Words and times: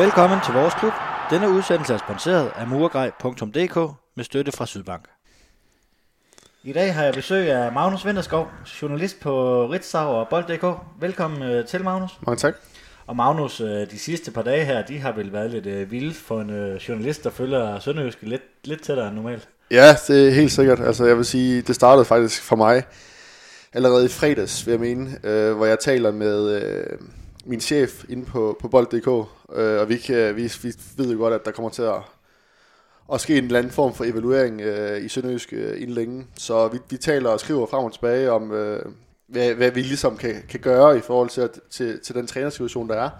Velkommen 0.00 0.38
til 0.44 0.54
vores 0.54 0.74
klub. 0.74 0.92
Denne 1.30 1.50
udsendelse 1.50 1.94
er 1.94 1.98
sponsoreret 1.98 2.52
af 2.56 2.66
murgrej.dk 2.66 3.94
med 4.16 4.24
støtte 4.24 4.52
fra 4.52 4.66
Sydbank. 4.66 5.04
I 6.64 6.72
dag 6.72 6.94
har 6.94 7.04
jeg 7.04 7.14
besøg 7.14 7.50
af 7.50 7.72
Magnus 7.72 8.06
Vinterskov, 8.06 8.48
journalist 8.82 9.20
på 9.20 9.66
Ritzau 9.66 10.08
og 10.08 10.28
Bold.dk. 10.28 10.64
Velkommen 11.00 11.42
øh, 11.42 11.66
til, 11.66 11.84
Magnus. 11.84 12.10
Mange 12.26 12.38
tak. 12.38 12.54
Og 13.06 13.16
Magnus, 13.16 13.60
øh, 13.60 13.90
de 13.90 13.98
sidste 13.98 14.30
par 14.30 14.42
dage 14.42 14.64
her, 14.64 14.86
de 14.86 14.98
har 14.98 15.12
vel 15.12 15.32
været 15.32 15.50
lidt 15.50 15.66
øh, 15.66 15.90
vilde 15.90 16.14
for 16.14 16.40
en 16.40 16.76
journalist, 16.76 17.24
der 17.24 17.30
følger 17.30 17.80
Sønderjyske 17.80 18.28
lidt, 18.28 18.42
lidt 18.64 18.82
tættere 18.82 19.06
end 19.06 19.16
normalt. 19.16 19.48
Ja, 19.70 19.96
det 20.08 20.28
er 20.28 20.30
helt 20.30 20.52
sikkert. 20.52 20.80
Altså, 20.80 21.04
jeg 21.04 21.16
vil 21.16 21.24
sige, 21.24 21.62
det 21.62 21.74
startede 21.74 22.04
faktisk 22.04 22.42
for 22.42 22.56
mig 22.56 22.82
allerede 23.72 24.04
i 24.04 24.08
fredags, 24.08 24.66
vil 24.66 24.72
jeg 24.72 24.80
mene, 24.80 25.10
øh, 25.24 25.56
hvor 25.56 25.66
jeg 25.66 25.78
taler 25.78 26.10
med 26.10 26.62
øh, 26.62 26.98
min 27.44 27.60
chef 27.60 28.04
inde 28.08 28.24
på, 28.24 28.56
på 28.60 28.68
bold.dk, 28.68 29.39
øh, 29.54 29.80
og 29.80 29.88
vi, 29.88 29.96
kan, 29.96 30.36
vi, 30.36 30.52
vi 30.62 30.74
ved 30.96 31.12
jo 31.12 31.18
godt, 31.18 31.34
at 31.34 31.44
der 31.44 31.50
kommer 31.50 31.70
til 31.70 31.82
at, 31.82 32.02
at 33.12 33.20
ske 33.20 33.38
en 33.38 33.44
eller 33.44 33.58
anden 33.58 33.72
form 33.72 33.94
for 33.94 34.04
evaluering 34.04 34.60
øh, 34.60 35.04
i 35.04 35.08
Sønderjysk 35.08 35.52
øh, 35.52 35.82
inden 35.82 35.94
længe. 35.94 36.26
Så 36.38 36.68
vi, 36.68 36.78
vi 36.90 36.96
taler 36.96 37.30
og 37.30 37.40
skriver 37.40 37.66
frem 37.66 37.84
og 37.84 37.92
tilbage 37.92 38.30
om, 38.30 38.52
øh, 38.52 38.84
hvad, 39.26 39.54
hvad 39.54 39.70
vi 39.70 39.82
ligesom 39.82 40.16
kan, 40.16 40.42
kan 40.48 40.60
gøre 40.60 40.98
i 40.98 41.00
forhold 41.00 41.28
til, 41.28 41.40
at, 41.40 41.60
til, 41.70 42.00
til 42.00 42.14
den 42.14 42.26
trænersituation, 42.26 42.88
der 42.88 42.94
er. 42.94 43.10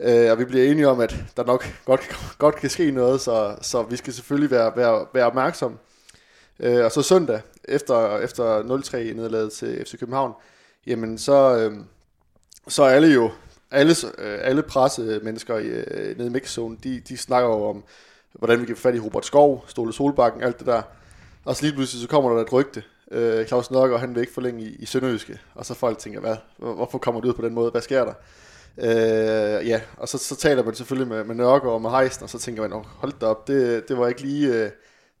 Øh, 0.00 0.30
og 0.30 0.38
vi 0.38 0.44
bliver 0.44 0.70
enige 0.70 0.88
om, 0.88 1.00
at 1.00 1.16
der 1.36 1.44
nok 1.44 1.66
godt, 1.84 2.00
godt 2.38 2.56
kan 2.56 2.70
ske 2.70 2.90
noget, 2.90 3.20
så, 3.20 3.56
så 3.62 3.82
vi 3.82 3.96
skal 3.96 4.12
selvfølgelig 4.12 4.50
være, 4.50 4.72
være, 4.76 5.06
være 5.14 5.26
opmærksomme. 5.26 5.78
Øh, 6.60 6.84
og 6.84 6.92
så 6.92 7.02
søndag, 7.02 7.40
efter, 7.64 8.18
efter 8.18 8.62
0-3 8.62 8.96
nederlaget 8.96 9.52
til 9.52 9.84
FC 9.86 9.98
København, 9.98 10.32
jamen 10.86 11.18
så, 11.18 11.56
øh, 11.56 11.76
så 12.68 12.82
er 12.82 12.88
alle 12.88 13.08
jo, 13.08 13.30
alle, 13.76 13.94
øh, 14.18 14.38
alle 14.42 14.62
pressemennesker 14.62 15.58
i, 15.58 15.68
nede 16.16 16.26
i 16.26 16.30
mixzone, 16.30 16.76
de, 16.84 17.00
de 17.08 17.16
snakker 17.16 17.48
jo 17.48 17.64
om, 17.64 17.84
hvordan 18.32 18.60
vi 18.60 18.66
kan 18.66 18.76
få 18.76 18.82
fat 18.82 18.94
i 18.94 19.00
Robert 19.00 19.26
Skov, 19.26 19.64
Ståle 19.66 19.92
Solbakken, 19.92 20.42
alt 20.42 20.58
det 20.58 20.66
der. 20.66 20.82
Og 21.44 21.56
så 21.56 21.62
lige 21.62 21.74
pludselig 21.74 22.02
så 22.02 22.08
kommer 22.08 22.34
der 22.34 22.42
et 22.42 22.52
rygte. 22.52 22.82
Øh, 23.10 23.46
Claus 23.46 23.70
Nørgaard, 23.70 24.00
han 24.00 24.14
vil 24.14 24.20
ikke 24.20 24.32
forlænge 24.32 24.62
i, 24.62 24.76
i 24.78 24.86
Sønderjyske. 24.86 25.38
Og 25.54 25.66
så 25.66 25.74
folk 25.74 25.98
tænker, 25.98 26.20
hvad, 26.20 26.36
hvorfor 26.56 26.98
kommer 26.98 27.20
det 27.20 27.28
ud 27.28 27.34
på 27.34 27.42
den 27.42 27.54
måde? 27.54 27.70
Hvad 27.70 27.82
sker 27.82 28.04
der? 28.04 28.14
Øh, 28.78 29.68
ja, 29.68 29.80
og 29.96 30.08
så, 30.08 30.18
så 30.18 30.36
taler 30.36 30.64
man 30.64 30.74
selvfølgelig 30.74 31.08
med, 31.08 31.24
med 31.24 31.34
Nørgaard 31.34 31.74
og 31.74 31.82
med 31.82 31.90
Heisen, 31.90 32.22
og 32.22 32.30
så 32.30 32.38
tænker 32.38 32.62
man, 32.62 32.72
oh, 32.72 32.84
hold 32.84 33.12
da 33.20 33.26
op, 33.26 33.48
det, 33.48 33.88
det 33.88 33.98
var 33.98 34.08
ikke 34.08 34.20
lige 34.20 34.54
øh, 34.54 34.70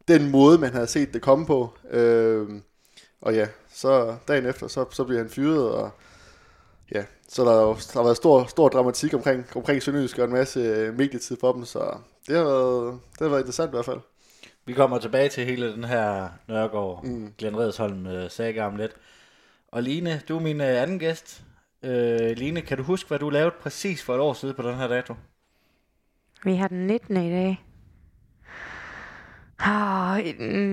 den 0.08 0.30
måde, 0.30 0.58
man 0.58 0.72
havde 0.72 0.86
set 0.86 1.14
det 1.14 1.22
komme 1.22 1.46
på. 1.46 1.70
Øh, 1.90 2.48
og 3.20 3.34
ja, 3.34 3.46
så 3.74 4.16
dagen 4.28 4.46
efter, 4.46 4.68
så, 4.68 4.84
så 4.90 5.04
bliver 5.04 5.20
han 5.20 5.30
fyret, 5.30 5.68
og 5.70 5.90
ja, 6.94 7.04
så 7.28 7.44
der, 7.44 7.50
der 7.50 7.98
har 7.98 8.02
været 8.02 8.16
stor, 8.16 8.44
stor 8.44 8.68
dramatik 8.68 9.14
omkring, 9.14 9.46
omkring 9.56 9.82
Sønderjysk 9.82 10.18
og 10.18 10.24
en 10.24 10.32
masse 10.32 10.60
øh, 10.60 10.98
medietid 10.98 11.36
for 11.40 11.52
dem, 11.52 11.64
så 11.64 11.98
det 12.28 12.36
har 12.36 12.44
været, 12.44 13.00
det 13.12 13.20
har 13.20 13.28
været 13.28 13.40
interessant 13.40 13.68
i 13.70 13.74
hvert 13.76 13.84
fald. 13.84 14.00
Vi 14.66 14.72
kommer 14.72 14.98
tilbage 14.98 15.28
til 15.28 15.44
hele 15.44 15.72
den 15.72 15.84
her 15.84 16.28
Nørgaard, 16.48 17.04
mm. 17.04 17.32
Glenn 17.38 17.58
Redsholm 17.58 18.06
øh, 18.06 18.30
saga 18.30 18.66
om 18.66 18.76
lidt. 18.76 18.92
Og 19.68 19.82
Line, 19.82 20.22
du 20.28 20.36
er 20.36 20.40
min 20.40 20.60
øh, 20.60 20.82
anden 20.82 20.98
gæst. 20.98 21.42
Øh, 21.82 22.36
Line, 22.36 22.60
kan 22.62 22.76
du 22.76 22.82
huske, 22.82 23.08
hvad 23.08 23.18
du 23.18 23.30
lavede 23.30 23.54
præcis 23.60 24.02
for 24.02 24.14
et 24.14 24.20
år 24.20 24.32
siden 24.32 24.54
på 24.54 24.62
den 24.62 24.74
her 24.74 24.86
dato? 24.86 25.14
Vi 26.44 26.54
har 26.54 26.68
den 26.68 26.86
19. 26.86 27.16
i 27.16 27.30
dag. 27.30 27.64
Oh, 29.60 29.95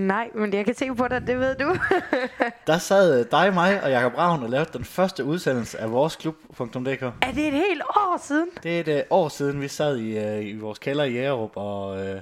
nej, 0.07 0.29
men 0.35 0.53
jeg 0.53 0.65
kan 0.65 0.75
se 0.75 0.95
på 0.95 1.07
dig, 1.07 1.27
det 1.27 1.39
ved 1.39 1.55
du. 1.55 1.75
der 2.67 2.77
sad 2.77 3.25
dig, 3.25 3.53
mig 3.53 3.83
og 3.83 3.89
Jakob 3.89 4.17
Ravn 4.17 4.43
og 4.43 4.49
lavede 4.49 4.69
den 4.73 4.85
første 4.85 5.25
udsendelse 5.25 5.79
af 5.79 5.91
vores 5.91 6.15
klub.dk. 6.15 7.01
Er 7.01 7.31
det 7.35 7.47
et 7.47 7.53
helt 7.53 7.81
år 7.81 8.19
siden? 8.23 8.47
Det 8.63 8.89
er 8.89 8.93
et 8.93 9.05
uh, 9.11 9.17
år 9.17 9.29
siden, 9.29 9.61
vi 9.61 9.67
sad 9.67 9.97
i, 9.97 10.17
uh, 10.17 10.45
i 10.45 10.57
vores 10.57 10.79
kælder 10.79 11.03
i 11.03 11.13
Jægerup 11.13 11.51
og, 11.55 11.89
uh, 11.91 12.21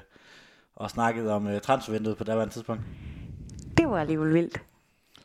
og 0.76 0.90
snakkede 0.90 1.34
om 1.34 1.46
uh, 1.46 1.60
transfervinduet 1.60 2.18
på 2.18 2.24
daværende 2.24 2.54
tidspunkt. 2.54 2.84
Det 3.78 3.90
var 3.90 4.00
alligevel 4.00 4.34
vildt. 4.34 4.62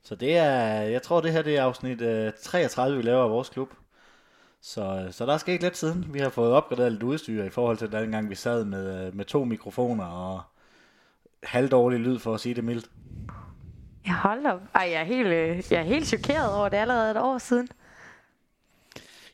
Så 0.02 0.14
det 0.14 0.36
er, 0.36 0.80
jeg 0.82 1.02
tror 1.02 1.20
det 1.20 1.32
her 1.32 1.42
det 1.42 1.56
er 1.56 1.62
afsnit 1.62 2.02
uh, 2.02 2.32
33, 2.42 2.96
vi 2.96 3.02
laver 3.02 3.24
af 3.24 3.30
vores 3.30 3.48
klub. 3.48 3.68
Så, 4.62 5.08
så 5.10 5.26
der 5.26 5.32
er 5.32 5.38
sket 5.38 5.62
lidt 5.62 5.76
siden. 5.76 6.06
Vi 6.12 6.18
har 6.18 6.28
fået 6.28 6.52
opgraderet 6.52 6.92
lidt 6.92 7.02
udstyr 7.02 7.44
i 7.44 7.50
forhold 7.50 7.76
til 7.76 7.92
den 7.92 8.10
gang, 8.10 8.30
vi 8.30 8.34
sad 8.34 8.64
med, 8.64 9.12
med 9.12 9.24
to 9.24 9.44
mikrofoner 9.44 10.04
og 10.04 10.42
halvdårlig 11.42 12.00
lyd, 12.00 12.18
for 12.18 12.34
at 12.34 12.40
sige 12.40 12.54
det 12.54 12.64
mildt. 12.64 12.90
Jeg 14.06 14.14
holder 14.14 14.52
op. 14.52 14.60
Ej, 14.74 14.88
jeg 14.92 15.00
er 15.00 15.04
helt, 15.04 15.70
jeg 15.72 15.80
er 15.80 15.84
helt 15.84 16.06
chokeret 16.06 16.54
over, 16.54 16.68
det 16.68 16.76
er 16.76 16.80
allerede 16.80 17.10
et 17.10 17.16
år 17.16 17.38
siden. 17.38 17.68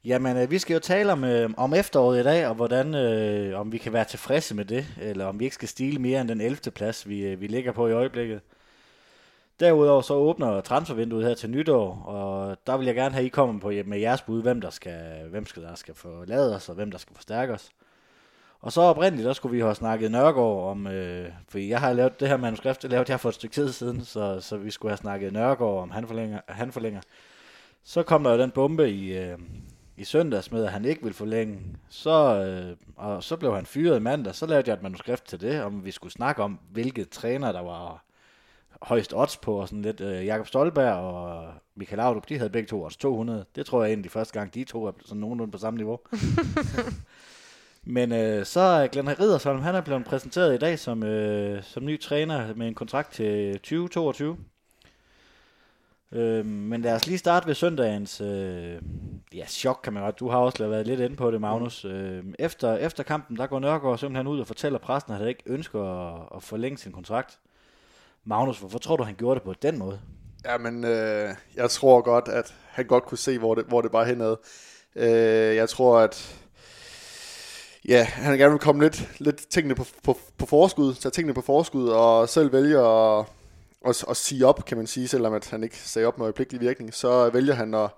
Jamen, 0.05 0.37
øh, 0.37 0.51
vi 0.51 0.59
skal 0.59 0.75
jo 0.75 0.81
tale 0.81 1.13
om, 1.13 1.25
øh, 1.25 1.51
om 1.57 1.75
efteråret 1.75 2.21
i 2.21 2.23
dag, 2.23 2.47
og 2.47 2.55
hvordan, 2.55 2.95
øh, 2.95 3.61
om 3.61 3.73
vi 3.73 3.79
kan 3.79 3.93
være 3.93 4.05
tilfredse 4.05 4.55
med 4.55 4.65
det, 4.65 4.87
eller 5.01 5.27
om 5.27 5.41
vi 5.41 5.45
ikke 5.45 5.55
skal 5.55 5.69
stile 5.69 5.99
mere 5.99 6.21
end 6.21 6.29
den 6.29 6.41
11. 6.41 6.71
plads, 6.71 7.09
vi, 7.09 7.21
øh, 7.21 7.41
vi 7.41 7.47
ligger 7.47 7.73
på 7.73 7.89
i 7.89 7.93
øjeblikket. 7.93 8.41
Derudover 9.61 10.03
så 10.03 10.15
åbner 10.15 10.61
transfervinduet 10.61 11.27
her 11.27 11.35
til 11.35 11.51
nytår, 11.51 12.03
og 12.07 12.57
der 12.67 12.77
vil 12.77 12.87
jeg 12.87 12.95
gerne 12.95 13.15
have, 13.15 13.27
I 13.27 13.29
kommer 13.29 13.61
på 13.61 13.69
med 13.69 13.99
jeres 13.99 14.23
bud, 14.23 14.43
hvem 14.43 14.61
der 14.61 14.71
skal, 14.71 15.29
hvem 15.31 15.47
skal 15.47 15.63
der 15.63 15.75
skal 15.75 15.95
forlade 15.95 16.57
os, 16.57 16.69
og 16.69 16.75
hvem 16.75 16.91
der 16.91 16.99
skal 16.99 17.17
forstærke 17.17 17.53
os. 17.53 17.71
Og 18.63 18.73
så 18.73 18.81
oprindeligt, 18.81 19.27
der 19.27 19.33
skulle 19.33 19.55
vi 19.55 19.61
have 19.61 19.75
snakket 19.75 20.11
Nørgaard 20.11 20.71
om, 20.71 20.87
øh, 20.87 21.29
for 21.49 21.59
jeg 21.59 21.81
har 21.81 21.93
lavet 21.93 22.21
det 22.21 22.29
her 22.29 22.37
manuskript, 22.37 22.83
det 22.83 22.91
lavede 22.91 23.13
jeg 23.13 23.21
for 23.21 23.29
et 23.29 23.35
stykke 23.35 23.55
tid 23.55 23.73
siden, 23.73 24.05
så, 24.05 24.41
så 24.41 24.57
vi 24.57 24.71
skulle 24.71 24.91
have 24.91 24.97
snakket 24.97 25.33
Nørgaard 25.33 25.83
om, 25.83 25.91
han 25.91 26.07
forlænger, 26.07 26.41
han 26.49 26.73
forlænger. 26.73 27.01
Så 27.85 28.03
kom 28.03 28.25
der 28.25 28.33
jo 28.33 28.39
den 28.39 28.51
bombe 28.51 28.91
i, 28.91 29.19
øh, 29.19 29.39
i 29.97 30.05
søndags 30.05 30.53
med, 30.53 30.65
at 30.65 30.73
han 30.73 30.85
ikke 30.85 31.03
ville 31.03 31.15
forlænge. 31.15 31.59
Så, 31.89 32.45
øh, 32.45 32.77
og 32.97 33.23
så 33.23 33.37
blev 33.37 33.55
han 33.55 33.67
fyret 33.67 33.97
i 33.97 34.01
mandag. 34.01 34.35
Så 34.35 34.47
lavede 34.47 34.71
jeg 34.71 34.75
et 34.75 34.83
manuskript 34.83 35.25
til 35.25 35.41
det, 35.41 35.63
om 35.63 35.85
vi 35.85 35.91
skulle 35.91 36.13
snakke 36.13 36.43
om, 36.43 36.59
hvilke 36.73 37.05
træner 37.05 37.53
der 37.53 37.63
var 37.63 38.05
højst 38.83 39.15
odds 39.17 39.37
på, 39.37 39.55
og 39.55 39.69
sådan 39.69 39.83
lidt. 39.83 40.01
Øh, 40.01 40.27
Jakob 40.27 40.47
Stolberg 40.47 40.95
og 40.95 41.53
Michael 41.75 41.99
Laudrup, 41.99 42.29
de 42.29 42.39
havde 42.39 42.51
begge 42.51 42.69
to 42.69 42.85
odds 42.85 42.97
200. 42.97 43.45
Det 43.57 43.67
tror 43.67 43.83
jeg 43.83 43.91
egentlig 43.91 44.11
første 44.11 44.39
gang, 44.39 44.55
de 44.55 44.65
to 44.65 44.85
er 44.85 44.93
sådan 45.05 45.21
nogenlunde 45.21 45.53
på 45.53 45.59
samme 45.59 45.77
niveau. 45.77 45.99
Men 47.87 48.13
øh, 48.13 48.47
så 48.47 48.61
er 48.61 48.87
Glenn 48.87 49.21
Riddersholm, 49.21 49.61
han 49.61 49.75
er 49.75 49.81
blevet 49.81 50.05
præsenteret 50.05 50.55
i 50.55 50.59
dag 50.59 50.79
som, 50.79 51.03
øh, 51.03 51.63
som 51.63 51.85
ny 51.85 52.01
træner 52.01 52.55
med 52.55 52.69
en 52.69 52.75
kontrakt 52.75 53.13
til 53.13 53.53
2022. 53.55 54.37
Øh, 56.13 56.47
men 56.47 56.83
lad 56.83 56.95
os 56.95 57.07
lige 57.07 57.19
starte 57.19 57.47
ved 57.47 57.55
søndagens 57.55 58.21
øh, 58.21 58.83
ja, 59.35 59.47
chok, 59.47 59.81
kan 59.85 59.93
man 59.93 60.03
godt. 60.03 60.21
Du 60.21 60.29
har 60.29 60.39
også 60.39 60.69
været 60.69 60.87
lidt 60.87 61.01
inde 61.01 61.17
på 61.17 61.31
det, 61.31 61.41
Magnus. 61.41 61.85
Øh, 61.85 62.25
efter, 62.39 62.77
efter 62.77 63.03
kampen, 63.03 63.37
der 63.37 63.47
går 63.47 63.61
Nørgaard 63.61 63.99
simpelthen 63.99 64.27
ud 64.27 64.41
og 64.41 64.47
fortæller 64.47 64.79
præsten, 64.79 65.13
at 65.13 65.19
han 65.19 65.29
ikke 65.29 65.43
ønsker 65.47 65.83
at, 65.83 66.29
at 66.37 66.43
forlænge 66.43 66.79
sin 66.79 66.93
kontrakt. 66.93 67.39
Magnus, 68.25 68.59
hvorfor 68.59 68.79
tror 68.79 68.97
du, 68.97 69.03
han 69.03 69.15
gjorde 69.15 69.35
det 69.35 69.43
på 69.43 69.55
den 69.63 69.79
måde? 69.79 70.01
Jamen, 70.45 70.85
øh, 70.85 71.35
jeg 71.57 71.71
tror 71.71 72.01
godt, 72.01 72.29
at 72.29 72.55
han 72.69 72.87
godt 72.87 73.05
kunne 73.05 73.19
se, 73.19 73.39
hvor 73.39 73.55
det, 73.55 73.65
hvor 73.65 73.81
det 73.81 73.91
bare 73.91 74.05
henad. 74.05 74.37
Øh, 74.97 75.57
jeg 75.57 75.69
tror, 75.69 75.99
at 75.99 76.42
ja, 77.89 78.05
han 78.05 78.39
gerne 78.39 78.51
vil 78.51 78.61
komme 78.61 78.83
lidt, 78.83 79.09
lidt 79.19 79.49
tingene 79.51 79.75
på, 79.75 79.87
på, 80.03 80.19
på 80.39 80.47
forskud, 80.47 80.95
tage 80.95 81.11
tingene 81.11 81.35
på 81.35 81.41
forskud, 81.41 81.89
og 81.89 82.29
selv 82.29 82.53
vælge 82.53 82.79
at, 82.79 83.27
at, 83.87 84.05
at 84.09 84.17
sige 84.17 84.47
op, 84.47 84.65
kan 84.65 84.77
man 84.77 84.87
sige, 84.87 85.09
selvom 85.09 85.35
at 85.35 85.51
han 85.51 85.65
ikke 85.65 85.79
sagde 85.79 86.07
op 86.07 86.19
med 86.19 86.25
øjeblikkelig 86.25 86.61
virkning, 86.61 86.95
så 86.95 87.31
vælger 87.31 87.55
han 87.55 87.75
at, 87.75 87.91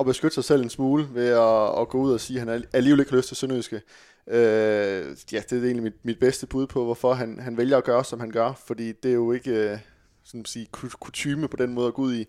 at 0.00 0.06
beskytte 0.06 0.34
sig 0.34 0.44
selv 0.44 0.62
en 0.62 0.70
smule 0.70 1.08
ved 1.12 1.28
at, 1.28 1.80
at 1.80 1.88
gå 1.88 1.98
ud 1.98 2.12
og 2.12 2.20
sige, 2.20 2.40
at 2.40 2.48
han 2.48 2.64
alligevel 2.72 3.00
ikke 3.00 3.10
har 3.10 3.16
lyst 3.16 3.28
til 3.28 3.36
Sønderjyske. 3.36 3.82
Øh, 4.26 5.16
ja, 5.32 5.42
det 5.50 5.52
er 5.52 5.62
egentlig 5.62 5.82
mit, 5.82 6.04
mit 6.04 6.18
bedste 6.18 6.46
bud 6.46 6.66
på, 6.66 6.84
hvorfor 6.84 7.14
han, 7.14 7.38
han 7.40 7.56
vælger 7.56 7.76
at 7.76 7.84
gøre, 7.84 8.04
som 8.04 8.20
han 8.20 8.30
gør, 8.30 8.52
fordi 8.66 8.92
det 8.92 9.10
er 9.10 9.14
jo 9.14 9.32
ikke 9.32 9.50
øh, 9.50 9.78
sådan 10.24 10.40
at 10.40 10.48
sige, 10.48 10.66
kutume 11.00 11.48
på 11.48 11.56
den 11.56 11.74
måde 11.74 11.86
at 11.86 11.94
gå 11.94 12.02
ud 12.02 12.14
i, 12.14 12.26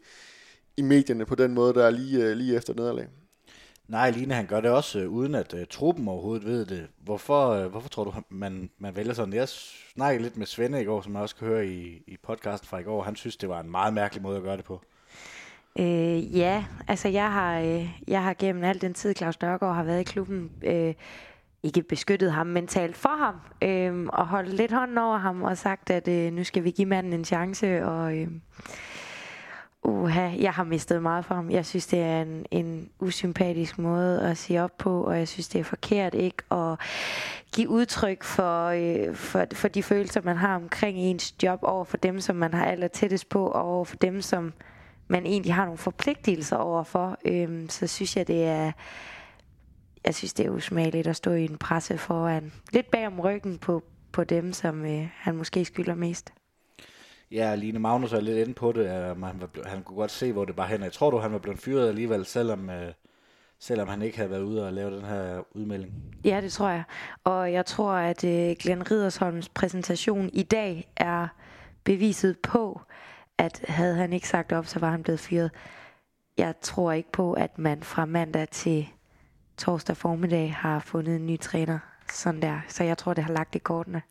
i 0.77 0.81
medierne 0.81 1.25
på 1.25 1.35
den 1.35 1.53
måde, 1.53 1.73
der 1.73 1.85
er 1.85 1.89
lige, 1.89 2.23
øh, 2.23 2.38
lige 2.38 2.55
efter 2.55 2.73
nederlag. 2.73 3.07
Nej, 3.87 4.09
Line 4.09 4.33
han 4.33 4.45
gør 4.45 4.61
det 4.61 4.71
også 4.71 4.99
øh, 4.99 5.09
uden 5.09 5.35
at 5.35 5.53
øh, 5.53 5.65
truppen 5.69 6.07
overhovedet 6.07 6.45
ved 6.45 6.65
det. 6.65 6.87
Hvorfor, 7.03 7.49
øh, 7.49 7.67
hvorfor 7.67 7.89
tror 7.89 8.03
du, 8.03 8.13
man, 8.29 8.69
man 8.79 8.95
vælger 8.95 9.13
sådan? 9.13 9.33
Jeg 9.33 9.49
snakkede 9.93 10.23
lidt 10.23 10.37
med 10.37 10.45
Svende 10.45 10.81
i 10.81 10.85
går, 10.85 11.01
som 11.01 11.13
jeg 11.13 11.21
også 11.21 11.35
kan 11.35 11.47
høre 11.47 11.67
i, 11.67 12.03
i 12.07 12.17
podcasten 12.23 12.67
fra 12.67 12.77
i 12.77 12.83
går. 12.83 13.03
Han 13.03 13.15
synes, 13.15 13.37
det 13.37 13.49
var 13.49 13.59
en 13.59 13.71
meget 13.71 13.93
mærkelig 13.93 14.23
måde 14.23 14.37
at 14.37 14.43
gøre 14.43 14.57
det 14.57 14.65
på. 14.65 14.81
Øh, 15.79 16.37
ja, 16.37 16.65
altså 16.87 17.07
jeg 17.07 17.31
har, 17.31 17.59
øh, 17.59 17.89
jeg 18.07 18.23
har 18.23 18.33
gennem 18.33 18.63
al 18.63 18.81
den 18.81 18.93
tid, 18.93 19.15
Claus 19.15 19.37
Dørgaard 19.37 19.75
har 19.75 19.83
været 19.83 19.99
i 19.99 20.03
klubben, 20.03 20.51
øh, 20.63 20.93
ikke 21.63 21.83
beskyttet 21.83 22.31
ham, 22.31 22.47
men 22.47 22.67
talt 22.67 22.97
for 22.97 23.17
ham, 23.17 23.35
øh, 23.61 24.07
og 24.13 24.27
holdt 24.27 24.53
lidt 24.53 24.71
hånden 24.71 24.97
over 24.97 25.17
ham, 25.17 25.43
og 25.43 25.57
sagt, 25.57 25.89
at 25.89 26.07
øh, 26.07 26.33
nu 26.33 26.43
skal 26.43 26.63
vi 26.63 26.71
give 26.71 26.87
manden 26.87 27.13
en 27.13 27.25
chance, 27.25 27.85
og... 27.85 28.17
Øh, 28.17 28.27
Uha, 29.87 30.29
jeg 30.39 30.53
har 30.53 30.63
mistet 30.63 31.01
meget 31.01 31.25
for 31.25 31.35
ham. 31.35 31.49
Jeg 31.49 31.65
synes, 31.65 31.87
det 31.87 31.99
er 31.99 32.21
en, 32.21 32.45
en 32.51 32.89
usympatisk 32.99 33.77
måde 33.77 34.21
at 34.21 34.37
sige 34.37 34.63
op 34.63 34.77
på, 34.77 35.03
og 35.03 35.17
jeg 35.17 35.27
synes, 35.27 35.47
det 35.47 35.59
er 35.59 35.63
forkert 35.63 36.13
ikke 36.13 36.43
at 36.51 36.79
give 37.55 37.69
udtryk 37.69 38.23
for, 38.23 38.65
øh, 38.67 39.15
for, 39.15 39.45
for 39.53 39.67
de 39.67 39.83
følelser, 39.83 40.21
man 40.21 40.37
har 40.37 40.55
omkring 40.55 40.97
ens 40.97 41.43
job 41.43 41.59
over 41.61 41.83
for 41.83 41.97
dem, 41.97 42.19
som 42.19 42.35
man 42.35 42.53
har 42.53 42.65
aller 42.65 42.87
tættest 42.87 43.29
på, 43.29 43.47
og 43.47 43.63
over 43.63 43.85
for 43.85 43.95
dem, 43.95 44.21
som 44.21 44.53
man 45.07 45.25
egentlig 45.25 45.53
har 45.53 45.65
nogle 45.65 45.77
forpligtelser 45.77 46.57
over 46.57 46.83
for. 46.83 47.17
Øhm, 47.25 47.69
så 47.69 47.87
synes 47.87 48.17
jeg, 48.17 48.27
det 48.27 48.45
er 48.45 48.71
jeg 50.05 50.15
synes, 50.15 50.33
det 50.33 50.45
er 50.45 50.49
usmageligt 50.49 51.07
at 51.07 51.15
stå 51.15 51.31
i 51.31 51.45
en 51.45 51.57
presse 51.57 51.97
foran. 51.97 52.53
Lidt 52.73 52.91
bag 52.91 53.07
om 53.07 53.19
ryggen 53.19 53.57
på, 53.57 53.83
på 54.11 54.23
dem, 54.23 54.53
som 54.53 54.85
øh, 54.85 55.07
han 55.13 55.35
måske 55.35 55.65
skylder 55.65 55.95
mest. 55.95 56.33
Ja, 57.31 57.56
Line 57.56 57.79
Magnus 57.79 58.13
er 58.13 58.21
lidt 58.21 58.38
inde 58.38 58.53
på 58.53 58.71
det. 58.71 58.85
at 58.85 59.03
han, 59.03 59.41
var, 59.41 59.69
han 59.69 59.83
kunne 59.83 59.97
godt 59.97 60.12
se, 60.12 60.31
hvor 60.31 60.45
det 60.45 60.56
bare 60.56 60.68
hen. 60.68 60.83
Jeg 60.83 60.91
tror 60.91 61.09
du, 61.12 61.18
han 61.18 61.31
var 61.31 61.38
blevet 61.39 61.59
fyret 61.59 61.88
alligevel, 61.88 62.25
selvom, 62.25 62.69
øh, 62.69 62.94
selvom 63.59 63.88
han 63.88 64.01
ikke 64.01 64.18
havde 64.18 64.29
været 64.29 64.41
ude 64.41 64.68
og 64.68 64.74
lave 64.74 64.95
den 64.97 65.06
her 65.06 65.44
udmelding. 65.51 65.94
Ja, 66.25 66.41
det 66.41 66.51
tror 66.51 66.69
jeg. 66.69 66.83
Og 67.24 67.53
jeg 67.53 67.65
tror, 67.65 67.91
at 67.91 68.24
øh, 68.24 68.56
Glenn 68.59 68.91
Ridersholms 68.91 69.50
præsentation 69.50 70.29
i 70.33 70.44
dag 70.44 70.91
er 70.95 71.27
beviset 71.83 72.39
på, 72.39 72.81
at 73.38 73.65
havde 73.68 73.95
han 73.95 74.13
ikke 74.13 74.27
sagt 74.27 74.51
op, 74.51 74.65
så 74.65 74.80
var 74.80 74.91
han 74.91 75.03
blevet 75.03 75.19
fyret. 75.19 75.51
Jeg 76.38 76.53
tror 76.62 76.91
ikke 76.91 77.12
på, 77.12 77.33
at 77.33 77.57
man 77.57 77.83
fra 77.83 78.06
mandag 78.06 78.47
til 78.50 78.88
torsdag 79.57 79.97
formiddag 79.97 80.53
har 80.53 80.80
fundet 80.80 81.15
en 81.15 81.27
ny 81.27 81.39
træner. 81.39 81.80
Sådan 82.12 82.41
der. 82.41 82.59
Så 82.68 82.83
jeg 82.83 82.97
tror, 82.97 83.13
det 83.13 83.23
har 83.23 83.33
lagt 83.33 83.56
i 83.56 83.59
kortene. 83.59 84.01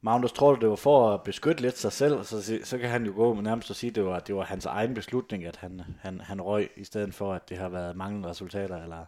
Magnus, 0.00 0.32
tror 0.32 0.54
du, 0.54 0.60
det 0.60 0.68
var 0.68 0.76
for 0.76 1.14
at 1.14 1.22
beskytte 1.22 1.62
lidt 1.62 1.78
sig 1.78 1.92
selv, 1.92 2.24
så, 2.24 2.58
så 2.64 2.78
kan 2.78 2.88
han 2.88 3.06
jo 3.06 3.12
gå 3.16 3.34
med 3.34 3.42
nærmest 3.42 3.70
at 3.70 3.76
sige, 3.76 3.90
at 3.90 3.94
det 3.94 4.04
var, 4.04 4.18
det 4.18 4.34
var 4.34 4.44
hans 4.44 4.66
egen 4.66 4.94
beslutning, 4.94 5.44
at 5.44 5.56
han, 5.56 5.82
han, 6.00 6.20
han 6.20 6.40
røg, 6.40 6.70
i 6.76 6.84
stedet 6.84 7.14
for, 7.14 7.32
at 7.34 7.48
det 7.48 7.56
har 7.56 7.68
været 7.68 7.96
manglende 7.96 8.28
resultater, 8.28 8.82
eller 8.82 9.04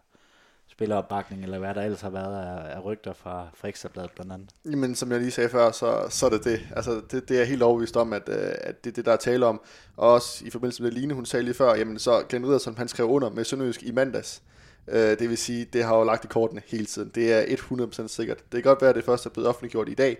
spilleropbakning, 0.71 1.43
eller 1.43 1.59
hvad 1.59 1.73
der 1.73 1.81
ellers 1.81 2.01
har 2.01 2.09
været 2.09 2.45
af, 2.45 2.75
af 2.75 2.85
rygter 2.85 3.13
fra, 3.13 3.47
fra 3.53 3.67
Ekstrabladet 3.67 4.11
blandt 4.11 4.31
andet. 4.33 4.49
Jamen, 4.65 4.95
som 4.95 5.11
jeg 5.11 5.19
lige 5.19 5.31
sagde 5.31 5.49
før, 5.49 5.71
så, 5.71 6.07
så 6.09 6.25
er 6.25 6.29
det 6.29 6.43
det. 6.43 6.59
Altså, 6.75 7.01
det, 7.11 7.29
det 7.29 7.41
er 7.41 7.43
helt 7.43 7.63
overbevist 7.63 7.97
om, 7.97 8.13
at, 8.13 8.29
øh, 8.29 8.51
at 8.61 8.83
det 8.83 8.89
er 8.89 8.93
det, 8.93 9.05
der 9.05 9.11
er 9.11 9.17
tale 9.17 9.45
om. 9.45 9.61
Og 9.97 10.13
også 10.13 10.45
i 10.45 10.49
forbindelse 10.49 10.83
med 10.83 10.91
Line, 10.91 11.13
hun 11.13 11.25
sagde 11.25 11.43
lige 11.43 11.53
før, 11.53 11.75
jamen 11.75 11.99
så 11.99 12.23
Glenn 12.29 12.45
Riddersson, 12.45 12.77
han 12.77 12.87
skrev 12.87 13.09
under 13.09 13.29
med 13.29 13.43
Sønderjysk 13.43 13.83
i 13.83 13.91
mandags. 13.91 14.41
Øh, 14.87 15.19
det 15.19 15.29
vil 15.29 15.37
sige, 15.37 15.65
det 15.65 15.83
har 15.83 15.97
jo 15.97 16.03
lagt 16.03 16.25
i 16.25 16.27
kortene 16.27 16.61
hele 16.67 16.85
tiden. 16.85 17.11
Det 17.15 17.33
er 17.33 17.55
100% 18.03 18.07
sikkert. 18.07 18.37
Det 18.37 18.63
kan 18.63 18.69
godt 18.69 18.81
være, 18.81 18.89
at 18.89 18.95
det 18.95 19.05
først 19.05 19.25
er 19.25 19.29
blevet 19.29 19.49
offentliggjort 19.49 19.89
i 19.89 19.93
dag, 19.93 20.17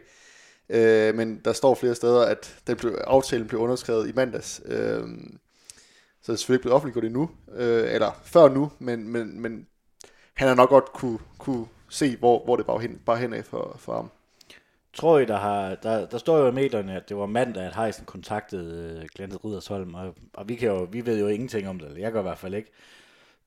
øh, 0.72 1.16
men 1.16 1.42
der 1.46 1.54
står 1.54 1.76
flere 1.76 1.96
steder, 1.96 2.26
at 2.26 2.56
den 2.68 2.78
blev, 2.78 2.98
aftalen 3.08 3.48
blev 3.48 3.62
underskrevet 3.62 4.10
i 4.10 4.12
mandags. 4.16 4.62
Øh, 4.66 5.04
så 6.22 6.32
det 6.32 6.34
er 6.34 6.38
selvfølgelig 6.38 6.58
ikke 6.58 6.62
blevet 6.62 6.76
offentliggjort 6.76 7.06
endnu, 7.06 7.30
øh, 7.56 7.94
eller 7.94 8.12
før 8.24 8.50
nu, 8.50 8.72
men, 8.80 9.08
men, 9.10 9.42
men 9.42 9.68
han 10.34 10.48
har 10.48 10.56
nok 10.56 10.70
godt 10.70 10.94
kunne, 10.94 11.20
kunne 11.38 11.66
se, 11.90 12.18
hvor, 12.18 12.44
hvor 12.44 12.56
det 12.56 12.66
bare 12.66 12.80
hen, 12.80 13.02
bare 13.06 13.18
hen 13.18 13.34
af 13.34 13.46
for, 13.46 13.76
for 13.80 13.96
ham. 13.96 14.12
Tror 14.94 15.20
I, 15.20 15.26
der, 15.26 15.38
har, 15.38 15.76
der, 15.76 16.06
der 16.06 16.18
står 16.18 16.38
jo 16.38 16.48
i 16.48 16.52
medierne, 16.52 16.96
at 16.96 17.10
det 17.10 17.18
var 17.18 17.26
mandag, 17.26 17.64
at 17.64 17.76
Heisen 17.76 18.06
kontaktede 18.06 19.00
øh, 19.02 19.10
Glenn 19.16 19.36
Rydersholm, 19.36 19.96
og, 19.96 20.16
og 20.34 20.50
vi, 20.50 20.56
kan 20.56 20.70
jo, 20.70 20.88
vi 20.92 21.06
ved 21.06 21.20
jo 21.20 21.28
ingenting 21.28 21.70
om 21.70 21.80
det, 21.80 21.88
eller 21.88 22.00
jeg 22.00 22.12
gør 22.12 22.20
i 22.20 22.24
hvert 22.24 22.38
fald 22.38 22.54
ikke. 22.54 22.72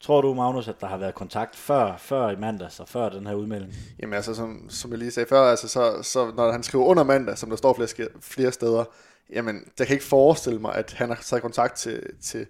Tror 0.00 0.20
du, 0.20 0.34
Magnus, 0.34 0.68
at 0.68 0.80
der 0.80 0.86
har 0.86 0.96
været 0.96 1.14
kontakt 1.14 1.56
før, 1.56 1.96
før 1.96 2.30
i 2.30 2.36
mandags 2.36 2.80
og 2.80 2.88
før 2.88 3.08
den 3.08 3.26
her 3.26 3.34
udmelding? 3.34 3.72
Jamen 4.02 4.14
altså, 4.14 4.34
som, 4.34 4.70
som 4.70 4.90
jeg 4.90 4.98
lige 4.98 5.10
sagde 5.10 5.28
før, 5.28 5.40
altså, 5.40 5.68
så, 5.68 6.02
så 6.02 6.32
når 6.36 6.52
han 6.52 6.62
skriver 6.62 6.84
under 6.84 7.02
mandag, 7.02 7.38
som 7.38 7.50
der 7.50 7.56
står 7.56 7.74
flere, 7.74 8.08
flere 8.20 8.52
steder, 8.52 8.84
jamen, 9.32 9.60
jeg 9.78 9.86
kan 9.86 9.94
ikke 9.94 10.06
forestille 10.06 10.60
mig, 10.60 10.74
at 10.74 10.92
han 10.92 11.08
har 11.08 11.18
taget 11.22 11.42
kontakt 11.42 11.76
til, 11.76 12.02
til 12.22 12.46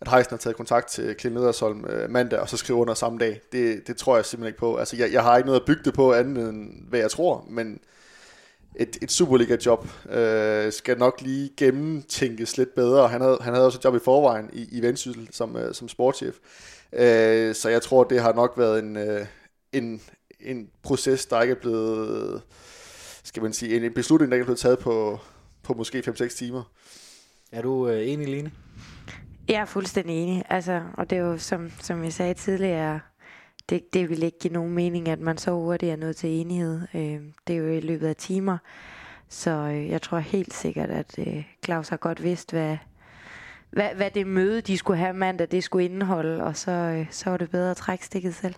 at 0.00 0.08
Heisen 0.08 0.30
har 0.30 0.36
taget 0.36 0.56
kontakt 0.56 0.88
til 0.88 1.14
Klint 1.14 1.34
Nedersholm 1.34 1.84
øh, 1.84 2.10
mandag, 2.10 2.38
og 2.38 2.48
så 2.48 2.56
skriver 2.56 2.80
under 2.80 2.94
samme 2.94 3.18
dag. 3.18 3.40
Det, 3.52 3.86
det 3.86 3.96
tror 3.96 4.16
jeg 4.16 4.24
simpelthen 4.24 4.48
ikke 4.48 4.58
på. 4.58 4.76
Altså, 4.76 4.96
jeg, 4.96 5.12
jeg 5.12 5.22
har 5.22 5.36
ikke 5.36 5.46
noget 5.46 5.60
at 5.60 5.66
bygge 5.66 5.82
det 5.84 5.94
på 5.94 6.12
andet 6.12 6.48
end, 6.48 6.88
hvad 6.88 7.00
jeg 7.00 7.10
tror, 7.10 7.46
men 7.48 7.80
et, 8.76 8.98
et 9.02 9.12
Superliga-job 9.12 9.86
øh, 10.10 10.72
skal 10.72 10.98
nok 10.98 11.20
lige 11.20 11.50
gennemtænkes 11.56 12.56
lidt 12.56 12.74
bedre. 12.74 13.08
Han 13.08 13.20
havde, 13.20 13.38
han 13.40 13.54
havde 13.54 13.66
også 13.66 13.78
et 13.78 13.84
job 13.84 13.94
i 13.94 13.98
forvejen 14.04 14.50
i, 14.52 14.68
i 14.72 14.82
Vendsyssel 14.82 15.28
som, 15.30 15.56
øh, 15.56 15.74
som 15.74 15.88
sportschef. 15.88 16.36
Øh, 16.92 17.54
så 17.54 17.68
jeg 17.68 17.82
tror, 17.82 18.04
det 18.04 18.20
har 18.22 18.32
nok 18.32 18.54
været 18.56 18.78
en, 18.78 18.96
øh, 18.96 19.26
en, 19.72 20.02
en 20.40 20.68
proces, 20.82 21.26
der 21.26 21.42
ikke 21.42 21.54
er 21.54 21.60
blevet, 21.60 22.42
skal 23.24 23.42
man 23.42 23.52
sige, 23.52 23.86
en 23.86 23.94
beslutning, 23.94 24.30
der 24.30 24.36
ikke 24.36 24.42
er 24.42 24.46
blevet 24.46 24.58
taget 24.58 24.78
på, 24.78 25.18
på 25.62 25.74
måske 25.74 25.98
5-6 25.98 26.36
timer. 26.38 26.62
Er 27.52 27.62
du 27.62 27.88
øh, 27.88 28.08
enig, 28.08 28.28
Line? 28.28 28.52
Jeg 29.48 29.60
er 29.60 29.64
fuldstændig 29.64 30.16
enig. 30.22 30.44
Altså, 30.48 30.82
og 30.94 31.10
det 31.10 31.18
er 31.18 31.22
jo, 31.22 31.38
som, 31.38 31.70
som 31.80 32.04
jeg 32.04 32.12
sagde 32.12 32.34
tidligere, 32.34 33.00
det, 33.68 33.94
det 33.94 34.08
vil 34.08 34.22
ikke 34.22 34.38
give 34.38 34.52
nogen 34.52 34.72
mening, 34.72 35.08
at 35.08 35.20
man 35.20 35.38
så 35.38 35.50
hurtigt 35.50 35.92
er 35.92 35.96
nået 35.96 36.16
til 36.16 36.30
enighed. 36.30 36.80
Øh, 36.94 37.20
det 37.46 37.56
er 37.56 37.58
jo 37.58 37.66
i 37.66 37.80
løbet 37.80 38.06
af 38.06 38.16
timer. 38.16 38.58
Så 39.28 39.50
øh, 39.50 39.88
jeg 39.88 40.02
tror 40.02 40.18
helt 40.18 40.54
sikkert, 40.54 40.90
at 40.90 41.18
øh, 41.18 41.44
Claus 41.64 41.88
har 41.88 41.96
godt 41.96 42.22
vidst, 42.22 42.50
hvad, 42.50 42.76
hvad, 43.72 43.94
hvad 43.94 44.10
det 44.10 44.26
møde, 44.26 44.60
de 44.60 44.78
skulle 44.78 44.98
have 44.98 45.12
mandag, 45.12 45.48
det 45.50 45.64
skulle 45.64 45.84
indeholde, 45.84 46.44
og 46.44 46.56
så, 46.56 46.70
øh, 46.70 47.06
så 47.10 47.30
var 47.30 47.36
det 47.36 47.50
bedre 47.50 47.70
at 47.70 47.76
trække 47.76 48.06
stikket 48.06 48.34
selv. 48.34 48.54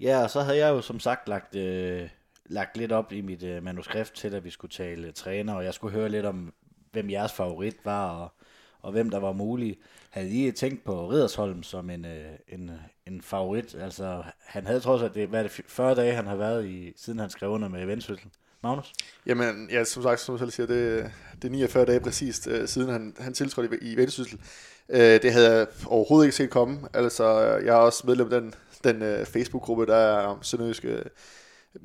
Ja, 0.00 0.22
og 0.22 0.30
så 0.30 0.40
havde 0.40 0.58
jeg 0.58 0.70
jo 0.70 0.80
som 0.80 1.00
sagt 1.00 1.28
lagt, 1.28 1.56
øh, 1.56 2.08
lagt 2.46 2.76
lidt 2.76 2.92
op 2.92 3.12
i 3.12 3.20
mit 3.20 3.42
øh, 3.42 3.62
manuskript 3.62 4.12
til, 4.14 4.34
at 4.34 4.44
vi 4.44 4.50
skulle 4.50 4.72
tale 4.72 5.12
træner, 5.12 5.54
og 5.54 5.64
jeg 5.64 5.74
skulle 5.74 5.94
høre 5.94 6.08
lidt 6.08 6.26
om, 6.26 6.52
hvem 6.92 7.10
jeres 7.10 7.32
favorit 7.32 7.76
var, 7.84 8.10
og, 8.10 8.32
og 8.80 8.92
hvem 8.92 9.10
der 9.10 9.18
var 9.18 9.32
mulig. 9.32 9.76
Havde 10.10 10.28
I 10.28 10.52
tænkt 10.52 10.84
på 10.84 11.10
Ridersholm 11.10 11.62
som 11.62 11.90
en, 11.90 12.04
øh, 12.04 12.32
en, 12.48 12.70
en 13.06 13.22
favorit? 13.22 13.74
Altså, 13.74 14.22
han 14.40 14.66
havde 14.66 14.80
trods 14.80 15.02
alt, 15.02 15.14
det, 15.14 15.28
hvad 15.28 15.44
det, 15.44 15.50
40 15.50 15.94
dage, 15.94 16.14
han 16.14 16.26
har 16.26 16.36
været 16.36 16.66
i, 16.66 16.92
siden 16.96 17.18
han 17.18 17.30
skrev 17.30 17.50
under 17.50 17.68
med 17.68 17.86
Vendsyssel. 17.86 18.30
Magnus? 18.64 18.92
Jamen, 19.26 19.68
ja, 19.70 19.84
som 19.84 20.02
sagt, 20.02 20.20
som 20.20 20.34
du 20.34 20.38
selv 20.38 20.50
siger, 20.50 20.66
det, 20.66 21.10
det 21.42 21.48
er 21.48 21.52
49 21.52 21.84
dage 21.84 22.00
præcist, 22.00 22.46
øh, 22.46 22.68
siden 22.68 22.88
han, 22.88 23.14
han 23.18 23.34
tiltrådte 23.34 23.78
i, 23.82 23.92
i 23.92 23.96
Vendsyssel. 23.96 24.40
Øh, 24.88 25.22
det 25.22 25.32
havde 25.32 25.50
jeg 25.50 25.66
overhovedet 25.86 26.26
ikke 26.26 26.36
set 26.36 26.50
komme. 26.50 26.78
Altså, 26.94 27.38
jeg 27.64 27.68
er 27.74 27.78
også 27.78 28.02
medlem 28.06 28.32
af 28.32 28.40
den, 28.40 28.54
den 28.84 29.02
øh, 29.02 29.26
Facebook-gruppe, 29.26 29.86
der 29.86 29.96
er 29.96 30.38
Sønderjyske 30.42 30.88
øh, 30.88 31.04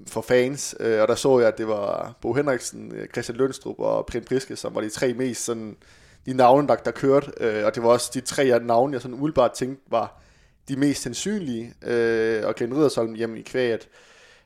for 0.08 0.22
fans, 0.22 0.76
øh, 0.80 1.02
og 1.02 1.08
der 1.08 1.16
så 1.16 1.40
jeg, 1.40 1.48
at 1.48 1.58
det 1.58 1.68
var 1.68 2.16
Bo 2.22 2.34
Henriksen, 2.34 2.96
øh, 2.96 3.08
Christian 3.08 3.38
Lønstrup 3.38 3.80
og 3.80 4.06
Print 4.06 4.26
Priske, 4.26 4.56
som 4.56 4.76
var 4.76 4.82
de 4.82 4.90
tre 4.90 5.14
mest 5.14 5.46
sådan, 5.46 5.78
de 6.26 6.34
navne, 6.34 6.68
der, 6.68 6.76
der 6.76 6.92
kørte, 6.92 7.32
øh, 7.40 7.66
og 7.66 7.76
det 7.76 7.84
var 7.84 7.90
også 7.90 8.12
de 8.14 8.22
tre 8.22 8.60
navne, 8.60 8.94
jeg 8.94 9.02
sådan 9.02 9.16
umiddelbart 9.16 9.52
tænkte 9.52 9.84
var 9.92 10.22
de 10.68 10.76
mest 10.76 11.02
sandsynlige, 11.02 11.74
øh, 11.82 12.48
og 12.48 12.56
Glenn 12.56 12.76
Riddersholm 12.76 13.14
hjemme 13.14 13.40
i 13.40 13.42
kvæg, 13.42 13.72
at 13.72 13.88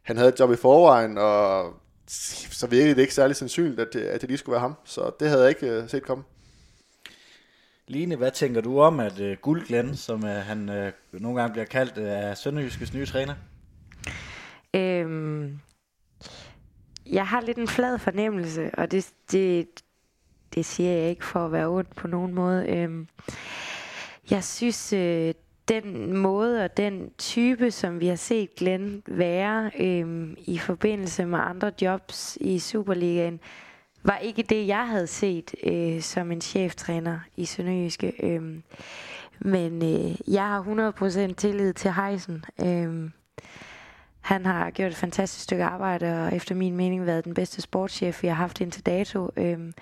han 0.03 0.17
havde 0.17 0.29
et 0.29 0.39
job 0.39 0.51
i 0.51 0.55
forvejen, 0.55 1.17
og 1.17 1.73
så 2.07 2.67
virkede 2.67 2.95
det 2.95 3.01
ikke 3.01 3.13
særlig 3.13 3.35
sandsynligt, 3.35 3.79
at 3.79 3.87
det, 3.93 4.01
at 4.01 4.21
det 4.21 4.29
lige 4.29 4.37
skulle 4.37 4.53
være 4.53 4.61
ham. 4.61 4.75
Så 4.83 5.11
det 5.19 5.29
havde 5.29 5.41
jeg 5.41 5.49
ikke 5.49 5.83
uh, 5.83 5.89
set 5.89 6.03
komme. 6.03 6.23
Line, 7.87 8.15
hvad 8.15 8.31
tænker 8.31 8.61
du 8.61 8.79
om, 8.79 8.99
at 8.99 9.19
uh, 9.19 9.31
Guld 9.41 9.65
Glenn, 9.67 9.95
som 9.95 10.23
uh, 10.23 10.29
han 10.29 10.69
uh, 10.69 11.21
nogle 11.21 11.41
gange 11.41 11.53
bliver 11.53 11.65
kaldt, 11.65 11.97
uh, 11.97 12.03
er 12.03 12.33
Sønderjyskes 12.33 12.93
nye 12.93 13.05
træner? 13.05 13.35
Øhm, 14.75 15.59
jeg 17.05 17.27
har 17.27 17.41
lidt 17.41 17.57
en 17.57 17.67
flad 17.67 17.99
fornemmelse, 17.99 18.71
og 18.73 18.91
det, 18.91 19.11
det, 19.31 19.67
det 20.55 20.65
siger 20.65 20.91
jeg 20.91 21.09
ikke 21.09 21.25
for 21.25 21.45
at 21.45 21.51
være 21.51 21.67
ondt 21.67 21.95
på 21.95 22.07
nogen 22.07 22.33
måde. 22.33 22.69
Øhm, 22.69 23.07
jeg 24.29 24.43
synes, 24.43 24.93
øh, 24.93 25.33
den 25.67 26.17
måde 26.17 26.63
og 26.63 26.77
den 26.77 27.11
type, 27.17 27.71
som 27.71 27.99
vi 27.99 28.07
har 28.07 28.15
set 28.15 28.55
Glenn 28.55 29.03
være 29.07 29.71
øhm, 29.79 30.35
i 30.37 30.57
forbindelse 30.57 31.25
med 31.25 31.39
andre 31.39 31.71
jobs 31.81 32.37
i 32.41 32.59
Superligaen, 32.59 33.39
var 34.03 34.17
ikke 34.17 34.43
det, 34.43 34.67
jeg 34.67 34.87
havde 34.87 35.07
set 35.07 35.55
øh, 35.63 36.01
som 36.01 36.31
en 36.31 36.41
cheftræner 36.41 37.19
i 37.37 37.45
Sønderjyske. 37.45 38.13
Øhm, 38.23 38.63
men 39.39 39.83
øh, 39.83 40.33
jeg 40.33 40.43
har 40.43 40.91
100% 41.31 41.33
tillid 41.33 41.73
til 41.73 41.93
Heisen. 41.93 42.45
Øhm, 42.61 43.11
han 44.21 44.45
har 44.45 44.69
gjort 44.69 44.91
et 44.91 44.97
fantastisk 44.97 45.43
stykke 45.43 45.63
arbejde, 45.63 46.25
og 46.25 46.35
efter 46.35 46.55
min 46.55 46.75
mening 46.75 47.05
været 47.05 47.25
den 47.25 47.33
bedste 47.33 47.61
sportschef, 47.61 48.23
vi 48.23 48.27
har 48.27 48.35
haft 48.35 48.61
indtil 48.61 48.85
dato. 48.85 49.29
Øhm, 49.37 49.73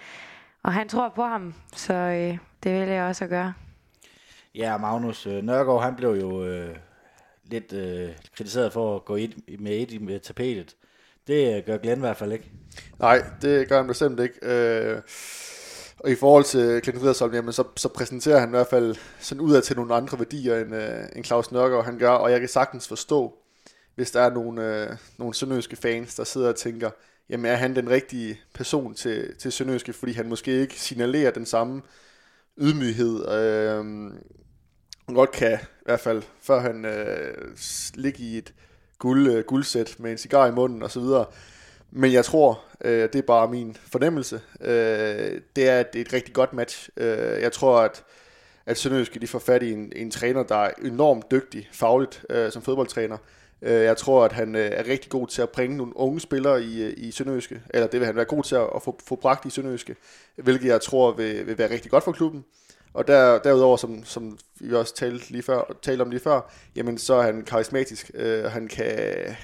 og 0.64 0.74
han 0.74 0.90
tror 0.90 1.10
på 1.10 1.24
ham, 1.24 1.54
så 1.74 1.94
øh, 1.94 2.38
det 2.64 2.80
vil 2.80 2.90
jeg 2.90 3.04
også 3.04 3.24
at 3.24 3.30
gøre. 3.30 3.54
Ja, 4.56 4.78
Magnus 4.78 5.28
øh, 5.28 5.44
Nørgaard, 5.44 5.84
han 5.84 5.96
blev 5.96 6.10
jo 6.10 6.46
øh, 6.46 6.76
lidt 7.44 7.74
øh, 7.74 8.10
kritiseret 8.36 8.74
for 8.74 8.96
at 8.96 9.06
gå 9.06 9.16
i, 9.16 9.58
med 9.60 9.72
et 9.72 9.92
i 9.92 9.98
med 9.98 10.20
tapetet. 10.20 10.76
Det 11.28 11.58
øh, 11.58 11.66
gør 11.66 11.78
Glenn 11.78 12.00
i 12.00 12.06
hvert 12.06 12.18
fald 12.18 12.32
ikke. 12.32 12.52
Nej, 13.00 13.24
det 13.42 13.68
gør 13.68 13.78
han 13.78 13.88
bestemt 13.88 14.20
ikke. 14.20 14.36
Øh, 14.42 15.02
og 16.00 16.10
i 16.12 16.16
forhold 16.16 16.44
til 16.44 16.82
Glenn 16.82 17.02
Riddersholm, 17.02 17.34
jamen, 17.34 17.54
så, 17.54 17.64
så 17.76 17.90
præsenterer 17.90 18.40
han 18.40 18.50
i 18.50 18.52
hvert 18.52 18.68
fald 18.68 18.96
sådan 19.20 19.42
ud 19.42 19.56
af 19.56 19.64
til 19.64 19.76
nogle 19.76 19.96
andre 19.96 20.20
værdier, 20.20 20.62
end, 20.62 20.76
øh, 20.76 21.04
end 21.16 21.26
Claus 21.26 21.52
Nørgaard 21.52 21.86
han 21.86 21.98
gør. 21.98 22.10
Og 22.10 22.32
jeg 22.32 22.40
kan 22.40 22.50
sagtens 22.50 22.88
forstå, 22.88 23.34
hvis 23.96 24.12
der 24.12 24.22
er 24.22 24.34
nogle, 24.34 24.84
øh, 24.84 24.98
nogle 25.18 25.34
sønderjyske 25.34 25.76
fans, 25.76 26.16
der 26.16 26.24
sidder 26.24 26.50
og 26.50 26.56
tænker, 26.56 26.90
jamen 27.30 27.46
er 27.46 27.56
han 27.56 27.76
den 27.76 27.90
rigtige 27.90 28.40
person 28.54 28.94
til, 28.94 29.36
til 29.36 29.52
sønderjyske, 29.52 29.94
fordi 29.94 30.14
han 30.14 30.30
måske 30.30 30.62
ikke 30.62 30.80
signalerer 30.80 31.32
den 31.32 31.46
samme 31.46 31.82
ydmyghed. 32.58 33.30
Øh, 33.30 33.86
godt 35.08 35.32
kan, 35.32 35.54
i 35.54 35.86
hvert 35.86 36.00
fald 36.00 36.24
før 36.42 36.60
han 36.60 36.86
øh, 36.86 37.58
ligger 37.94 38.24
i 38.24 38.38
et 38.38 38.54
guld, 39.00 39.28
øh, 39.28 39.44
guldsæt 39.44 39.96
med 40.00 40.12
en 40.12 40.18
cigar 40.18 40.48
i 40.48 40.52
munden 40.52 40.84
osv., 40.84 41.04
men 41.94 42.14
jeg 42.14 42.26
tror, 42.26 42.64
øh, 42.82 43.02
det 43.02 43.16
er 43.16 43.22
bare 43.22 43.48
min 43.48 43.78
fornemmelse, 43.92 44.42
øh, 44.62 45.42
det 45.56 45.70
er, 45.70 45.80
at 45.80 45.94
det 45.94 46.02
er 46.02 46.06
et 46.06 46.14
rigtig 46.14 46.34
godt 46.34 46.54
match. 46.54 46.90
Øh, 46.98 47.42
jeg 47.42 47.52
tror, 47.52 47.80
at 47.82 48.04
at 48.66 48.78
Sønderjyske 48.78 49.20
de 49.20 49.28
får 49.28 49.40
fat 49.40 49.64
i 49.64 49.72
en, 49.72 49.94
en 49.96 50.12
træner, 50.12 50.44
der 50.44 50.56
er 50.56 50.72
enormt 50.86 51.32
dygtig 51.32 51.70
fagligt 51.72 52.26
øh, 52.30 52.52
som 52.52 52.62
fodboldtræner. 52.62 53.18
Øh, 53.62 53.84
jeg 53.84 53.98
tror, 53.98 54.26
at 54.26 54.32
han 54.32 54.56
øh, 54.56 54.72
er 54.74 54.88
rigtig 54.88 55.10
god 55.10 55.28
til 55.28 55.42
at 55.42 55.50
bringe 55.50 55.78
nogle 55.78 55.98
unge 55.98 56.20
spillere 56.20 56.64
i, 56.64 56.84
øh, 56.84 56.94
i 56.98 57.12
Sønderjyske, 57.12 57.62
eller 57.70 57.88
det 57.88 58.00
vil 58.00 58.06
han 58.06 58.16
være 58.16 58.26
god 58.26 58.44
til 58.44 58.56
at, 58.56 58.68
at 58.76 58.84
få, 58.84 59.00
få 59.08 59.16
bragt 59.16 59.46
i 59.46 59.50
Sønderjyske, 59.50 59.96
hvilket 60.36 60.68
jeg 60.68 60.82
tror 60.82 61.12
vil, 61.12 61.48
vil 61.48 61.58
være 61.58 61.70
rigtig 61.70 61.92
godt 61.92 62.04
for 62.04 62.12
klubben. 62.12 62.46
Og 62.94 63.08
der, 63.08 63.40
derudover, 63.40 63.78
som, 63.78 64.04
som 64.04 64.38
vi 64.60 64.76
også 64.76 64.96
talte, 64.96 65.32
lige 65.32 65.44
før, 65.44 65.78
talte 65.82 66.02
om 66.02 66.10
lige 66.10 66.20
før, 66.20 66.52
jamen 66.76 66.98
så 66.98 67.14
er 67.14 67.22
han 67.22 67.44
karismatisk. 67.44 68.12
Øh, 68.14 68.44
han 68.44 68.68
kan 68.68 69.36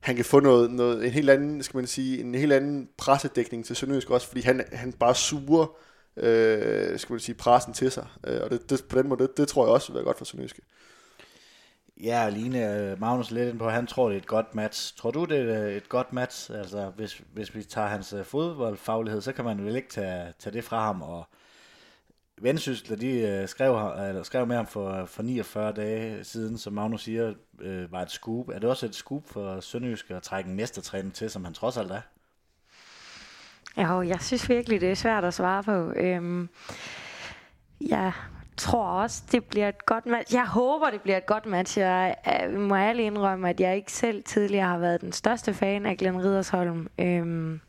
han 0.00 0.16
kan 0.16 0.24
få 0.24 0.40
noget, 0.40 0.70
noget, 0.70 1.04
en 1.04 1.10
helt 1.10 1.30
anden, 1.30 1.62
skal 1.62 1.78
man 1.78 1.86
sige, 1.86 2.20
en 2.20 2.34
helt 2.34 2.52
anden 2.52 2.88
pressedækning 2.96 3.64
til 3.64 3.76
Sønderjysk 3.76 4.10
også, 4.10 4.26
fordi 4.26 4.40
han, 4.40 4.64
han 4.72 4.92
bare 4.92 5.14
suger, 5.14 5.76
øh, 6.16 6.98
skal 6.98 7.12
man 7.12 7.20
sige, 7.20 7.34
pressen 7.34 7.72
til 7.72 7.90
sig. 7.90 8.06
Øh, 8.26 8.40
og 8.42 8.50
det, 8.50 8.70
det, 8.70 8.84
på 8.90 8.98
den 8.98 9.08
måde, 9.08 9.22
det, 9.22 9.36
det 9.36 9.48
tror 9.48 9.66
jeg 9.66 9.72
også 9.72 9.88
vil 9.88 9.94
være 9.94 10.04
godt 10.04 10.18
for 10.18 10.24
Sønderjysk. 10.24 10.60
Ja, 12.02 12.28
Line 12.28 12.74
øh, 12.74 13.00
Magnus 13.00 13.30
lidt 13.30 13.48
ind 13.48 13.58
på, 13.58 13.68
han 13.68 13.86
tror, 13.86 14.08
det 14.08 14.14
er 14.14 14.20
et 14.20 14.26
godt 14.26 14.54
match. 14.54 14.96
Tror 14.96 15.10
du, 15.10 15.24
det 15.24 15.38
er 15.38 15.66
et 15.66 15.88
godt 15.88 16.12
match? 16.12 16.50
Altså, 16.54 16.92
hvis, 16.96 17.22
hvis 17.32 17.54
vi 17.54 17.62
tager 17.62 17.86
hans 17.86 18.12
øh, 18.12 18.24
fodboldfaglighed, 18.24 19.20
så 19.20 19.32
kan 19.32 19.44
man 19.44 19.64
vel 19.64 19.76
ikke 19.76 19.88
tage, 19.88 20.32
tage 20.38 20.52
det 20.52 20.64
fra 20.64 20.84
ham. 20.84 21.02
Og 21.02 21.28
Vendsyssel, 22.40 23.00
de 23.00 23.20
øh, 23.20 23.48
skrev, 23.48 23.76
eller 24.08 24.22
skrev 24.22 24.46
med 24.46 24.56
ham 24.56 24.66
for, 24.66 25.04
for 25.04 25.22
49 25.22 25.72
dage 25.72 26.24
siden, 26.24 26.58
som 26.58 26.72
Magnus 26.72 27.02
siger, 27.02 27.34
øh, 27.60 27.92
var 27.92 28.02
et 28.02 28.10
scoop. 28.10 28.48
Er 28.48 28.58
det 28.58 28.70
også 28.70 28.86
et 28.86 28.94
scoop 28.94 29.22
for 29.26 29.60
Sønderjysk 29.60 30.10
at 30.10 30.22
trække 30.22 30.50
en 30.50 30.56
mestertræner 30.56 31.10
til, 31.10 31.30
som 31.30 31.44
han 31.44 31.54
trods 31.54 31.76
alt 31.76 31.90
er? 31.90 32.00
Jo, 33.76 34.02
jeg 34.02 34.20
synes 34.20 34.48
virkelig, 34.48 34.80
det 34.80 34.90
er 34.90 34.94
svært 34.94 35.24
at 35.24 35.34
svare 35.34 35.62
på. 35.62 35.92
Øhm, 35.96 36.48
jeg 37.80 38.12
tror 38.56 38.84
også, 38.84 39.22
det 39.32 39.44
bliver 39.44 39.68
et 39.68 39.86
godt 39.86 40.06
match. 40.06 40.34
Jeg 40.34 40.46
håber, 40.46 40.90
det 40.90 41.02
bliver 41.02 41.16
et 41.16 41.26
godt 41.26 41.46
match. 41.46 41.78
Jeg, 41.78 42.14
jeg 42.26 42.50
må 42.50 42.76
ærligt 42.76 43.06
indrømme, 43.06 43.48
at 43.48 43.60
jeg 43.60 43.76
ikke 43.76 43.92
selv 43.92 44.22
tidligere 44.24 44.66
har 44.66 44.78
været 44.78 45.00
den 45.00 45.12
største 45.12 45.54
fan 45.54 45.86
af 45.86 45.96
Glenn 45.96 46.24
Ridersholm. 46.24 46.88
Øhm, 46.98 47.60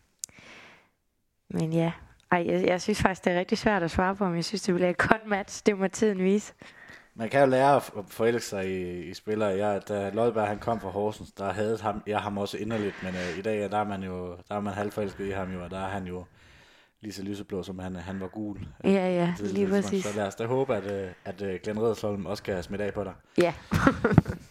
men 1.50 1.74
ja, 1.74 1.92
ej, 2.32 2.46
jeg, 2.48 2.68
jeg 2.68 2.82
synes 2.82 3.02
faktisk, 3.02 3.26
det 3.26 3.34
er 3.34 3.40
rigtig 3.40 3.58
svært 3.58 3.84
at 3.84 3.92
svare 3.92 4.16
på, 4.16 4.26
om 4.26 4.36
jeg 4.36 4.46
synes, 4.46 4.62
det 4.62 4.76
bliver 4.76 4.90
et 4.90 4.98
godt 4.98 5.26
match. 5.28 5.62
Det 5.66 5.78
må 5.78 5.88
tiden 5.88 6.24
vise. 6.24 6.54
Man 7.16 7.30
kan 7.30 7.40
jo 7.40 7.46
lære 7.46 7.76
at 7.76 7.84
forelske 8.08 8.50
sig 8.50 8.70
i, 8.70 9.02
i 9.10 9.14
spillere. 9.14 9.50
Jeg, 9.50 9.82
da 9.88 10.10
Lodberg 10.10 10.48
han 10.48 10.60
kom 10.60 10.80
fra 10.80 10.90
Horsens, 10.90 11.32
der 11.32 11.54
havde 11.54 11.78
ham, 11.82 12.04
jeg 12.08 12.20
ham 12.20 12.38
også 12.38 12.58
inderligt, 12.58 12.96
men 13.04 13.16
øh, 13.16 13.38
i 13.40 13.42
dag 13.42 13.72
der 13.72 13.78
er 13.78 13.84
man 13.84 14.04
jo 14.04 14.38
der 14.50 14.56
er 14.56 14.60
man 14.60 14.74
halvforelsket 14.74 15.26
i 15.26 15.32
ham 15.32 15.54
jo, 15.54 15.64
og 15.64 15.72
der 15.72 15.80
er 15.80 15.90
han 15.90 16.06
jo 16.06 16.26
lige 17.02 17.14
så 17.14 17.24
lyseblå, 17.24 17.64
som 17.64 17.80
han, 17.80 17.96
han 17.96 18.20
var 18.20 18.28
gul. 18.28 18.58
Ja, 18.84 18.90
ja, 18.90 19.34
lige 19.40 19.68
præcis. 19.68 20.06
Så 20.06 20.16
lad 20.16 20.28
os 20.28 20.36
da 20.36 20.46
håbe, 20.46 20.76
at, 20.76 20.92
øh, 20.92 21.12
at, 21.26 21.42
at 21.42 21.62
Glenn 21.62 21.82
Redersholm 21.82 22.26
også 22.26 22.44
kan 22.44 22.64
smitte 22.64 22.86
af 22.86 22.94
på 22.94 23.04
dig. 23.04 23.14
Ja. 23.38 23.54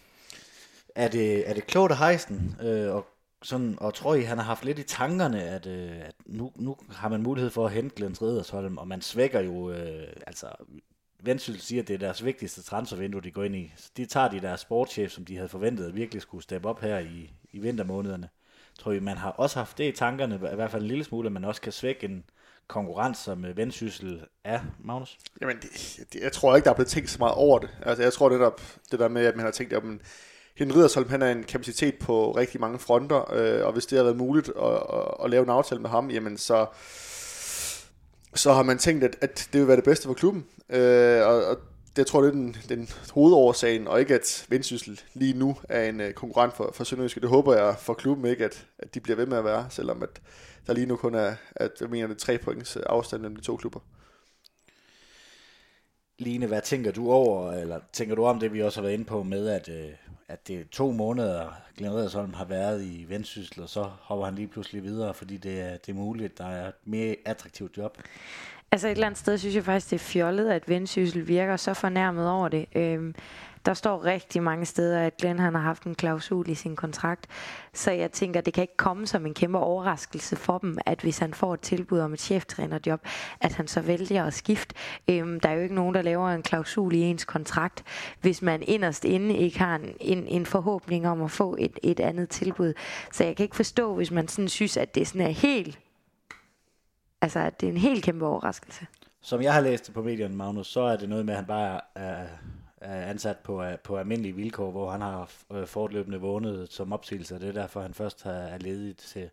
er, 1.05 1.09
det, 1.09 1.51
er 1.51 1.55
det 1.55 1.67
klogt 1.67 1.93
at 1.93 1.99
hejse 1.99 2.29
den, 2.29 2.57
øh, 2.63 2.95
og 2.95 3.07
sådan, 3.43 3.79
og 3.81 3.95
tror 3.95 4.15
I, 4.15 4.23
han 4.23 4.39
har 4.39 4.45
haft 4.45 4.65
lidt 4.65 4.79
i 4.79 4.83
tankerne, 4.83 5.43
at, 5.43 5.67
øh, 5.67 5.99
at 6.01 6.15
nu, 6.27 6.53
nu 6.57 6.77
har 6.91 7.09
man 7.09 7.23
mulighed 7.23 7.51
for 7.51 7.67
at 7.67 7.73
hente 7.73 7.97
Glenn 7.97 8.17
Redersholm, 8.23 8.79
og 8.79 8.89
man 8.89 9.03
svækker 9.03 9.41
jo, 9.41 9.71
øh, 9.71 10.13
altså, 10.27 10.47
Vendsyssel 11.23 11.63
siger, 11.63 11.83
at 11.83 11.89
det 11.89 11.95
er 11.95 11.99
deres 11.99 12.25
vigtigste 12.25 12.63
transfervindue, 12.63 13.23
de 13.23 13.31
går 13.31 13.45
ind 13.45 13.57
i. 13.57 13.73
Så 13.77 13.91
de 13.97 14.07
tager 14.07 14.29
de 14.29 14.41
deres 14.41 14.61
sportschef, 14.61 15.11
som 15.11 15.25
de 15.25 15.37
havde 15.37 15.49
forventet, 15.49 15.87
at 15.87 15.97
virkelig 15.97 16.23
skulle 16.23 16.43
steppe 16.43 16.69
op 16.69 16.81
her 16.81 16.99
i, 16.99 17.33
i 17.53 17.59
vintermånederne. 17.59 18.29
Tror 18.79 18.93
I, 18.93 19.01
man 19.01 19.17
har 19.17 19.31
også 19.31 19.59
haft 19.59 19.79
det 19.79 19.85
i 19.85 19.97
tankerne, 19.97 20.35
i 20.35 20.55
hvert 20.55 20.71
fald 20.71 20.83
en 20.83 20.89
lille 20.89 21.05
smule, 21.05 21.27
at 21.27 21.33
man 21.33 21.45
også 21.45 21.61
kan 21.61 21.73
svække 21.73 22.05
en 22.05 22.25
konkurrence, 22.69 23.23
som 23.23 23.45
øh, 23.45 23.57
Vendsyssel 23.57 24.27
er, 24.45 24.61
Magnus? 24.79 25.19
Jamen, 25.41 25.57
det, 25.57 26.01
det, 26.13 26.21
jeg 26.21 26.33
tror 26.33 26.57
ikke, 26.57 26.65
der 26.65 26.71
er 26.71 26.75
blevet 26.75 26.89
tænkt 26.89 27.11
så 27.11 27.19
meget 27.19 27.35
over 27.35 27.59
det. 27.59 27.71
Altså, 27.83 28.03
jeg 28.03 28.13
tror 28.13 28.29
det 28.29 28.41
der, 28.41 28.51
det 28.91 28.99
der 28.99 29.09
med, 29.09 29.27
at 29.27 29.37
man 29.37 29.45
har 29.45 29.53
tænkt, 29.53 29.73
at 29.73 29.85
man, 29.85 30.01
Henrik 30.59 30.77
Ridersholm, 30.77 31.09
han 31.09 31.23
er 31.23 31.33
en 31.33 31.45
kapacitet 31.45 31.95
på 31.99 32.33
rigtig 32.33 32.61
mange 32.61 32.79
fronter, 32.79 33.33
øh, 33.33 33.67
og 33.67 33.73
hvis 33.73 33.87
det 33.87 33.97
har 33.97 34.05
været 34.05 34.17
muligt 34.17 34.49
at, 34.49 34.73
at, 34.73 35.25
at 35.25 35.31
lave 35.31 35.43
en 35.43 35.51
aftale 35.51 35.81
med 35.81 35.91
ham, 35.91 36.11
jamen 36.11 36.39
så, 36.39 36.67
så 38.35 38.53
har 38.53 38.63
man 38.63 38.79
tænkt, 38.79 39.05
at, 39.05 39.17
at 39.21 39.49
det 39.53 39.61
vil 39.61 39.69
være 39.69 39.77
det 39.77 39.85
bedste 39.85 40.07
for 40.07 40.15
klubben. 40.15 40.47
Øh, 40.71 41.27
og, 41.27 41.45
og 41.45 41.59
det 41.97 42.07
tror 42.07 42.25
jeg, 42.25 42.33
det 42.33 42.39
er 42.39 42.43
den, 42.43 42.57
den 42.69 42.89
hovedårsagen, 43.15 43.89
og 43.89 44.01
ikke 44.01 44.15
at 44.15 44.47
Vendsyssel 44.49 45.01
lige 45.15 45.39
nu 45.39 45.57
er 45.69 45.89
en 45.89 46.01
uh, 46.01 46.11
konkurrent 46.11 46.57
for, 46.57 46.71
for 46.75 46.85
Sønderjyske. 46.85 47.21
Det 47.21 47.29
håber 47.29 47.55
jeg 47.55 47.77
for 47.79 47.95
klubben 47.95 48.27
ikke, 48.27 48.45
at, 48.45 48.67
at 48.79 48.95
de 48.95 49.01
bliver 49.01 49.17
ved 49.17 49.27
med 49.27 49.39
at 49.39 49.45
være, 49.45 49.67
selvom 49.71 50.03
at 50.03 50.21
der 50.67 50.73
lige 50.73 50.87
nu 50.87 50.97
kun 50.97 51.15
er, 51.15 51.35
at 51.57 51.71
jeg 51.81 51.89
mener, 51.89 52.07
det 52.07 52.15
er 52.15 52.19
tre 52.19 52.39
points 52.39 52.77
afstand 52.77 53.23
mellem 53.23 53.37
de 53.37 53.43
to 53.43 53.57
klubber. 53.57 53.81
Line, 56.19 56.47
hvad 56.47 56.63
tænker 56.63 56.93
du 56.93 57.11
over, 57.11 57.53
eller 57.53 57.81
tænker 57.93 58.15
du 58.15 58.25
om 58.25 58.41
det, 58.41 58.53
vi 58.53 58.63
også 58.63 58.81
har 58.81 58.83
været 58.83 58.95
inde 58.95 59.05
på 59.05 59.23
med, 59.23 59.49
at, 59.49 59.69
øh, 59.69 59.91
at 60.29 60.49
det 60.49 60.61
er 60.61 60.65
to 60.71 60.93
måneder, 60.93 61.53
Glenn 61.77 61.95
Redersholm 61.95 62.35
har 62.35 62.45
været 62.45 62.85
i 62.85 63.07
Vendsyssel, 63.09 63.63
og 63.63 63.69
så 63.69 63.83
hopper 63.83 64.25
han 64.25 64.35
lige 64.35 64.49
pludselig 64.49 64.83
videre, 64.83 65.15
fordi 65.15 65.37
det 65.37 65.61
er, 65.61 65.77
det 65.77 65.89
er 65.89 65.95
muligt, 65.95 66.39
der 66.39 66.47
er 66.47 66.69
et 66.69 66.75
mere 66.85 67.17
attraktivt 67.25 67.77
job? 67.77 67.99
Altså 68.73 68.89
et 68.89 68.93
eller 68.93 69.07
andet 69.07 69.19
sted 69.19 69.39
synes 69.39 69.55
jeg 69.55 69.65
faktisk, 69.65 69.91
det 69.91 69.97
er 69.97 70.05
fjollet, 70.05 70.51
at 70.51 70.69
Vendsyssel 70.69 71.29
virker 71.29 71.57
så 71.57 71.75
fornærmet 71.75 72.31
over 72.31 72.49
det. 72.49 72.67
Øhm, 72.75 73.15
der 73.67 73.75
står 73.75 74.05
rigtig 74.05 74.43
mange 74.43 74.67
steder, 74.67 75.01
at 75.01 75.17
Glenn 75.17 75.39
han 75.39 75.55
har 75.55 75.63
haft 75.63 75.83
en 75.83 75.95
klausul 75.95 76.49
i 76.49 76.55
sin 76.55 76.77
kontrakt. 76.77 77.27
Så 77.73 77.91
jeg 77.91 78.13
tænker, 78.13 78.41
det 78.41 78.55
kan 78.55 78.63
ikke 78.63 78.77
komme 78.77 79.07
som 79.07 79.27
en 79.27 79.35
kæmpe 79.35 79.59
overraskelse 79.59 80.37
for 80.37 80.59
dem, 80.59 80.79
at 80.87 81.01
hvis 81.01 81.19
han 81.19 81.35
får 81.35 81.55
et 81.55 81.61
tilbud 81.61 81.99
om 81.99 82.13
et 82.13 82.21
cheftrænerjob, 82.21 83.01
at 83.41 83.53
han 83.53 83.69
så 83.69 83.81
vælger 83.81 84.25
at 84.25 84.35
skifte. 84.35 84.75
Øhm, 85.09 85.41
der 85.41 85.49
er 85.49 85.55
jo 85.55 85.61
ikke 85.61 85.75
nogen, 85.75 85.95
der 85.95 86.03
laver 86.03 86.29
en 86.29 86.43
klausul 86.43 86.95
i 86.95 87.01
ens 87.01 87.25
kontrakt, 87.25 87.85
hvis 88.21 88.43
man 88.43 88.63
inderst 88.63 89.05
inde 89.05 89.37
ikke 89.37 89.59
har 89.59 89.75
en, 89.75 89.95
en, 90.01 90.27
en 90.27 90.47
forhåbning 90.47 91.09
om 91.09 91.23
at 91.23 91.31
få 91.31 91.57
et, 91.59 91.79
et 91.83 92.01
andet 92.01 92.29
tilbud. 92.29 92.75
Så 93.13 93.25
jeg 93.25 93.37
kan 93.37 93.45
ikke 93.45 93.57
forstå, 93.57 93.95
hvis 93.95 94.11
man 94.11 94.29
sådan 94.29 94.49
synes, 94.49 94.77
at 94.77 94.95
det 94.95 95.09
sådan 95.09 95.27
er 95.27 95.31
helt 95.31 95.79
altså, 97.21 97.39
at 97.39 97.61
det 97.61 97.67
er 97.67 97.73
en 97.73 97.79
helt 97.79 98.05
kæmpe 98.05 98.27
overraskelse. 98.27 98.87
Som 99.21 99.43
jeg 99.43 99.55
har 99.55 99.61
læst 99.61 99.87
det 99.87 99.95
på 99.95 100.03
medierne, 100.03 100.37
Magnus, 100.37 100.67
så 100.67 100.81
er 100.81 100.97
det 100.97 101.09
noget 101.09 101.25
med, 101.25 101.35
at 101.35 101.39
han 101.39 101.47
bare 101.47 101.81
er, 101.95 102.27
er 102.81 103.07
ansat 103.07 103.37
på, 103.37 103.63
øh, 103.63 103.79
på 103.79 103.97
almindelige 103.97 104.35
vilkår, 104.35 104.71
hvor 104.71 104.91
han 104.91 105.01
har 105.01 105.31
øh, 105.53 105.67
fortløbende 105.67 106.21
vundet 106.21 106.73
som 106.73 106.93
opsigelse, 106.93 107.35
og 107.35 107.41
det 107.41 107.49
er 107.49 107.53
derfor, 107.53 107.81
han 107.81 107.95
først 107.95 108.27
er 108.27 108.59
ledig 108.59 108.97
til, 108.97 109.31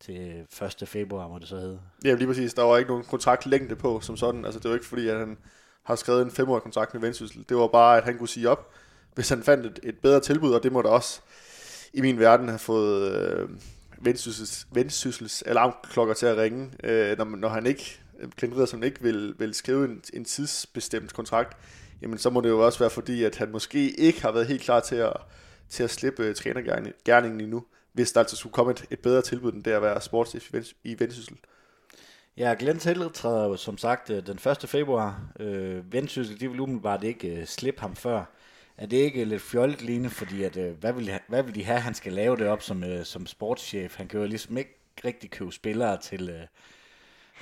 til 0.00 0.46
1. 0.80 0.88
februar, 0.88 1.28
må 1.28 1.38
det 1.38 1.48
så 1.48 1.56
hedde. 1.56 1.80
Ja, 2.04 2.14
lige 2.14 2.26
præcis. 2.26 2.54
Der 2.54 2.62
var 2.62 2.76
ikke 2.76 2.90
nogen 2.90 3.04
kontraktlængde 3.04 3.76
på 3.76 4.00
som 4.00 4.16
sådan. 4.16 4.44
Altså, 4.44 4.60
det 4.60 4.68
var 4.68 4.76
ikke 4.76 4.86
fordi, 4.86 5.08
at 5.08 5.18
han 5.18 5.38
har 5.82 5.96
skrevet 5.96 6.22
en 6.22 6.30
femårig 6.30 6.62
kontrakt 6.62 6.94
med 6.94 7.00
Vendsyssel. 7.00 7.44
Det 7.48 7.56
var 7.56 7.66
bare, 7.66 7.96
at 7.96 8.04
han 8.04 8.18
kunne 8.18 8.28
sige 8.28 8.48
op, 8.48 8.70
hvis 9.14 9.28
han 9.28 9.42
fandt 9.42 9.66
et, 9.66 9.80
et 9.82 9.98
bedre 9.98 10.20
tilbud, 10.20 10.52
og 10.52 10.62
det 10.62 10.72
må 10.72 10.82
da 10.82 10.88
også 10.88 11.20
i 11.92 12.00
min 12.00 12.18
verden 12.18 12.48
have 12.48 12.58
fået, 12.58 13.12
øh, 13.12 13.48
vendsyssels, 13.98 14.66
vendsyssels 14.72 15.42
alarmklokker 15.42 16.14
til 16.14 16.26
at 16.26 16.36
ringe, 16.36 16.70
øh, 16.84 17.18
når, 17.18 17.24
når 17.24 17.48
han 17.48 17.66
ikke, 17.66 18.00
Klint 18.36 18.68
som 18.68 18.82
ikke 18.82 19.02
vil, 19.02 19.34
vil 19.38 19.54
skrive 19.54 19.84
en, 19.84 20.02
en 20.12 20.24
tidsbestemt 20.24 21.14
kontrakt, 21.14 21.56
jamen 22.02 22.18
så 22.18 22.30
må 22.30 22.40
det 22.40 22.48
jo 22.48 22.66
også 22.66 22.78
være 22.78 22.90
fordi, 22.90 23.24
at 23.24 23.36
han 23.36 23.50
måske 23.52 23.90
ikke 23.90 24.22
har 24.22 24.32
været 24.32 24.46
helt 24.46 24.62
klar 24.62 24.80
til 24.80 24.96
at, 24.96 25.12
til 25.68 25.82
at 25.82 25.90
slippe 25.90 26.24
øh, 26.24 26.34
trænergærningen 26.34 27.40
endnu, 27.40 27.64
hvis 27.92 28.12
der 28.12 28.20
altså 28.20 28.36
skulle 28.36 28.52
komme 28.52 28.72
et, 28.72 28.84
et 28.90 28.98
bedre 28.98 29.22
tilbud 29.22 29.52
end 29.52 29.64
det 29.64 29.70
at 29.70 29.82
være 29.82 30.00
sportschef 30.00 30.54
i, 30.84 30.96
Vendsyssel. 30.98 31.36
Ja, 32.36 32.54
Glenn 32.58 32.78
træder 33.12 33.44
jo 33.44 33.56
som 33.56 33.78
sagt 33.78 34.10
øh, 34.10 34.26
den 34.26 34.38
1. 34.62 34.68
februar. 34.68 35.32
Øh, 35.40 35.92
Vendsyssel, 35.92 36.40
de 36.40 36.50
vil 36.50 36.60
umiddelbart 36.60 37.04
ikke 37.04 37.28
øh, 37.28 37.46
slippe 37.46 37.80
ham 37.80 37.96
før. 37.96 38.24
Er 38.76 38.86
det 38.86 38.96
ikke 38.96 39.24
lidt 39.24 39.42
fjollet 39.42 39.82
lignende, 39.82 40.10
fordi 40.10 40.42
at, 40.42 40.56
øh, 40.56 40.72
hvad, 40.72 40.92
vil, 40.92 41.10
hvad 41.28 41.42
vil 41.42 41.54
de 41.54 41.64
have, 41.64 41.80
han 41.80 41.94
skal 41.94 42.12
lave 42.12 42.36
det 42.36 42.46
op 42.46 42.62
som, 42.62 42.84
øh, 42.84 43.04
som 43.04 43.26
sportschef? 43.26 43.96
Han 43.96 44.08
kan 44.08 44.20
jo 44.20 44.26
ligesom 44.26 44.56
ikke 44.56 44.78
rigtig 45.04 45.30
købe 45.30 45.52
spillere 45.52 46.00
til, 46.00 46.28
øh, 46.28 46.46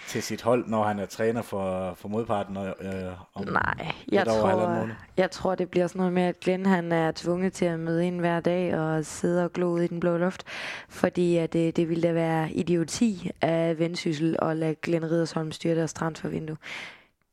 til 0.07 0.23
sit 0.23 0.43
hold, 0.43 0.67
når 0.67 0.85
han 0.85 0.99
er 0.99 1.07
træner 1.07 1.43
for, 1.43 1.95
for 1.95 2.09
modparten 2.09 2.57
øh, 2.57 3.13
om 3.35 3.45
Nej, 3.45 3.93
jeg 4.13 4.27
tror, 4.27 4.89
jeg 5.17 5.31
tror, 5.31 5.55
det 5.55 5.71
bliver 5.71 5.87
sådan 5.87 5.99
noget 5.99 6.13
med, 6.13 6.23
at 6.23 6.41
Glenn 6.41 6.67
han 6.67 6.93
er 6.93 7.13
tvunget 7.13 7.53
til 7.53 7.65
at 7.65 7.81
møde 7.81 8.07
ind 8.07 8.21
hver 8.21 8.41
dag 8.41 8.79
og 8.79 9.05
sidde 9.05 9.45
og 9.45 9.53
glo 9.53 9.67
ud 9.67 9.81
i 9.81 9.87
den 9.87 10.01
blå 10.01 10.17
luft, 10.17 10.45
fordi 10.89 11.37
at 11.37 11.53
det, 11.53 11.77
det 11.77 11.89
ville 11.89 12.09
da 12.09 12.13
være 12.13 12.53
idioti 12.53 13.31
af 13.41 13.79
vendsyssel 13.79 14.37
at 14.43 14.57
lade 14.57 14.75
Glenn 14.75 15.05
Ridersholm 15.05 15.53
styre 15.53 15.75
deres 15.75 15.95
transfervindue 15.95 16.57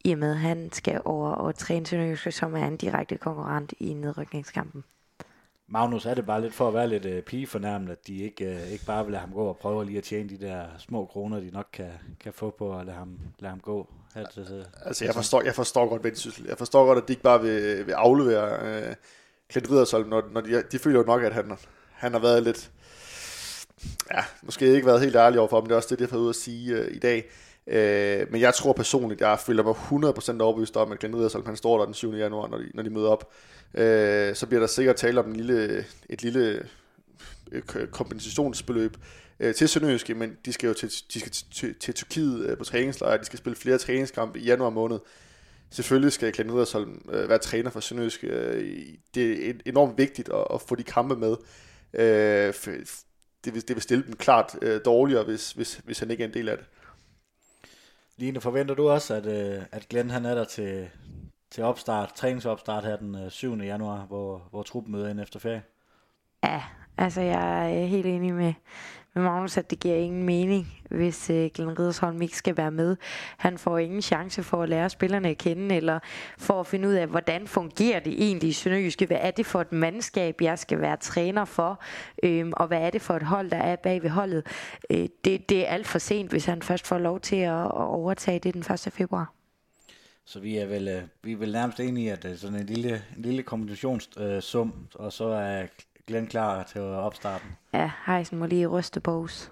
i 0.04 0.12
og 0.12 0.18
med, 0.18 0.32
at 0.32 0.38
han 0.38 0.70
skal 0.72 1.02
over 1.06 1.30
og 1.30 1.56
træne 1.56 1.86
Sønderjyske, 1.86 2.32
som 2.32 2.56
er 2.56 2.68
en 2.68 2.78
direkte 2.78 3.18
konkurrent 3.18 3.74
i 3.80 3.94
nedrykningskampen. 3.94 4.84
Magnus, 5.72 6.06
er 6.06 6.14
det 6.14 6.26
bare 6.26 6.42
lidt 6.42 6.54
for 6.54 6.68
at 6.68 6.74
være 6.74 6.88
lidt 6.88 7.06
uh, 7.06 7.20
pigefornærmet, 7.20 7.92
at 7.92 8.08
de 8.08 8.18
ikke, 8.18 8.46
uh, 8.46 8.72
ikke 8.72 8.86
bare 8.86 9.04
vil 9.04 9.12
lade 9.12 9.22
ham 9.22 9.34
gå 9.34 9.46
og 9.46 9.58
prøve 9.58 9.86
lige 9.86 9.98
at 9.98 10.04
tjene 10.04 10.30
de 10.30 10.38
der 10.38 10.66
små 10.78 11.06
kroner, 11.06 11.40
de 11.40 11.50
nok 11.54 11.68
kan, 11.74 11.90
kan 12.20 12.34
få 12.34 12.56
på 12.58 12.80
at 12.80 12.86
lade 12.86 12.98
ham, 12.98 13.20
lade 13.40 13.50
ham 13.50 13.60
gå? 13.60 13.88
At, 14.16 14.38
uh, 14.38 14.46
altså, 14.86 15.06
jeg 15.06 15.14
forstår, 15.14 15.42
jeg 15.42 15.56
forstår 15.56 15.90
godt 15.90 16.04
Vendsyssel. 16.04 16.46
Jeg 16.48 16.58
forstår 16.58 16.86
godt, 16.86 16.98
at 16.98 17.08
de 17.08 17.14
ikke 17.14 17.24
bare 17.24 17.42
vil, 17.42 17.88
vil 17.88 17.94
aflevere 17.94 18.88
uh, 18.90 18.94
Clint 19.52 19.72
Riddersholm, 19.72 20.10
når, 20.10 20.24
når 20.32 20.42
de, 20.42 20.64
de 20.72 20.80
føler 20.80 21.00
jo 21.00 21.06
nok, 21.06 21.24
at 21.24 21.34
han, 21.34 21.58
han 21.92 22.12
har 22.12 22.20
været 22.20 22.44
lidt... 22.44 22.72
Ja, 24.14 24.24
måske 24.44 24.66
ikke 24.66 24.88
været 24.88 25.02
helt 25.02 25.16
ærlig 25.16 25.40
overfor 25.40 25.60
dem. 25.60 25.66
Det 25.66 25.72
er 25.72 25.78
også 25.78 25.90
det, 25.90 26.00
de 26.00 26.04
har 26.04 26.10
fået 26.10 26.22
ud 26.22 26.30
at 26.30 26.36
sige 26.36 26.80
uh, 26.80 26.96
i 26.96 27.00
dag 27.00 27.26
Øh, 27.68 28.28
men 28.32 28.42
jeg 28.42 28.54
tror 28.54 28.74
personligt, 28.74 29.22
jeg 29.22 29.40
føler 29.40 29.64
mig 29.64 29.76
100% 30.38 30.42
overbevist 30.42 30.78
om, 30.78 30.92
at 30.92 31.00
Glenn 31.00 31.16
Riddersholm, 31.16 31.46
han 31.46 31.56
står 31.56 31.78
der 31.78 31.86
den 31.86 31.94
7. 31.94 32.14
januar, 32.14 32.48
når 32.48 32.58
de, 32.58 32.72
når 32.74 32.84
de 32.84 32.90
møder 32.90 33.10
op. 33.10 33.32
Øh, 33.74 34.36
så 34.36 34.48
bliver 34.48 34.60
der 34.60 34.68
sikkert 34.68 34.96
tale 34.96 35.20
om 35.20 35.30
en 35.30 35.36
lille, 35.36 35.86
et 36.10 36.24
lille 36.24 36.68
øh, 37.52 37.88
kompensationsbeløb 37.88 38.98
øh, 39.40 39.56
til 39.56 39.70
Sønderjyske, 39.70 40.14
men 40.14 40.38
de 40.46 40.54
skal 40.54 40.68
jo 40.68 40.74
til, 40.74 40.90
de 41.14 41.20
skal 41.20 41.32
til, 41.32 41.76
til, 41.80 41.94
Tyrkiet 41.94 42.46
øh, 42.46 42.58
på 42.58 42.64
træningslejr, 42.64 43.18
de 43.18 43.26
skal 43.26 43.40
spille 43.40 43.56
flere 43.56 43.78
træningskampe 43.78 44.40
i 44.40 44.44
januar 44.44 44.70
måned. 44.70 45.00
Selvfølgelig 45.70 46.12
skal 46.12 46.34
Glenn 46.34 46.52
Riddersholm 46.52 47.10
øh, 47.12 47.30
være 47.30 47.38
træner 47.38 47.70
for 47.70 47.80
Sønderjyske. 47.80 48.28
Øh, 48.28 48.84
det 49.16 49.50
er 49.50 49.54
enormt 49.66 49.98
vigtigt 49.98 50.30
at, 50.30 50.48
at 50.54 50.62
få 50.62 50.76
de 50.76 50.84
kampe 50.84 51.16
med. 51.16 51.36
Øh, 51.94 52.54
det, 53.46 53.54
vil, 53.54 53.68
det 53.68 53.76
vil 53.76 53.82
stille 53.82 54.04
dem 54.08 54.16
klart 54.16 54.56
øh, 54.62 54.82
dårligere, 54.86 55.24
hvis, 55.24 55.52
hvis, 55.52 55.82
hvis 55.86 56.00
han 56.00 56.12
ikke 56.12 56.24
er 56.24 56.28
en 56.28 56.34
del 56.34 56.50
af 56.50 56.58
det. 56.58 56.66
Line, 58.18 58.42
forventer 58.42 58.76
du 58.76 58.90
også, 58.90 59.14
at, 59.14 59.26
øh, 59.26 59.64
at 59.72 59.90
Glenn 59.90 60.10
han 60.10 60.26
er 60.26 60.36
der 60.36 60.44
til, 60.44 60.90
til 61.52 61.64
opstart, 61.64 62.14
træningsopstart 62.14 62.86
her 62.86 62.96
den 62.96 63.16
øh, 63.16 63.32
7. 63.32 63.58
Januar, 63.58 64.06
hvor, 64.06 64.48
hvor 64.50 64.64
truppen 64.64 64.92
møder 64.92 65.10
ind 65.10 65.20
efter 65.20 65.40
ferie? 65.40 65.64
Ja, 66.44 66.62
altså 66.98 67.22
jeg 67.22 67.82
er 67.82 67.86
helt 67.86 68.06
enig 68.06 68.34
med, 68.34 68.54
med 69.16 69.24
Magnus, 69.24 69.58
at 69.58 69.72
det 69.72 69.80
giver 69.80 69.96
ingen 69.96 70.24
mening, 70.24 70.68
hvis 70.90 71.30
øh, 71.30 71.50
Glenn 71.54 71.80
Riddersholm 71.80 72.22
ikke 72.22 72.38
skal 72.38 72.58
være 72.58 72.72
med. 72.72 72.98
Han 73.38 73.58
får 73.58 73.78
ingen 73.78 74.02
chance 74.02 74.44
for 74.44 74.64
at 74.64 74.70
lære 74.70 74.90
spillerne 74.90 75.30
at 75.30 75.38
kende, 75.38 75.76
eller 75.76 76.00
for 76.38 76.60
at 76.60 76.68
finde 76.68 76.88
ud 76.88 76.94
af, 76.94 77.08
hvordan 77.08 77.48
fungerer 77.48 78.00
det 78.00 78.14
egentlig 78.14 78.50
i 78.50 78.54
Sønderjyske? 78.54 79.06
Hvad 79.06 79.18
er 79.22 79.32
det 79.32 79.46
for 79.46 79.62
et 79.62 79.72
mandskab, 79.72 80.42
jeg 80.42 80.60
skal 80.60 80.82
være 80.82 80.98
træner 80.98 81.46
for? 81.46 81.82
Øhm, 82.24 82.54
og 82.58 82.68
hvad 82.68 82.82
er 82.82 82.90
det 82.90 83.02
for 83.02 83.14
et 83.14 83.24
hold, 83.24 83.50
der 83.50 83.58
er 83.58 83.76
bag 83.76 84.04
ved 84.04 84.10
holdet? 84.10 84.46
Øh, 84.90 85.08
det, 85.26 85.50
det 85.50 85.68
er 85.68 85.72
alt 85.72 85.88
for 85.88 86.00
sent, 86.00 86.32
hvis 86.32 86.46
han 86.46 86.62
først 86.62 86.88
får 86.88 86.98
lov 86.98 87.20
til 87.20 87.36
at, 87.36 87.66
at 87.66 87.72
overtage 87.72 88.40
det 88.40 88.54
den 88.54 88.74
1. 88.74 88.94
februar. 88.94 89.41
Så 90.26 90.40
vi 90.40 90.58
er 90.58 90.66
vel, 90.66 90.88
øh, 90.88 91.04
vi 91.24 91.32
er 91.32 91.38
vel 91.38 91.52
nærmest 91.52 91.80
enige 91.80 92.06
i, 92.06 92.10
at 92.10 92.24
det 92.24 92.32
er 92.32 92.36
sådan 92.36 92.60
en 92.60 92.66
lille, 92.66 93.04
en 93.18 93.22
lille 93.22 93.44
kombinationssum, 93.44 94.68
øh, 94.68 95.06
og 95.06 95.14
så 95.14 95.26
er 95.26 95.68
Glenn 96.08 96.28
klar 96.28 96.64
til 96.64 96.82
opstarten. 96.82 97.50
Ja, 97.74 97.92
Heisen 98.06 98.40
må 98.40 98.46
lige 98.46 98.68
ryste 98.68 99.00
bogs. 99.00 99.52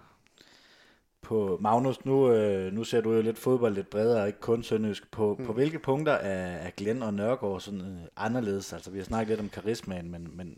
På 1.22 1.58
Magnus, 1.62 2.06
nu, 2.06 2.32
øh, 2.32 2.74
nu 2.74 2.84
ser 2.84 3.02
du 3.02 3.14
jo 3.14 3.22
lidt 3.22 3.38
fodbold 3.38 3.74
lidt 3.74 3.90
bredere, 3.90 4.28
ikke 4.28 4.40
kun 4.40 4.64
sønderjysk. 4.64 5.12
På, 5.12 5.36
mm. 5.40 5.46
på 5.46 5.54
hvilke 5.54 5.80
punkter 5.80 6.14
er, 6.14 6.58
er 6.58 6.70
Glenn 6.78 7.04
og 7.04 7.14
Nørgaard 7.14 7.60
sådan 7.60 7.82
øh, 7.82 8.08
anderledes? 8.18 8.74
Altså 8.74 8.92
vi 8.92 8.98
har 8.98 9.06
snakket 9.06 9.28
lidt 9.28 9.40
om 9.40 9.50
karismaen, 9.50 10.12
men, 10.12 10.38
men 10.38 10.58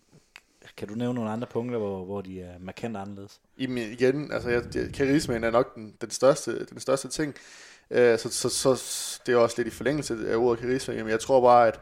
kan 0.78 0.88
du 0.88 0.96
nævne 0.96 1.14
nogle 1.14 1.32
andre 1.32 1.48
punkter, 1.48 1.78
hvor, 1.78 2.06
hvor 2.06 2.22
de 2.22 2.42
er 2.42 2.60
markant 2.60 2.98
anderledes? 2.98 3.42
Jamen 3.60 3.92
igen, 3.92 4.32
altså 4.32 4.50
jeg, 4.50 4.64
karismaen 4.94 5.44
er 5.44 5.52
nok 5.52 5.76
den, 5.76 5.94
den, 6.02 6.10
største, 6.10 6.66
den 6.66 6.80
største 6.80 7.08
ting. 7.08 7.36
Øh, 7.92 8.20
så, 8.20 8.30
så, 8.30 8.50
så, 8.50 9.22
det 9.26 9.34
er 9.34 9.38
også 9.38 9.56
lidt 9.58 9.68
i 9.68 9.78
forlængelse 9.78 10.18
af 10.28 10.36
ordet 10.36 10.60
karisma. 10.60 10.94
Jamen 10.94 11.12
jeg 11.12 11.20
tror 11.20 11.42
bare, 11.42 11.68
at 11.68 11.80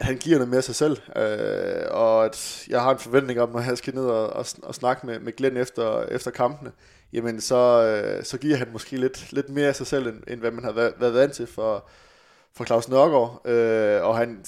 han 0.00 0.16
giver 0.16 0.38
noget 0.38 0.50
mere 0.50 0.62
sig 0.62 0.74
selv, 0.74 0.96
øh, 1.16 1.86
og 1.90 2.24
at 2.24 2.64
jeg 2.68 2.82
har 2.82 2.92
en 2.92 2.98
forventning 2.98 3.40
om, 3.40 3.50
når 3.50 3.58
han 3.58 3.76
skal 3.76 3.94
ned 3.94 4.04
og, 4.04 4.30
og, 4.30 4.46
og 4.62 4.74
snakke 4.74 5.06
med, 5.06 5.18
med 5.18 5.32
Glenn 5.36 5.56
efter, 5.56 6.02
efter 6.02 6.30
kampene, 6.30 6.72
jamen 7.12 7.40
så, 7.40 7.56
øh, 7.56 8.24
så 8.24 8.38
giver 8.38 8.56
han 8.56 8.68
måske 8.72 8.96
lidt, 8.96 9.32
lidt 9.32 9.48
mere 9.48 9.68
af 9.68 9.76
sig 9.76 9.86
selv, 9.86 10.06
end, 10.06 10.22
end 10.28 10.40
hvad 10.40 10.50
man 10.50 10.64
har 10.64 10.72
været, 10.72 10.94
været 10.98 11.14
vant 11.14 11.32
til 11.32 11.46
for, 11.46 11.88
for 12.56 12.64
Claus 12.64 12.88
Nørgaard. 12.88 13.48
Øh, 13.48 14.02
og 14.04 14.16
han, 14.16 14.40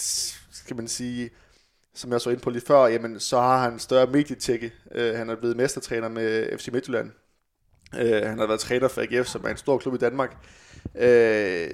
skal 0.53 0.77
man 0.77 0.89
sige, 0.89 1.31
som 1.95 2.13
jeg 2.13 2.21
så 2.21 2.31
ind 2.31 2.41
på 2.41 2.51
lige 2.51 2.67
før, 2.67 2.87
jamen 2.87 3.21
så 3.21 3.41
har 3.41 3.59
han 3.59 3.79
større 3.79 4.07
medietække. 4.07 4.73
Øh, 4.95 5.15
han 5.15 5.31
er 5.31 5.37
blevet 5.37 5.57
mestertræner 5.57 6.09
med 6.09 6.59
FC 6.59 6.69
Midtjylland. 6.73 7.11
Øh, 7.99 8.29
han 8.29 8.39
har 8.39 8.47
været 8.47 8.61
træner 8.61 8.89
for 8.89 9.01
AGF, 9.01 9.27
som 9.27 9.45
er 9.45 9.49
en 9.49 9.57
stor 9.57 9.79
klub 9.79 9.95
i 9.95 9.99
Danmark. 9.99 10.37
Øh, 10.99 11.71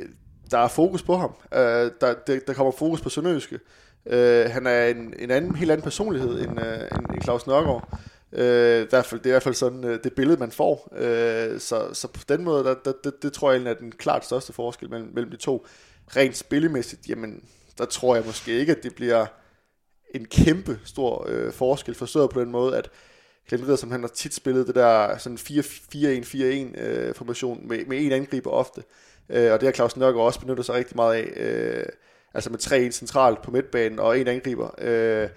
der 0.51 0.59
er 0.59 0.69
fokus 0.69 1.03
på 1.03 1.17
ham. 1.17 1.31
Øh, 1.55 1.91
der, 2.01 2.15
der, 2.27 2.41
der 2.47 2.53
kommer 2.53 2.73
fokus 2.73 3.01
på 3.01 3.09
Sønderjyske. 3.09 3.59
Øh, 4.07 4.51
han 4.51 4.67
er 4.67 4.87
en, 4.87 5.15
en 5.19 5.31
anden, 5.31 5.55
helt 5.55 5.71
anden 5.71 5.85
personlighed 5.85 6.41
end, 6.41 6.61
øh, 6.61 6.81
end, 6.81 7.15
end 7.15 7.23
Claus 7.23 7.47
Nørgaard. 7.47 7.99
Øh, 8.33 8.83
i 8.83 8.87
hvert 8.91 9.07
fald, 9.07 9.21
det 9.21 9.27
er 9.27 9.31
i 9.31 9.33
hvert 9.33 9.43
fald 9.43 9.55
sådan 9.55 9.85
øh, 9.85 9.99
det 10.05 10.13
billede, 10.13 10.41
man 10.41 10.51
får. 10.51 10.89
Øh, 10.97 11.61
så, 11.61 11.89
så 11.93 12.09
på 12.09 12.21
den 12.29 12.45
måde, 12.45 12.65
der, 12.65 12.75
der, 12.85 12.93
det, 13.05 13.23
det 13.23 13.33
tror 13.33 13.51
jeg 13.51 13.57
egentlig 13.57 13.71
er 13.71 13.79
den 13.79 13.93
klart 13.93 14.25
største 14.25 14.53
forskel 14.53 14.91
mellem, 14.91 15.11
mellem 15.15 15.31
de 15.31 15.37
to. 15.37 15.67
Rent 16.17 16.37
spillemæssigt, 16.37 17.09
jamen, 17.09 17.43
der 17.79 17.85
tror 17.85 18.15
jeg 18.15 18.25
måske 18.27 18.53
ikke, 18.53 18.73
at 18.73 18.83
det 18.83 18.95
bliver 18.95 19.27
en 20.15 20.25
kæmpe 20.25 20.81
stor 20.85 21.27
øh, 21.29 21.53
forskel, 21.53 21.95
forstået 21.95 22.31
på 22.31 22.41
den 22.41 22.51
måde, 22.51 22.77
at 22.77 22.91
Glenn 23.49 23.65
Ridder, 23.65 23.77
som 23.77 23.91
han 23.91 24.01
har 24.01 24.09
tit 24.09 24.35
spillet 24.35 24.67
det 24.67 24.75
der 24.75 25.19
sådan 25.19 25.39
4-1-4-1 25.39 26.37
uh, 26.37 26.73
øh, 26.77 27.15
formation 27.15 27.69
med, 27.69 27.87
med 27.87 28.01
en 28.01 28.13
angriber 28.13 28.51
ofte. 28.51 28.83
Øh, 29.29 29.53
og 29.53 29.61
det 29.61 29.67
har 29.67 29.73
Claus 29.73 29.97
Nørgaard 29.97 30.27
også 30.27 30.41
benyttet 30.41 30.67
sig 30.67 30.75
rigtig 30.75 30.97
meget 30.97 31.15
af. 31.15 31.33
Øh, 31.37 31.87
altså 32.35 32.51
med 32.51 32.59
tre 32.59 32.91
centralt 32.91 33.43
på 33.43 33.51
midtbanen 33.51 33.99
og 33.99 34.21
en 34.21 34.29
angriber. 34.29 34.71
Øh, 34.79 35.29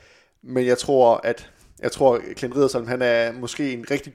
men 0.43 0.65
jeg 0.65 0.78
tror, 0.78 1.21
at 1.24 1.50
jeg 1.80 1.91
tror, 1.91 2.21
Clint 2.38 2.56
Riddersholm, 2.56 2.88
han 2.88 3.02
er 3.02 3.32
måske 3.32 3.74
en 3.74 3.86
rigtig, 3.91 4.13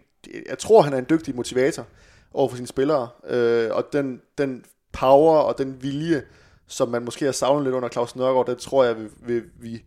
jeg 0.49 0.59
tror, 0.59 0.83
han 0.83 0.93
er 0.93 0.99
en 0.99 1.07
dygtig 1.11 1.37
motivator 1.37 1.87
over 2.35 2.49
for 2.49 2.57
sine 2.57 2.69
spillere. 2.69 3.09
Øh, 3.29 3.69
og 3.71 3.85
den, 3.93 4.21
den 4.39 4.65
power 4.93 5.37
og 5.39 5.59
den 5.59 5.83
vilje, 5.83 6.23
som 6.67 6.89
man 6.89 7.05
måske 7.05 7.25
har 7.25 7.33
savnet 7.33 7.65
lidt 7.65 7.75
under 7.75 7.89
Claus 7.89 8.17
Nørgaard, 8.17 8.47
det 8.47 8.59
tror 8.59 8.85
jeg, 8.85 8.97
vi, 8.97 9.09
vi, 9.23 9.43
vi 9.61 9.83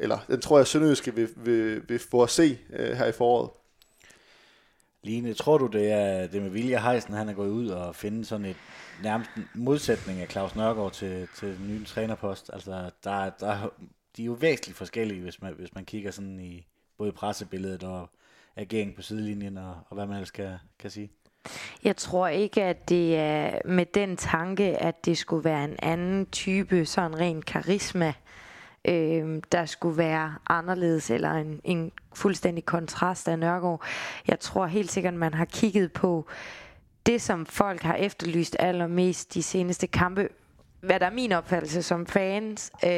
eller 0.00 0.18
den 0.28 0.40
tror 0.40 0.58
jeg, 0.58 0.66
Sønderjyske 0.66 1.14
vil, 1.14 1.28
vil, 1.36 1.88
vil 1.88 1.98
få 1.98 2.22
at 2.22 2.30
se 2.30 2.58
øh, 2.72 2.96
her 2.96 3.06
i 3.06 3.12
foråret. 3.12 3.50
Line, 5.02 5.34
tror 5.34 5.58
du, 5.58 5.66
det 5.66 5.92
er 5.92 6.26
det 6.26 6.42
med 6.42 6.50
Vilja 6.50 6.80
Heisen, 6.80 7.14
han 7.14 7.28
er 7.28 7.32
gået 7.32 7.50
ud 7.50 7.68
og 7.68 7.96
finde 7.96 8.24
sådan 8.24 8.46
et 8.46 8.56
nærmest 9.02 9.30
modsætning 9.54 10.20
af 10.20 10.28
Claus 10.30 10.54
Nørgaard 10.54 10.92
til, 10.92 11.28
til 11.36 11.48
den 11.48 11.68
nye 11.68 11.84
trænerpost? 11.84 12.50
Altså, 12.52 12.90
der, 13.04 13.30
der, 13.40 13.70
de 14.16 14.22
er 14.22 14.26
jo 14.26 14.32
væsentligt 14.32 14.78
forskellige, 14.78 15.20
hvis 15.20 15.42
man, 15.42 15.54
hvis 15.54 15.74
man 15.74 15.84
kigger 15.84 16.10
sådan 16.10 16.40
i 16.40 16.66
både 16.98 17.12
pressebilledet 17.12 17.82
og 17.82 18.10
agering 18.56 18.96
på 18.96 19.02
sidelinjen 19.02 19.58
og, 19.58 19.74
og 19.88 19.94
hvad 19.94 20.06
man 20.06 20.16
ellers 20.16 20.30
kan, 20.30 20.52
kan 20.78 20.90
sige. 20.90 21.10
Jeg 21.84 21.96
tror 21.96 22.28
ikke, 22.28 22.62
at 22.62 22.88
det 22.88 23.16
er 23.16 23.58
med 23.64 23.86
den 23.86 24.16
tanke, 24.16 24.64
at 24.64 25.04
det 25.04 25.18
skulle 25.18 25.44
være 25.44 25.64
en 25.64 25.76
anden 25.82 26.26
type, 26.26 26.86
sådan 26.86 27.20
ren 27.20 27.42
karisma, 27.42 28.12
øh, 28.84 29.42
der 29.52 29.66
skulle 29.66 29.96
være 29.96 30.34
anderledes, 30.46 31.10
eller 31.10 31.30
en, 31.30 31.60
en 31.64 31.92
fuldstændig 32.14 32.64
kontrast 32.64 33.28
af 33.28 33.38
Nørgaard. 33.38 33.82
Jeg 34.28 34.40
tror 34.40 34.66
helt 34.66 34.92
sikkert, 34.92 35.14
man 35.14 35.34
har 35.34 35.44
kigget 35.44 35.92
på 35.92 36.26
det, 37.06 37.22
som 37.22 37.46
folk 37.46 37.82
har 37.82 37.94
efterlyst 37.94 38.56
allermest 38.58 39.34
de 39.34 39.42
seneste 39.42 39.86
kampe, 39.86 40.28
hvad 40.80 41.00
der 41.00 41.06
er 41.06 41.10
min 41.10 41.32
opfattelse 41.32 41.82
som 41.82 42.06
fans, 42.06 42.72
øh, 42.84 42.90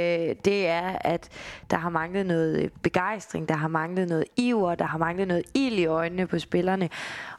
det 0.45 0.69
er, 0.69 0.99
at 1.01 1.29
der 1.71 1.77
har 1.77 1.89
manglet 1.89 2.27
noget 2.27 2.73
begejstring, 2.83 3.49
der 3.49 3.55
har 3.55 3.69
manglet 3.69 4.09
noget 4.09 4.25
iver, 4.37 4.75
der 4.75 4.85
har 4.85 4.99
manglet 4.99 5.29
noget 5.29 5.45
ild 5.55 5.79
i 5.79 5.87
øjnene 5.87 6.27
på 6.27 6.39
spillerne. 6.39 6.89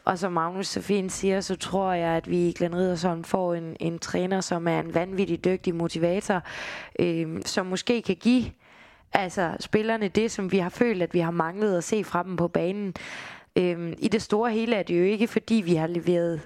Og 0.06 0.20
som 0.20 0.32
Magnus 0.32 0.68
så 0.68 0.82
fint 0.82 1.12
siger, 1.12 1.42
så 1.42 1.56
tror 1.56 1.94
jeg, 1.94 2.10
at 2.10 2.30
vi 2.30 2.48
i 2.48 2.54
Glenn 2.54 2.76
Riddersson 2.76 3.26
får 3.26 3.54
en, 3.54 3.76
en 3.80 4.00
træner, 4.00 4.42
som 4.42 4.68
er 4.68 4.80
en 4.80 4.94
vanvittig 4.94 5.46
dygtig 5.46 5.76
motivator, 5.76 6.42
øh, 7.00 7.42
som 7.46 7.66
måske 7.66 8.02
kan 8.02 8.16
give 8.16 8.46
altså, 9.14 9.56
spillerne 9.60 10.08
det, 10.08 10.32
som 10.32 10.52
vi 10.52 10.58
har 10.58 10.70
følt, 10.70 11.02
at 11.02 11.14
vi 11.14 11.20
har 11.20 11.32
manglet 11.32 11.78
at 11.78 11.84
se 11.84 12.04
fra 12.04 12.24
dem 12.24 12.36
på 12.36 12.48
banen. 12.48 12.94
Øh, 13.56 13.94
I 14.00 14.08
det 14.08 14.22
store 14.22 14.52
hele 14.52 14.76
er 14.76 14.84
det 14.84 15.00
jo 15.00 15.04
ikke, 15.04 15.28
fordi 15.28 15.56
vi 15.56 15.76
har 15.76 15.88
leveret 15.88 16.42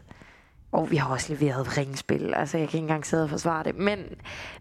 og 0.77 0.91
vi 0.91 0.95
har 0.95 1.13
også 1.13 1.33
leveret 1.33 1.77
ringspil, 1.77 2.33
altså 2.33 2.57
jeg 2.57 2.69
kan 2.69 2.77
ikke 2.77 2.83
engang 2.83 3.05
sidde 3.05 3.23
og 3.23 3.29
forsvare 3.29 3.63
det. 3.63 3.75
Men, 3.75 3.99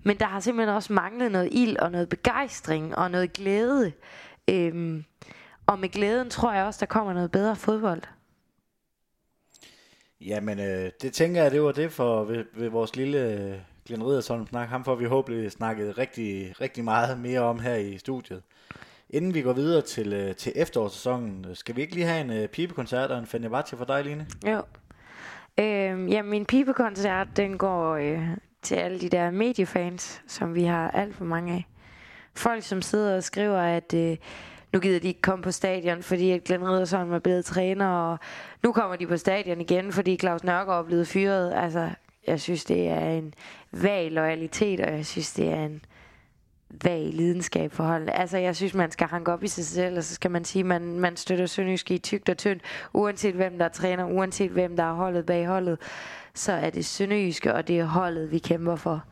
men 0.03 0.19
der 0.19 0.27
har 0.27 0.41
simpelthen 0.41 0.77
også 0.77 0.93
manglet 0.93 1.33
noget 1.33 1.49
ild 1.53 1.77
og 1.77 1.93
noget 1.93 2.09
begejstring 2.09 2.97
og 2.97 3.11
noget 3.11 3.33
glæde. 3.33 3.93
Øhm, 4.51 5.05
og 5.67 5.79
med 5.79 5.89
glæden 5.89 6.31
tror 6.31 6.53
jeg 6.53 6.65
også, 6.65 6.81
der 6.81 6.87
kommer 6.87 7.13
noget 7.13 7.31
bedre 7.31 7.57
fodbold. 7.57 8.03
Jamen, 10.21 10.61
øh, 10.61 10.91
det 11.03 11.13
tænker 11.13 11.43
jeg, 11.43 11.51
det 11.51 11.63
var 11.63 11.73
det 11.73 11.93
for 11.93 12.25
ved, 12.25 12.45
ved 12.55 12.69
vores 12.69 12.97
lille 12.97 13.19
øh, 13.19 13.55
Glenn 13.87 14.05
Riddersholm 14.05 14.47
snak. 14.47 14.69
Ham 14.69 14.85
får 14.85 14.95
vi 14.95 15.05
håbentlig 15.05 15.53
snakket 15.53 15.99
rigtig, 15.99 16.61
rigtig 16.61 16.85
meget 16.85 17.21
mere 17.21 17.41
om 17.41 17.59
her 17.59 17.75
i 17.75 17.99
studiet. 17.99 18.43
Inden 19.11 19.35
vi 19.35 19.43
går 19.43 19.53
videre 19.53 19.83
til, 19.83 20.13
øh, 20.13 20.37
til 20.37 20.53
efterårssæsonen, 20.55 21.47
skal 21.55 21.77
vi 21.77 21.81
ikke 21.81 21.95
lige 21.95 22.07
have 22.07 22.21
en 22.21 22.31
øh, 22.31 22.49
pibekoncert 22.49 23.11
og 23.11 23.19
en 23.19 23.27
Fenerbahce 23.27 23.77
for 23.77 23.85
dig, 23.85 24.05
Line? 24.05 24.27
Jo. 24.47 24.63
Øh, 25.61 26.13
ja, 26.13 26.23
min 26.23 26.47
pibekoncert, 26.47 27.29
den 27.37 27.59
går 27.59 27.95
øh, 27.95 28.23
til 28.63 28.75
alle 28.75 29.01
de 29.01 29.09
der 29.09 29.31
mediefans, 29.31 30.23
som 30.27 30.55
vi 30.55 30.65
har 30.65 30.91
alt 30.91 31.15
for 31.15 31.25
mange 31.25 31.55
af. 31.55 31.67
Folk, 32.35 32.63
som 32.63 32.83
sidder 32.83 33.17
og 33.17 33.23
skriver, 33.23 33.59
at 33.59 33.95
øh, 33.95 34.17
nu 34.73 34.81
gider 34.81 35.01
de 35.01 35.09
ikke 35.09 35.21
komme 35.21 35.43
på 35.43 35.51
stadion, 35.51 36.03
fordi 36.03 36.31
at 36.31 36.45
Glenn 36.45 36.69
Riddersson 36.69 37.11
var 37.11 37.19
blevet 37.19 37.45
træner, 37.45 37.89
og 37.89 38.19
nu 38.63 38.73
kommer 38.73 38.97
de 38.97 39.07
på 39.07 39.17
stadion 39.17 39.61
igen, 39.61 39.93
fordi 39.93 40.17
Claus 40.17 40.45
Nørgaard 40.45 40.85
er 40.85 40.87
blevet 40.87 41.09
fyret. 41.09 41.53
Altså, 41.55 41.91
jeg 42.27 42.41
synes, 42.41 42.65
det 42.65 42.89
er 42.89 43.11
en 43.11 43.35
vag 43.73 44.11
loyalitet, 44.11 44.81
og 44.81 44.93
jeg 44.93 45.07
synes, 45.07 45.33
det 45.33 45.49
er 45.49 45.65
en 45.65 45.85
vag 46.85 47.11
lidenskab 47.13 47.73
for 47.73 47.85
holdet. 47.85 48.11
Altså, 48.15 48.39
jeg 48.39 48.57
synes, 48.57 48.75
man 48.75 48.91
skal 48.91 49.07
hanke 49.07 49.33
op 49.33 49.43
i 49.43 49.49
sig 49.49 49.65
selv, 49.65 49.97
og 49.97 50.05
så 50.05 50.15
skal 50.15 50.31
man 50.31 50.45
sige, 50.45 50.61
at 50.61 50.67
man, 50.67 51.01
man 51.01 51.17
støtter 51.17 51.47
Sønderjyske 51.47 51.95
i 51.95 51.99
tygt 51.99 52.29
og 52.29 52.39
tyndt, 52.39 52.63
uanset 52.93 53.35
hvem 53.35 53.59
der 53.59 53.69
træner, 53.69 54.05
uanset 54.05 54.51
hvem 54.51 54.77
der 54.77 54.83
er 54.85 54.95
holdet 54.95 55.27
bag 55.27 55.47
holdet, 55.47 55.79
så 56.35 56.53
er 56.53 56.71
det 56.71 56.85
Sønderjyske, 56.85 57.55
og 57.55 57.69
det 57.69 57.79
er 57.79 57.85
holdet, 57.85 58.31
vi 58.31 58.39
kæmper 58.39 58.77
for, 58.77 59.05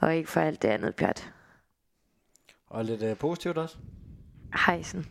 og 0.00 0.14
ikke 0.16 0.30
for 0.30 0.40
alt 0.40 0.62
det 0.62 0.68
andet 0.68 0.94
pjat. 0.96 1.32
Og 2.66 2.84
lidt 2.84 3.02
uh, 3.02 3.16
positivt 3.16 3.58
også. 3.58 3.76
Hejsen. 4.66 5.06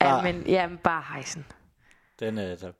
Bare- 0.00 0.26
Ja, 0.26 0.32
men, 0.32 0.46
ja, 0.46 0.66
men 0.68 0.78
bare 0.78 1.02
hejsen. 1.12 1.46
Den, 2.20 2.38
øh, 2.38 2.60
der... 2.60 2.72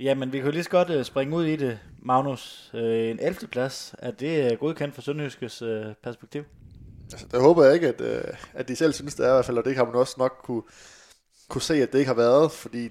Jamen, 0.00 0.32
vi 0.32 0.38
jo 0.38 0.50
lige 0.50 0.64
så 0.64 0.70
godt 0.70 0.90
øh, 0.90 1.04
springe 1.04 1.36
ud 1.36 1.44
i 1.44 1.56
det, 1.56 1.78
Magnus. 1.98 2.70
Øh, 2.74 3.10
en 3.10 3.18
11. 3.20 3.48
plads, 3.48 3.94
er 3.98 4.10
det 4.10 4.52
øh, 4.52 4.58
godkendt 4.58 4.94
fra 4.94 5.02
Sønderjyskes 5.02 5.62
øh, 5.62 5.86
perspektiv? 6.02 6.44
Altså, 7.14 7.26
det 7.32 7.40
håber 7.40 7.64
jeg 7.64 7.74
ikke, 7.74 7.88
at, 7.88 8.00
øh, 8.00 8.24
at 8.52 8.68
de 8.68 8.76
selv 8.76 8.92
synes, 8.92 9.14
det 9.14 9.26
er 9.26 9.30
i 9.30 9.32
hvert 9.32 9.44
fald, 9.44 9.58
og 9.58 9.64
det 9.64 9.76
har 9.76 9.84
man 9.84 9.94
også 9.94 10.14
nok 10.18 10.40
kunne, 10.44 10.62
kunne 11.48 11.62
se, 11.62 11.74
at 11.82 11.92
det 11.92 11.98
ikke 11.98 12.08
har 12.08 12.14
været, 12.14 12.52
fordi 12.52 12.90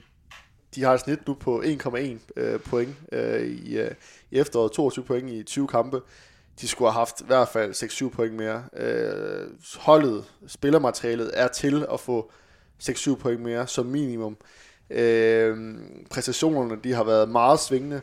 de 0.75 0.83
har 0.83 0.93
et 0.93 0.99
snit 0.99 1.27
nu 1.27 1.33
på 1.33 1.61
1,1 1.61 2.17
øh, 2.35 2.59
point 2.59 2.95
øh, 3.11 3.41
i, 3.41 3.77
øh, 3.77 3.91
i 4.31 4.39
efteråret, 4.39 4.71
22 4.71 5.05
point 5.05 5.29
i 5.29 5.43
20 5.43 5.67
kampe. 5.67 6.01
De 6.61 6.67
skulle 6.67 6.91
have 6.91 6.99
haft 6.99 7.21
i 7.21 7.25
hvert 7.25 7.47
fald 7.47 7.73
6-7 7.73 8.09
point 8.09 8.33
mere. 8.33 8.63
Øh, 8.77 9.47
holdet, 9.77 10.25
spillermaterialet 10.47 11.31
er 11.33 11.47
til 11.47 11.85
at 11.93 11.99
få 11.99 12.31
6-7 12.83 13.15
point 13.15 13.41
mere 13.41 13.67
som 13.67 13.85
minimum. 13.85 14.37
Øh, 14.89 15.75
præstationerne, 16.09 16.79
de 16.83 16.93
har 16.93 17.03
været 17.03 17.29
meget 17.29 17.59
svingende. 17.59 18.01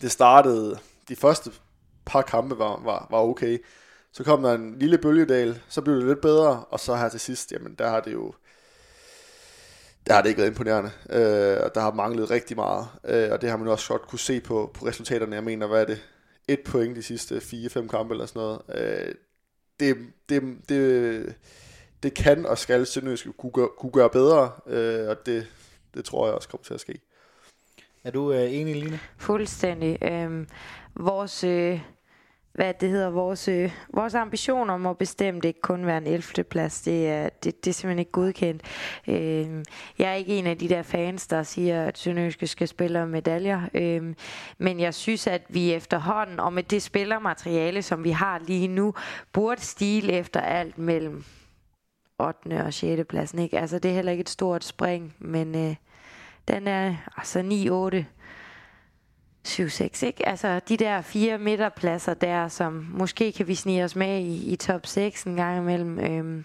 Det 0.00 0.10
startede, 0.10 0.78
de 1.08 1.16
første 1.16 1.50
par 2.06 2.22
kampe 2.22 2.58
var, 2.58 2.80
var, 2.84 3.06
var 3.10 3.18
okay. 3.18 3.58
Så 4.18 4.24
kom 4.24 4.42
der 4.42 4.54
en 4.54 4.78
lille 4.78 4.98
bølgedal, 4.98 5.60
så 5.68 5.80
blev 5.82 5.96
det 5.96 6.06
lidt 6.06 6.20
bedre, 6.20 6.64
og 6.64 6.80
så 6.80 6.96
her 6.96 7.08
til 7.08 7.20
sidst, 7.20 7.52
jamen 7.52 7.74
der 7.74 7.88
har 7.88 8.00
det 8.00 8.12
jo, 8.12 8.34
der 10.06 10.14
har 10.14 10.22
det 10.22 10.28
ikke 10.28 10.38
været 10.38 10.50
imponerende, 10.50 10.90
øh, 11.10 11.58
og 11.64 11.74
der 11.74 11.80
har 11.80 11.92
manglet 11.92 12.30
rigtig 12.30 12.56
meget, 12.56 12.86
øh, 13.04 13.32
og 13.32 13.40
det 13.40 13.50
har 13.50 13.56
man 13.56 13.68
også 13.68 13.88
godt 13.88 14.02
kunne 14.02 14.18
se 14.18 14.40
på, 14.40 14.70
på 14.74 14.86
resultaterne. 14.86 15.34
Jeg 15.34 15.44
mener, 15.44 15.66
hvad 15.66 15.80
er 15.80 15.84
det? 15.84 16.08
Et 16.48 16.60
point 16.66 16.96
de 16.96 17.02
sidste 17.02 17.36
4-5 17.36 17.88
kampe 17.88 18.14
eller 18.14 18.26
sådan 18.26 18.40
noget. 18.40 18.60
Øh, 18.74 19.14
det, 19.80 19.96
det, 20.28 20.42
det, 20.68 21.34
det 22.02 22.14
kan 22.14 22.46
og 22.46 22.58
skal 22.58 22.86
Sønderjysk 22.86 23.26
kunne, 23.38 23.52
gøre- 23.52 23.70
kunne 23.78 23.92
gøre 23.92 24.10
bedre, 24.10 24.50
øh, 24.66 25.08
og 25.08 25.26
det, 25.26 25.46
det 25.94 26.04
tror 26.04 26.26
jeg 26.26 26.34
også 26.34 26.48
kommer 26.48 26.64
til 26.64 26.74
at 26.74 26.80
ske. 26.80 27.00
Er 28.04 28.10
du 28.10 28.32
øh, 28.32 28.54
enig, 28.54 28.76
Line? 28.76 29.00
Fuldstændig. 29.18 29.98
Øhm, 30.02 30.48
vores, 30.94 31.44
øh, 31.44 31.80
hvad 32.58 32.74
det 32.74 32.90
hedder, 32.90 33.10
vores, 33.10 33.48
øh, 33.48 33.72
vores 33.94 34.14
ambitioner 34.14 34.76
må 34.76 34.92
bestemt 34.92 35.44
ikke 35.44 35.60
kun 35.60 35.86
være 35.86 35.98
en 35.98 36.06
11. 36.06 36.44
plads. 36.44 36.82
Det 36.82 37.08
er, 37.08 37.28
det, 37.28 37.64
det 37.64 37.70
er 37.70 37.74
simpelthen 37.74 37.98
ikke 37.98 38.10
godkendt. 38.10 38.62
Øh, 39.08 39.64
jeg 39.98 40.10
er 40.10 40.14
ikke 40.14 40.38
en 40.38 40.46
af 40.46 40.58
de 40.58 40.68
der 40.68 40.82
fans, 40.82 41.26
der 41.26 41.42
siger, 41.42 41.84
at 41.84 41.98
Sønderjyske 41.98 42.46
skal 42.46 42.68
spille 42.68 43.02
om 43.02 43.08
medaljer. 43.08 43.62
øh, 43.74 44.14
men 44.58 44.80
jeg 44.80 44.94
synes, 44.94 45.26
at 45.26 45.42
vi 45.48 45.72
efterhånden, 45.72 46.40
og 46.40 46.52
med 46.52 46.62
det 46.62 46.82
spillermateriale, 46.82 47.82
som 47.82 48.04
vi 48.04 48.10
har 48.10 48.40
lige 48.46 48.68
nu, 48.68 48.94
burde 49.32 49.60
stile 49.60 50.12
efter 50.12 50.40
alt 50.40 50.78
mellem 50.78 51.24
8. 52.18 52.64
og 52.64 52.74
6. 52.74 53.02
pladsen. 53.08 53.38
Ikke? 53.38 53.58
Altså, 53.58 53.78
det 53.78 53.90
er 53.90 53.94
heller 53.94 54.12
ikke 54.12 54.22
et 54.22 54.28
stort 54.28 54.64
spring, 54.64 55.14
men 55.18 55.54
øh, 55.54 55.74
den 56.48 56.68
er 56.68 56.94
altså 57.16 57.38
9-8 57.94 58.17
7-6, 59.48 60.06
ikke? 60.06 60.28
Altså 60.28 60.60
de 60.68 60.76
der 60.76 61.00
fire 61.00 61.38
midterpladser 61.38 62.14
der, 62.14 62.48
som 62.48 62.86
måske 62.90 63.32
kan 63.32 63.48
vi 63.48 63.54
snige 63.54 63.84
os 63.84 63.96
med 63.96 64.20
i, 64.20 64.52
i 64.52 64.56
top 64.56 64.86
6 64.86 65.24
en 65.24 65.36
gang 65.36 65.58
imellem. 65.58 65.98
Øhm, 65.98 66.44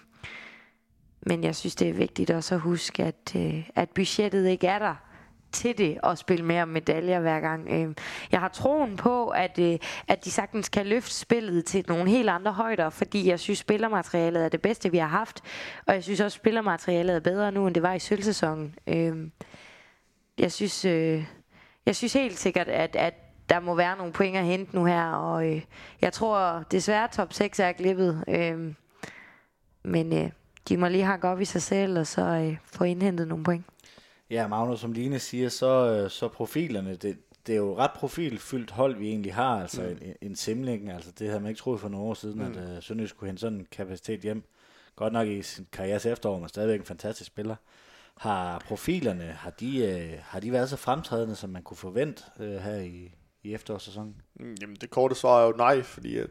men 1.26 1.44
jeg 1.44 1.56
synes, 1.56 1.74
det 1.74 1.88
er 1.88 1.92
vigtigt 1.92 2.30
også 2.30 2.54
at 2.54 2.60
huske, 2.60 3.04
at, 3.04 3.32
øh, 3.36 3.68
at 3.74 3.90
budgettet 3.90 4.48
ikke 4.48 4.66
er 4.66 4.78
der 4.78 4.94
til 5.52 5.78
det 5.78 5.98
at 6.04 6.18
spille 6.18 6.44
mere 6.44 6.66
medaljer 6.66 7.20
hver 7.20 7.40
gang. 7.40 7.68
Øhm, 7.70 7.96
jeg 8.32 8.40
har 8.40 8.48
troen 8.48 8.96
på, 8.96 9.28
at, 9.28 9.58
øh, 9.58 9.78
at 10.08 10.24
de 10.24 10.30
sagtens 10.30 10.68
kan 10.68 10.86
løfte 10.86 11.14
spillet 11.14 11.64
til 11.64 11.84
nogle 11.88 12.10
helt 12.10 12.28
andre 12.28 12.52
højder, 12.52 12.90
fordi 12.90 13.28
jeg 13.28 13.40
synes, 13.40 13.58
spillermaterialet 13.58 14.44
er 14.44 14.48
det 14.48 14.62
bedste, 14.62 14.90
vi 14.90 14.98
har 14.98 15.08
haft. 15.08 15.40
Og 15.86 15.94
jeg 15.94 16.02
synes 16.02 16.20
også, 16.20 16.36
spillermaterialet 16.36 17.16
er 17.16 17.20
bedre 17.20 17.52
nu, 17.52 17.66
end 17.66 17.74
det 17.74 17.82
var 17.82 17.94
i 17.94 17.98
sølvsæsonen. 17.98 18.74
Øhm, 18.86 19.32
jeg 20.38 20.52
synes... 20.52 20.84
Øh, 20.84 21.24
jeg 21.86 21.96
synes 21.96 22.12
helt 22.12 22.38
sikkert, 22.38 22.68
at, 22.68 22.96
at 22.96 23.14
der 23.48 23.60
må 23.60 23.74
være 23.74 23.96
nogle 23.96 24.12
point 24.12 24.36
at 24.36 24.44
hente 24.44 24.76
nu 24.76 24.84
her, 24.84 25.12
og 25.12 25.50
øh, 25.50 25.62
jeg 26.00 26.12
tror 26.12 26.64
desværre 26.70 27.08
top 27.08 27.32
6 27.32 27.60
er 27.60 27.72
glippet. 27.72 28.24
Øh, 28.28 28.74
men 29.82 30.12
øh, 30.12 30.30
de 30.68 30.76
må 30.76 30.88
lige 30.88 31.04
hakke 31.04 31.28
op 31.28 31.40
i 31.40 31.44
sig 31.44 31.62
selv, 31.62 31.98
og 31.98 32.06
så 32.06 32.22
øh, 32.22 32.56
få 32.64 32.84
indhentet 32.84 33.28
nogle 33.28 33.44
point. 33.44 33.64
Ja, 34.30 34.46
Magnus, 34.46 34.80
som 34.80 34.92
Line 34.92 35.18
siger, 35.18 35.48
så, 35.48 35.90
øh, 35.90 36.10
så 36.10 36.28
profilerne, 36.28 36.94
det, 36.94 37.18
det 37.46 37.52
er 37.52 37.56
jo 37.56 37.78
ret 37.78 37.90
profilfyldt 37.90 38.70
hold, 38.70 38.96
vi 38.96 39.08
egentlig 39.08 39.34
har. 39.34 39.60
Altså 39.62 39.82
mm. 39.82 39.88
en, 39.88 40.14
en 40.22 40.36
simling, 40.36 40.90
altså 40.90 41.10
det 41.18 41.26
havde 41.26 41.40
man 41.40 41.48
ikke 41.48 41.58
troet 41.58 41.80
for 41.80 41.88
nogle 41.88 42.06
år 42.06 42.14
siden, 42.14 42.38
mm. 42.38 42.44
at 42.44 42.76
uh, 42.76 42.82
Sønderjysk 42.82 43.16
kunne 43.16 43.28
hente 43.28 43.40
sådan 43.40 43.58
en 43.58 43.66
kapacitet 43.72 44.20
hjem. 44.20 44.42
Godt 44.96 45.12
nok 45.12 45.28
i 45.28 45.42
sin 45.42 45.66
karrieres 45.72 46.06
efterår, 46.06 46.38
men 46.38 46.48
stadigvæk 46.48 46.80
en 46.80 46.86
fantastisk 46.86 47.26
spiller. 47.26 47.56
Har 48.16 48.58
profilerne, 48.58 49.24
har 49.24 49.50
de, 49.50 49.78
øh, 49.86 50.18
har 50.22 50.40
de 50.40 50.52
været 50.52 50.70
så 50.70 50.76
fremtrædende, 50.76 51.36
som 51.36 51.50
man 51.50 51.62
kunne 51.62 51.76
forvente 51.76 52.22
øh, 52.40 52.56
her 52.56 52.76
i, 52.76 53.14
i 53.42 53.54
efterårssæsonen? 53.54 54.16
Jamen, 54.60 54.76
det 54.80 54.90
korte 54.90 55.14
svar 55.14 55.42
er 55.42 55.46
jo 55.46 55.52
nej, 55.56 55.82
fordi 55.82 56.18
at, 56.18 56.26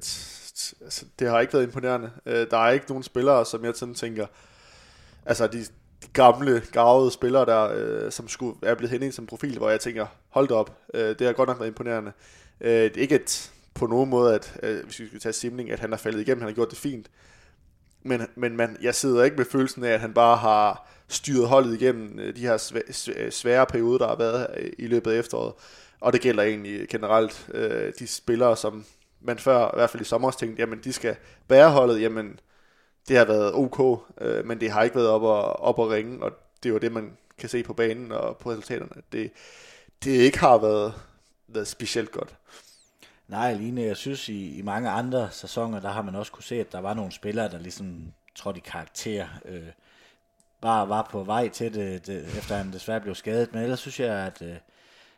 altså, 0.82 1.06
det 1.20 1.30
har 1.30 1.40
ikke 1.40 1.54
været 1.54 1.64
imponerende. 1.64 2.12
Øh, 2.26 2.48
der 2.52 2.58
er 2.58 2.72
ikke 2.72 2.86
nogen 2.90 3.04
spillere, 3.04 3.46
som 3.46 3.66
jeg 3.66 3.74
sådan 3.76 3.96
tænker, 3.96 4.28
altså 5.26 5.48
de, 5.48 5.60
de 6.04 6.08
gamle, 6.14 6.62
gavede 6.72 7.12
spillere 7.12 7.46
der, 7.46 7.72
øh, 7.76 8.12
som 8.12 8.28
skulle 8.28 8.58
er 8.62 8.76
blevet 8.76 8.92
hentet 8.92 9.14
som 9.14 9.26
profil, 9.26 9.58
hvor 9.58 9.70
jeg 9.70 9.80
tænker, 9.80 10.06
hold 10.30 10.48
da 10.48 10.54
op, 10.54 10.78
øh, 10.94 11.20
det 11.20 11.28
har 11.28 11.34
godt 11.34 11.50
nok 11.50 11.60
været 11.60 11.70
imponerende. 11.70 12.12
Øh, 12.62 12.72
det 12.72 12.98
er 12.98 13.02
ikke 13.02 13.16
et, 13.16 13.52
på 13.74 13.88
nogen 13.88 14.10
måde, 14.10 14.36
at 14.36 14.60
øh, 14.64 14.84
hvis 14.84 15.00
vi 15.00 15.08
skal 15.08 15.20
tage 15.20 15.34
Simling, 15.34 15.72
at 15.72 15.80
han 15.80 15.92
har 15.92 15.98
faldet 15.98 16.20
igennem, 16.22 16.42
han 16.42 16.50
har 16.50 16.56
gjort 16.56 16.70
det 16.70 16.78
fint. 16.78 17.12
Men, 18.02 18.22
men 18.36 18.58
man, 18.58 18.78
jeg 18.82 18.96
sidder 18.96 19.24
ikke 19.24 19.38
med 19.38 19.46
følelsen 19.46 19.84
af, 19.84 19.92
at 19.92 20.00
han 20.00 20.14
bare 20.14 20.38
har 20.38 20.93
styret 21.08 21.48
holdet 21.48 21.82
igennem 21.82 22.20
øh, 22.20 22.36
de 22.36 22.42
her 22.42 22.58
svære 23.32 23.66
perioder, 23.66 23.98
der 23.98 24.08
har 24.08 24.16
været 24.16 24.48
øh, 24.58 24.72
i 24.78 24.88
løbet 24.88 25.12
af 25.12 25.20
efteråret. 25.20 25.54
Og 26.00 26.14
det 26.14 26.22
gælder 26.22 26.44
egentlig 26.44 26.90
generelt 26.90 27.50
øh, 27.54 27.94
de 28.00 28.08
spillere, 28.08 28.58
som 28.58 28.86
man 29.22 29.40
før, 29.40 29.68
i 29.68 29.72
hvert 29.74 29.90
fald 29.90 30.02
i 30.02 30.06
sommer, 30.06 30.32
tænkte, 30.32 30.62
jamen 30.62 30.80
de 30.84 30.94
skal 30.94 31.16
bære 31.48 31.72
holdet, 31.72 32.02
jamen 32.02 32.40
det 33.08 33.18
har 33.18 33.26
været 33.26 33.54
ok, 33.54 34.00
øh, 34.22 34.46
men 34.46 34.60
det 34.60 34.72
har 34.72 34.84
ikke 34.84 34.96
været 34.96 35.10
op 35.10 35.22
og, 35.22 35.60
op 35.60 35.80
og 35.80 35.90
ringe, 35.90 36.24
og 36.24 36.32
det 36.64 36.70
er 36.70 36.74
jo 36.74 36.80
det, 36.80 36.92
man 36.92 37.18
kan 37.38 37.50
se 37.50 37.64
på 37.64 37.74
banen 37.74 38.12
og 38.12 38.38
på 38.38 38.52
resultaterne, 38.52 38.92
at 38.96 39.04
det, 39.12 39.32
det 40.04 40.12
ikke 40.12 40.40
har 40.40 40.58
været, 40.58 40.94
været 41.48 41.68
specielt 41.68 42.12
godt. 42.12 42.36
Nej, 43.28 43.54
Line, 43.54 43.82
jeg 43.82 43.98
synes 43.98 44.30
i, 44.30 44.58
i 44.58 44.62
mange 44.62 44.90
andre 44.90 45.30
sæsoner, 45.32 45.80
der 45.80 45.90
har 45.90 46.02
man 46.02 46.16
også 46.16 46.32
kunne 46.32 46.44
se, 46.44 46.60
at 46.60 46.72
der 46.72 46.80
var 46.80 46.94
nogle 46.94 47.12
spillere, 47.12 47.50
der 47.50 47.60
ligesom 47.60 48.14
trådte 48.36 48.58
i 48.58 48.64
karakter. 48.66 49.28
Øh, 49.46 49.68
bare 50.64 50.90
var 50.90 51.08
på 51.12 51.24
vej 51.24 51.50
til 51.50 51.74
det, 51.74 52.08
det, 52.08 52.38
efter 52.38 52.56
han 52.56 52.74
desværre 52.74 53.02
blev 53.02 53.16
skadet. 53.16 53.54
Men 53.54 53.64
ellers 53.64 53.80
synes 53.80 54.00
jeg, 54.00 54.16
at, 54.16 54.42
øh, 54.42 54.56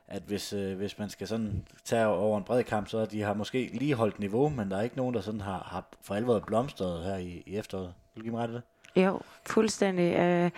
at 0.07 0.21
hvis, 0.27 0.53
øh, 0.53 0.77
hvis 0.77 0.99
man 0.99 1.09
skal 1.09 1.27
sådan 1.27 1.65
tage 1.83 2.07
over 2.07 2.37
en 2.37 2.43
bred 2.43 2.63
kamp, 2.63 2.87
så 2.87 3.05
de 3.05 3.21
har 3.21 3.33
måske 3.33 3.69
lige 3.73 3.95
holdt 3.95 4.19
niveau, 4.19 4.49
men 4.49 4.71
der 4.71 4.77
er 4.77 4.81
ikke 4.81 4.97
nogen, 4.97 5.15
der 5.15 5.21
sådan 5.21 5.41
har, 5.41 5.67
har 5.71 5.83
for 6.01 6.15
alvor 6.15 6.39
blomstret 6.39 7.03
her 7.03 7.15
i, 7.15 7.43
i 7.45 7.57
efteråret. 7.57 7.93
Vil 8.15 8.21
du 8.21 8.23
give 8.23 8.35
mig 8.35 8.43
ret 8.43 8.49
i 8.49 8.53
det? 8.53 8.61
Jo, 9.03 9.19
fuldstændig. 9.45 10.15
Øh, 10.15 10.51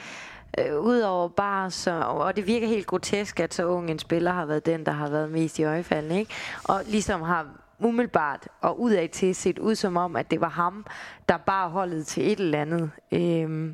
øh, 0.58 0.80
Udover 0.80 1.28
bare 1.28 1.72
så, 1.72 2.00
og 2.00 2.36
det 2.36 2.48
virker 2.48 2.68
helt 2.68 2.88
grotesk, 2.88 3.40
at 3.40 3.54
så 3.54 3.66
ung 3.66 3.92
en 3.92 4.00
spiller 4.00 4.32
har 4.32 4.46
været 4.46 4.66
den, 4.66 4.86
der 4.86 4.92
har 4.92 5.10
været 5.10 5.32
mest 5.32 5.60
i 5.60 5.64
øjefaldene, 5.64 6.20
ikke? 6.20 6.34
Og 6.64 6.82
ligesom 6.86 7.22
har 7.22 7.48
umiddelbart 7.80 8.48
og 8.62 8.82
udad 8.82 9.08
til 9.08 9.36
set 9.36 9.60
ud 9.60 9.76
som 9.76 9.98
om, 9.98 10.16
at 10.16 10.32
det 10.32 10.42
var 10.42 10.50
ham, 10.50 10.86
der 11.30 11.38
bare 11.38 11.70
holdet 11.70 12.08
til 12.08 12.32
et 12.32 12.40
eller 12.40 12.62
andet. 12.62 12.92
Øh, 13.12 13.74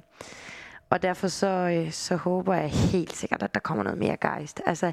og 0.94 1.02
derfor 1.02 1.28
så, 1.28 1.48
øh, 1.48 1.92
så 1.92 2.16
håber 2.16 2.54
jeg 2.54 2.70
helt 2.70 3.16
sikkert, 3.16 3.44
at 3.44 3.54
der 3.54 3.60
kommer 3.60 3.84
noget 3.84 4.00
mere 4.00 4.18
gejst. 4.18 4.62
Altså, 4.66 4.92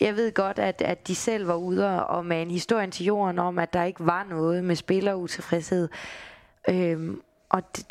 jeg 0.00 0.16
ved 0.16 0.34
godt, 0.34 0.58
at, 0.58 0.82
at 0.82 1.08
de 1.08 1.14
selv 1.14 1.48
var 1.48 1.54
ude 1.54 2.06
og 2.06 2.26
med 2.26 2.42
en 2.42 2.50
historie 2.50 2.90
til 2.90 3.06
jorden 3.06 3.38
om, 3.38 3.58
at 3.58 3.72
der 3.72 3.84
ikke 3.84 4.06
var 4.06 4.26
noget 4.30 4.64
med 4.64 4.76
spillerutilfredshed. 4.76 5.88
Øhm, 6.68 7.20
og 7.48 7.76
det, 7.76 7.86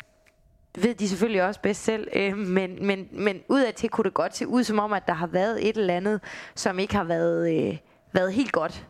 ved 0.78 0.94
de 0.94 1.08
selvfølgelig 1.08 1.42
også 1.42 1.60
bedst 1.60 1.84
selv, 1.84 2.08
øh, 2.12 2.36
men, 2.36 2.86
men, 2.86 3.08
men 3.12 3.42
til 3.76 3.88
kunne 3.88 4.04
det 4.04 4.14
godt 4.14 4.36
se 4.36 4.46
ud 4.46 4.64
som 4.64 4.78
om, 4.78 4.92
at 4.92 5.06
der 5.06 5.14
har 5.14 5.26
været 5.26 5.68
et 5.68 5.76
eller 5.76 5.94
andet, 5.94 6.20
som 6.54 6.78
ikke 6.78 6.94
har 6.94 7.04
været, 7.04 7.56
øh, 7.56 7.78
været 8.12 8.32
helt 8.32 8.52
godt. 8.52 8.86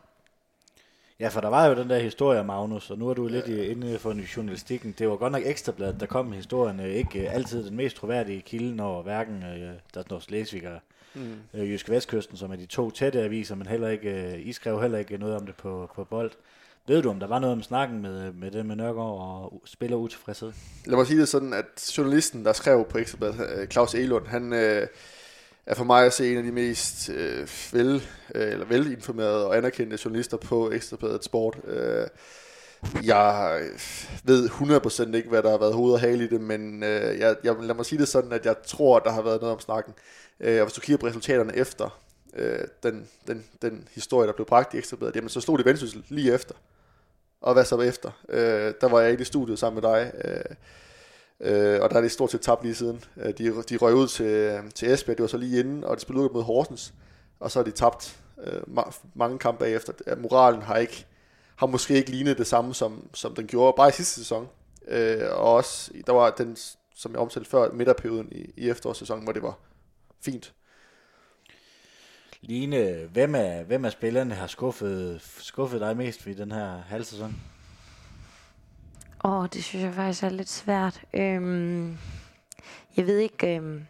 Ja, 1.22 1.28
for 1.28 1.40
der 1.40 1.48
var 1.48 1.66
jo 1.66 1.74
den 1.74 1.90
der 1.90 1.98
historie 1.98 2.40
om 2.40 2.46
Magnus, 2.46 2.90
og 2.90 2.98
nu 2.98 3.08
er 3.08 3.14
du 3.14 3.26
lidt 3.26 3.48
i- 3.48 3.66
inde 3.66 3.98
for 3.98 4.16
journalistikken. 4.36 4.94
Det 4.98 5.08
var 5.08 5.16
godt 5.16 5.32
nok 5.32 5.42
ekstrabladet, 5.44 6.00
der 6.00 6.06
kom 6.06 6.32
historien. 6.32 6.80
øh, 6.80 6.86
Ikke 6.86 7.20
øh, 7.20 7.34
altid 7.34 7.64
den 7.66 7.76
mest 7.76 7.96
troværdige 7.96 8.40
kilde, 8.40 8.76
når 8.76 9.02
hverken 9.02 9.42
øh, 9.42 9.70
der 9.94 10.02
står 10.02 10.18
Slesvig 10.18 10.68
og 10.68 10.78
mm. 11.14 11.34
øh, 11.54 11.70
Jysk 11.72 11.90
Vestkysten, 11.90 12.36
som 12.36 12.52
er 12.52 12.56
de 12.56 12.66
to 12.66 12.90
tætte 12.90 13.22
aviser, 13.22 13.54
men 13.54 13.66
heller 13.66 13.88
ikke, 13.88 14.10
øh, 14.10 14.46
I 14.46 14.52
skrev 14.52 14.80
heller 14.80 14.98
ikke 14.98 15.18
noget 15.18 15.36
om 15.36 15.46
det 15.46 15.54
på, 15.54 15.90
på 15.94 16.04
bold. 16.04 16.30
Ved 16.86 17.02
du, 17.02 17.10
om 17.10 17.20
der 17.20 17.26
var 17.26 17.38
noget 17.38 17.56
om 17.56 17.62
snakken 17.62 18.02
med, 18.02 18.32
med 18.32 18.50
det 18.50 18.66
med 18.66 18.76
Nørgaard 18.76 19.18
og 19.20 19.62
spiller 19.64 19.96
utilfredshed? 19.96 20.52
Lad 20.86 20.96
mig 20.96 21.06
sige 21.06 21.20
det 21.20 21.28
sådan, 21.28 21.52
at 21.52 21.94
journalisten, 21.98 22.44
der 22.44 22.52
skrev 22.52 22.84
på 22.90 22.98
Ekstrabladet, 22.98 23.72
Claus 23.72 23.94
Elund, 23.94 24.26
han 24.26 24.52
øh, 24.52 24.86
er 25.66 25.74
for 25.74 25.84
mig 25.84 26.06
at 26.06 26.12
se 26.12 26.32
en 26.32 26.38
af 26.38 26.42
de 26.42 26.52
mest 26.52 27.10
øh, 27.10 27.48
vel, 27.72 28.08
øh, 28.34 28.52
eller 28.52 28.66
velinformerede 28.66 29.46
og 29.46 29.56
anerkendte 29.56 29.98
journalister 30.04 30.36
på 30.36 30.72
Ekstrabladet 30.72 31.24
Sport. 31.24 31.58
Øh, 31.66 32.06
jeg 33.04 33.60
ved 34.24 34.48
100% 34.48 35.16
ikke, 35.16 35.28
hvad 35.28 35.42
der 35.42 35.50
har 35.50 35.58
været 35.58 35.74
hoved 35.74 35.92
og 35.92 36.00
hale 36.00 36.24
i 36.24 36.28
det, 36.28 36.40
men 36.40 36.82
øh, 36.82 37.18
jeg, 37.18 37.36
jeg, 37.44 37.56
lad 37.60 37.74
mig 37.74 37.86
sige 37.86 37.98
det 37.98 38.08
sådan, 38.08 38.32
at 38.32 38.46
jeg 38.46 38.56
tror, 38.66 38.96
at 38.96 39.02
der 39.04 39.10
har 39.10 39.22
været 39.22 39.40
noget 39.40 39.54
om 39.54 39.60
snakken. 39.60 39.94
Øh, 40.40 40.60
og 40.60 40.66
hvis 40.66 40.74
du 40.74 40.80
kigger 40.80 40.98
på 40.98 41.06
resultaterne 41.06 41.56
efter 41.56 42.00
øh, 42.34 42.60
den, 42.82 43.08
den, 43.26 43.44
den 43.62 43.88
historie, 43.94 44.26
der 44.26 44.32
blev 44.32 44.46
bragt 44.46 44.74
i 44.74 44.78
Ekstrabladet, 44.78 45.16
jamen 45.16 45.28
så 45.28 45.40
stod 45.40 45.58
det 45.58 45.66
Vendsyssel 45.66 46.04
lige 46.08 46.34
efter. 46.34 46.54
Og 47.40 47.52
hvad 47.52 47.64
så 47.64 47.80
efter? 47.80 48.10
Øh, 48.28 48.74
der 48.80 48.88
var 48.88 49.00
jeg 49.00 49.10
ikke 49.10 49.22
i 49.22 49.24
studiet 49.24 49.58
sammen 49.58 49.82
med 49.82 49.90
dig, 49.90 50.12
øh, 50.24 50.56
øh, 51.42 51.82
og 51.82 51.90
der 51.90 51.96
er 51.96 52.00
det 52.00 52.12
stort 52.12 52.30
set 52.30 52.40
tabt 52.40 52.62
lige 52.62 52.74
siden. 52.74 53.04
Øh, 53.16 53.38
de, 53.38 53.62
de 53.62 53.76
røg 53.76 53.94
ud 53.94 54.08
til, 54.08 54.26
øh, 54.26 54.70
til 54.74 54.92
Esbjerg, 54.92 55.16
det 55.16 55.22
var 55.22 55.28
så 55.28 55.36
lige 55.36 55.60
inden, 55.60 55.84
og 55.84 55.96
de 55.96 56.00
spillede 56.00 56.24
ud 56.24 56.34
mod 56.34 56.42
Horsens, 56.42 56.94
og 57.40 57.50
så 57.50 57.58
har 57.58 57.64
de 57.64 57.70
tabt 57.70 58.20
øh, 58.44 58.62
ma- 58.78 59.06
mange 59.14 59.38
kampe 59.38 59.58
bagefter. 59.58 60.16
Moralen 60.16 60.62
har 60.62 60.76
ikke 60.76 61.06
har 61.56 61.66
måske 61.66 61.94
ikke 61.94 62.10
lignet 62.10 62.38
det 62.38 62.46
samme, 62.46 62.74
som, 62.74 63.08
som 63.14 63.34
den 63.34 63.46
gjorde 63.46 63.74
bare 63.76 63.88
i 63.88 63.92
sidste 63.92 64.14
sæson. 64.14 64.48
Øh, 64.88 65.28
og 65.30 65.52
også, 65.54 65.90
der 66.06 66.12
var 66.12 66.30
den, 66.30 66.56
som 66.94 67.12
jeg 67.12 67.20
omtalte 67.20 67.50
før, 67.50 67.72
midterperioden 67.72 68.28
i, 68.32 68.52
i 68.56 68.68
efterårssæsonen, 68.70 69.24
hvor 69.24 69.32
det 69.32 69.42
var 69.42 69.58
fint. 70.24 70.52
Line, 72.40 73.08
hvem 73.12 73.34
af, 73.34 73.64
hvem 73.64 73.84
af 73.84 73.92
spillerne 73.92 74.34
har 74.34 74.46
skuffet, 74.46 75.20
skuffet 75.38 75.80
dig 75.80 75.96
mest 75.96 76.26
i 76.26 76.34
den 76.34 76.52
her 76.52 76.82
halv 76.86 77.04
sæson? 77.04 77.40
Åh, 79.24 79.40
oh, 79.40 79.46
det 79.52 79.64
synes 79.64 79.84
jeg 79.84 79.94
faktisk 79.94 80.22
er 80.22 80.28
lidt 80.28 80.48
svært. 80.48 81.04
Øhm, 81.14 81.98
jeg 82.96 83.06
ved 83.06 83.18
ikke... 83.18 83.56
Øhm, 83.56 83.86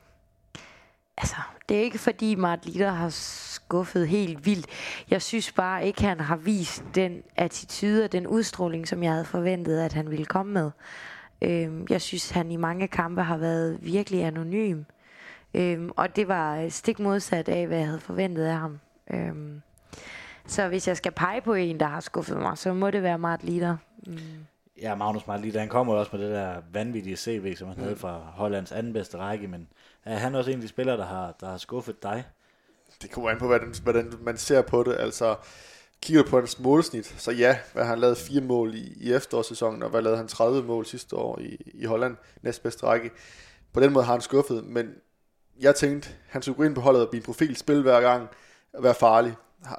altså, 1.16 1.36
det 1.68 1.76
er 1.76 1.80
ikke 1.80 1.98
fordi 1.98 2.34
Mart 2.34 2.66
Litter 2.66 2.90
har 2.90 3.08
skuffet 3.08 4.08
helt 4.08 4.46
vildt. 4.46 4.66
Jeg 5.10 5.22
synes 5.22 5.52
bare 5.52 5.86
ikke, 5.86 6.02
han 6.02 6.20
har 6.20 6.36
vist 6.36 6.84
den 6.94 7.22
attitude 7.36 8.04
og 8.04 8.12
den 8.12 8.26
udstråling, 8.26 8.88
som 8.88 9.02
jeg 9.02 9.12
havde 9.12 9.24
forventet, 9.24 9.80
at 9.80 9.92
han 9.92 10.10
ville 10.10 10.24
komme 10.24 10.52
med. 10.52 10.70
Øhm, 11.42 11.86
jeg 11.90 12.00
synes, 12.00 12.30
han 12.30 12.50
i 12.50 12.56
mange 12.56 12.88
kampe 12.88 13.22
har 13.22 13.36
været 13.36 13.78
virkelig 13.84 14.24
anonym. 14.24 14.82
Øhm, 15.54 15.90
og 15.96 16.16
det 16.16 16.28
var 16.28 16.56
øh, 16.56 16.70
stik 16.70 16.98
modsat 16.98 17.48
af, 17.48 17.66
hvad 17.66 17.78
jeg 17.78 17.86
havde 17.86 18.00
forventet 18.00 18.44
af 18.44 18.56
ham. 18.56 18.80
Øhm, 19.10 19.62
så 20.46 20.68
hvis 20.68 20.88
jeg 20.88 20.96
skal 20.96 21.12
pege 21.12 21.40
på 21.40 21.54
en, 21.54 21.80
der 21.80 21.86
har 21.86 22.00
skuffet 22.00 22.36
mig, 22.36 22.58
så 22.58 22.74
må 22.74 22.90
det 22.90 23.02
være 23.02 23.18
Mart 23.18 23.44
Litter. 23.44 23.76
Mm. 24.06 24.18
Ja, 24.82 24.94
Magnus 24.94 25.26
Mart 25.26 25.40
Litter, 25.40 25.60
han 25.60 25.68
kommer 25.68 25.94
også 25.94 26.16
med 26.16 26.26
det 26.26 26.34
der 26.34 26.62
vanvittige 26.72 27.16
CV, 27.16 27.56
som 27.56 27.68
han 27.68 27.76
mm. 27.76 27.82
havde 27.82 27.96
fra 27.96 28.18
Hollands 28.18 28.72
anden 28.72 28.92
bedste 28.92 29.18
række, 29.18 29.48
men 29.48 29.68
er 30.04 30.16
han 30.16 30.34
også 30.34 30.50
en 30.50 30.56
af 30.56 30.62
de 30.62 30.68
spillere, 30.68 30.96
der 30.96 31.04
har, 31.04 31.34
der 31.40 31.46
har 31.46 31.58
skuffet 31.58 32.02
dig? 32.02 32.24
Det 33.02 33.10
kommer 33.10 33.30
an 33.30 33.38
på, 33.38 33.46
hvordan, 33.46 33.74
hvordan 33.82 34.12
man 34.20 34.36
ser 34.36 34.62
på 34.62 34.82
det. 34.82 34.96
Altså, 34.98 35.36
kigger 36.02 36.22
på 36.22 36.38
hans 36.38 36.60
målsnit, 36.60 37.14
så 37.18 37.30
ja, 37.30 37.58
hvad 37.72 37.84
han 37.84 37.98
lavet 37.98 38.18
fire 38.18 38.40
mål 38.40 38.74
i, 38.74 38.92
i 38.96 39.12
efterårssæsonen, 39.12 39.82
og 39.82 39.90
hvad 39.90 40.02
lavede 40.02 40.16
han 40.16 40.28
30 40.28 40.62
mål 40.62 40.86
sidste 40.86 41.16
år 41.16 41.38
i, 41.38 41.56
i 41.74 41.84
Holland, 41.84 42.16
næstbedste 42.42 42.86
række. 42.86 43.10
På 43.72 43.80
den 43.80 43.92
måde 43.92 44.04
har 44.04 44.12
han 44.12 44.20
skuffet, 44.20 44.64
men 44.64 44.94
jeg 45.60 45.74
tænkte, 45.74 46.08
han 46.28 46.42
skulle 46.42 46.56
gå 46.56 46.62
ind 46.62 46.74
på 46.74 46.80
holdet 46.80 47.02
og 47.02 47.08
blive 47.10 47.20
en 47.20 47.24
profil, 47.24 47.56
spille 47.56 47.82
hver 47.82 48.00
gang, 48.00 48.28
og 48.72 48.82
være 48.82 48.94
farlig. 48.94 49.34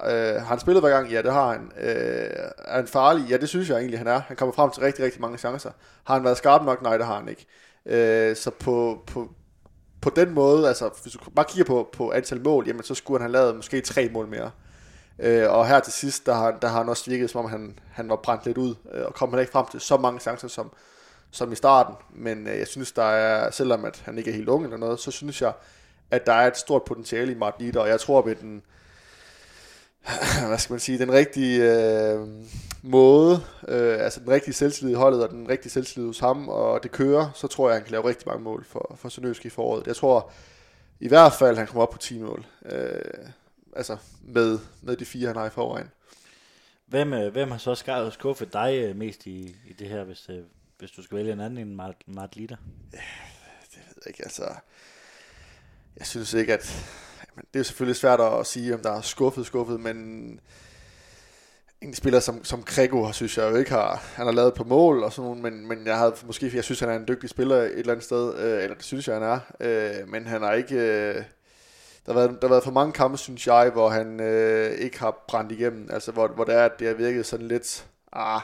Øh, 0.06 0.34
har 0.34 0.44
han 0.44 0.60
spillet 0.60 0.82
hver 0.82 0.90
gang? 0.90 1.10
Ja, 1.10 1.22
det 1.22 1.32
har 1.32 1.52
han. 1.52 1.72
Øh, 1.80 2.30
er 2.58 2.76
han 2.76 2.86
farlig? 2.86 3.28
Ja, 3.30 3.36
det 3.36 3.48
synes 3.48 3.68
jeg 3.68 3.78
egentlig, 3.78 3.98
han 3.98 4.06
er. 4.06 4.18
Han 4.18 4.36
kommer 4.36 4.52
frem 4.52 4.70
til 4.70 4.82
rigtig, 4.82 5.04
rigtig 5.04 5.20
mange 5.20 5.38
chancer. 5.38 5.70
Har 6.04 6.14
han 6.14 6.24
været 6.24 6.36
skarp 6.36 6.64
nok? 6.64 6.82
Nej, 6.82 6.96
det 6.96 7.06
har 7.06 7.18
han 7.18 7.28
ikke. 7.28 7.46
Øh, 7.86 8.36
så 8.36 8.50
på, 8.50 9.02
på, 9.06 9.30
på 10.00 10.10
den 10.10 10.34
måde, 10.34 10.68
altså 10.68 10.90
hvis 11.02 11.12
du 11.12 11.30
bare 11.30 11.46
kigger 11.48 11.64
på, 11.64 11.88
på 11.92 12.12
antal 12.12 12.42
mål, 12.42 12.66
jamen 12.66 12.82
så 12.82 12.94
skulle 12.94 13.20
han 13.20 13.30
have 13.30 13.32
lavet 13.32 13.56
måske 13.56 13.80
tre 13.80 14.08
mål 14.12 14.28
mere. 14.28 14.50
Øh, 15.18 15.50
og 15.50 15.66
her 15.68 15.80
til 15.80 15.92
sidst, 15.92 16.26
der 16.26 16.34
har, 16.34 16.50
der 16.50 16.68
har 16.68 16.78
han 16.78 16.88
også 16.88 17.10
virket, 17.10 17.30
som 17.30 17.44
om 17.44 17.50
han, 17.50 17.78
han 17.92 18.08
var 18.08 18.16
brændt 18.16 18.46
lidt 18.46 18.58
ud, 18.58 18.74
øh, 18.92 19.04
og 19.06 19.14
kom 19.14 19.30
han 19.30 19.40
ikke 19.40 19.52
frem 19.52 19.66
til 19.70 19.80
så 19.80 19.96
mange 19.96 20.20
chancer 20.20 20.48
som, 20.48 20.72
som 21.30 21.52
i 21.52 21.54
starten. 21.54 21.94
Men 22.10 22.48
øh, 22.48 22.58
jeg 22.58 22.66
synes, 22.66 22.92
der 22.92 23.02
er, 23.02 23.50
selvom 23.50 23.84
at 23.84 24.02
han 24.04 24.18
ikke 24.18 24.30
er 24.30 24.34
helt 24.34 24.48
ung 24.48 24.64
eller 24.64 24.76
noget, 24.76 25.00
så 25.00 25.10
synes 25.10 25.42
jeg, 25.42 25.52
at 26.10 26.26
der 26.26 26.32
er 26.32 26.46
et 26.46 26.56
stort 26.56 26.82
potentiale 26.82 27.32
i 27.32 27.34
Martin 27.34 27.64
Litter, 27.64 27.80
og 27.80 27.88
jeg 27.88 28.00
tror, 28.00 28.22
at 28.22 28.40
den, 28.40 28.62
hvad 30.48 30.58
skal 30.58 30.72
man 30.72 30.80
sige, 30.80 30.98
den 30.98 31.12
rigtige 31.12 31.72
øh, 31.72 32.28
måde, 32.82 33.44
øh, 33.68 34.04
altså 34.04 34.20
den 34.20 34.28
rigtige 34.28 34.54
selvtillid 34.54 34.92
i 34.92 34.96
holdet, 34.96 35.22
og 35.22 35.30
den 35.30 35.48
rigtige 35.48 35.72
selvtillid 35.72 36.06
hos 36.06 36.18
ham, 36.18 36.48
og 36.48 36.82
det 36.82 36.90
kører, 36.90 37.30
så 37.34 37.46
tror 37.46 37.68
jeg, 37.68 37.76
han 37.76 37.82
kan 37.84 37.92
lave 37.92 38.08
rigtig 38.08 38.28
mange 38.28 38.42
mål 38.42 38.64
for, 38.64 38.94
for 38.98 39.08
Sønderjysk 39.08 39.46
i 39.46 39.50
foråret. 39.50 39.86
Jeg 39.86 39.96
tror 39.96 40.30
i 41.00 41.08
hvert 41.08 41.32
fald, 41.32 41.56
han 41.56 41.66
kommer 41.66 41.82
op 41.82 41.90
på 41.90 41.98
10 41.98 42.18
mål, 42.18 42.46
øh, 42.64 43.28
altså 43.76 43.96
med, 44.22 44.58
med 44.82 44.96
de 44.96 45.04
fire, 45.04 45.26
han 45.26 45.36
har 45.36 45.46
i 45.46 45.50
forvejen. 45.50 45.90
Hvem, 46.86 47.12
øh, 47.12 47.32
hvem 47.32 47.50
har 47.50 47.58
så 47.58 48.10
skuffet 48.12 48.52
dig 48.52 48.84
øh, 48.84 48.96
mest 48.96 49.26
i, 49.26 49.56
i 49.66 49.72
det 49.72 49.88
her, 49.88 50.04
hvis, 50.04 50.28
øh, 50.28 50.40
hvis 50.78 50.90
du 50.90 51.02
skal 51.02 51.16
vælge 51.16 51.32
en 51.32 51.40
anden 51.40 51.58
end 51.58 51.74
Mart, 51.74 51.96
Mart 52.06 52.36
Litter? 52.36 52.56
Det 52.90 53.80
ved 53.88 54.02
jeg 54.04 54.08
ikke, 54.08 54.24
altså... 54.24 54.44
Jeg 55.96 56.06
synes 56.06 56.34
ikke, 56.34 56.54
at 56.54 56.86
men 57.36 57.44
det 57.54 57.60
er 57.60 57.64
selvfølgelig 57.64 57.96
svært 57.96 58.20
at 58.20 58.46
sige, 58.46 58.74
om 58.74 58.80
der 58.80 58.92
er 58.92 59.00
skuffet, 59.00 59.46
skuffet, 59.46 59.80
men 59.80 60.40
en 61.84 61.94
spiller 61.94 62.20
som, 62.20 62.44
som 62.44 62.62
Krego, 62.62 63.12
synes 63.12 63.38
jeg 63.38 63.50
jo 63.50 63.56
ikke 63.56 63.70
har, 63.70 64.02
han 64.14 64.26
har 64.26 64.32
lavet 64.32 64.54
på 64.54 64.64
mål 64.64 65.02
og 65.02 65.12
sådan 65.12 65.42
men, 65.42 65.68
men 65.68 65.86
jeg 65.86 65.98
havde 65.98 66.14
måske, 66.26 66.50
jeg 66.54 66.64
synes, 66.64 66.80
han 66.80 66.88
er 66.88 66.96
en 66.96 67.08
dygtig 67.08 67.30
spiller 67.30 67.56
et 67.56 67.78
eller 67.78 67.92
andet 67.92 68.04
sted, 68.04 68.38
øh, 68.38 68.62
eller 68.62 68.76
det 68.76 68.84
synes 68.84 69.08
jeg, 69.08 69.16
han 69.16 69.22
er, 69.22 69.40
øh, 69.60 70.08
men 70.08 70.26
han 70.26 70.42
har 70.42 70.52
ikke, 70.52 70.74
øh, 70.74 71.14
der, 72.06 72.12
har 72.12 72.14
været, 72.14 72.30
der 72.30 72.48
har 72.48 72.54
været 72.54 72.64
for 72.64 72.70
mange 72.70 72.92
kampe, 72.92 73.18
synes 73.18 73.46
jeg, 73.46 73.70
hvor 73.70 73.88
han 73.88 74.20
øh, 74.20 74.70
ikke 74.70 74.98
har 74.98 75.24
brændt 75.28 75.52
igennem, 75.52 75.88
altså 75.92 76.12
hvor, 76.12 76.28
hvor 76.28 76.44
det 76.44 76.54
er, 76.54 76.64
at 76.64 76.78
det 76.78 76.86
har 76.86 76.94
virket 76.94 77.26
sådan 77.26 77.48
lidt, 77.48 77.86
ah, 78.12 78.40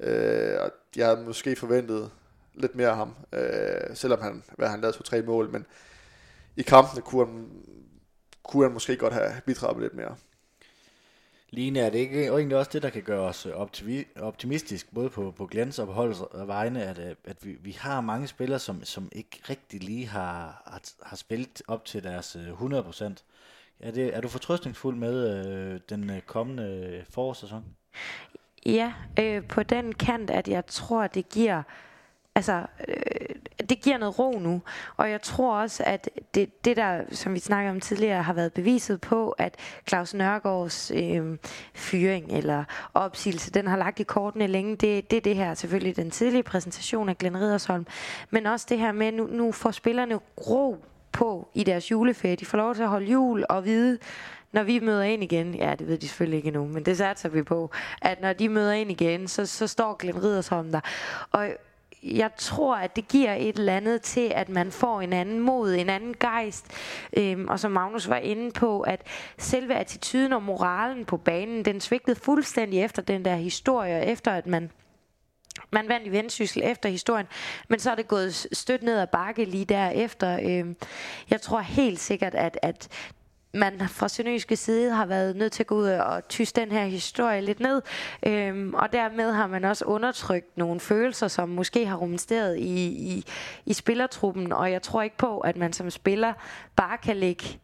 øh, 0.00 0.56
og 0.60 0.70
jeg 0.96 1.06
havde 1.06 1.24
måske 1.26 1.56
forventet 1.56 2.10
lidt 2.54 2.74
mere 2.74 2.88
af 2.88 2.96
ham, 2.96 3.14
øh, 3.32 3.94
selvom 3.96 4.20
han, 4.20 4.42
hvad 4.56 4.68
han 4.68 4.80
lavede 4.80 4.96
to 4.96 5.02
tre 5.02 5.22
mål, 5.22 5.50
men 5.50 5.66
i 6.56 6.62
kampene 6.62 7.02
kunne 7.02 7.26
han 7.26 7.48
kunne 8.48 8.64
han 8.64 8.72
måske 8.72 8.96
godt 8.96 9.12
have 9.12 9.32
bidraget 9.46 9.82
lidt 9.82 9.94
mere. 9.94 10.16
Line, 11.50 11.80
er 11.80 11.90
det 11.90 11.98
ikke 11.98 12.26
egentlig 12.26 12.56
også 12.56 12.70
det, 12.72 12.82
der 12.82 12.90
kan 12.90 13.02
gøre 13.02 13.20
os 13.20 13.46
optimistisk, 14.16 14.94
både 14.94 15.10
på, 15.10 15.30
på 15.36 15.46
Glens 15.46 15.78
og 15.78 15.86
på 15.86 15.92
holdets 15.92 16.20
vegne, 16.34 16.82
at, 16.82 16.98
øh, 16.98 17.14
at 17.24 17.36
vi, 17.46 17.56
vi 17.60 17.70
har 17.70 18.00
mange 18.00 18.26
spillere, 18.26 18.58
som, 18.58 18.84
som 18.84 19.08
ikke 19.12 19.40
rigtig 19.50 19.82
lige 19.82 20.06
har, 20.06 20.62
har, 20.66 20.80
har 21.02 21.16
spillet 21.16 21.62
op 21.68 21.84
til 21.84 22.02
deres 22.02 22.36
100%. 22.36 23.04
Øh, 23.04 23.10
er, 23.80 23.90
det, 23.90 24.16
er 24.16 24.20
du 24.20 24.28
fortrøstningsfuld 24.28 24.96
med 24.96 25.46
øh, 25.46 25.80
den 25.88 26.10
øh, 26.10 26.20
kommende 26.20 27.04
forårssæson? 27.10 27.64
Ja, 28.66 28.92
øh, 29.18 29.46
på 29.48 29.62
den 29.62 29.94
kant, 29.94 30.30
at 30.30 30.48
jeg 30.48 30.66
tror, 30.66 31.06
det 31.06 31.28
giver 31.28 31.62
altså, 32.36 32.62
øh, 32.88 33.66
det 33.68 33.80
giver 33.80 33.98
noget 33.98 34.18
ro 34.18 34.38
nu. 34.38 34.62
Og 34.96 35.10
jeg 35.10 35.22
tror 35.22 35.60
også, 35.60 35.82
at 35.86 36.10
det, 36.34 36.64
det 36.64 36.76
der, 36.76 37.00
som 37.10 37.34
vi 37.34 37.38
snakkede 37.38 37.70
om 37.70 37.80
tidligere, 37.80 38.22
har 38.22 38.32
været 38.32 38.52
beviset 38.52 39.00
på, 39.00 39.30
at 39.30 39.54
Claus 39.88 40.14
Nørgaards 40.14 40.90
øh, 40.90 41.38
fyring 41.74 42.32
eller 42.32 42.64
opsigelse, 42.94 43.50
den 43.50 43.66
har 43.66 43.76
lagt 43.76 44.00
i 44.00 44.02
kortene 44.02 44.46
længe. 44.46 44.76
Det, 44.76 45.10
det 45.10 45.16
er 45.16 45.20
det 45.20 45.36
her, 45.36 45.54
selvfølgelig 45.54 45.96
den 45.96 46.10
tidlige 46.10 46.42
præsentation 46.42 47.08
af 47.08 47.18
Glenn 47.18 47.36
Ridersholm, 47.36 47.86
men 48.30 48.46
også 48.46 48.66
det 48.68 48.78
her 48.78 48.92
med, 48.92 49.12
nu, 49.12 49.26
nu 49.26 49.52
får 49.52 49.70
spillerne 49.70 50.14
ro 50.50 50.84
på 51.12 51.48
i 51.54 51.64
deres 51.64 51.90
juleferie. 51.90 52.36
De 52.36 52.46
får 52.46 52.58
lov 52.58 52.74
til 52.74 52.82
at 52.82 52.88
holde 52.88 53.06
jul 53.06 53.44
og 53.48 53.64
vide, 53.64 53.98
når 54.52 54.62
vi 54.62 54.80
møder 54.80 55.02
ind 55.02 55.22
igen, 55.22 55.54
ja, 55.54 55.74
det 55.78 55.88
ved 55.88 55.98
de 55.98 56.08
selvfølgelig 56.08 56.36
ikke 56.36 56.46
endnu, 56.46 56.66
men 56.66 56.84
det 56.84 56.96
satser 56.96 57.28
vi 57.28 57.42
på, 57.42 57.70
at 58.02 58.20
når 58.20 58.32
de 58.32 58.48
møder 58.48 58.72
ind 58.72 58.90
igen, 58.90 59.28
så, 59.28 59.46
så 59.46 59.66
står 59.66 59.94
Glenn 59.94 60.22
Ridersholm 60.22 60.72
der. 60.72 60.80
Og 61.32 61.48
jeg 62.14 62.30
tror, 62.36 62.76
at 62.76 62.96
det 62.96 63.08
giver 63.08 63.34
et 63.34 63.58
eller 63.58 63.76
andet 63.76 64.02
til, 64.02 64.32
at 64.34 64.48
man 64.48 64.72
får 64.72 65.00
en 65.00 65.12
anden 65.12 65.40
mod, 65.40 65.74
en 65.74 65.90
anden 65.90 66.14
gejst. 66.20 66.66
Øhm, 67.16 67.48
og 67.48 67.60
som 67.60 67.72
Magnus 67.72 68.08
var 68.08 68.16
inde 68.16 68.50
på, 68.50 68.80
at 68.80 69.02
selve 69.38 69.74
attituden 69.74 70.32
og 70.32 70.42
moralen 70.42 71.04
på 71.04 71.16
banen, 71.16 71.64
den 71.64 71.80
svigtede 71.80 72.16
fuldstændig 72.16 72.82
efter 72.82 73.02
den 73.02 73.24
der 73.24 73.34
historie, 73.34 74.04
efter 74.04 74.32
at 74.32 74.46
man 74.46 74.70
man 75.70 75.88
vandt 75.88 76.06
i 76.06 76.10
vendsyssel 76.10 76.62
efter 76.64 76.88
historien, 76.88 77.26
men 77.68 77.78
så 77.78 77.90
er 77.90 77.94
det 77.94 78.08
gået 78.08 78.46
stødt 78.52 78.82
ned 78.82 78.98
ad 78.98 79.06
bakke 79.06 79.44
lige 79.44 79.64
derefter. 79.64 80.38
Øhm, 80.42 80.76
jeg 81.30 81.40
tror 81.40 81.60
helt 81.60 82.00
sikkert, 82.00 82.34
at, 82.34 82.58
at 82.62 82.88
man 83.56 83.88
fra 83.88 84.08
Sønderjyske 84.08 84.56
side 84.56 84.92
har 84.92 85.06
været 85.06 85.36
nødt 85.36 85.52
til 85.52 85.62
at 85.62 85.66
gå 85.66 85.74
ud 85.74 85.86
og 85.88 86.28
tyse 86.28 86.54
den 86.54 86.72
her 86.72 86.84
historie 86.84 87.40
lidt 87.40 87.60
ned. 87.60 87.82
Øhm, 88.26 88.74
og 88.74 88.92
dermed 88.92 89.32
har 89.32 89.46
man 89.46 89.64
også 89.64 89.84
undertrykt 89.84 90.56
nogle 90.56 90.80
følelser, 90.80 91.28
som 91.28 91.48
måske 91.48 91.86
har 91.86 91.96
rumsteret 91.96 92.58
i, 92.58 92.86
i, 92.86 93.24
i 93.66 93.72
spillertruppen. 93.72 94.52
Og 94.52 94.72
jeg 94.72 94.82
tror 94.82 95.02
ikke 95.02 95.16
på, 95.16 95.38
at 95.38 95.56
man 95.56 95.72
som 95.72 95.90
spiller 95.90 96.32
bare 96.76 96.98
kan 96.98 97.16
lægge 97.16 97.58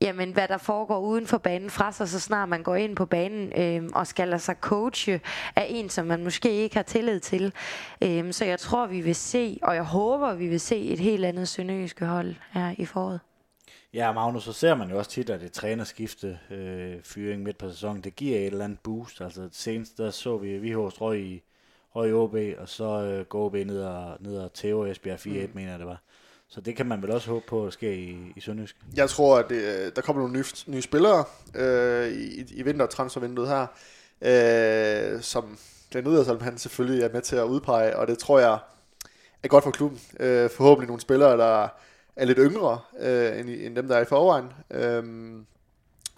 jamen, 0.00 0.32
hvad 0.32 0.48
der 0.48 0.58
foregår 0.58 1.00
uden 1.00 1.26
for 1.26 1.38
banen 1.38 1.70
fra 1.70 1.92
sig, 1.92 2.08
så 2.08 2.20
snart 2.20 2.48
man 2.48 2.62
går 2.62 2.74
ind 2.74 2.96
på 2.96 3.06
banen 3.06 3.52
øh, 3.56 3.90
og 3.94 4.06
skal 4.06 4.28
lade 4.28 4.40
sig 4.40 4.56
coache 4.60 5.20
af 5.56 5.66
en, 5.68 5.88
som 5.88 6.06
man 6.06 6.24
måske 6.24 6.50
ikke 6.50 6.76
har 6.76 6.82
tillid 6.82 7.20
til. 7.20 7.52
Øh, 8.02 8.32
så 8.32 8.44
jeg 8.44 8.58
tror, 8.58 8.86
vi 8.86 9.00
vil 9.00 9.14
se, 9.14 9.58
og 9.62 9.74
jeg 9.74 9.84
håber, 9.84 10.34
vi 10.34 10.48
vil 10.48 10.60
se 10.60 10.82
et 10.82 10.98
helt 10.98 11.24
andet 11.24 11.48
sønderjyske 11.48 12.06
hold 12.06 12.34
her 12.52 12.74
i 12.78 12.84
foråret. 12.84 13.20
Ja, 13.94 14.12
Magnus, 14.12 14.44
så 14.44 14.52
ser 14.52 14.74
man 14.74 14.90
jo 14.90 14.98
også 14.98 15.10
tit, 15.10 15.30
at 15.30 15.40
det 15.40 15.52
trænerskifte 15.52 16.38
øh, 16.50 16.96
fyring 17.02 17.42
midt 17.42 17.58
på 17.58 17.70
sæsonen, 17.70 18.04
det 18.04 18.16
giver 18.16 18.38
et 18.38 18.46
eller 18.46 18.64
andet 18.64 18.80
boost. 18.80 19.20
Altså 19.20 19.48
senest 19.52 19.98
der 19.98 20.10
så 20.10 20.36
vi, 20.36 20.58
vi 20.58 20.72
hos 20.72 21.00
røg 21.00 21.20
i, 21.20 21.42
røg 21.94 22.10
i 22.10 22.12
OB, 22.12 22.36
og 22.58 22.68
så 22.68 22.84
øh, 22.84 23.24
går 23.26 23.44
OB 23.44 23.54
ned 23.54 23.82
og, 23.82 24.16
ned 24.20 24.38
og 24.38 24.52
tæver 24.52 24.86
Esbjerg 24.86 25.18
4-1, 25.18 25.28
mm. 25.28 25.50
mener 25.54 25.70
jeg 25.70 25.78
det 25.78 25.86
var. 25.86 26.02
Så 26.48 26.60
det 26.60 26.76
kan 26.76 26.86
man 26.86 27.02
vel 27.02 27.10
også 27.10 27.30
håbe 27.30 27.44
på 27.48 27.66
at 27.66 27.72
ske 27.72 27.96
i, 27.96 28.16
i 28.36 28.40
Sønderjysk. 28.40 28.76
Jeg 28.96 29.10
tror, 29.10 29.38
at 29.38 29.48
det, 29.48 29.62
øh, 29.62 29.92
der 29.96 30.02
kommer 30.02 30.22
nogle 30.22 30.38
nye, 30.38 30.44
nye 30.66 30.82
spillere 30.82 31.24
øh, 31.54 32.08
i, 32.08 32.44
i 32.54 32.62
vintertransfervinduet 32.62 33.48
her, 33.48 33.66
øh, 34.22 35.22
som 35.22 35.58
Glenn 35.90 36.06
Udersholm 36.06 36.40
han 36.40 36.58
selvfølgelig 36.58 37.04
er 37.04 37.12
med 37.12 37.22
til 37.22 37.36
at 37.36 37.44
udpege, 37.44 37.96
og 37.96 38.06
det 38.06 38.18
tror 38.18 38.38
jeg 38.38 38.58
er 39.42 39.48
godt 39.48 39.64
for 39.64 39.70
klubben. 39.70 40.00
Øh, 40.20 40.50
forhåbentlig 40.50 40.86
nogle 40.86 41.00
spillere, 41.00 41.36
der 41.36 41.68
er 42.18 42.24
lidt 42.24 42.38
yngre 42.40 42.80
øh, 43.00 43.40
end, 43.40 43.48
end 43.48 43.76
dem, 43.76 43.88
der 43.88 43.96
er 43.96 44.02
i 44.02 44.04
forvejen. 44.04 44.46
Øhm, 44.70 45.46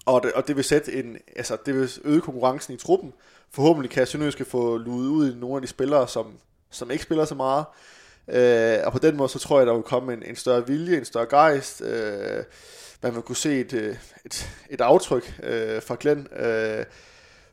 og, 0.07 0.23
det, 0.23 0.33
og 0.33 0.49
det 0.49 0.57
vil 0.57 0.65
sætte 0.65 0.93
en, 0.93 1.17
altså 1.37 1.57
det 1.67 1.75
vil 1.75 1.91
øge 2.05 2.21
konkurrencen 2.21 2.75
i 2.75 2.77
truppen. 2.77 3.13
Forhåbentlig 3.51 3.91
kan 3.91 4.07
Sønderjyske 4.07 4.45
få 4.45 4.77
luet 4.77 5.09
ud 5.09 5.33
i 5.33 5.37
nogle 5.37 5.57
af 5.57 5.63
de 5.63 5.69
spillere, 5.69 6.09
som, 6.09 6.39
som 6.71 6.91
ikke 6.91 7.05
spiller 7.05 7.25
så 7.25 7.35
meget. 7.35 7.65
Øh, 8.29 8.79
og 8.87 8.93
på 8.93 8.99
den 8.99 9.17
måde, 9.17 9.29
så 9.29 9.39
tror 9.39 9.59
jeg, 9.59 9.67
der 9.67 9.75
vil 9.75 9.83
komme 9.83 10.13
en, 10.13 10.23
en 10.23 10.37
større 10.37 10.67
vilje, 10.67 10.99
en 10.99 11.05
større 11.05 11.27
gejst. 11.27 11.83
Øh, 11.83 12.45
man 13.03 13.15
vil 13.15 13.23
kunne 13.23 13.37
se 13.37 13.61
et, 13.61 13.73
øh, 13.73 13.97
et, 14.25 14.51
et 14.71 14.81
aftryk 14.81 15.41
øh, 15.43 15.83
fra 15.83 15.97
Glenn, 16.01 16.29
øh, 16.37 16.85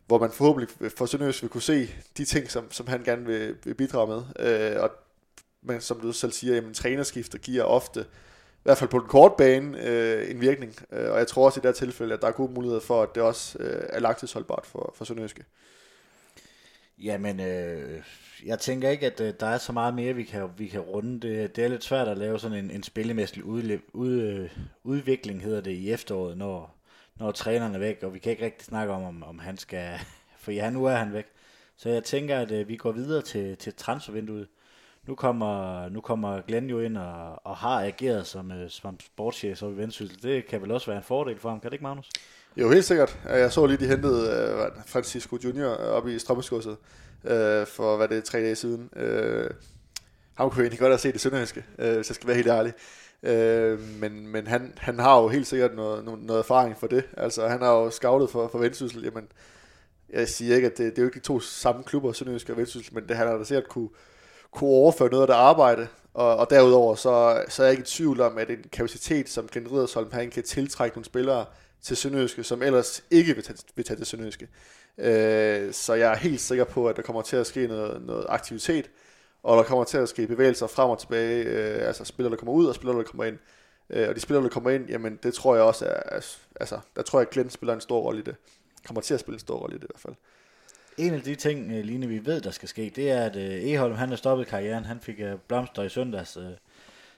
hvor 0.06 0.20
man 0.20 0.32
forhåbentlig 0.32 0.92
for 0.98 1.06
Sønderjysk 1.06 1.42
vil 1.42 1.50
kunne 1.50 1.62
se 1.62 1.90
de 2.18 2.26
ting, 2.26 2.52
som, 2.52 2.72
som 2.72 2.88
han 2.88 3.04
gerne 3.04 3.26
vil, 3.26 3.56
vil 3.64 3.74
bidrage 3.74 4.08
med. 4.08 4.22
Øh, 4.40 4.82
og 4.82 4.92
men 5.62 5.82
som 5.82 6.00
du 6.00 6.12
selv 6.12 6.32
siger, 6.32 6.56
jamen, 6.56 6.74
trænerskifter 6.74 7.38
giver 7.38 7.64
ofte, 7.64 8.06
i 8.68 8.70
hvert 8.70 8.78
fald 8.78 8.90
på 8.90 9.00
den 9.00 9.08
korte 9.08 9.36
bane, 9.38 9.84
øh, 9.84 10.32
en 10.32 10.42
virkning. 10.42 10.76
Øh, 10.92 11.12
og 11.12 11.18
jeg 11.18 11.28
tror 11.28 11.46
også 11.46 11.60
i 11.60 11.62
det 11.62 11.68
her 11.68 11.74
tilfælde, 11.74 12.14
at 12.14 12.22
der 12.22 12.28
er 12.28 12.32
gode 12.32 12.54
muligheder 12.54 12.80
for, 12.80 13.04
at 13.04 13.16
det 13.16 13.24
også 13.24 13.58
øh, 13.60 13.84
er 13.90 14.00
langtidsholdbart 14.00 14.66
for, 14.66 14.94
for 14.96 15.06
Sønderjyske. 15.06 15.44
Jamen, 17.04 17.40
øh, 17.40 18.04
jeg 18.46 18.60
tænker 18.60 18.90
ikke, 18.90 19.06
at 19.06 19.22
øh, 19.22 19.34
der 19.40 19.46
er 19.48 19.58
så 19.58 19.72
meget 19.72 19.94
mere, 19.94 20.14
vi 20.14 20.24
kan, 20.24 20.50
vi 20.58 20.68
kan 20.68 20.80
runde. 20.80 21.20
Det, 21.28 21.56
det 21.56 21.64
er 21.64 21.68
lidt 21.68 21.84
svært 21.84 22.08
at 22.08 22.18
lave 22.18 22.40
sådan 22.40 22.58
en, 22.58 22.72
en 22.72 22.84
spillemæssig 22.84 23.44
ud, 23.44 23.80
ud, 23.94 24.22
øh, 24.22 24.50
udvikling, 24.84 25.42
hedder 25.42 25.62
det, 25.62 25.72
i 25.72 25.92
efteråret, 25.92 26.38
når, 26.38 26.78
når 27.16 27.32
træneren 27.32 27.76
er 27.76 27.80
væk, 27.80 28.04
og 28.04 28.14
vi 28.14 28.20
kan 28.20 28.32
ikke 28.32 28.46
rigtig 28.46 28.66
snakke 28.66 28.94
om, 28.94 29.04
om, 29.04 29.24
om 29.24 29.40
han 29.40 29.58
skal, 29.58 30.00
for 30.44 30.52
ja, 30.52 30.70
nu 30.70 30.86
er 30.86 30.96
han 30.96 31.14
væk. 31.14 31.26
Så 31.78 31.90
jeg 31.90 32.04
tænker, 32.04 32.40
at 32.40 32.52
øh, 32.52 32.68
vi 32.68 32.76
går 32.76 32.92
videre 32.92 33.22
til, 33.22 33.58
til 33.58 33.74
transfervinduet. 33.74 34.48
Nu 35.08 35.16
kommer, 35.16 35.90
nu 35.90 36.02
kommer 36.02 36.42
Glenn 36.42 36.70
jo 36.70 36.80
ind 36.80 36.98
og, 36.98 37.46
og 37.46 37.58
har 37.58 37.82
ageret 37.84 38.28
som, 38.28 38.52
øh, 38.52 38.70
som 38.70 39.00
sportschef 39.00 39.62
i 39.62 39.66
Vendsyssel. 39.66 40.24
Det 40.24 40.48
kan 40.48 40.62
vel 40.62 40.72
også 40.72 40.88
være 40.88 40.98
en 40.98 41.04
fordel 41.04 41.40
for 41.40 41.50
ham, 41.50 41.60
kan 41.60 41.70
det 41.70 41.74
ikke, 41.74 41.84
Magnus? 41.84 42.10
Jo, 42.58 42.72
helt 42.72 42.86
sikkert. 42.86 43.20
Jeg 43.26 43.52
så 43.52 43.66
lige, 43.66 43.78
de 43.78 43.88
hentede 43.88 44.22
uh, 44.76 44.84
Francisco 44.86 45.38
Junior 45.44 45.70
op 45.70 46.08
i 46.08 46.20
Strømmeskudset 46.20 46.78
uh, 47.24 47.32
øh, 47.32 47.68
for, 47.68 47.98
hvad 47.98 48.08
det 48.08 48.18
er, 48.18 48.22
tre 48.22 48.38
dage 48.40 48.56
siden. 48.56 48.90
Øh, 48.96 49.46
uh, 49.46 49.52
han 50.34 50.50
kunne 50.50 50.64
egentlig 50.64 50.80
godt 50.80 50.92
have 50.92 51.00
set 51.00 51.14
det 51.14 51.22
sønderjyske, 51.22 51.64
uh, 51.80 51.86
hvis 51.86 52.10
jeg 52.10 52.16
skal 52.16 52.28
være 52.28 52.36
helt 52.36 52.48
ærlig. 52.48 52.74
Øh, 53.24 53.80
men 54.00 54.28
men 54.28 54.48
han, 54.48 54.74
han 54.78 55.00
har 55.00 55.22
jo 55.22 55.28
helt 55.28 55.48
sikkert 55.48 55.76
noget, 55.76 56.06
noget, 56.06 56.24
noget 56.24 56.40
erfaring 56.40 56.78
for 56.78 56.88
det. 56.88 57.04
Altså, 57.18 57.48
han 57.48 57.62
har 57.62 57.72
jo 57.72 57.90
scoutet 57.90 58.30
for, 58.30 58.48
for 58.48 58.60
Vendsyssel. 58.60 59.04
Jamen, 59.04 59.28
jeg 60.10 60.28
siger 60.28 60.56
ikke, 60.56 60.66
at 60.66 60.78
det, 60.78 60.92
det 60.92 60.98
er 60.98 61.02
jo 61.02 61.08
ikke 61.08 61.20
de 61.20 61.26
to 61.26 61.40
samme 61.40 61.84
klubber, 61.84 62.12
Sønderjysk 62.12 62.50
og 62.50 62.58
Vendsyssel, 62.58 62.94
men 62.94 63.08
det 63.08 63.18
han 63.18 63.28
har 63.28 63.38
da 63.38 63.44
sikkert 63.44 63.68
kunne, 63.68 63.90
kunne 64.52 64.70
overføre 64.70 65.10
noget 65.10 65.22
af 65.22 65.28
det 65.28 65.34
arbejde. 65.34 65.88
Og, 66.14 66.36
og 66.38 66.50
derudover, 66.50 66.96
så, 66.96 67.44
så 67.50 67.64
er 67.64 67.68
jeg 67.68 67.72
ikke 67.72 67.82
i 67.82 67.86
tvivl 67.86 68.22
om, 68.22 68.38
at 68.38 68.50
en 68.50 68.64
kapacitet, 68.72 69.30
som 69.30 69.48
Glenn 69.48 69.72
Ridersholm 69.72 70.12
han 70.12 70.30
kan 70.30 70.44
tiltrække 70.44 70.98
nogle 70.98 71.06
spillere 71.06 71.46
til 71.82 71.98
Sønderjyske, 71.98 72.44
som 72.44 72.62
ellers 72.62 73.04
ikke 73.12 73.36
vil 73.36 73.44
tage, 73.44 73.58
vil 73.76 73.86
tage 73.86 73.98
til 73.98 74.06
Sønderjyske. 74.06 74.48
Øh, 74.98 75.74
så 75.74 75.94
jeg 75.94 76.12
er 76.12 76.16
helt 76.16 76.42
sikker 76.42 76.64
på, 76.64 76.88
at 76.88 76.96
der 76.96 77.02
kommer 77.02 77.22
til 77.22 77.36
at 77.36 77.48
ske 77.48 77.68
noget, 77.68 78.02
noget 78.02 78.26
aktivitet, 78.30 78.90
og 79.44 79.58
der 79.58 79.64
kommer 79.64 79.84
til 79.84 79.98
at 79.98 80.10
ske 80.10 80.28
bevægelser 80.28 80.68
frem 80.68 80.90
og 80.90 81.00
tilbage, 81.00 81.44
øh, 81.44 81.88
altså 81.88 82.06
spillere, 82.06 82.32
der 82.32 82.38
kommer 82.38 82.54
ud, 82.54 82.66
og 82.66 82.76
spillere, 82.76 82.98
der 82.98 83.04
kommer 83.04 83.24
ind. 83.24 83.38
Øh, 83.90 84.10
og 84.10 84.16
de 84.16 84.20
spillere, 84.20 84.44
der 84.44 84.50
kommer 84.50 84.70
ind, 84.70 84.90
jamen 84.90 85.20
det 85.24 85.34
tror 85.34 85.56
jeg 85.56 85.64
også 85.64 85.86
er, 85.86 86.20
altså 86.60 86.80
der 86.96 87.02
tror 87.02 87.20
jeg, 87.20 87.28
at 87.28 87.34
Glenn 87.34 87.50
spiller 87.50 87.74
en 87.74 87.82
stor 87.82 88.00
rolle 88.00 88.20
i 88.20 88.24
det. 88.24 88.36
Kommer 88.86 89.02
til 89.02 89.14
at 89.14 89.20
spille 89.20 89.36
en 89.36 89.40
stor 89.40 89.58
rolle 89.58 89.76
i 89.76 89.80
det 89.80 89.84
i 89.84 89.88
hvert 89.92 90.02
fald. 90.02 90.16
En 90.98 91.14
af 91.14 91.22
de 91.22 91.36
ting, 91.36 91.72
øh, 91.72 91.84
Line, 91.84 92.08
vi 92.08 92.26
ved, 92.26 92.42
der 92.42 92.52
skal 92.52 92.70
ske, 92.70 92.92
det 92.96 93.12
er, 93.12 93.22
at 93.22 93.36
øh, 93.36 93.64
Eholm, 93.64 93.96
han 93.96 94.10
har 94.10 94.16
stoppet 94.16 94.48
karrieren. 94.48 94.86
Han 94.86 95.00
fik 95.00 95.20
øh, 95.20 95.36
blomster 95.48 95.84
i 95.84 95.90
søndags. 95.90 96.38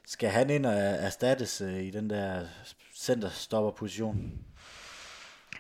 Skal 0.06 0.30
han 0.30 0.50
ind 0.50 0.66
og 0.66 0.74
erstattes 0.74 1.62
i 1.62 1.90
den 1.90 2.10
der 2.10 2.46
centerstopperposition? 2.96 4.32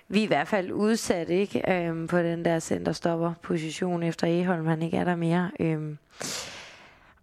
vi 0.09 0.19
er 0.19 0.23
i 0.23 0.27
hvert 0.27 0.47
fald 0.47 0.71
udsat 0.71 1.29
ikke 1.29 1.71
øhm, 1.71 2.07
på 2.07 2.17
den 2.17 2.45
der 2.45 2.59
centerstopper 2.59 3.33
position 3.41 4.03
efter 4.03 4.27
Eholm, 4.27 4.65
han 4.67 4.81
ikke 4.81 4.97
er 4.97 5.03
der 5.03 5.15
mere. 5.15 5.51
Øhm, 5.59 5.97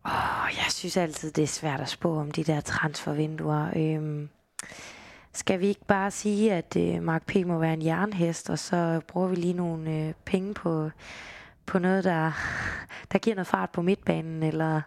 åh, 0.06 0.48
jeg 0.56 0.66
synes 0.70 0.96
altid, 0.96 1.30
det 1.30 1.42
er 1.42 1.46
svært 1.46 1.80
at 1.80 1.88
spå 1.88 2.18
om 2.18 2.30
de 2.30 2.44
der 2.44 2.60
transfervinduer. 2.60 3.66
Øhm, 3.76 4.28
skal 5.36 5.60
vi 5.60 5.66
ikke 5.66 5.84
bare 5.86 6.10
sige, 6.10 6.52
at 6.52 6.76
øh, 6.76 7.02
Mark 7.02 7.26
P. 7.26 7.34
må 7.46 7.58
være 7.58 7.74
en 7.74 7.84
jernhest, 7.84 8.50
og 8.50 8.58
så 8.58 9.00
bruger 9.08 9.28
vi 9.28 9.36
lige 9.36 9.52
nogle 9.52 9.90
øh, 9.90 10.12
penge 10.24 10.54
på, 10.54 10.90
på 11.66 11.78
noget, 11.78 12.04
der, 12.04 12.32
der 13.12 13.18
giver 13.18 13.36
noget 13.36 13.46
fart 13.46 13.70
på 13.70 13.82
midtbanen, 13.82 14.42
eller 14.42 14.80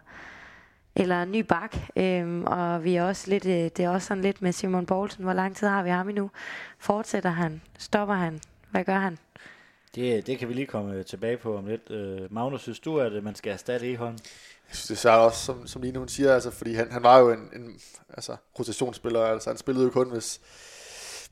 eller 0.96 1.22
en 1.22 1.32
ny 1.32 1.40
bak. 1.40 1.76
Øhm, 1.96 2.44
og 2.44 2.84
vi 2.84 2.96
er 2.96 3.04
også 3.04 3.30
lidt, 3.30 3.46
øh, 3.46 3.52
det 3.52 3.80
er 3.80 3.88
også 3.88 4.06
sådan 4.06 4.22
lidt 4.22 4.42
med 4.42 4.52
Simon 4.52 4.86
Poulsen. 4.86 5.24
Hvor 5.24 5.32
lang 5.32 5.56
tid 5.56 5.68
har 5.68 5.82
vi 5.82 5.90
ham 5.90 6.08
endnu? 6.08 6.30
Fortsætter 6.78 7.30
han? 7.30 7.62
Stopper 7.78 8.14
han? 8.14 8.40
Hvad 8.70 8.84
gør 8.84 8.98
han? 8.98 9.18
Det, 9.94 10.26
det 10.26 10.38
kan 10.38 10.48
vi 10.48 10.54
lige 10.54 10.66
komme 10.66 11.02
tilbage 11.02 11.36
på 11.36 11.56
om 11.56 11.66
lidt. 11.66 11.90
Øh, 11.90 12.32
Magnus, 12.32 12.62
synes 12.62 12.80
du, 12.80 13.00
at 13.00 13.24
man 13.24 13.34
skal 13.34 13.52
erstatte 13.52 13.92
Eholm? 13.92 14.18
Jeg 14.70 14.76
synes, 14.76 15.00
det 15.00 15.10
er 15.10 15.14
også, 15.14 15.44
som, 15.44 15.66
som 15.66 15.82
Line 15.82 15.98
hun 15.98 16.08
siger, 16.08 16.34
altså, 16.34 16.50
fordi 16.50 16.74
han, 16.74 16.92
han 16.92 17.02
var 17.02 17.18
jo 17.18 17.30
en, 17.30 17.50
en 17.56 17.80
altså, 18.08 18.36
rotationsspiller. 18.58 19.20
Altså, 19.20 19.50
han 19.50 19.56
spillede 19.56 19.84
jo 19.84 19.90
kun, 19.90 20.10
hvis, 20.10 20.40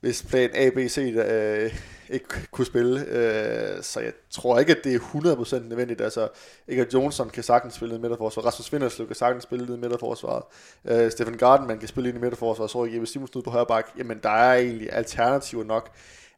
hvis 0.00 0.22
plan 0.22 0.50
A, 0.54 0.70
B, 0.70 0.78
C 0.88 0.98
øh, 0.98 1.78
ikke 2.10 2.26
kunne 2.50 2.66
spille. 2.66 3.04
Øh, 3.06 3.82
så 3.82 4.00
jeg 4.00 4.12
tror 4.30 4.58
ikke, 4.58 4.76
at 4.76 4.84
det 4.84 4.94
er 4.94 4.98
100% 4.98 5.58
nødvendigt. 5.58 6.00
Altså, 6.00 6.28
ikke 6.68 6.82
at 6.82 6.94
Johnson 6.94 7.30
kan 7.30 7.42
sagtens 7.42 7.74
spille 7.74 7.94
i 7.94 7.98
midterforsvaret. 7.98 8.46
Rasmus 8.46 8.72
Vinderslev 8.72 9.06
kan 9.06 9.16
sagtens 9.16 9.42
spille 9.42 9.74
i 9.74 9.78
midterforsvaret. 9.78 10.42
Øh, 10.84 11.10
Stefan 11.10 11.36
Gardenman 11.36 11.78
kan 11.78 11.88
spille 11.88 12.10
i 12.10 12.12
midterforsvaret. 12.12 12.70
Så 12.70 12.84
Jeppe 12.84 13.06
Simonsen 13.06 13.38
ud 13.38 13.42
på 13.42 13.50
højre 13.50 13.66
bak. 13.66 13.86
Jamen, 13.98 14.20
der 14.22 14.30
er 14.30 14.54
egentlig 14.54 14.92
alternativer 14.92 15.64
nok. 15.64 15.90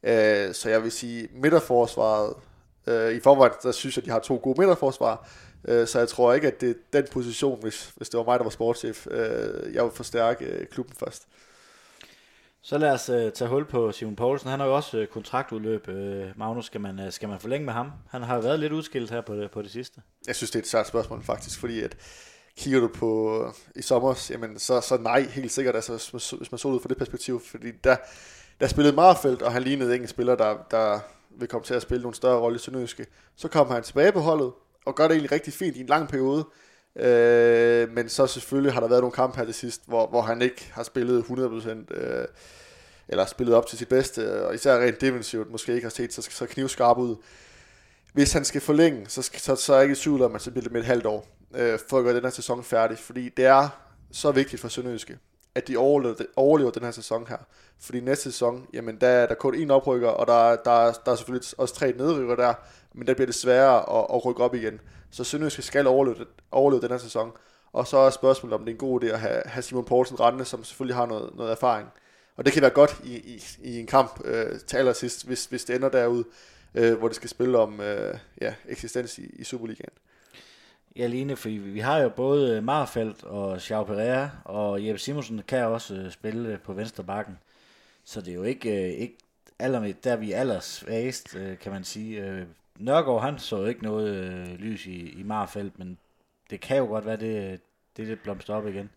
Øh, 0.03 0.55
så 0.55 0.71
jeg 0.71 0.83
vil 0.83 0.93
sige, 0.93 1.29
midterforsvaret, 1.35 2.35
øh, 2.87 3.13
i 3.13 3.21
forvejen, 3.21 3.53
der 3.63 3.73
synes 3.73 3.97
jeg, 3.97 4.03
at 4.03 4.07
de 4.07 4.11
har 4.11 4.19
to 4.19 4.41
gode 4.43 4.61
midterforsvar. 4.61 5.29
Øh, 5.69 5.87
så 5.87 5.99
jeg 5.99 6.09
tror 6.09 6.33
ikke, 6.33 6.47
at 6.47 6.61
det 6.61 6.71
er 6.71 6.75
den 6.93 7.07
position, 7.13 7.63
hvis, 7.63 7.93
hvis 7.97 8.09
det 8.09 8.19
var 8.19 8.25
mig, 8.25 8.39
der 8.39 8.45
var 8.45 8.51
sportschef. 8.51 9.07
Øh, 9.11 9.75
jeg 9.75 9.85
vil 9.85 9.93
forstærke 9.93 10.45
øh, 10.45 10.67
klubben 10.67 10.97
først. 10.97 11.27
Så 12.63 12.79
lad 12.79 12.91
os 12.91 13.05
tage 13.05 13.49
hul 13.49 13.65
på 13.65 13.93
Simon 13.93 14.17
Poulsen. 14.17 14.51
Han 14.51 14.61
har 14.61 14.67
jo 14.67 14.77
også 14.77 15.07
kontraktudløb. 15.13 15.89
Magnus, 16.37 16.67
skal 16.67 16.81
man, 16.81 16.99
uh, 16.99 17.11
skal 17.11 17.29
man 17.29 17.41
forlænge 17.41 17.65
med 17.65 17.73
ham? 17.73 17.93
Han 18.09 18.23
har 18.23 18.41
været 18.41 18.61
lidt 18.61 18.73
udskilt 18.73 19.11
her 19.11 19.21
på 19.21 19.37
det, 19.37 19.51
på 19.51 19.63
det 19.63 19.71
sidste. 19.71 20.01
Jeg 20.27 20.37
synes, 20.37 20.51
det 20.51 20.59
er 20.59 20.63
et 20.63 20.69
svært 20.69 20.87
spørgsmål 20.87 21.23
faktisk, 21.23 21.61
fordi 21.61 21.81
at 21.81 21.97
kigger 22.57 22.81
du 22.81 22.89
på 22.89 23.45
i 23.77 23.83
sommer, 23.83 24.29
jamen 24.31 24.59
så, 24.59 24.81
så 24.81 24.97
nej, 24.97 25.21
helt 25.21 25.53
sikkert, 25.53 25.75
altså, 25.75 25.93
hvis 26.37 26.53
man 26.53 26.59
så 26.59 26.69
ud 26.69 26.81
fra 26.81 26.89
det 26.89 26.97
perspektiv, 26.97 27.41
fordi 27.41 27.71
der, 27.85 27.97
der 28.61 28.67
spillede 28.67 28.97
Marfeldt, 28.97 29.43
og 29.43 29.53
han 29.53 29.63
lignede 29.63 29.93
ikke 29.93 30.03
en 30.03 30.09
spiller, 30.09 30.35
der, 30.35 30.57
der 30.71 31.01
vil 31.31 31.49
komme 31.49 31.65
til 31.65 31.75
at 31.75 31.83
spille 31.83 32.03
nogle 32.03 32.15
større 32.15 32.41
rolle 32.41 32.57
i 32.57 32.59
Sønderjyske. 32.59 33.07
Så 33.37 33.49
kom 33.49 33.71
han 33.71 33.83
tilbage 33.83 34.13
på 34.13 34.21
holdet, 34.21 34.53
og 34.87 34.95
gør 34.95 35.05
det 35.09 35.13
egentlig 35.13 35.33
rigtig 35.33 35.53
fint 35.53 35.77
i 35.77 35.81
en 35.81 35.87
lang 35.87 36.09
periode. 36.09 36.45
Øh, 36.97 37.93
men 37.93 38.09
så 38.09 38.27
selvfølgelig 38.27 38.73
har 38.73 38.81
der 38.81 38.89
været 38.89 39.01
nogle 39.01 39.13
kampe 39.13 39.39
her 39.39 39.45
til 39.45 39.55
sidst, 39.55 39.83
hvor, 39.87 40.07
hvor 40.07 40.23
han 40.23 40.43
ikke 40.43 40.71
har 40.73 40.83
spillet 40.83 41.23
100%, 41.23 41.95
øh, 41.95 42.27
eller 43.09 43.27
spillet 43.27 43.55
op 43.55 43.67
til 43.67 43.79
sit 43.79 43.89
bedste, 43.89 44.47
og 44.47 44.55
især 44.55 44.79
rent 44.79 45.01
defensivt 45.01 45.51
måske 45.51 45.75
ikke 45.75 45.85
har 45.85 45.91
set 45.91 46.13
så, 46.13 46.23
så 46.31 46.47
knivskarp 46.47 46.99
ud. 46.99 47.17
Hvis 48.13 48.33
han 48.33 48.45
skal 48.45 48.61
forlænge, 48.61 49.05
så, 49.09 49.31
så, 49.37 49.57
så 49.57 49.73
er 49.73 49.77
jeg 49.77 49.85
ikke 49.85 49.93
i 49.93 49.97
tvivl 49.97 50.23
om, 50.23 50.35
at 50.35 50.43
så 50.43 50.51
bliver 50.51 50.63
det 50.63 50.73
med 50.73 50.81
et 50.81 50.87
halvt 50.87 51.07
år, 51.07 51.27
øh, 51.55 51.79
for 51.89 51.99
at 51.99 52.05
gøre 52.05 52.15
den 52.15 52.23
her 52.23 52.31
sæson 52.31 52.65
færdig, 52.65 52.99
fordi 52.99 53.29
det 53.29 53.45
er 53.45 53.69
så 54.13 54.33
vigtigt 54.33 54.61
for 54.61 54.69
Sønderjyske, 54.69 55.19
at 55.55 55.69
de 55.69 55.77
overlever, 55.77 56.15
overlever 56.37 56.71
den 56.71 56.83
her 56.83 56.91
sæson 56.91 57.27
her. 57.27 57.37
Fordi 57.81 58.01
næste 58.01 58.25
sæson, 58.25 58.67
jamen 58.73 58.97
der 59.01 59.09
er 59.09 59.27
der 59.27 59.35
kun 59.35 59.55
én 59.55 59.71
oprykker, 59.73 60.09
og 60.09 60.27
der, 60.27 60.57
der, 60.57 60.93
der 60.93 61.13
er 61.13 61.17
selvfølgelig 61.17 61.49
også 61.59 61.75
tre 61.75 61.93
nedrykker 61.93 62.37
der, 62.37 62.55
men 62.95 63.07
der 63.07 63.15
bliver 63.15 63.27
det 63.27 63.35
sværere 63.35 63.99
at, 63.99 64.07
at 64.15 64.25
rykke 64.25 64.43
op 64.43 64.55
igen. 64.55 64.81
Så 65.11 65.25
Sønderjyske 65.25 65.63
skal 65.63 65.87
overleve, 65.87 66.27
overleve 66.51 66.83
den 66.83 66.91
her 66.91 66.99
sæson. 66.99 67.33
Og 67.73 67.87
så 67.87 67.97
er 67.97 68.11
spørgsmålet, 68.11 68.55
om 68.55 68.61
det 68.61 68.69
er 68.69 68.75
en 68.75 68.79
god 68.79 69.03
idé 69.03 69.07
at 69.07 69.21
have, 69.21 69.43
have 69.47 69.63
Simon 69.63 69.85
Poulsen 69.85 70.21
rendende, 70.21 70.45
som 70.45 70.65
selvfølgelig 70.65 70.97
har 70.97 71.07
noget, 71.07 71.37
noget 71.37 71.53
erfaring. 71.53 71.89
og 72.37 72.45
det 72.45 72.53
kan 72.53 72.63
være 72.63 72.71
godt 72.71 73.01
i, 73.05 73.17
i, 73.17 73.43
i 73.63 73.81
en 73.81 73.87
kamp 73.87 74.21
øh, 74.25 74.61
til 74.67 74.77
allersidst, 74.77 75.27
hvis, 75.27 75.45
hvis 75.45 75.65
det 75.65 75.77
ender 75.77 75.89
derud, 75.89 76.25
øh, 76.75 76.99
hvor 76.99 77.09
det 77.09 77.17
skal 77.17 77.31
spille 77.31 77.59
om 77.59 77.81
øh, 77.81 78.19
ja, 78.41 78.55
eksistens 78.69 79.19
i, 79.19 79.27
i 79.27 79.45
Superligaen. 79.45 79.93
Ja, 80.97 81.07
Line, 81.07 81.37
for 81.37 81.49
vi 81.49 81.81
har 81.81 81.99
jo 81.99 82.09
både 82.09 82.61
Marfeldt 82.61 83.25
og 83.25 83.61
Xiao 83.61 83.85
Pereira, 83.85 84.31
og 84.45 84.87
Jeppe 84.87 84.99
Simonsen 84.99 85.43
kan 85.49 85.65
også 85.65 85.95
øh, 85.95 86.11
spille 86.11 86.61
på 86.65 86.73
venstre 86.73 87.05
bakken. 87.05 87.39
Så 88.05 88.21
det 88.21 88.31
er 88.31 88.35
jo 88.35 88.43
ikke, 88.43 88.71
øh, 88.71 89.01
ikke 89.01 89.17
allermest, 89.59 90.05
der 90.05 90.17
vi 90.17 90.33
er 90.33 90.41
allersvagest, 90.41 91.37
øh, 91.37 91.59
kan 91.59 91.73
man 91.73 91.85
sige. 91.85 92.47
Nørgaard, 92.81 93.23
han 93.23 93.39
så 93.39 93.65
ikke 93.65 93.83
noget 93.83 94.09
øh, 94.09 94.55
lys 94.59 94.87
i, 94.87 95.21
i 95.21 95.23
Marfeldt, 95.23 95.79
men 95.79 95.99
det 96.51 96.61
kan 96.61 96.77
jo 96.77 96.85
godt 96.85 97.07
være, 97.07 97.17
det, 97.17 97.61
det, 97.97 98.07
det 98.07 98.21
blomster 98.21 98.55
op 98.55 98.67
igen. 98.67 98.91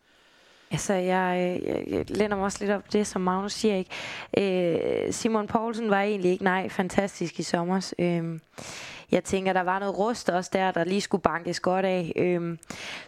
Altså, 0.71 0.93
jeg, 0.93 1.59
jeg, 1.65 1.83
jeg 1.87 2.09
lænder 2.09 2.37
mig 2.37 2.45
også 2.45 2.57
lidt 2.61 2.71
op 2.71 2.93
det, 2.93 3.07
som 3.07 3.21
Magnus 3.21 3.53
siger, 3.53 3.75
ikke? 3.75 5.05
Øh, 5.07 5.13
Simon 5.13 5.47
Poulsen 5.47 5.89
var 5.89 6.01
egentlig 6.01 6.31
ikke, 6.31 6.43
nej, 6.43 6.69
fantastisk 6.69 7.39
i 7.39 7.43
sommer. 7.43 7.93
Øh, 7.99 8.39
jeg 9.11 9.23
tænker, 9.23 9.53
der 9.53 9.61
var 9.61 9.79
noget 9.79 9.97
rust 9.97 10.29
også 10.29 10.49
der, 10.53 10.71
der 10.71 10.83
lige 10.83 11.01
skulle 11.01 11.21
bankes 11.21 11.59
godt 11.59 11.85
af. 11.85 12.13
Øh, 12.15 12.57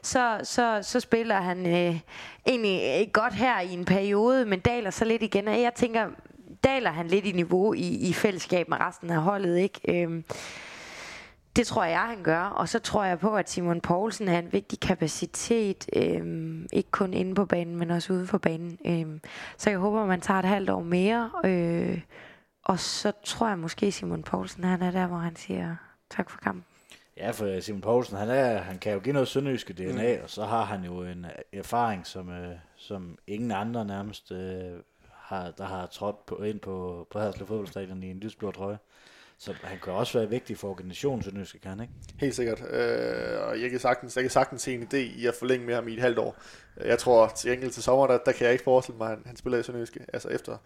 så, 0.01 0.39
så, 0.43 0.79
så 0.81 0.99
spiller 0.99 1.35
han 1.35 1.65
øh, 1.65 1.99
egentlig 2.47 3.09
godt 3.13 3.33
her 3.33 3.59
i 3.59 3.73
en 3.73 3.85
periode, 3.85 4.45
men 4.45 4.59
daler 4.59 4.89
så 4.89 5.05
lidt 5.05 5.23
igen. 5.23 5.47
Og 5.47 5.61
jeg 5.61 5.73
tænker, 5.75 6.07
daler 6.65 6.91
han 6.91 7.07
lidt 7.07 7.25
i 7.25 7.31
niveau 7.31 7.73
i, 7.73 8.09
i 8.09 8.13
fællesskab 8.13 8.69
med 8.69 8.77
resten 8.79 9.09
af 9.09 9.21
holdet, 9.21 9.57
ikke? 9.57 10.05
Øh, 10.05 10.23
det 11.55 11.67
tror 11.67 11.83
jeg, 11.83 11.99
han 11.99 12.23
gør. 12.23 12.41
Og 12.41 12.69
så 12.69 12.79
tror 12.79 13.03
jeg 13.03 13.19
på, 13.19 13.35
at 13.35 13.49
Simon 13.49 13.81
Poulsen 13.81 14.27
er 14.27 14.39
en 14.39 14.53
vigtig 14.53 14.79
kapacitet, 14.79 15.89
øhm, 15.95 16.67
ikke 16.73 16.91
kun 16.91 17.13
inde 17.13 17.35
på 17.35 17.45
banen, 17.45 17.75
men 17.75 17.91
også 17.91 18.13
ude 18.13 18.27
for 18.27 18.37
banen. 18.37 18.77
Øhm, 18.85 19.21
så 19.57 19.69
jeg 19.69 19.79
håber, 19.79 20.05
man 20.05 20.21
tager 20.21 20.39
et 20.39 20.45
halvt 20.45 20.69
år 20.69 20.83
mere. 20.83 21.31
Øh, 21.45 22.01
og 22.63 22.79
så 22.79 23.11
tror 23.23 23.47
jeg 23.47 23.59
måske, 23.59 23.91
Simon 23.91 24.23
Poulsen 24.23 24.63
han 24.63 24.81
er 24.81 24.91
der, 24.91 25.07
hvor 25.07 25.17
han 25.17 25.35
siger 25.35 25.75
tak 26.09 26.29
for 26.29 26.39
kampen. 26.39 26.65
Ja, 27.17 27.31
for 27.31 27.59
Simon 27.59 27.81
Poulsen, 27.81 28.17
han, 28.17 28.29
er, 28.29 28.57
han 28.57 28.79
kan 28.79 28.93
jo 28.93 28.99
give 28.99 29.13
noget 29.13 29.27
sønderjyske 29.27 29.73
DNA, 29.73 30.15
mm. 30.15 30.23
og 30.23 30.29
så 30.29 30.45
har 30.45 30.63
han 30.63 30.83
jo 30.83 31.01
en 31.01 31.25
erfaring, 31.53 32.07
som, 32.07 32.29
øh, 32.29 32.55
som 32.75 33.17
ingen 33.27 33.51
andre 33.51 33.85
nærmest 33.85 34.31
øh, 34.31 34.79
har, 35.25 35.51
der 35.51 35.65
har 35.65 35.85
trådt 35.85 36.25
på, 36.25 36.43
ind 36.43 36.59
på, 36.59 37.07
på 37.11 37.19
Haderslev 37.19 37.47
Fodboldstadion 37.47 38.03
i 38.03 38.11
en 38.11 38.19
lysblå 38.19 38.51
trøje. 38.51 38.77
Så 39.37 39.53
han 39.63 39.79
kan 39.83 39.93
også 39.93 40.19
være 40.19 40.29
vigtig 40.29 40.57
for 40.57 40.69
organisationen, 40.69 41.23
Sønderjyske, 41.23 41.59
kan 41.59 41.79
ikke? 41.81 41.93
Helt 42.19 42.35
sikkert. 42.35 42.61
Øh, 42.69 43.47
og 43.47 43.61
jeg 43.61 43.69
kan, 43.69 43.79
sagtens, 43.79 44.15
jeg 44.15 44.23
kan 44.23 44.31
sagtens 44.31 44.61
se 44.61 44.73
en 44.73 44.83
idé 44.83 44.97
i 44.97 45.25
at 45.25 45.35
forlænge 45.35 45.65
med 45.65 45.75
ham 45.75 45.87
i 45.87 45.93
et 45.93 46.01
halvt 46.01 46.19
år. 46.19 46.37
Jeg 46.85 46.99
tror 46.99 47.27
til 47.27 47.53
enkelt 47.53 47.73
til 47.73 47.83
sommer, 47.83 48.07
der, 48.07 48.17
der 48.17 48.31
kan 48.31 48.45
jeg 48.45 48.51
ikke 48.51 48.63
forestille 48.63 48.97
mig, 48.97 49.11
at 49.11 49.17
han, 49.17 49.23
han 49.25 49.35
spiller 49.35 49.59
i 49.59 49.63
Sønderjyske. 49.63 50.05
Altså 50.13 50.29
efter, 50.29 50.57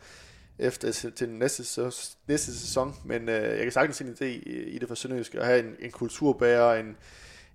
efter 0.60 0.91
til, 0.91 1.12
til 1.12 1.30
næste, 1.30 1.84
næste 2.28 2.60
sæson. 2.60 2.95
Men 3.05 3.30
øh, 3.30 3.43
jeg 3.43 3.64
kan 3.64 3.72
sagtens 3.72 3.97
se 3.97 4.03
en 4.03 4.12
idé 4.12 4.26
i, 4.26 4.64
i 4.64 4.80
det 4.80 4.88
for 4.88 4.95
Sønderjyske. 4.95 5.39
At 5.39 5.45
have 5.45 5.60
en, 5.60 5.76
en 5.80 5.91
kulturbærer, 5.91 6.80
en, 6.80 6.97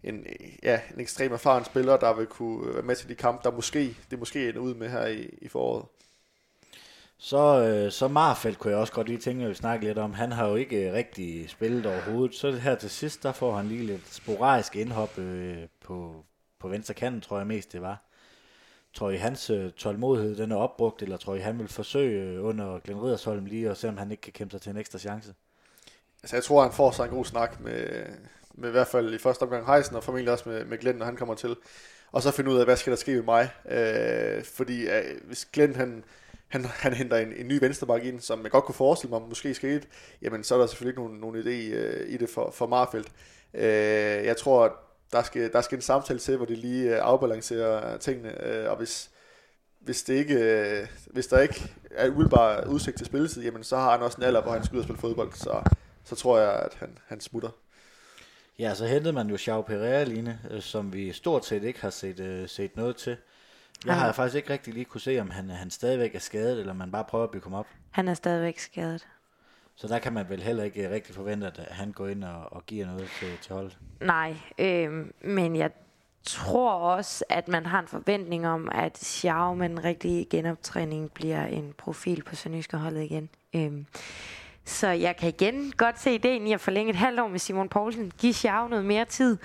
en, 0.04 0.26
ja, 0.62 0.80
en 0.94 1.00
ekstrem 1.00 1.32
erfaren 1.32 1.64
spiller, 1.64 1.96
der 1.96 2.14
vil 2.14 2.26
kunne 2.26 2.74
være 2.74 2.82
med 2.82 2.96
til 2.96 3.08
de 3.08 3.14
kampe, 3.14 3.40
der 3.44 3.50
måske, 3.50 3.96
det 4.10 4.18
måske 4.18 4.48
ender 4.48 4.60
ud 4.60 4.74
med 4.74 4.88
her 4.88 5.06
i, 5.06 5.38
i 5.42 5.48
foråret. 5.48 5.84
Så, 7.24 7.60
øh, 7.60 7.92
så 7.92 8.08
Marfeldt 8.08 8.58
kunne 8.58 8.70
jeg 8.70 8.80
også 8.80 8.92
godt 8.92 9.08
lige 9.08 9.18
tænke, 9.18 9.44
at 9.44 9.50
vi 9.50 9.54
snakke 9.54 9.86
lidt 9.86 9.98
om. 9.98 10.12
Han 10.12 10.32
har 10.32 10.48
jo 10.48 10.54
ikke 10.54 10.88
øh, 10.88 10.92
rigtig 10.92 11.50
spillet 11.50 11.86
overhovedet. 11.86 12.34
Så 12.34 12.50
her 12.50 12.74
til 12.74 12.90
sidst, 12.90 13.22
der 13.22 13.32
får 13.32 13.56
han 13.56 13.68
lige 13.68 13.86
lidt 13.86 14.14
sporadisk 14.14 14.76
indhop 14.76 15.18
øh, 15.18 15.56
på, 15.84 16.24
på 16.58 16.68
venstre 16.68 16.94
kanten, 16.94 17.20
tror 17.20 17.38
jeg 17.38 17.46
mest 17.46 17.72
det 17.72 17.82
var. 17.82 18.02
Tror 18.94 19.10
I 19.10 19.16
hans 19.16 19.50
øh, 19.50 19.72
tålmodighed, 19.72 20.36
den 20.36 20.52
er 20.52 20.56
opbrugt, 20.56 21.02
eller 21.02 21.16
tror 21.16 21.34
I 21.34 21.38
han 21.38 21.58
vil 21.58 21.68
forsøge 21.68 22.22
øh, 22.22 22.44
under 22.44 22.78
Glenn 22.78 23.02
Ridersholm 23.02 23.44
lige 23.44 23.70
og 23.70 23.76
se 23.76 23.88
om 23.88 23.96
han 23.96 24.10
ikke 24.10 24.20
kan 24.20 24.32
kæmpe 24.32 24.50
sig 24.50 24.60
til 24.60 24.70
en 24.70 24.76
ekstra 24.76 24.98
chance? 24.98 25.34
Altså 26.22 26.36
jeg 26.36 26.44
tror 26.44 26.62
han 26.62 26.72
får 26.72 26.90
sig 26.90 27.04
en 27.04 27.10
god 27.10 27.24
snak 27.24 27.60
med, 27.60 28.06
med 28.54 28.68
i 28.68 28.72
hvert 28.72 28.88
fald 28.88 29.14
i 29.14 29.18
første 29.18 29.42
omgang 29.42 29.66
Heisen, 29.66 29.96
og 29.96 30.04
formentlig 30.04 30.32
også 30.32 30.48
med, 30.48 30.64
med 30.64 30.78
Glenn, 30.78 30.98
når 30.98 31.06
han 31.06 31.16
kommer 31.16 31.34
til. 31.34 31.56
Og 32.12 32.22
så 32.22 32.30
finde 32.30 32.50
ud 32.50 32.58
af, 32.58 32.64
hvad 32.64 32.76
skal 32.76 32.90
der 32.90 32.96
ske 32.96 33.14
med 33.14 33.22
mig. 33.22 33.50
Øh, 33.68 34.44
fordi 34.44 34.88
øh, 34.88 35.20
hvis 35.24 35.44
Glenn 35.44 35.76
han 35.76 36.04
han, 36.54 36.64
han 36.64 36.94
henter 36.94 37.16
en, 37.16 37.32
en 37.32 37.48
ny 37.48 37.58
venstreback 37.60 38.04
ind, 38.04 38.20
som 38.20 38.42
jeg 38.42 38.50
godt 38.50 38.64
kunne 38.64 38.74
forestille 38.74 39.10
mig, 39.10 39.28
måske 39.28 39.54
skete, 39.54 39.86
jamen 40.22 40.44
så 40.44 40.54
er 40.54 40.58
der 40.58 40.66
selvfølgelig 40.66 40.92
ikke 40.92 41.02
nogen, 41.02 41.20
nogen 41.20 41.36
idé 41.36 41.74
øh, 41.74 42.14
i 42.14 42.16
det 42.16 42.30
for, 42.30 42.50
for 42.50 42.66
Marfeldt. 42.66 43.08
Øh, 43.54 44.26
jeg 44.26 44.36
tror, 44.36 44.64
at 44.64 44.72
der 45.12 45.22
skal, 45.22 45.52
der 45.52 45.60
skal 45.60 45.76
en 45.76 45.82
samtale 45.82 46.18
til, 46.18 46.36
hvor 46.36 46.46
de 46.46 46.54
lige 46.54 46.96
øh, 46.96 46.98
afbalancerer 47.02 47.96
tingene, 47.96 48.46
øh, 48.46 48.70
og 48.70 48.76
hvis, 48.76 49.10
hvis, 49.80 50.02
det 50.02 50.14
ikke, 50.14 50.34
øh, 50.34 50.86
hvis 51.06 51.26
der 51.26 51.40
ikke 51.40 51.72
er 51.90 52.08
udbar 52.08 52.64
udsigt 52.64 52.96
til 52.96 53.06
spilletid, 53.06 53.42
jamen 53.42 53.64
så 53.64 53.76
har 53.76 53.90
han 53.90 54.02
også 54.02 54.18
en 54.18 54.24
alder, 54.24 54.42
hvor 54.42 54.52
han 54.52 54.64
skal 54.64 54.76
ud 54.76 54.80
og 54.80 54.84
spille 54.84 55.00
fodbold, 55.00 55.32
så, 55.32 55.62
så 56.04 56.16
tror 56.16 56.38
jeg, 56.38 56.52
at 56.52 56.74
han, 56.74 56.98
han 57.06 57.20
smutter. 57.20 57.50
Ja, 58.58 58.74
så 58.74 58.86
hentede 58.86 59.12
man 59.12 59.28
jo 59.28 59.36
Xiao 59.38 59.62
Pereira, 59.62 60.04
Line, 60.04 60.40
øh, 60.50 60.62
som 60.62 60.92
vi 60.92 61.12
stort 61.12 61.46
set 61.46 61.64
ikke 61.64 61.80
har 61.80 61.90
set, 61.90 62.20
øh, 62.20 62.48
set 62.48 62.76
noget 62.76 62.96
til. 62.96 63.16
Jeg 63.86 63.98
har 63.98 64.12
faktisk 64.12 64.36
ikke 64.36 64.52
rigtig 64.52 64.74
lige 64.74 64.84
kunne 64.84 65.00
se, 65.00 65.20
om 65.20 65.30
han, 65.30 65.50
han 65.50 65.70
stadigvæk 65.70 66.14
er 66.14 66.18
skadet, 66.18 66.60
eller 66.60 66.72
man 66.72 66.90
bare 66.90 67.04
prøver 67.04 67.24
at 67.24 67.30
bygge 67.30 67.46
ham 67.46 67.54
op. 67.54 67.66
Han 67.90 68.08
er 68.08 68.14
stadigvæk 68.14 68.58
skadet. 68.58 69.06
Så 69.76 69.88
der 69.88 69.98
kan 69.98 70.12
man 70.12 70.28
vel 70.28 70.42
heller 70.42 70.64
ikke 70.64 70.90
rigtig 70.90 71.14
forvente, 71.14 71.46
at 71.46 71.58
han 71.70 71.92
går 71.92 72.06
ind 72.06 72.24
og, 72.24 72.52
og 72.52 72.66
giver 72.66 72.86
noget 72.86 73.08
til, 73.18 73.28
til 73.42 73.54
holdet? 73.54 73.78
Nej, 74.00 74.36
øh, 74.58 75.06
men 75.20 75.56
jeg 75.56 75.70
tror 76.24 76.72
også, 76.72 77.24
at 77.28 77.48
man 77.48 77.66
har 77.66 77.80
en 77.80 77.88
forventning 77.88 78.48
om, 78.48 78.68
at 78.72 78.98
Xiao 78.98 79.54
med 79.54 79.70
en 79.70 79.84
rigtig 79.84 80.26
genoptræning 80.30 81.12
bliver 81.12 81.46
en 81.46 81.74
profil 81.78 82.22
på 82.22 82.36
Sønderjyske 82.36 82.76
holdet 82.76 83.02
igen. 83.02 83.28
Øh, 83.54 83.72
så 84.64 84.88
jeg 84.88 85.16
kan 85.16 85.28
igen 85.28 85.72
godt 85.76 86.00
se 86.00 86.14
ideen 86.14 86.46
i 86.46 86.52
at 86.52 86.60
forlænge 86.60 86.90
et 86.90 86.96
halvt 86.96 87.20
år 87.20 87.28
med 87.28 87.38
Simon 87.38 87.68
Poulsen. 87.68 88.12
Giv 88.18 88.32
Xiao 88.32 88.68
noget 88.68 88.84
mere 88.84 89.04
tid. 89.04 89.38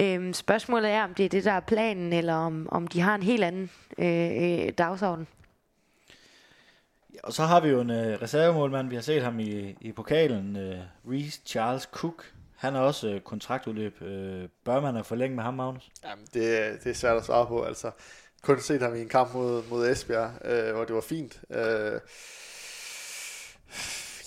Øhm, 0.00 0.32
spørgsmålet 0.32 0.90
er, 0.90 1.04
om 1.04 1.14
det 1.14 1.24
er 1.24 1.28
det, 1.28 1.44
der 1.44 1.52
er 1.52 1.60
planen, 1.60 2.12
eller 2.12 2.34
om, 2.34 2.68
om 2.70 2.86
de 2.86 3.00
har 3.00 3.14
en 3.14 3.22
helt 3.22 3.44
anden 3.44 3.70
øh, 3.98 4.66
øh, 4.66 4.72
dagsorden. 4.78 5.26
Ja, 7.14 7.18
og 7.22 7.32
så 7.32 7.42
har 7.42 7.60
vi 7.60 7.68
jo 7.68 7.80
en 7.80 7.90
øh, 7.90 8.22
reservemålmand, 8.22 8.88
vi 8.88 8.94
har 8.94 9.02
set 9.02 9.22
ham 9.22 9.40
i, 9.40 9.76
i 9.80 9.92
pokalen, 9.92 10.56
øh, 10.56 10.78
Reese 11.10 11.40
Charles 11.46 11.82
Cook. 11.82 12.32
Han 12.56 12.74
er 12.74 12.80
også 12.80 13.08
øh, 13.08 13.20
kontraktudløb. 13.20 14.02
Øh, 14.02 14.48
bør 14.64 14.80
man 14.80 14.94
have 14.94 15.04
forlænge 15.04 15.36
med 15.36 15.44
ham, 15.44 15.54
Magnus? 15.54 15.90
Jamen, 16.04 16.24
det, 16.24 16.84
det 16.84 16.90
er 16.90 16.94
svært 16.94 17.16
at 17.16 17.24
svare 17.24 17.46
på. 17.46 17.62
Altså, 17.62 17.90
kun 18.42 18.60
set 18.60 18.82
ham 18.82 18.94
i 18.94 19.00
en 19.00 19.08
kamp 19.08 19.34
mod, 19.34 19.62
mod 19.70 19.90
Esbjerg, 19.90 20.30
øh, 20.44 20.74
hvor 20.74 20.84
det 20.84 20.94
var 20.94 21.00
fint. 21.00 21.40
Øh, 21.50 22.00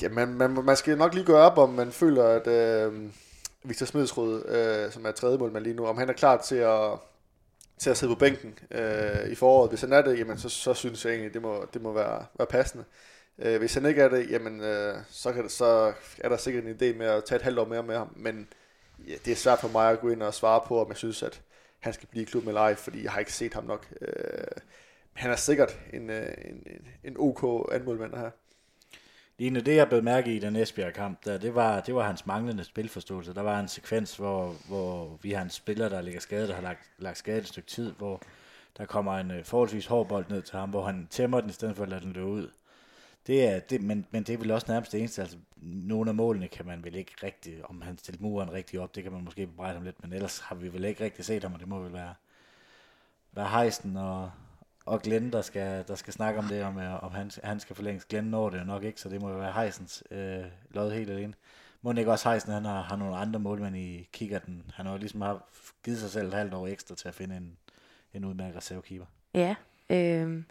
ja, 0.01 0.09
man, 0.09 0.28
man, 0.28 0.51
man 0.51 0.76
skal 0.76 0.97
nok 0.97 1.13
lige 1.13 1.26
gøre 1.26 1.51
op, 1.51 1.57
om 1.57 1.70
man 1.70 1.91
føler, 1.91 2.24
at... 2.24 2.47
Øh, 2.47 2.93
Victor 3.68 3.86
Smedsrud, 3.86 4.43
øh, 4.45 4.91
som 4.91 5.05
er 5.05 5.11
tredje 5.11 5.38
målmand 5.38 5.63
lige 5.63 5.76
nu, 5.76 5.86
om 5.86 5.97
han 5.97 6.09
er 6.09 6.13
klar 6.13 6.41
til 6.41 6.55
at, 6.55 6.91
til 7.78 7.89
at 7.89 7.97
sidde 7.97 8.16
på 8.16 8.20
bænken 8.20 8.59
øh, 8.72 9.32
i 9.32 9.36
foråret. 9.36 9.70
Hvis 9.70 9.82
han 9.82 9.93
er 9.93 10.01
det, 10.01 10.20
jamen, 10.20 10.38
så, 10.38 10.49
så 10.49 10.74
synes 10.74 11.05
jeg 11.05 11.11
egentlig, 11.11 11.34
det 11.34 11.41
må, 11.41 11.66
det 11.74 11.82
må 11.82 11.93
være, 11.93 12.26
være 12.38 12.47
passende. 12.47 12.84
Øh, 13.39 13.57
hvis 13.59 13.74
han 13.74 13.86
ikke 13.86 14.01
er 14.01 14.09
det, 14.09 14.32
jamen, 14.32 14.61
øh, 14.61 14.95
så, 15.09 15.34
kan 15.34 15.43
det, 15.43 15.51
så 15.51 15.93
er 16.20 16.30
der 16.30 16.38
sikkert 16.38 16.63
en 16.63 16.72
idé 16.72 16.97
med 16.97 17.05
at 17.05 17.24
tage 17.24 17.36
et 17.36 17.41
halvt 17.41 17.59
år 17.59 17.66
mere 17.66 17.84
med 17.84 17.97
ham, 17.97 18.13
men 18.16 18.47
ja, 19.07 19.13
det 19.26 19.32
er 19.32 19.36
svært 19.36 19.59
for 19.59 19.68
mig 19.68 19.91
at 19.91 19.99
gå 19.99 20.09
ind 20.09 20.24
og 20.24 20.34
svare 20.34 20.61
på, 20.68 20.82
om 20.82 20.89
jeg 20.89 20.97
synes, 20.97 21.24
at 21.24 21.41
han 21.80 21.93
skal 21.93 22.07
blive 22.07 22.24
i 22.24 22.26
klub 22.26 22.45
med 22.45 22.53
ej, 22.53 22.76
fordi 22.76 23.03
jeg 23.03 23.11
har 23.11 23.20
ikke 23.20 23.34
set 23.34 23.53
ham 23.53 23.63
nok. 23.63 23.88
Øh, 24.01 24.07
han 25.13 25.32
er 25.32 25.36
sikkert 25.36 25.80
en, 25.93 26.09
øh, 26.09 26.34
en, 26.45 26.63
en, 26.66 26.88
en 27.03 27.16
OK 27.20 27.72
anmålmand 27.72 28.16
her. 28.16 28.30
Line, 29.38 29.61
det 29.61 29.75
jeg 29.75 29.89
blev 29.89 30.03
mærke 30.03 30.36
i 30.36 30.39
den 30.39 30.55
Esbjerg-kamp, 30.55 31.25
der, 31.25 31.38
det, 31.38 31.55
var, 31.55 31.81
det 31.81 31.95
var 31.95 32.07
hans 32.07 32.25
manglende 32.25 32.63
spilforståelse. 32.63 33.33
Der 33.33 33.41
var 33.41 33.59
en 33.59 33.67
sekvens, 33.67 34.17
hvor, 34.17 34.55
hvor 34.67 35.19
vi 35.21 35.31
har 35.31 35.41
en 35.41 35.49
spiller, 35.49 35.89
der 35.89 36.01
ligger 36.01 36.19
skadet, 36.19 36.49
der 36.49 36.55
har 36.55 36.61
lagt, 36.61 36.89
lagt 36.97 37.17
skadet 37.17 37.41
et 37.41 37.47
stykke 37.47 37.67
tid, 37.67 37.91
hvor 37.91 38.21
der 38.77 38.86
kommer 38.86 39.17
en 39.17 39.31
øh, 39.31 39.45
forholdsvis 39.45 39.86
hård 39.86 40.07
bold 40.07 40.25
ned 40.29 40.41
til 40.41 40.59
ham, 40.59 40.69
hvor 40.69 40.86
han 40.86 41.07
tæmmer 41.09 41.41
den 41.41 41.49
i 41.49 41.53
stedet 41.53 41.75
for 41.75 41.83
at 41.83 41.89
lade 41.89 42.01
den 42.01 42.13
løbe 42.13 42.25
ud. 42.25 42.49
Det 43.27 43.47
er, 43.47 43.59
det, 43.59 43.81
men, 43.81 44.05
men 44.11 44.23
det 44.23 44.33
er 44.33 44.38
vel 44.38 44.51
også 44.51 44.67
nærmest 44.69 44.91
det 44.91 44.99
eneste. 44.99 45.21
Altså, 45.21 45.38
nogle 45.61 46.09
af 46.09 46.15
målene 46.15 46.47
kan 46.47 46.65
man 46.65 46.83
vel 46.83 46.95
ikke 46.95 47.15
rigtig, 47.23 47.69
om 47.69 47.81
han 47.81 47.97
stillede 47.97 48.23
muren 48.23 48.53
rigtig 48.53 48.79
op, 48.79 48.95
det 48.95 49.03
kan 49.03 49.11
man 49.11 49.23
måske 49.23 49.47
bebrejde 49.47 49.73
ham 49.73 49.83
lidt, 49.83 50.03
men 50.03 50.13
ellers 50.13 50.39
har 50.39 50.55
vi 50.55 50.73
vel 50.73 50.86
ikke 50.86 51.03
rigtig 51.03 51.25
set 51.25 51.43
ham, 51.43 51.53
og 51.53 51.59
det 51.59 51.67
må 51.67 51.79
vel 51.79 51.93
være, 51.93 52.13
være 53.31 53.47
hejsten 53.47 53.97
og, 53.97 54.31
og 54.86 55.01
Glenn, 55.01 55.31
der 55.31 55.41
skal, 55.41 55.88
der 55.88 55.95
skal 55.95 56.13
snakke 56.13 56.39
om 56.39 56.45
det, 56.45 56.63
om, 56.63 56.77
om 57.01 57.11
han, 57.11 57.31
han 57.43 57.59
skal 57.59 57.75
forlænges. 57.75 58.05
Glenn 58.05 58.27
når 58.27 58.49
det 58.49 58.67
nok 58.67 58.83
ikke, 58.83 59.01
så 59.01 59.09
det 59.09 59.21
må 59.21 59.29
jo 59.29 59.38
være 59.38 59.53
Heisens 59.53 60.03
øh, 60.11 60.43
lod 60.69 60.91
helt 60.91 61.09
alene. 61.09 61.33
Må 61.81 61.93
ikke 61.93 62.11
også 62.11 62.29
Heisen, 62.29 62.51
han 62.51 62.65
har, 62.65 62.81
har 62.81 62.95
nogle 62.95 63.15
andre 63.15 63.39
målmænd 63.39 63.77
i 63.77 64.09
kikkerten. 64.13 64.71
Han 64.73 64.86
har 64.86 64.97
ligesom 64.97 65.21
har 65.21 65.43
givet 65.83 65.99
sig 65.99 66.09
selv 66.09 66.27
et 66.27 66.33
halvt 66.33 66.53
år 66.53 66.67
ekstra 66.67 66.95
til 66.95 67.07
at 67.07 67.15
finde 67.15 67.38
en, 67.38 67.57
en 68.13 68.25
udmærket 68.25 68.57
reservekeeper. 68.57 69.05
Ja, 69.33 69.55
øh, 69.89 70.43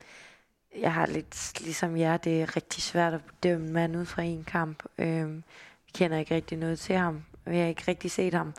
jeg 0.80 0.94
har 0.94 1.06
lidt 1.06 1.60
ligesom 1.60 1.96
jer, 1.96 2.16
det 2.16 2.42
er 2.42 2.56
rigtig 2.56 2.82
svært 2.82 3.14
at 3.14 3.20
bedømme 3.24 3.72
mand 3.72 3.96
ud 3.96 4.04
fra 4.04 4.22
en 4.22 4.44
kamp. 4.44 4.82
Øh, 4.98 5.36
vi 5.86 5.90
kender 5.94 6.18
ikke 6.18 6.34
rigtig 6.34 6.58
noget 6.58 6.78
til 6.78 6.96
ham. 6.96 7.24
Vi 7.46 7.58
har 7.58 7.66
ikke 7.66 7.84
rigtig 7.88 8.10
set 8.10 8.34
ham. 8.34 8.54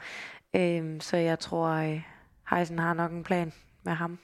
Øh, 0.53 1.01
så 1.01 1.17
jeg 1.17 1.39
tror, 1.39 1.67
øh, 1.67 2.01
Heisen 2.49 2.79
har 2.79 2.93
nok 2.93 3.11
en 3.11 3.23
plan 3.23 3.53
med 3.83 3.93
ham. 3.93 4.19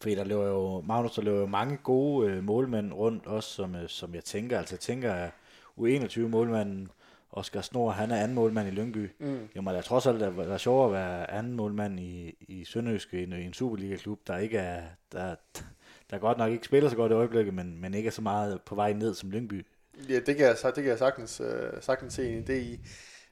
Fordi 0.00 0.14
der 0.14 0.24
løber 0.24 0.46
jo, 0.46 0.80
Magnus, 0.80 1.14
der 1.14 1.22
løber 1.22 1.40
jo 1.40 1.46
mange 1.46 1.76
gode 1.76 2.30
øh, 2.30 2.44
målmænd 2.44 2.92
rundt, 2.92 3.26
også 3.26 3.50
som, 3.50 3.74
øh, 3.74 3.88
som 3.88 4.14
jeg 4.14 4.24
tænker. 4.24 4.58
Altså 4.58 4.74
jeg 4.74 4.80
tænker, 4.80 5.12
at 5.12 5.30
U21-målmanden 5.78 6.88
Oscar 7.32 7.60
Snor, 7.60 7.90
han 7.90 8.10
er 8.10 8.16
anden 8.16 8.34
målmand 8.34 8.68
i 8.68 8.70
Lyngby. 8.70 9.10
Mm. 9.18 9.48
Jo, 9.56 9.62
men 9.62 9.74
jeg 9.74 9.84
trods 9.84 10.06
alt, 10.06 10.20
det 10.20 10.38
er 10.38 10.58
sjovere 10.58 10.86
at 10.86 10.92
være 10.92 11.30
anden 11.30 11.52
målmand 11.52 12.00
i, 12.00 12.36
i 12.40 12.64
Sønderjyske 12.64 13.20
i 13.20 13.22
en, 13.22 13.32
i 13.32 13.44
en 13.44 13.52
Superliga-klub, 13.52 14.20
der 14.26 14.36
ikke 14.38 14.58
er, 14.58 14.82
der, 15.12 15.34
der 16.10 16.18
godt 16.18 16.38
nok 16.38 16.52
ikke 16.52 16.64
spiller 16.64 16.90
så 16.90 16.96
godt 16.96 17.12
i 17.12 17.14
øjeblikket, 17.14 17.54
men, 17.54 17.80
men 17.80 17.94
ikke 17.94 18.06
er 18.06 18.10
så 18.10 18.22
meget 18.22 18.62
på 18.62 18.74
vej 18.74 18.92
ned 18.92 19.14
som 19.14 19.30
Lyngby. 19.30 19.66
Ja, 20.08 20.14
det 20.14 20.36
kan 20.36 20.46
jeg, 20.46 20.56
det 20.62 20.74
kan 20.74 20.84
jeg 20.84 20.98
sagtens, 20.98 21.40
øh, 21.40 21.72
sagtens 21.80 22.14
se 22.14 22.32
en 22.32 22.44
idé 22.44 22.52
i. 22.52 22.80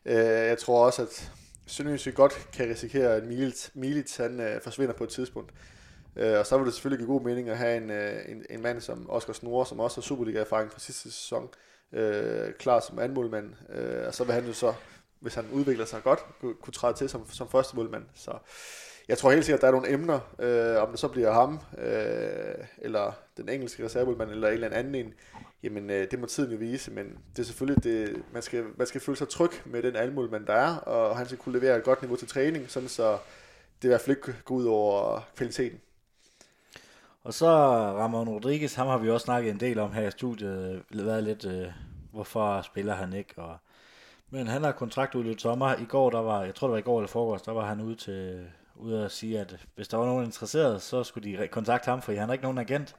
Øh, 0.04 0.14
jeg 0.24 0.58
tror 0.58 0.86
også, 0.86 1.02
at 1.02 1.32
Sønderjyske 1.66 2.12
godt 2.12 2.48
kan 2.52 2.68
risikere, 2.68 3.14
at 3.14 3.24
Milits, 3.24 3.70
Milits 3.74 4.16
han, 4.16 4.40
øh, 4.40 4.60
forsvinder 4.60 4.94
på 4.94 5.04
et 5.04 5.10
tidspunkt. 5.10 5.52
Øh, 6.16 6.38
og 6.38 6.46
så 6.46 6.58
vil 6.58 6.66
det 6.66 6.74
selvfølgelig 6.74 7.06
give 7.06 7.14
god 7.14 7.22
mening 7.22 7.48
at 7.48 7.58
have 7.58 7.76
en, 7.76 7.90
øh, 7.90 8.20
en, 8.28 8.46
en 8.50 8.62
mand 8.62 8.80
som 8.80 9.10
Oscar 9.10 9.32
Snore, 9.32 9.66
som 9.66 9.80
også 9.80 9.96
har 9.96 10.02
Superliga-erfaring 10.02 10.72
fra 10.72 10.78
sidste 10.78 11.02
sæson, 11.02 11.48
øh, 11.92 12.52
klar 12.52 12.80
som 12.80 12.98
anmålmand. 12.98 13.52
Øh, 13.72 14.06
og 14.06 14.14
så 14.14 14.24
vil 14.24 14.34
han 14.34 14.46
jo 14.46 14.52
så, 14.52 14.74
hvis 15.20 15.34
han 15.34 15.44
udvikler 15.52 15.84
sig 15.84 16.02
godt, 16.02 16.20
kunne, 16.40 16.54
kunne 16.54 16.72
træde 16.72 16.94
til 16.96 17.08
som, 17.08 17.30
som 17.30 17.48
første 17.48 17.76
målmand. 17.76 18.04
Så 18.14 18.38
jeg 19.08 19.18
tror 19.18 19.30
helt 19.30 19.44
sikkert, 19.44 19.58
at 19.58 19.62
der 19.62 19.68
er 19.68 19.72
nogle 19.72 19.90
emner, 19.90 20.20
øh, 20.38 20.82
om 20.82 20.90
det 20.90 20.98
så 20.98 21.08
bliver 21.08 21.32
ham, 21.32 21.60
øh, 21.78 22.64
eller 22.78 23.12
den 23.36 23.48
engelske 23.48 23.84
reservemålmand, 23.84 24.30
eller 24.30 24.48
en 24.48 24.54
eller 24.54 24.70
anden 24.70 24.94
en, 24.94 25.14
jamen 25.62 25.90
øh, 25.90 26.10
det 26.10 26.20
må 26.20 26.26
tiden 26.26 26.50
jo 26.52 26.56
vise, 26.56 26.90
men 26.90 27.18
det 27.36 27.42
er 27.42 27.46
selvfølgelig, 27.46 27.84
det, 27.84 28.22
man, 28.32 28.42
skal, 28.42 28.64
man 28.76 28.86
skal 28.86 29.00
føle 29.00 29.18
sig 29.18 29.28
tryg 29.28 29.50
med 29.64 29.82
den 29.82 29.96
almålmand, 29.96 30.46
der 30.46 30.52
er, 30.52 30.76
og 30.76 31.16
han 31.16 31.26
skal 31.26 31.38
kunne 31.38 31.58
levere 31.58 31.76
et 31.76 31.84
godt 31.84 32.02
niveau 32.02 32.16
til 32.16 32.28
træning, 32.28 32.70
sådan 32.70 32.88
så 32.88 33.18
det 33.82 33.84
i 33.84 33.88
hvert 33.88 34.00
fald 34.00 34.16
ikke 34.16 34.38
går 34.44 34.54
ud 34.54 34.64
over 34.64 35.20
kvaliteten. 35.36 35.80
Og 37.26 37.34
så 37.34 37.46
Ramon 37.98 38.28
Rodriguez, 38.28 38.74
ham 38.74 38.86
har 38.86 38.98
vi 38.98 39.10
også 39.10 39.24
snakket 39.24 39.50
en 39.50 39.60
del 39.60 39.78
om 39.78 39.92
her 39.92 40.08
i 40.08 40.10
studiet, 40.10 40.82
øh, 40.90 41.06
været 41.06 41.24
lidt, 41.24 41.44
øh, 41.44 41.66
hvorfor 42.12 42.62
spiller 42.62 42.94
han 42.94 43.12
ikke, 43.12 43.42
og 43.42 43.56
men 44.30 44.46
han 44.46 44.64
har 44.64 44.72
kontrakt 44.72 45.16
sommer. 45.38 45.74
I 45.74 45.84
går, 45.84 46.10
der 46.10 46.18
var, 46.18 46.42
jeg 46.42 46.54
tror 46.54 46.66
det 46.66 46.72
var 46.72 46.78
i 46.78 46.82
går 46.82 46.98
eller 46.98 47.08
forgårs, 47.08 47.42
der 47.42 47.52
var 47.52 47.66
han 47.66 47.80
ude 47.80 47.94
til 47.94 48.46
ude 48.76 49.04
at 49.04 49.10
sige, 49.12 49.40
at 49.40 49.66
hvis 49.74 49.88
der 49.88 49.96
var 49.96 50.06
nogen 50.06 50.24
interesseret, 50.24 50.82
så 50.82 51.04
skulle 51.04 51.38
de 51.38 51.48
kontakte 51.48 51.90
ham, 51.90 52.02
for 52.02 52.12
han 52.12 52.28
har 52.28 52.32
ikke 52.32 52.44
nogen 52.44 52.58
agent. 52.58 52.96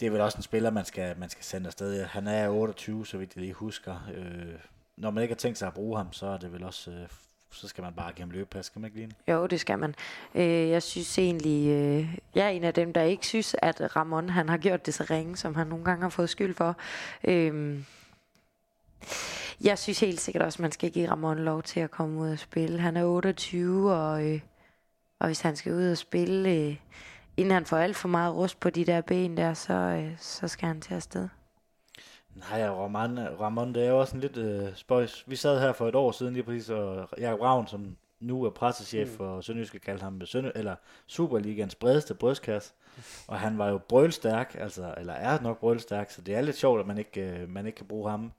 Det 0.00 0.06
er 0.06 0.10
vel 0.10 0.20
også 0.20 0.38
en 0.38 0.42
spiller, 0.42 0.70
man 0.70 0.84
skal, 0.84 1.18
man 1.18 1.28
skal 1.28 1.44
sende 1.44 1.66
afsted. 1.66 2.04
Han 2.04 2.26
er 2.26 2.48
28, 2.48 3.06
så 3.06 3.18
vidt 3.18 3.34
jeg 3.34 3.40
lige 3.40 3.54
husker. 3.54 4.08
Øh, 4.14 4.54
når 4.96 5.10
man 5.10 5.22
ikke 5.22 5.34
har 5.34 5.38
tænkt 5.38 5.58
sig 5.58 5.68
at 5.68 5.74
bruge 5.74 5.96
ham, 5.96 6.12
så 6.12 6.26
er 6.26 6.38
det 6.38 6.52
vel 6.52 6.64
også 6.64 6.90
øh, 6.90 7.08
så 7.54 7.68
skal 7.68 7.82
man 7.82 7.92
bare 7.94 8.12
give 8.12 8.22
ham 8.22 8.30
løbepas, 8.30 8.66
skal 8.66 8.80
man 8.80 8.90
ikke 8.90 9.00
lide 9.00 9.32
Jo, 9.32 9.46
det 9.46 9.60
skal 9.60 9.78
man. 9.78 9.94
Øh, 10.34 10.68
jeg 10.68 10.82
synes 10.82 11.18
egentlig, 11.18 11.70
øh, 11.70 12.16
jeg 12.34 12.44
er 12.44 12.50
en 12.50 12.64
af 12.64 12.74
dem, 12.74 12.92
der 12.92 13.02
ikke 13.02 13.26
synes, 13.26 13.56
at 13.62 13.96
Ramon 13.96 14.28
han 14.28 14.48
har 14.48 14.56
gjort 14.56 14.86
det 14.86 14.94
så 14.94 15.06
ringe, 15.10 15.36
som 15.36 15.54
han 15.54 15.66
nogle 15.66 15.84
gange 15.84 16.02
har 16.02 16.08
fået 16.08 16.30
skyld 16.30 16.54
for. 16.54 16.76
Øh, 17.24 17.78
jeg 19.60 19.78
synes 19.78 20.00
helt 20.00 20.20
sikkert 20.20 20.42
også, 20.42 20.56
at 20.56 20.60
man 20.60 20.72
skal 20.72 20.90
give 20.90 21.10
Ramon 21.10 21.38
lov 21.38 21.62
til 21.62 21.80
at 21.80 21.90
komme 21.90 22.20
ud 22.20 22.30
og 22.30 22.38
spille. 22.38 22.80
Han 22.80 22.96
er 22.96 23.04
28, 23.04 23.92
og, 23.92 24.24
øh, 24.26 24.40
og 25.18 25.26
hvis 25.26 25.40
han 25.40 25.56
skal 25.56 25.72
ud 25.72 25.90
og 25.90 25.98
spille, 25.98 26.50
øh, 26.50 26.76
inden 27.36 27.52
han 27.52 27.66
får 27.66 27.76
alt 27.76 27.96
for 27.96 28.08
meget 28.08 28.34
rust 28.34 28.60
på 28.60 28.70
de 28.70 28.84
der 28.84 29.00
ben 29.00 29.36
der, 29.36 29.54
så, 29.54 29.74
øh, 29.74 30.12
så 30.18 30.48
skal 30.48 30.66
han 30.66 30.80
til 30.80 30.94
afsted. 30.94 31.28
Nej, 32.34 32.68
Ramon, 32.68 33.18
Ramon, 33.18 33.74
det 33.74 33.84
er 33.84 33.88
jo 33.88 34.00
også 34.00 34.14
en 34.16 34.20
lidt 34.20 34.36
øh, 34.36 34.68
spøjs. 34.74 35.24
Vi 35.26 35.36
sad 35.36 35.60
her 35.60 35.72
for 35.72 35.88
et 35.88 35.94
år 35.94 36.12
siden 36.12 36.34
lige 36.34 36.42
præcis, 36.42 36.70
og 36.70 37.08
Jakob 37.18 37.40
Ravn, 37.40 37.66
som 37.66 37.96
nu 38.20 38.44
er 38.44 38.50
pressechef 38.50 39.10
mm. 39.10 39.16
for 39.16 39.40
Sønderjyske, 39.40 39.78
kaldte 39.78 40.02
ham 40.02 40.26
Sønder, 40.26 40.52
eller 40.54 40.76
Superligans 41.06 41.74
bredeste 41.74 42.14
brystkasse. 42.14 42.72
Og 43.26 43.40
han 43.40 43.58
var 43.58 43.68
jo 43.68 43.78
brølstærk, 43.78 44.56
altså, 44.58 44.94
eller 44.98 45.12
er 45.12 45.40
nok 45.40 45.60
brølstærk, 45.60 46.10
så 46.10 46.22
det 46.22 46.34
er 46.34 46.40
lidt 46.40 46.56
sjovt, 46.56 46.80
at 46.80 46.86
man 46.86 46.98
ikke, 46.98 47.20
øh, 47.20 47.48
man 47.48 47.66
ikke 47.66 47.76
kan 47.76 47.86
bruge 47.86 48.10
ham 48.10 48.32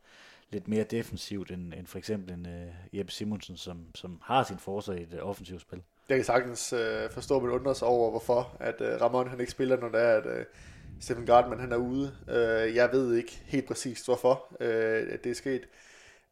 lidt 0.52 0.68
mere 0.68 0.84
defensivt 0.84 1.52
end, 1.52 1.74
end 1.74 1.88
for 1.88 1.98
eksempel 1.98 2.34
en 2.34 2.46
øh, 2.46 2.98
Jeppe 2.98 3.12
Simonsen, 3.12 3.58
som, 3.58 3.86
som 3.96 4.20
har 4.24 4.44
sin 4.44 4.58
forsøg 4.58 5.00
i 5.00 5.04
et 5.04 5.22
offensivt 5.22 5.62
spil. 5.62 5.82
Jeg 6.10 6.18
kan 6.18 6.26
sagtens 6.26 6.74
øh, 6.74 7.10
forstå, 7.12 7.38
at 7.38 7.44
man 7.44 7.52
undrer 7.52 7.74
sig 7.74 7.88
over, 7.88 8.10
hvorfor 8.10 8.58
at 8.60 8.82
øh, 8.82 9.02
Ramon 9.02 9.28
han 9.28 9.40
ikke 9.40 9.52
spiller, 9.52 9.78
når 9.78 9.90
det 9.90 10.02
er, 10.02 10.18
at 10.18 10.26
øh, 10.26 10.46
Stephen 11.02 11.26
Gardman 11.26 11.60
han 11.60 11.72
er 11.72 11.78
ude. 11.78 12.16
Øh, 12.30 12.76
jeg 12.76 12.90
ved 12.92 13.16
ikke 13.16 13.42
helt 13.46 13.68
præcist, 13.68 14.06
hvorfor 14.06 14.56
øh, 14.60 15.18
det 15.24 15.26
er 15.26 15.36
sket. 15.36 15.62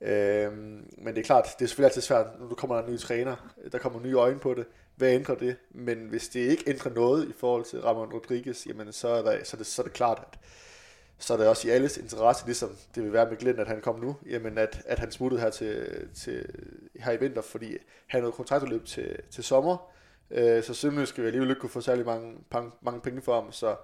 Øh, 0.02 0.54
men 0.98 1.08
det 1.08 1.18
er 1.18 1.24
klart, 1.24 1.48
det 1.60 1.66
er 1.66 1.68
selvfølgelig 1.68 1.90
altid 1.90 2.02
svært, 2.02 2.28
når 2.40 2.48
du 2.48 2.56
kommer 2.56 2.76
der 2.76 2.84
en 2.84 2.94
ny 2.94 2.98
træner, 2.98 3.54
der 3.72 3.78
kommer 3.78 4.00
nye 4.00 4.16
øjne 4.16 4.40
på 4.40 4.54
det. 4.54 4.66
Hvad 4.96 5.12
ændrer 5.12 5.36
det? 5.36 5.56
Men 5.72 5.98
hvis 5.98 6.28
det 6.28 6.40
ikke 6.40 6.64
ændrer 6.68 6.94
noget 6.94 7.30
i 7.30 7.34
forhold 7.40 7.66
til 7.66 7.82
Ramon 7.82 8.14
Rodriguez, 8.14 8.68
jamen 8.68 8.94
så 8.94 9.08
er, 9.08 9.22
der, 9.22 9.44
så 9.44 9.56
er, 9.56 9.58
det, 9.58 9.68
så 9.68 9.82
er 9.82 9.84
det 9.84 9.94
klart, 9.94 10.24
at 10.32 10.40
så 11.18 11.34
er 11.34 11.38
det 11.38 11.48
også 11.48 11.68
i 11.68 11.72
alles 11.72 11.98
interesse, 11.98 12.46
ligesom 12.46 12.78
det 12.96 13.04
vil 13.04 13.14
være 13.14 13.30
med 13.30 13.38
Glenn, 13.38 13.60
at 13.60 13.68
han 13.68 13.82
kom 13.82 14.00
nu, 14.00 14.16
jamen 14.30 14.58
at, 14.58 14.82
at 14.86 15.00
han 15.00 15.12
smuttede 15.12 15.42
her, 15.42 15.50
til, 15.50 15.88
til, 16.16 16.46
her 16.96 17.12
i 17.12 17.20
vinter, 17.20 17.42
fordi 17.42 17.78
han 18.08 18.22
havde 18.22 18.32
kontraktudløb 18.32 18.86
til, 18.86 19.20
til 19.32 19.44
sommer, 19.44 19.92
øh, 20.32 20.64
så 20.64 20.74
Sønderjysk 20.74 21.10
skal 21.10 21.22
vi 21.22 21.28
alligevel 21.28 21.50
ikke 21.50 21.60
kunne 21.60 21.70
få 21.70 21.82
særlig 21.82 22.06
mange, 22.06 22.38
mange, 22.52 22.72
mange 22.82 23.02
penge 23.02 23.22
for 23.22 23.42
ham, 23.42 23.52
så 23.52 23.76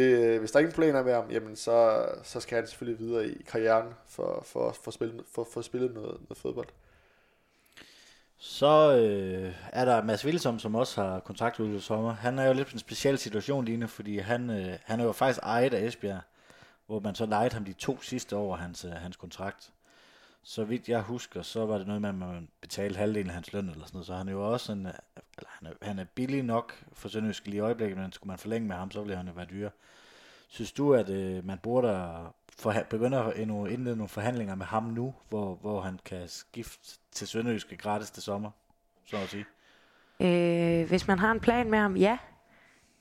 det, 0.00 0.38
hvis 0.38 0.50
der 0.50 0.56
er 0.56 0.60
ingen 0.60 0.74
planer 0.74 1.02
med 1.02 1.14
ham, 1.14 1.30
jamen 1.30 1.56
så, 1.56 2.06
så 2.22 2.40
skal 2.40 2.56
han 2.56 2.66
selvfølgelig 2.66 3.00
videre 3.00 3.28
i 3.28 3.42
karrieren 3.42 3.88
for, 4.08 4.42
for, 4.46 4.76
for, 4.84 4.90
spille, 4.90 5.22
for, 5.34 5.48
for 5.52 5.60
at 5.60 5.64
spille 5.64 5.94
noget, 5.94 6.20
noget 6.28 6.38
fodbold. 6.38 6.68
Så 8.38 8.96
øh, 8.96 9.54
er 9.72 9.84
der 9.84 10.02
Mads 10.02 10.24
Wilsom, 10.24 10.58
som 10.58 10.74
også 10.74 11.02
har 11.02 11.20
kontraktudløb 11.20 11.76
i 11.76 11.80
sommer. 11.80 12.12
Han 12.12 12.38
er 12.38 12.46
jo 12.46 12.52
lidt 12.52 12.72
en 12.72 12.78
speciel 12.78 13.18
situation 13.18 13.64
lige 13.64 13.76
nu, 13.76 13.86
fordi 13.86 14.18
han, 14.18 14.50
øh, 14.50 14.78
han 14.84 15.00
er 15.00 15.04
jo 15.04 15.12
faktisk 15.12 15.40
ejet 15.42 15.74
af 15.74 15.82
Esbjerg 15.82 16.20
hvor 16.86 17.00
man 17.00 17.14
så 17.14 17.26
lejede 17.26 17.54
ham 17.54 17.64
de 17.64 17.72
to 17.72 18.02
sidste 18.02 18.36
år 18.36 18.52
af 18.54 18.60
hans, 18.60 18.84
øh, 18.84 18.90
hans 18.90 19.16
kontrakt. 19.16 19.72
Så 20.48 20.64
vidt 20.64 20.88
jeg 20.88 21.00
husker, 21.00 21.42
så 21.42 21.66
var 21.66 21.78
det 21.78 21.86
noget 21.86 22.02
med, 22.02 22.08
at 22.08 22.14
man 22.14 22.48
betalte 22.60 22.98
halvdelen 22.98 23.28
af 23.28 23.34
hans 23.34 23.52
løn 23.52 23.68
eller 23.68 23.86
sådan 23.86 23.96
noget. 23.96 24.06
Så 24.06 24.14
han 24.14 24.28
er 24.28 24.32
jo 24.32 24.52
også 24.52 24.72
en, 24.72 24.78
eller 24.78 25.48
han, 25.48 25.66
er, 25.68 25.86
han 25.86 25.98
er 25.98 26.04
billig 26.04 26.42
nok 26.42 26.84
for 26.92 27.08
Sønderjysk 27.08 27.46
lige 27.46 27.56
i 27.56 27.60
øjeblikket, 27.60 27.98
men 27.98 28.12
skulle 28.12 28.28
man 28.28 28.38
forlænge 28.38 28.68
med 28.68 28.76
ham, 28.76 28.90
så 28.90 29.00
ville 29.00 29.16
han 29.16 29.26
jo 29.26 29.32
være 29.32 29.46
dyre. 29.50 29.70
Synes 30.48 30.72
du, 30.72 30.94
at 30.94 31.08
øh, 31.08 31.46
man 31.46 31.58
burde 31.58 31.88
for, 32.58 32.74
begynde 32.90 33.18
at 33.18 33.36
indlede 33.36 33.96
nogle 33.96 34.08
forhandlinger 34.08 34.54
med 34.54 34.66
ham 34.66 34.82
nu, 34.82 35.14
hvor, 35.28 35.54
hvor 35.54 35.80
han 35.80 36.00
kan 36.04 36.28
skifte 36.28 36.98
til 37.12 37.28
Sønderjyske 37.28 37.76
gratis 37.76 38.10
til 38.10 38.22
sommer, 38.22 38.50
så 39.04 39.16
at 39.16 39.28
sige? 39.28 39.44
Øh, 40.20 40.88
hvis 40.88 41.08
man 41.08 41.18
har 41.18 41.32
en 41.32 41.40
plan 41.40 41.70
med 41.70 41.78
ham, 41.78 41.96
ja. 41.96 42.18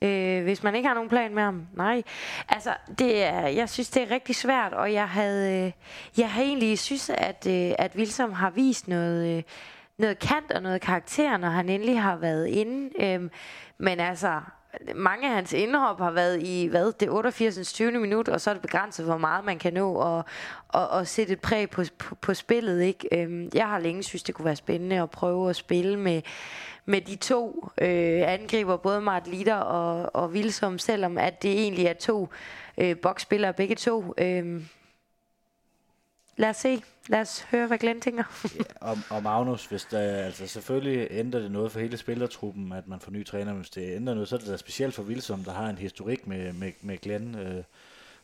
Øh, 0.06 0.44
hvis 0.44 0.64
man 0.64 0.76
ikke 0.76 0.88
har 0.88 0.94
nogen 0.94 1.10
plan 1.10 1.36
med 1.36 1.44
ham, 1.44 1.68
nej. 1.74 2.04
Altså, 2.50 2.74
det 3.00 3.24
er, 3.24 3.48
jeg 3.48 3.70
synes, 3.70 3.90
det 3.90 4.04
er 4.04 4.12
rigtig 4.12 4.36
svært, 4.36 4.74
og 4.74 4.94
jeg 4.94 5.10
havde, 5.10 5.66
øh, 5.66 5.72
jeg 6.18 6.32
havde 6.32 6.48
egentlig 6.48 6.80
synes, 6.80 7.10
at, 7.10 7.48
øh, 7.50 7.72
at 7.78 7.96
Wilson 7.96 8.34
har 8.34 8.50
vist 8.50 8.88
noget, 8.88 9.38
øh, 9.38 9.44
noget 9.98 10.20
kant 10.20 10.52
og 10.52 10.62
noget 10.62 10.82
karakter, 10.82 11.38
når 11.38 11.50
han 11.50 11.70
endelig 11.70 12.02
har 12.02 12.16
været 12.16 12.48
inde. 12.48 13.04
Øh, 13.04 13.30
men 13.78 14.00
altså, 14.00 14.42
mange 14.96 15.28
af 15.28 15.36
hans 15.36 15.54
indhop 15.54 16.00
har 16.00 16.12
været 16.12 16.44
i 16.44 16.68
hvad, 16.68 16.92
det 17.00 17.10
88. 17.10 17.74
20. 17.74 17.92
minut, 17.92 18.30
og 18.30 18.42
så 18.42 18.50
er 18.50 18.54
det 18.54 18.62
begrænset, 18.62 19.06
hvor 19.06 19.18
meget 19.18 19.46
man 19.46 19.60
kan 19.60 19.74
nå 19.74 19.94
og, 19.94 20.26
og, 20.68 20.88
og 20.88 21.08
sætte 21.08 21.34
et 21.34 21.42
præg 21.42 21.70
på, 21.70 21.84
på, 21.98 22.16
på 22.16 22.34
spillet. 22.34 22.82
Ikke? 22.82 23.08
Øhm, 23.12 23.50
jeg 23.54 23.68
har 23.68 23.80
længe 23.80 24.04
synes, 24.04 24.24
det 24.24 24.36
kunne 24.36 24.46
være 24.46 24.56
spændende 24.56 25.02
at 25.02 25.12
prøve 25.12 25.50
at 25.50 25.56
spille 25.56 26.00
med, 26.00 26.22
med 26.86 27.02
de 27.02 27.16
to 27.16 27.70
øh, 27.82 28.34
angriber, 28.34 28.78
både 28.78 29.02
Mart 29.02 29.28
Litter 29.28 29.56
og, 29.56 30.16
og 30.16 30.34
Vilsom, 30.34 30.80
selvom 30.80 31.18
at 31.18 31.44
det 31.44 31.52
egentlig 31.52 31.86
er 31.86 31.94
to 31.94 32.30
øh, 32.78 32.98
boksspillere 32.98 33.54
begge 33.54 33.76
to. 33.76 34.14
Øh, 34.18 34.62
lad 36.38 36.50
os 36.50 36.56
se. 36.58 36.84
Lad 37.08 37.22
os 37.22 37.42
høre, 37.42 37.68
hvad 37.68 37.78
Glenn 37.78 38.02
tænker. 38.02 38.24
ja, 38.56 38.64
og, 38.82 38.98
og 39.10 39.24
Magnus, 39.24 39.66
hvis 39.66 39.86
der, 39.86 40.00
altså 40.00 40.48
selvfølgelig 40.48 41.08
ændrer 41.12 41.40
det 41.40 41.52
noget 41.52 41.72
for 41.72 41.80
hele 41.80 41.98
spillertruppen, 41.98 42.72
at 42.72 42.88
man 42.88 43.00
får 43.00 43.12
nye 43.12 43.24
træner, 43.24 43.54
hvis 43.54 43.70
det 43.70 43.96
ændrer 43.96 44.14
noget, 44.14 44.30
så 44.30 44.36
er 44.36 44.40
det 44.40 44.48
da 44.48 44.58
specielt 44.58 44.94
for 44.94 45.04
Vilsom, 45.04 45.44
der 45.44 45.52
har 45.52 45.70
en 45.70 45.78
historik 45.78 46.28
med, 46.28 46.54
med, 46.54 46.72
med 46.82 46.98
Glenn. 46.98 47.36
Øh, 47.36 47.64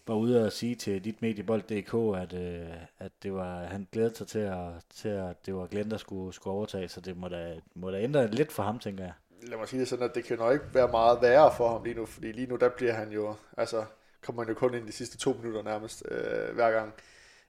var 0.07 0.15
ude 0.15 0.45
og 0.45 0.51
sige 0.51 0.75
til 0.75 1.03
dit 1.03 1.21
mediebold.dk, 1.21 1.93
at, 1.93 2.33
øh, 2.33 2.67
at 2.99 3.11
det 3.23 3.33
var, 3.33 3.63
han 3.63 3.87
glædede 3.91 4.15
sig 4.15 4.27
til, 4.27 4.39
at, 4.39 4.67
til, 4.95 5.09
at 5.09 5.45
det 5.45 5.55
var 5.55 5.67
Glenn, 5.67 5.91
der 5.91 5.97
skulle, 5.97 6.33
skulle 6.33 6.53
overtage, 6.53 6.87
så 6.87 7.01
det 7.01 7.17
må 7.17 7.27
da, 7.27 7.55
må 7.75 7.91
da 7.91 8.01
ændre 8.01 8.27
lidt 8.27 8.51
for 8.51 8.63
ham, 8.63 8.79
tænker 8.79 9.03
jeg. 9.03 9.13
Lad 9.43 9.57
mig 9.57 9.67
sige 9.67 9.79
det 9.79 9.87
sådan, 9.87 10.09
at 10.09 10.15
det 10.15 10.23
kan 10.23 10.37
nok 10.37 10.53
ikke 10.53 10.65
være 10.73 10.87
meget 10.87 11.21
værre 11.21 11.53
for 11.57 11.71
ham 11.71 11.83
lige 11.83 11.95
nu, 11.95 12.05
fordi 12.05 12.31
lige 12.31 12.47
nu 12.47 12.55
der 12.55 12.69
bliver 12.69 12.93
han 12.93 13.11
jo, 13.11 13.35
altså 13.57 13.85
kommer 14.21 14.43
han 14.43 14.49
jo 14.49 14.55
kun 14.55 14.73
ind 14.73 14.87
de 14.87 14.91
sidste 14.91 15.17
to 15.17 15.33
minutter 15.33 15.63
nærmest 15.63 16.03
øh, 16.11 16.55
hver 16.55 16.71
gang. 16.71 16.93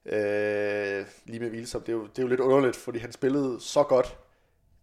Øh, 0.07 1.07
lige 1.24 1.40
med 1.40 1.50
Vilsom, 1.50 1.80
det 1.80 1.88
er, 1.88 1.96
jo, 1.96 2.03
det 2.07 2.18
er 2.18 2.22
jo 2.22 2.28
lidt 2.28 2.40
underligt, 2.40 2.76
fordi 2.76 2.98
han 2.98 3.12
spillede 3.12 3.61
så 3.61 3.82
godt 3.82 4.16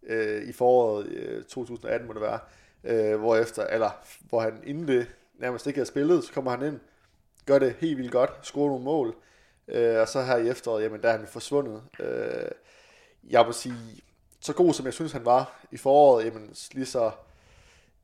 øh, 0.04 0.44
i 0.44 0.52
foråret 0.52 1.06
øh, 1.08 1.44
2018, 1.44 2.08
må 2.08 2.14
det 2.14 2.22
være, 2.22 2.40
øh, 2.84 3.20
hvor 3.20 3.36
efter, 3.36 3.68
eller 3.68 3.90
hvor 4.30 4.42
han 4.42 4.62
inden 4.64 4.88
det 4.88 5.08
nærmest 5.40 5.68
ikke 5.68 5.78
havde 5.78 5.90
spillet, 5.90 6.24
så 6.24 6.34
kommer 6.34 6.52
han 6.52 6.68
ind, 6.68 6.80
gør 7.46 7.60
det 7.60 7.76
helt 7.80 7.98
vildt 7.98 8.12
godt, 8.12 8.32
scorer 8.42 8.70
nogle 8.70 8.84
mål, 8.84 9.16
øh, 9.68 10.00
og 10.00 10.08
så 10.08 10.22
her 10.22 10.38
i 10.38 10.50
efteråret, 10.50 10.84
jamen 10.84 11.02
der 11.02 11.10
er 11.10 11.18
han 11.18 11.28
forsvundet. 11.28 11.82
Øh, 12.00 12.52
jeg 13.30 13.46
må 13.46 13.52
sige, 13.52 14.02
så 14.40 14.54
god 14.54 14.74
som 14.74 14.86
jeg 14.86 14.94
synes 14.94 15.12
han 15.12 15.26
var 15.26 15.66
i 15.72 15.78
foråret, 15.78 16.26
jamen 16.26 16.56
lige 16.72 16.86
så, 16.86 17.12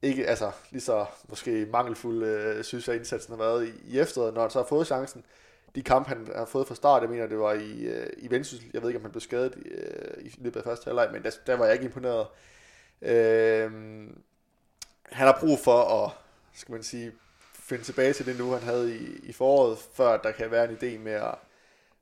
ikke, 0.01 0.27
altså 0.27 0.51
lige 0.71 0.81
så 0.81 1.05
måske 1.29 1.67
mangelfuld, 1.71 2.23
øh, 2.23 2.63
synes 2.63 2.87
jeg, 2.87 2.95
indsatsen 2.95 3.31
har 3.31 3.43
været 3.43 3.67
i, 3.67 3.93
i 3.93 3.99
efteråret, 3.99 4.33
når 4.33 4.41
han 4.41 4.49
så 4.49 4.59
har 4.59 4.65
fået 4.65 4.87
chancen. 4.87 5.23
De 5.75 5.83
kampe, 5.83 6.09
han 6.09 6.27
har 6.35 6.45
fået 6.45 6.67
fra 6.67 6.75
start, 6.75 7.01
jeg 7.01 7.09
mener, 7.09 7.27
det 7.27 7.39
var 7.39 7.53
i, 7.53 7.83
øh, 7.83 8.07
i 8.17 8.31
Vendsyssel. 8.31 8.69
Jeg 8.73 8.81
ved 8.81 8.89
ikke, 8.89 8.97
om 8.97 9.03
han 9.03 9.11
blev 9.11 9.21
skadet 9.21 9.55
øh, 9.65 10.25
i 10.25 10.35
løbet 10.37 10.59
af 10.59 10.63
første 10.63 10.85
halvleg, 10.85 11.09
men 11.11 11.23
der, 11.23 11.31
der 11.47 11.55
var 11.55 11.65
jeg 11.65 11.73
ikke 11.73 11.85
imponeret. 11.85 12.27
Øh, 13.01 13.71
han 15.05 15.27
har 15.27 15.37
brug 15.39 15.59
for 15.59 16.03
at, 16.05 16.11
skal 16.53 16.71
man 16.71 16.83
sige, 16.83 17.11
finde 17.53 17.83
tilbage 17.83 18.13
til 18.13 18.25
det 18.25 18.37
nu, 18.37 18.51
han 18.51 18.63
havde 18.63 18.95
i, 18.95 19.19
i 19.23 19.33
foråret, 19.33 19.77
før 19.93 20.17
der 20.17 20.31
kan 20.31 20.51
være 20.51 20.69
en 20.69 20.77
idé 20.77 20.99
med 20.99 21.11
at, 21.11 21.35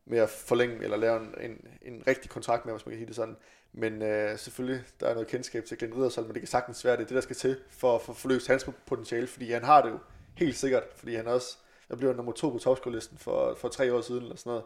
med 0.05 0.17
at 0.17 0.29
forlænge 0.29 0.83
eller 0.83 0.97
lave 0.97 1.19
en, 1.19 1.51
en, 1.51 1.67
en 1.81 2.03
rigtig 2.07 2.31
kontrakt 2.31 2.65
med, 2.65 2.73
hvis 2.73 2.85
man 2.85 2.93
kan 2.93 2.99
sige 2.99 3.07
det 3.07 3.15
sådan. 3.15 3.37
Men 3.73 4.01
øh, 4.01 4.39
selvfølgelig, 4.39 4.83
der 4.99 5.07
er 5.07 5.13
noget 5.13 5.27
kendskab 5.27 5.65
til 5.65 5.77
Glenn 5.77 5.95
Riddersholm, 5.95 6.27
men 6.27 6.33
det 6.33 6.41
kan 6.41 6.47
sagtens 6.47 6.85
være, 6.85 6.95
det 6.95 7.03
er 7.03 7.07
det, 7.07 7.15
der 7.15 7.21
skal 7.21 7.35
til 7.35 7.57
for 7.69 7.95
at 7.95 8.01
få 8.01 8.13
forløst 8.13 8.47
hans 8.47 8.69
potentiale, 8.85 9.27
fordi 9.27 9.51
han 9.51 9.63
har 9.63 9.81
det 9.81 9.89
jo 9.89 9.99
helt 10.35 10.55
sikkert, 10.55 10.83
fordi 10.95 11.15
han 11.15 11.27
også 11.27 11.57
jeg 11.93 11.99
blev 11.99 12.15
nummer 12.15 12.31
to 12.31 12.49
på 12.49 12.57
topscore-listen 12.57 13.17
for, 13.17 13.55
for 13.55 13.67
tre 13.67 13.93
år 13.93 14.01
siden, 14.01 14.23
eller 14.23 14.35
sådan 14.35 14.49
noget. 14.49 14.63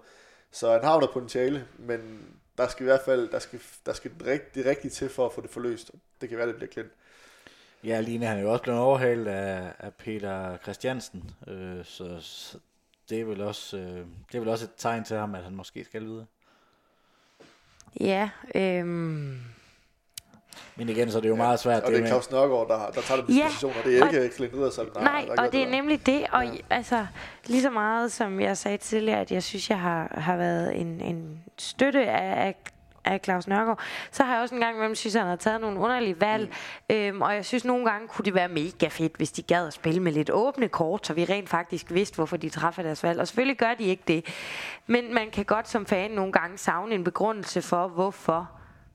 Så 0.51 0.71
han 0.71 0.83
har 0.83 0.93
jo 0.93 0.99
noget 0.99 1.13
potentiale, 1.13 1.67
men 1.77 2.21
der 2.57 2.67
skal 2.67 2.83
i 2.83 2.89
hvert 2.89 3.01
fald, 3.05 3.29
der 3.31 3.39
skal, 3.39 3.59
der 3.85 3.93
skal 3.93 4.11
det, 4.19 4.55
det 4.55 4.65
rigtige 4.65 4.91
til 4.91 5.09
for 5.09 5.25
at 5.25 5.33
få 5.33 5.41
det 5.41 5.49
forløst. 5.49 5.91
Det 6.21 6.29
kan 6.29 6.37
være, 6.37 6.47
det 6.47 6.55
bliver 6.55 6.71
klemt. 6.71 6.91
Ja, 7.83 7.99
Line, 7.99 8.25
han 8.25 8.37
er 8.37 8.41
jo 8.41 8.51
også 8.51 8.63
blevet 8.63 8.79
overhalet 8.79 9.27
af, 9.27 9.73
af 9.79 9.93
Peter 9.93 10.57
Christiansen, 10.57 11.31
øh, 11.47 11.85
så, 11.85 12.17
så 12.21 12.57
det 13.09 13.21
er 13.21 13.25
vel 13.25 13.41
også 13.41 13.77
øh, 13.77 14.05
det 14.31 14.35
er 14.35 14.39
vel 14.39 14.49
også 14.49 14.65
et 14.65 14.71
tegn 14.77 15.03
til 15.03 15.17
ham, 15.17 15.35
at 15.35 15.43
han 15.43 15.55
måske 15.55 15.85
skal 15.85 16.03
videre. 16.03 16.25
Ja, 17.99 18.29
øhm, 18.55 19.39
men 20.75 20.89
igen, 20.89 21.11
så 21.11 21.17
er 21.17 21.21
det 21.21 21.29
jo 21.29 21.33
ja, 21.33 21.41
meget 21.41 21.59
svært. 21.59 21.83
Og 21.83 21.91
det 21.91 22.03
er 22.03 22.07
Claus 22.07 22.31
Nørgaard, 22.31 22.67
der, 22.67 22.91
der 22.95 23.01
tager 23.01 23.25
diskussion, 23.25 23.71
ja, 23.71 23.79
og 23.79 24.11
det 24.11 24.19
er 24.19 24.23
ikke 24.23 24.35
Clint 24.35 24.53
der 24.53 25.01
Nej, 25.01 25.25
der 25.35 25.43
og 25.43 25.51
det 25.51 25.63
er 25.63 25.69
nemlig 25.69 26.05
det, 26.05 26.25
og 26.31 26.45
ja. 26.45 26.51
altså, 26.69 27.05
lige 27.45 27.61
så 27.61 27.69
meget 27.69 28.11
som 28.11 28.39
jeg 28.39 28.57
sagde 28.57 28.77
tidligere, 28.77 29.19
at 29.19 29.31
jeg 29.31 29.43
synes, 29.43 29.69
jeg 29.69 29.79
har, 29.79 30.17
har 30.17 30.37
været 30.37 30.81
en, 30.81 31.01
en 31.01 31.39
støtte 31.57 32.05
af, 32.05 32.47
af 32.47 32.55
af 33.07 33.19
Claus 33.23 33.47
Nørgaard, 33.47 33.79
så 34.11 34.23
har 34.23 34.33
jeg 34.33 34.41
også 34.41 34.55
en 34.55 34.61
gang 34.61 34.75
imellem 34.75 34.95
synes, 34.95 35.15
at 35.15 35.21
han 35.21 35.29
har 35.29 35.35
taget 35.35 35.61
nogle 35.61 35.79
underlige 35.79 36.21
valg. 36.21 36.49
Mm. 36.89 36.95
Øhm, 36.95 37.21
og 37.21 37.35
jeg 37.35 37.45
synes 37.45 37.65
nogle 37.65 37.85
gange 37.85 38.07
kunne 38.07 38.25
det 38.25 38.33
være 38.33 38.47
mega 38.47 38.87
fedt, 38.87 39.17
hvis 39.17 39.31
de 39.31 39.41
gad 39.41 39.67
at 39.67 39.73
spille 39.73 39.99
med 39.99 40.11
lidt 40.11 40.29
åbne 40.29 40.67
kort, 40.67 41.07
så 41.07 41.13
vi 41.13 41.25
rent 41.25 41.49
faktisk 41.49 41.91
vidste, 41.91 42.15
hvorfor 42.15 42.37
de 42.37 42.49
træffer 42.49 42.83
deres 42.83 43.03
valg. 43.03 43.19
Og 43.19 43.27
selvfølgelig 43.27 43.57
gør 43.57 43.73
de 43.73 43.83
ikke 43.83 44.03
det. 44.07 44.25
Men 44.87 45.13
man 45.13 45.29
kan 45.31 45.45
godt 45.45 45.69
som 45.69 45.85
fan 45.85 46.11
nogle 46.11 46.31
gange 46.31 46.57
savne 46.57 46.95
en 46.95 47.03
begrundelse 47.03 47.61
for, 47.61 47.87
hvorfor 47.87 48.49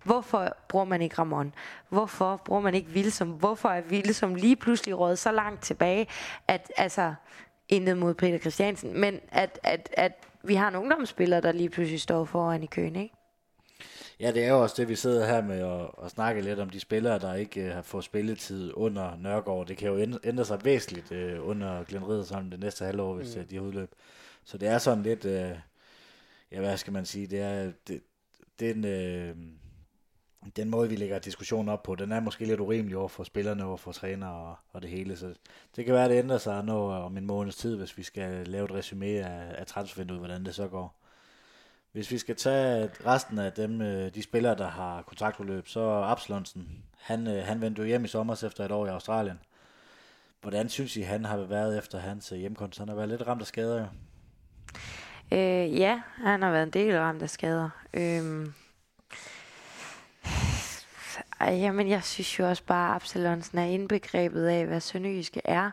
Hvorfor 0.04 0.56
bruger 0.68 0.84
man 0.84 1.02
ikke 1.02 1.18
Ramon? 1.18 1.54
Hvorfor 1.88 2.42
bruger 2.44 2.60
man 2.60 2.74
ikke 2.74 2.90
Vilsom? 2.90 3.28
Hvorfor 3.28 3.68
er 3.68 3.80
Vilsom 3.80 4.34
lige 4.34 4.56
pludselig 4.56 4.98
råd 4.98 5.16
så 5.16 5.32
langt 5.32 5.62
tilbage, 5.62 6.06
at 6.48 6.72
altså, 6.76 7.14
intet 7.68 7.98
mod 7.98 8.14
Peter 8.14 8.38
Christiansen, 8.38 9.00
men 9.00 9.20
at, 9.28 9.58
at, 9.62 9.88
at 9.92 10.12
vi 10.44 10.54
har 10.54 10.68
en 10.68 10.76
ungdomsspiller, 10.76 11.40
der 11.40 11.52
lige 11.52 11.70
pludselig 11.70 12.00
står 12.00 12.24
foran 12.24 12.62
i 12.62 12.66
køen, 12.66 12.96
ikke? 12.96 13.14
Ja, 14.20 14.30
det 14.30 14.44
er 14.44 14.48
jo 14.48 14.62
også 14.62 14.74
det, 14.78 14.88
vi 14.88 14.96
sidder 14.96 15.26
her 15.26 15.42
med 15.42 15.60
at, 15.60 16.04
at 16.04 16.10
snakke 16.10 16.40
lidt 16.40 16.58
om 16.58 16.70
de 16.70 16.80
spillere, 16.80 17.18
der 17.18 17.34
ikke 17.34 17.66
uh, 17.66 17.70
har 17.70 17.82
fået 17.82 18.04
spilletid 18.04 18.72
under 18.74 19.16
Nørgaard. 19.16 19.66
Det 19.66 19.76
kan 19.76 19.88
jo 19.88 20.18
ændre 20.24 20.44
sig 20.44 20.64
væsentligt 20.64 21.12
uh, 21.12 21.48
under 21.48 21.84
Glenn 21.84 22.08
Riddersholm 22.08 22.50
det 22.50 22.60
næste 22.60 22.84
halvår, 22.84 23.14
hvis 23.14 23.36
mm. 23.36 23.42
uh, 23.42 23.50
de 23.50 23.54
har 23.54 23.62
udløb. 23.62 23.90
Så 24.44 24.58
det 24.58 24.68
er 24.68 24.78
sådan 24.78 25.02
lidt, 25.02 25.24
uh, 25.24 25.58
ja, 26.52 26.60
hvad 26.60 26.76
skal 26.76 26.92
man 26.92 27.04
sige, 27.04 27.26
det 27.26 27.40
er, 27.40 27.72
det, 27.88 28.02
det 28.60 28.70
er 28.70 28.74
en, 28.74 29.30
uh, 29.30 29.61
den 30.50 30.70
måde, 30.70 30.88
vi 30.88 30.96
lægger 30.96 31.18
diskussionen 31.18 31.68
op 31.68 31.82
på, 31.82 31.94
den 31.94 32.12
er 32.12 32.20
måske 32.20 32.44
lidt 32.44 32.60
urimelig 32.60 32.96
over 32.96 33.08
for 33.08 33.24
spillerne, 33.24 33.64
over 33.64 33.76
for 33.76 33.92
træner 33.92 34.28
og, 34.28 34.56
og 34.72 34.82
det 34.82 34.90
hele. 34.90 35.16
Så 35.16 35.34
det 35.76 35.84
kan 35.84 35.94
være, 35.94 36.04
at 36.04 36.10
det 36.10 36.18
ændrer 36.18 36.38
sig 36.38 36.64
nu 36.64 36.72
øh, 36.72 37.04
om 37.04 37.16
en 37.16 37.26
måneds 37.26 37.56
tid, 37.56 37.76
hvis 37.76 37.98
vi 37.98 38.02
skal 38.02 38.46
lave 38.46 38.64
et 38.64 38.74
resume 38.74 39.06
af, 39.06 39.54
af 39.58 39.66
transfervinduet, 39.66 40.20
hvordan 40.20 40.44
det 40.44 40.54
så 40.54 40.68
går. 40.68 40.94
Hvis 41.92 42.10
vi 42.10 42.18
skal 42.18 42.36
tage 42.36 42.90
resten 43.06 43.38
af 43.38 43.52
dem, 43.52 43.80
øh, 43.80 44.14
de 44.14 44.22
spillere, 44.22 44.54
der 44.56 44.68
har 44.68 45.02
kontraktudløb, 45.02 45.68
så 45.68 45.80
Absalonsen, 45.90 46.82
han, 46.98 47.26
øh, 47.26 47.44
han 47.44 47.60
vendte 47.60 47.82
jo 47.82 47.86
hjem 47.86 48.04
i 48.04 48.08
sommer 48.08 48.44
efter 48.44 48.64
et 48.64 48.70
år 48.70 48.86
i 48.86 48.90
Australien. 48.90 49.38
Hvordan 50.40 50.68
synes 50.68 50.96
I, 50.96 51.00
han 51.00 51.24
har 51.24 51.36
været 51.36 51.78
efter 51.78 51.98
hans 51.98 52.28
hjemkomst? 52.28 52.78
Han 52.78 52.88
har 52.88 52.94
været 52.94 53.08
lidt 53.08 53.26
ramt 53.26 53.40
af 53.40 53.46
skader, 53.46 53.78
jo. 53.80 53.86
Øh, 55.32 55.78
ja, 55.78 56.00
han 56.16 56.42
har 56.42 56.50
været 56.50 56.62
en 56.62 56.70
del 56.70 56.98
ramt 56.98 57.22
af 57.22 57.30
skader. 57.30 57.70
Øh, 57.94 58.46
ej, 61.42 61.54
jamen, 61.54 61.88
jeg 61.88 62.04
synes 62.04 62.38
jo 62.38 62.48
også 62.48 62.64
bare, 62.64 62.90
at 62.90 62.94
Absalonsen 62.94 63.58
er 63.58 63.64
indbegrebet 63.64 64.46
af, 64.46 64.66
hvad 64.66 64.80
Sønderjyske 64.80 65.40
er. 65.44 65.70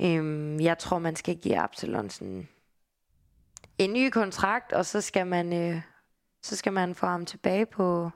Øhm, 0.00 0.60
jeg 0.60 0.78
tror, 0.78 0.98
man 0.98 1.16
skal 1.16 1.36
give 1.36 1.58
Absalonsen 1.58 2.48
en 3.78 3.92
ny 3.92 4.10
kontrakt, 4.10 4.72
og 4.72 4.86
så 4.86 5.00
skal 5.00 5.26
man, 5.26 5.52
øh, 5.52 5.80
så 6.42 6.56
skal 6.56 6.72
man 6.72 6.94
få 6.94 7.06
ham 7.06 7.26
tilbage 7.26 7.66
på, 7.66 8.10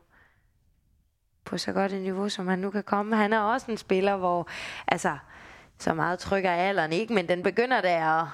på 1.45 1.59
så 1.59 1.73
godt 1.73 1.93
et 1.93 2.03
niveau, 2.03 2.29
som 2.29 2.49
han 2.49 2.59
nu 2.59 2.71
kan 2.71 2.85
komme. 2.85 3.17
Han 3.17 3.33
er 3.33 3.41
også 3.41 3.71
en 3.71 3.77
spiller, 3.77 4.17
hvor, 4.17 4.49
altså, 4.89 5.19
så 5.79 5.95
meget 5.95 6.19
trykker 6.19 6.51
alderen 6.51 6.93
ikke, 6.93 7.15
men 7.15 7.29
den 7.29 7.43
begynder 7.43 7.81
der 7.81 8.23
at, 8.23 8.29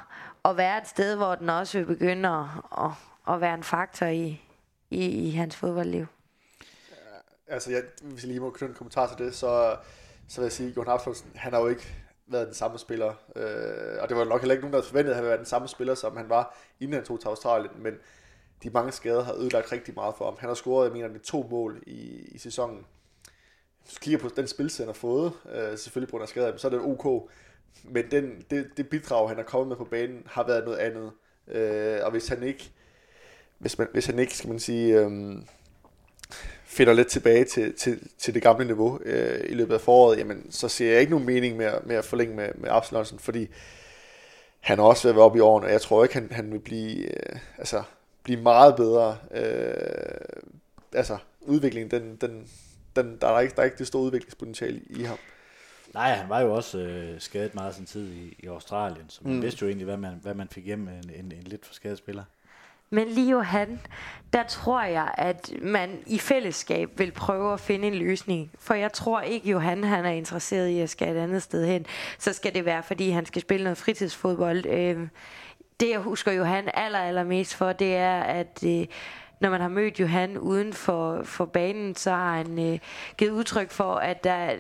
at 0.44 0.56
være 0.56 0.78
et 0.78 0.88
sted, 0.88 1.16
hvor 1.16 1.34
den 1.34 1.50
også 1.50 1.78
vil 1.78 1.86
begynde 1.86 2.28
at, 2.28 2.46
at, 2.84 2.90
at 3.34 3.40
være 3.40 3.54
en 3.54 3.62
faktor 3.62 4.06
i, 4.06 4.42
i, 4.90 5.06
i 5.06 5.30
hans 5.30 5.56
fodboldliv 5.56 6.06
altså 7.50 7.70
jeg, 7.70 7.82
hvis 8.02 8.22
jeg 8.22 8.28
lige 8.28 8.40
må 8.40 8.50
knytte 8.50 8.72
en 8.72 8.76
kommentar 8.76 9.14
til 9.14 9.26
det, 9.26 9.34
så, 9.34 9.76
så 10.28 10.40
vil 10.40 10.44
jeg 10.44 10.52
sige, 10.52 10.68
at 10.68 10.76
Johan 10.76 10.88
Absalonsen, 10.88 11.30
han 11.34 11.52
har 11.52 11.60
jo 11.60 11.68
ikke 11.68 11.96
været 12.26 12.46
den 12.46 12.54
samme 12.54 12.78
spiller. 12.78 13.14
Øh, 13.36 14.02
og 14.02 14.08
det 14.08 14.16
var 14.16 14.24
nok 14.24 14.40
heller 14.40 14.54
ikke 14.54 14.62
nogen, 14.62 14.72
der 14.72 14.78
havde 14.78 14.88
forventet, 14.88 15.10
at 15.10 15.16
han 15.16 15.22
ville 15.22 15.30
være 15.30 15.38
den 15.38 15.46
samme 15.46 15.68
spiller, 15.68 15.94
som 15.94 16.16
han 16.16 16.28
var, 16.28 16.58
inden 16.80 16.94
han 16.94 17.04
tog 17.04 17.20
til 17.20 17.28
Australien. 17.28 17.72
Men 17.78 17.94
de 18.62 18.70
mange 18.70 18.92
skader 18.92 19.22
har 19.22 19.34
ødelagt 19.34 19.72
rigtig 19.72 19.94
meget 19.94 20.14
for 20.18 20.24
ham. 20.24 20.36
Han 20.38 20.48
har 20.48 20.54
scoret, 20.54 20.84
jeg 20.84 20.92
mener, 20.92 21.08
med 21.08 21.20
to 21.20 21.46
mål 21.50 21.82
i, 21.86 22.28
i 22.34 22.38
sæsonen. 22.38 22.86
Hvis 23.82 23.94
du 23.94 24.00
kigger 24.00 24.18
på 24.18 24.28
den 24.36 24.46
spilsæt, 24.46 24.86
han 24.86 24.88
har 24.88 25.00
fået, 25.00 25.32
øh, 25.52 25.78
selvfølgelig 25.78 26.08
på 26.08 26.10
grund 26.10 26.22
af 26.22 26.28
skader, 26.28 26.56
så 26.56 26.68
er 26.68 26.70
det 26.70 26.80
ok. 26.80 27.30
Men 27.84 28.10
den, 28.10 28.44
det, 28.50 28.70
det 28.76 28.88
bidrag, 28.88 29.28
han 29.28 29.36
har 29.36 29.44
kommet 29.44 29.68
med 29.68 29.76
på 29.76 29.84
banen, 29.84 30.22
har 30.26 30.46
været 30.46 30.64
noget 30.64 30.78
andet. 30.78 31.12
Øh, 31.48 31.98
og 32.04 32.10
hvis 32.10 32.28
han 32.28 32.42
ikke, 32.42 32.70
hvis, 33.58 33.78
man, 33.78 33.88
hvis 33.92 34.06
han 34.06 34.18
ikke, 34.18 34.36
skal 34.36 34.50
man 34.50 34.58
sige, 34.58 35.00
øh, 35.00 35.36
finder 36.70 36.92
lidt 36.92 37.08
tilbage 37.08 37.44
til, 37.44 37.74
til, 37.74 38.08
til 38.18 38.34
det 38.34 38.42
gamle 38.42 38.64
niveau 38.64 39.00
øh, 39.04 39.50
i 39.50 39.54
løbet 39.54 39.74
af 39.74 39.80
foråret, 39.80 40.18
jamen, 40.18 40.46
så 40.50 40.68
ser 40.68 40.90
jeg 40.90 41.00
ikke 41.00 41.10
nogen 41.10 41.26
mening 41.26 41.56
med, 41.56 41.72
med 41.84 41.96
at 41.96 42.04
forlænge 42.04 42.36
med, 42.36 42.48
med 42.54 42.68
Absalonsen, 42.70 43.18
fordi 43.18 43.48
han 44.60 44.78
har 44.78 44.84
også 44.84 45.08
været 45.08 45.24
oppe 45.24 45.38
i 45.38 45.40
årene, 45.40 45.66
og 45.66 45.72
jeg 45.72 45.80
tror 45.80 46.02
ikke, 46.02 46.14
han, 46.14 46.28
han 46.32 46.52
vil 46.52 46.58
blive, 46.58 46.96
øh, 46.96 47.38
altså, 47.58 47.82
blive 48.22 48.40
meget 48.40 48.76
bedre. 48.76 49.18
Øh, 49.34 49.74
altså, 50.92 51.18
udviklingen, 51.40 51.90
den, 51.90 52.16
den, 52.16 52.48
den, 52.96 53.18
der, 53.20 53.28
er 53.28 53.40
ikke, 53.40 53.54
der 53.54 53.60
er 53.60 53.64
ikke 53.64 53.78
det 53.78 53.86
store 53.86 54.02
udviklingspotentiale 54.02 54.80
i 54.90 55.02
ham. 55.02 55.18
Nej, 55.94 56.12
han 56.12 56.28
var 56.28 56.40
jo 56.40 56.54
også 56.54 56.78
øh, 56.78 57.20
skadet 57.20 57.54
meget 57.54 57.74
sin 57.74 57.86
tid 57.86 58.12
i, 58.12 58.36
i 58.38 58.46
Australien, 58.46 59.04
så 59.08 59.20
man 59.24 59.34
mm. 59.34 59.42
vidste 59.42 59.62
jo 59.62 59.68
egentlig, 59.68 59.84
hvad 59.84 59.96
man, 59.96 60.18
hvad 60.22 60.34
man 60.34 60.48
fik 60.48 60.64
hjem 60.64 60.78
med 60.78 60.92
en, 60.92 61.10
en, 61.10 61.32
en 61.32 61.42
lidt 61.42 61.66
for 61.66 61.74
skadet 61.74 61.98
spiller. 61.98 62.24
Men 62.90 63.08
lige 63.08 63.44
han, 63.44 63.80
der 64.32 64.42
tror 64.42 64.82
jeg, 64.82 65.10
at 65.14 65.52
man 65.62 65.98
i 66.06 66.18
fællesskab 66.18 66.98
vil 66.98 67.12
prøve 67.12 67.52
at 67.52 67.60
finde 67.60 67.88
en 67.88 67.94
løsning. 67.94 68.50
For 68.58 68.74
jeg 68.74 68.92
tror 68.92 69.20
ikke, 69.20 69.50
Johan 69.50 69.84
han 69.84 70.04
er 70.04 70.10
interesseret 70.10 70.68
i 70.68 70.80
at 70.80 70.90
skal 70.90 71.16
et 71.16 71.20
andet 71.20 71.42
sted 71.42 71.66
hen. 71.66 71.86
Så 72.18 72.32
skal 72.32 72.54
det 72.54 72.64
være, 72.64 72.82
fordi 72.82 73.10
han 73.10 73.26
skal 73.26 73.42
spille 73.42 73.64
noget 73.64 73.78
fritidsfodbold. 73.78 74.66
Øh, 74.66 75.08
det 75.80 75.90
jeg 75.90 75.98
husker 75.98 76.32
Johan 76.32 76.70
aller, 76.74 76.98
allermest 76.98 77.54
for, 77.54 77.72
det 77.72 77.96
er, 77.96 78.20
at... 78.20 78.64
Øh, 78.66 78.86
når 79.40 79.50
man 79.50 79.60
har 79.60 79.68
mødt 79.68 80.00
Johan 80.00 80.38
uden 80.38 80.72
for, 80.72 81.22
for 81.24 81.44
banen, 81.44 81.94
så 81.94 82.10
har 82.10 82.36
han 82.36 82.72
øh, 82.72 82.78
givet 83.18 83.30
udtryk 83.30 83.70
for, 83.70 83.94
at 83.94 84.24
der, 84.24 84.56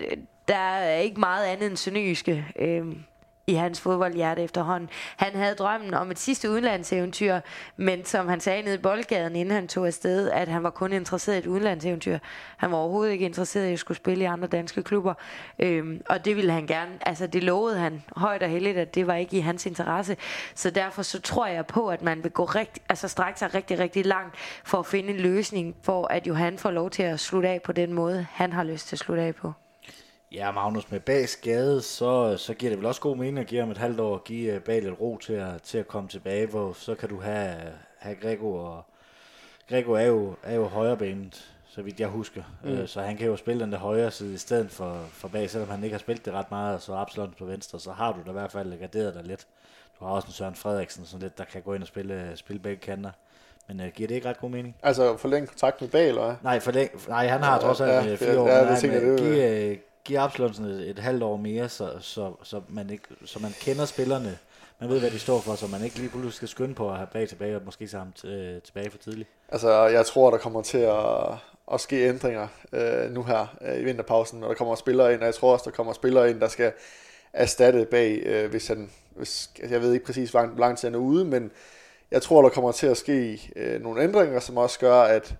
der 0.48 0.56
er 0.56 0.98
ikke 0.98 1.20
meget 1.20 1.46
andet 1.46 1.66
end 1.66 1.76
sønderjyske. 1.76 2.46
Øh, 2.58 2.86
i 3.46 3.54
hans 3.54 3.80
fodboldhjerte 3.80 4.42
efterhånden. 4.42 4.88
Han 5.16 5.34
havde 5.34 5.54
drømmen 5.54 5.94
om 5.94 6.10
et 6.10 6.18
sidste 6.18 6.50
udlandseventyr, 6.50 7.40
men 7.76 8.04
som 8.04 8.28
han 8.28 8.40
sagde 8.40 8.62
nede 8.62 8.74
i 8.74 8.78
boldgaden, 8.78 9.36
inden 9.36 9.54
han 9.54 9.68
tog 9.68 9.86
afsted, 9.86 10.30
at 10.30 10.48
han 10.48 10.62
var 10.62 10.70
kun 10.70 10.92
interesseret 10.92 11.36
i 11.36 11.38
et 11.38 11.46
udlandseventyr. 11.46 12.18
Han 12.56 12.70
var 12.70 12.76
overhovedet 12.76 13.12
ikke 13.12 13.24
interesseret 13.24 13.68
i 13.68 13.72
at 13.72 13.78
skulle 13.78 13.98
spille 13.98 14.24
i 14.24 14.26
andre 14.26 14.48
danske 14.48 14.82
klubber. 14.82 15.14
Øhm, 15.58 16.02
og 16.08 16.24
det 16.24 16.36
ville 16.36 16.52
han 16.52 16.66
gerne, 16.66 16.90
altså 17.00 17.26
det 17.26 17.42
lovede 17.42 17.78
han 17.78 18.02
højt 18.16 18.42
og 18.42 18.48
heldigt, 18.48 18.78
at 18.78 18.94
det 18.94 19.06
var 19.06 19.14
ikke 19.14 19.36
i 19.36 19.40
hans 19.40 19.66
interesse. 19.66 20.16
Så 20.54 20.70
derfor 20.70 21.02
så 21.02 21.20
tror 21.20 21.46
jeg 21.46 21.66
på, 21.66 21.88
at 21.88 22.02
man 22.02 22.22
vil 22.22 22.30
gå 22.30 22.44
rigt, 22.44 22.78
altså 22.88 23.08
strække 23.08 23.38
sig 23.38 23.54
rigtig, 23.54 23.78
rigtig 23.78 24.06
langt 24.06 24.36
for 24.64 24.78
at 24.78 24.86
finde 24.86 25.08
en 25.08 25.20
løsning, 25.20 25.76
for 25.82 26.06
at 26.06 26.26
Johan 26.26 26.58
får 26.58 26.70
lov 26.70 26.90
til 26.90 27.02
at 27.02 27.20
slutte 27.20 27.48
af 27.48 27.62
på 27.62 27.72
den 27.72 27.92
måde, 27.92 28.26
han 28.30 28.52
har 28.52 28.64
lyst 28.64 28.88
til 28.88 28.96
at 28.96 29.00
slutte 29.00 29.22
af 29.22 29.34
på. 29.34 29.52
Ja, 30.32 30.50
Magnus, 30.50 30.90
med 30.90 31.00
bag 31.00 31.28
skade, 31.28 31.82
så, 31.82 32.36
så 32.36 32.54
giver 32.54 32.70
det 32.70 32.78
vel 32.78 32.86
også 32.86 33.00
god 33.00 33.16
mening 33.16 33.38
at 33.38 33.46
give 33.46 33.60
ham 33.60 33.70
et 33.70 33.78
halvt 33.78 34.00
år, 34.00 34.18
give 34.18 34.54
øh, 34.54 34.60
bag 34.60 34.82
lidt 34.82 35.00
ro 35.00 35.18
til 35.18 35.32
at, 35.32 35.62
til 35.62 35.78
at 35.78 35.88
komme 35.88 36.08
tilbage, 36.08 36.46
hvor 36.46 36.72
så 36.72 36.94
kan 36.94 37.08
du 37.08 37.20
have, 37.20 37.56
have 37.98 38.16
Grego, 38.16 38.54
og 38.54 38.82
Grego 39.68 39.92
er 39.92 40.04
jo, 40.04 40.34
er 40.42 40.54
jo 40.54 40.64
højrebenet, 40.64 41.52
så 41.68 41.82
vidt 41.82 42.00
jeg 42.00 42.08
husker. 42.08 42.42
Mm. 42.64 42.70
Øh, 42.70 42.88
så 42.88 43.00
han 43.00 43.16
kan 43.16 43.26
jo 43.26 43.36
spille 43.36 43.62
den 43.62 43.72
der 43.72 43.78
højre 43.78 44.10
side 44.10 44.34
i 44.34 44.38
stedet 44.38 44.70
for, 44.70 45.06
for 45.12 45.28
bag, 45.28 45.50
selvom 45.50 45.68
han 45.68 45.84
ikke 45.84 45.94
har 45.94 45.98
spillet 45.98 46.24
det 46.24 46.32
ret 46.32 46.50
meget, 46.50 46.82
så 46.82 46.94
Absalon 46.94 47.34
på 47.38 47.44
venstre, 47.44 47.80
så 47.80 47.92
har 47.92 48.12
du 48.12 48.18
da 48.24 48.30
i 48.30 48.32
hvert 48.32 48.52
fald 48.52 48.78
garderet 48.78 49.14
dig 49.14 49.24
lidt. 49.24 49.46
Du 50.00 50.04
har 50.04 50.12
også 50.12 50.26
en 50.26 50.32
Søren 50.32 50.54
Frederiksen, 50.54 51.06
sådan 51.06 51.22
lidt, 51.22 51.38
der 51.38 51.44
kan 51.44 51.62
gå 51.62 51.74
ind 51.74 51.82
og 51.82 51.88
spille, 51.88 52.32
spille 52.34 52.62
begge 52.62 52.80
kanter. 52.80 53.10
Men 53.68 53.80
uh, 53.80 53.86
giver 53.86 54.08
det 54.08 54.14
ikke 54.14 54.28
ret 54.28 54.40
god 54.40 54.50
mening? 54.50 54.76
Altså 54.82 55.16
forlænge 55.16 55.46
kontrakt 55.46 55.80
med 55.80 55.88
Bale, 55.88 56.08
eller? 56.08 56.36
Nej, 56.42 56.60
forlæng, 56.60 56.90
nej 57.08 57.26
han 57.26 57.42
har 57.42 57.60
trods 57.60 57.80
alt 57.80 58.10
ja, 58.10 58.14
fire 58.14 58.40
år. 58.40 58.48
Ja, 58.48 58.72
det 58.72 58.82
nej, 58.82 59.00
men, 59.00 59.16
giv, 59.16 59.26
giv 59.26 59.78
Absalon 60.18 60.54
sådan 60.54 60.70
et, 60.70 60.90
et 60.90 60.98
halvt 60.98 61.22
år 61.22 61.36
mere, 61.36 61.68
så, 61.68 61.90
så, 62.00 62.32
så, 62.42 62.60
man 62.68 62.90
ikke, 62.90 63.04
så 63.24 63.38
man 63.38 63.54
kender 63.60 63.84
spillerne 63.84 64.38
man 64.80 64.88
ved, 64.88 65.00
hvad 65.00 65.10
de 65.10 65.18
står 65.18 65.40
for, 65.40 65.54
så 65.54 65.66
man 65.66 65.84
ikke 65.84 65.96
lige 65.96 66.08
pludselig 66.08 66.32
skal 66.32 66.48
skynde 66.48 66.74
på 66.74 66.90
at 66.90 66.96
have 66.96 67.08
bag 67.12 67.28
tilbage, 67.28 67.56
og 67.56 67.62
måske 67.64 67.88
sammen 67.88 68.14
øh, 68.24 68.62
tilbage 68.62 68.90
for 68.90 68.98
tidligt. 68.98 69.28
Altså, 69.48 69.86
jeg 69.86 70.06
tror, 70.06 70.30
der 70.30 70.38
kommer 70.38 70.62
til 70.62 70.78
at, 70.78 71.34
at 71.72 71.80
ske 71.80 72.08
ændringer 72.08 72.48
øh, 72.72 73.10
nu 73.10 73.22
her 73.22 73.56
øh, 73.62 73.80
i 73.80 73.84
vinterpausen, 73.84 74.40
når 74.40 74.48
der 74.48 74.54
kommer 74.54 74.74
spillere 74.74 75.12
ind, 75.12 75.20
og 75.20 75.26
jeg 75.26 75.34
tror 75.34 75.52
også, 75.52 75.64
der 75.64 75.76
kommer 75.76 75.92
spillere 75.92 76.30
ind, 76.30 76.40
der 76.40 76.48
skal 76.48 76.72
erstatte 77.32 77.86
bag, 77.90 78.22
øh, 78.26 78.50
hvis 78.50 78.68
han, 78.68 78.90
hvis, 79.16 79.50
jeg 79.70 79.80
ved 79.80 79.92
ikke 79.92 80.06
præcis, 80.06 80.30
hvor 80.30 80.50
lang 80.58 80.78
tid 80.78 80.88
han 80.88 80.94
er 80.94 80.98
ude, 80.98 81.24
men 81.24 81.50
jeg 82.10 82.22
tror, 82.22 82.42
der 82.42 82.48
kommer 82.48 82.72
til 82.72 82.86
at 82.86 82.96
ske 82.96 83.50
øh, 83.56 83.82
nogle 83.82 84.02
ændringer, 84.02 84.40
som 84.40 84.56
også 84.56 84.78
gør, 84.78 85.02
at, 85.02 85.34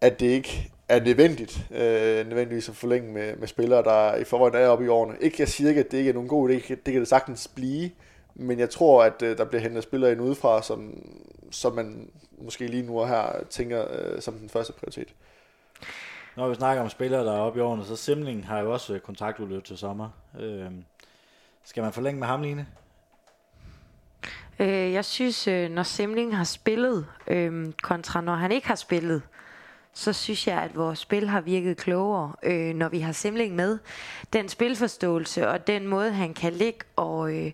at 0.00 0.20
det 0.20 0.26
ikke 0.26 0.70
er 0.96 1.04
nødvendigt, 1.04 1.66
øh, 1.70 2.26
nødvendigvis 2.26 2.68
at 2.68 2.76
forlænge 2.76 3.12
med, 3.12 3.36
med 3.36 3.48
spillere, 3.48 3.82
der 3.82 4.14
i 4.14 4.24
forvejen 4.24 4.54
er 4.54 4.68
oppe 4.68 4.84
i 4.84 4.88
årene. 4.88 5.14
Ikke, 5.20 5.36
jeg 5.38 5.48
siger 5.48 5.68
ikke, 5.68 5.80
at 5.80 5.90
det 5.90 5.98
ikke 5.98 6.10
er 6.10 6.14
nogen 6.14 6.28
god 6.28 6.50
idé, 6.50 6.54
det 6.68 6.84
kan 6.84 7.00
det 7.00 7.08
sagtens 7.08 7.48
blive, 7.48 7.90
men 8.34 8.58
jeg 8.58 8.70
tror, 8.70 9.04
at 9.04 9.22
øh, 9.22 9.38
der 9.38 9.44
bliver 9.44 9.62
hentet 9.62 9.82
spillere 9.82 10.12
ind 10.12 10.20
udefra, 10.20 10.62
som, 10.62 11.04
som 11.50 11.72
man 11.72 12.10
måske 12.38 12.66
lige 12.66 12.82
nu 12.82 13.04
her 13.04 13.44
tænker 13.50 13.84
øh, 13.90 14.22
som 14.22 14.34
den 14.34 14.48
første 14.48 14.72
prioritet. 14.72 15.08
Når 16.36 16.48
vi 16.48 16.54
snakker 16.54 16.82
om 16.82 16.88
spillere, 16.88 17.24
der 17.24 17.32
er 17.32 17.40
oppe 17.40 17.58
i 17.58 17.62
årene, 17.62 17.84
så 17.84 17.96
Simling 17.96 18.46
har 18.46 18.60
jo 18.60 18.72
også 18.72 18.94
øh, 18.94 19.00
kontraktudløb 19.00 19.64
til 19.64 19.78
sommer. 19.78 20.08
Øh, 20.40 20.70
skal 21.64 21.82
man 21.82 21.92
forlænge 21.92 22.18
med 22.18 22.26
ham, 22.26 22.42
Line? 22.42 22.66
Øh, 24.58 24.92
jeg 24.92 25.04
synes, 25.04 25.48
øh, 25.48 25.70
når 25.70 25.82
Simling 25.82 26.36
har 26.36 26.44
spillet, 26.44 27.06
øh, 27.26 27.72
kontra 27.82 28.20
når 28.20 28.34
han 28.34 28.52
ikke 28.52 28.66
har 28.66 28.74
spillet, 28.74 29.22
så 29.94 30.12
synes 30.12 30.46
jeg, 30.46 30.62
at 30.62 30.76
vores 30.76 30.98
spil 30.98 31.28
har 31.28 31.40
virket 31.40 31.76
klogere, 31.76 32.32
øh, 32.42 32.74
når 32.74 32.88
vi 32.88 33.00
har 33.00 33.12
Simling 33.12 33.54
med. 33.54 33.78
Den 34.32 34.48
spilforståelse 34.48 35.48
og 35.48 35.66
den 35.66 35.86
måde, 35.86 36.12
han 36.12 36.34
kan 36.34 36.52
ligge 36.52 36.80
og, 36.96 37.36
øh, 37.36 37.52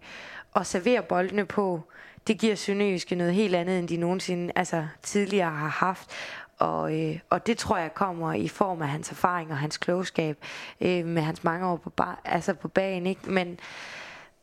og 0.52 0.66
servere 0.66 1.02
boldene 1.02 1.46
på, 1.46 1.82
det 2.26 2.38
giver 2.38 2.54
Sønderjyske 2.54 3.14
noget 3.14 3.34
helt 3.34 3.54
andet, 3.54 3.78
end 3.78 3.88
de 3.88 3.96
nogensinde 3.96 4.52
altså, 4.56 4.86
tidligere 5.02 5.50
har 5.50 5.68
haft. 5.68 6.10
Og, 6.58 7.00
øh, 7.00 7.18
og 7.30 7.46
det 7.46 7.58
tror 7.58 7.76
jeg 7.76 7.94
kommer 7.94 8.32
i 8.32 8.48
form 8.48 8.82
af 8.82 8.88
hans 8.88 9.10
erfaring 9.10 9.50
og 9.50 9.58
hans 9.58 9.76
klogskab 9.76 10.38
øh, 10.80 11.06
med 11.06 11.22
hans 11.22 11.44
mange 11.44 11.66
år 11.66 11.76
på, 11.76 11.90
bar, 11.90 12.20
altså 12.24 12.54
på 12.54 12.68
banen. 12.68 13.06
Ikke? 13.06 13.30
Men 13.30 13.60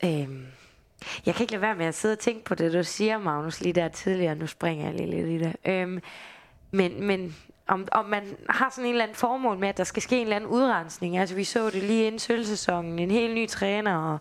øh, 0.03 0.29
jeg 1.25 1.35
kan 1.35 1.43
ikke 1.43 1.51
lade 1.51 1.61
være 1.61 1.75
med 1.75 1.85
at 1.85 1.95
sidde 1.95 2.13
og 2.13 2.19
tænke 2.19 2.45
på 2.45 2.55
det, 2.55 2.73
du 2.73 2.83
siger, 2.83 3.17
Magnus, 3.17 3.61
lige 3.61 3.73
der 3.73 3.87
tidligere. 3.87 4.35
Nu 4.35 4.47
springer 4.47 4.85
jeg 4.85 4.95
lige 4.95 5.09
lidt 5.11 5.27
i 5.27 5.45
det. 5.45 5.55
Øh, 5.65 6.01
men, 6.71 7.03
men 7.03 7.35
om, 7.67 7.87
om 7.91 8.05
man 8.05 8.37
har 8.49 8.69
sådan 8.69 8.85
en 8.85 8.91
eller 8.91 9.03
anden 9.03 9.17
formål 9.17 9.57
med, 9.57 9.67
at 9.67 9.77
der 9.77 9.83
skal 9.83 10.01
ske 10.01 10.15
en 10.15 10.21
eller 10.21 10.35
anden 10.35 10.49
udrensning. 10.49 11.17
Altså 11.17 11.35
vi 11.35 11.43
så 11.43 11.69
det 11.69 11.83
lige 11.83 12.07
inden 12.07 12.19
sølvsæsonen, 12.19 12.99
en 12.99 13.11
helt 13.11 13.35
ny 13.35 13.47
træner, 13.47 13.97
og 13.97 14.19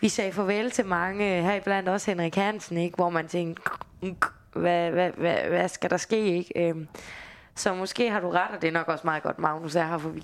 vi 0.00 0.08
sagde 0.08 0.32
farvel 0.32 0.70
til 0.70 0.86
mange, 0.86 1.42
her 1.42 1.60
blandt 1.60 1.88
også 1.88 2.10
Henrik 2.10 2.34
Hansen, 2.34 2.76
ikke? 2.76 2.96
hvor 2.96 3.10
man 3.10 3.28
tænkte, 3.28 3.62
hvad, 4.52 4.90
hvad, 4.90 5.10
hvad, 5.10 5.36
hvad 5.48 5.68
skal 5.68 5.90
der 5.90 5.96
ske? 5.96 6.36
Ikke? 6.38 6.68
Øhm, 6.68 6.88
så 7.54 7.74
måske 7.74 8.10
har 8.10 8.20
du 8.20 8.30
ret, 8.30 8.50
og 8.54 8.62
det 8.62 8.68
er 8.68 8.72
nok 8.72 8.88
også 8.88 9.06
meget 9.06 9.22
godt, 9.22 9.38
Magnus 9.38 9.74
er 9.74 9.86
her, 9.86 9.98
for 9.98 10.08
vi, 10.08 10.22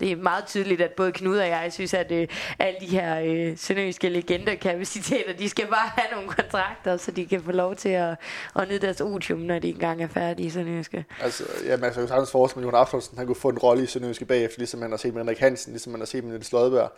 det 0.00 0.12
er 0.12 0.16
meget 0.16 0.44
tydeligt, 0.46 0.80
at 0.80 0.90
både 0.90 1.12
Knud 1.12 1.38
og 1.38 1.48
jeg 1.48 1.72
synes, 1.72 1.94
at 1.94 2.12
øh, 2.12 2.28
alle 2.58 2.80
de 2.80 2.86
her 2.86 3.20
øh, 3.24 3.58
sønderjyske 3.58 4.08
legenderkapaciteter, 4.08 5.32
de 5.32 5.48
skal 5.48 5.66
bare 5.66 5.88
have 5.96 6.08
nogle 6.12 6.28
kontrakter, 6.28 6.96
så 6.96 7.10
de 7.10 7.26
kan 7.26 7.42
få 7.42 7.52
lov 7.52 7.76
til 7.76 7.88
at, 7.88 8.16
at 8.56 8.68
nyde 8.68 8.78
deres 8.78 9.00
otium, 9.00 9.38
når 9.38 9.58
de 9.58 9.68
engang 9.68 10.02
er 10.02 10.08
færdige 10.08 10.46
i 10.46 10.50
sønderjyske. 10.50 11.04
Altså, 11.20 11.44
ja, 11.66 11.76
man 11.76 11.84
altså, 11.84 12.00
kan 12.00 12.08
sagtens 12.08 12.30
forestille 12.30 12.60
mig, 12.60 12.68
at 12.68 12.72
Jon 12.72 12.80
Aftonsen, 12.80 13.18
han 13.18 13.26
kunne 13.26 13.36
få 13.36 13.48
en 13.48 13.58
rolle 13.58 13.82
i 13.82 13.86
sønderjyske 13.86 14.24
bagefter, 14.24 14.58
ligesom 14.58 14.80
man 14.80 14.90
har 14.90 14.96
set 14.96 15.14
med 15.14 15.22
Henrik 15.22 15.38
Hansen, 15.38 15.72
ligesom 15.72 15.90
man 15.90 16.00
har 16.00 16.06
set 16.06 16.24
med 16.24 16.32
Niels 16.32 16.52
Lodberg. 16.52 16.90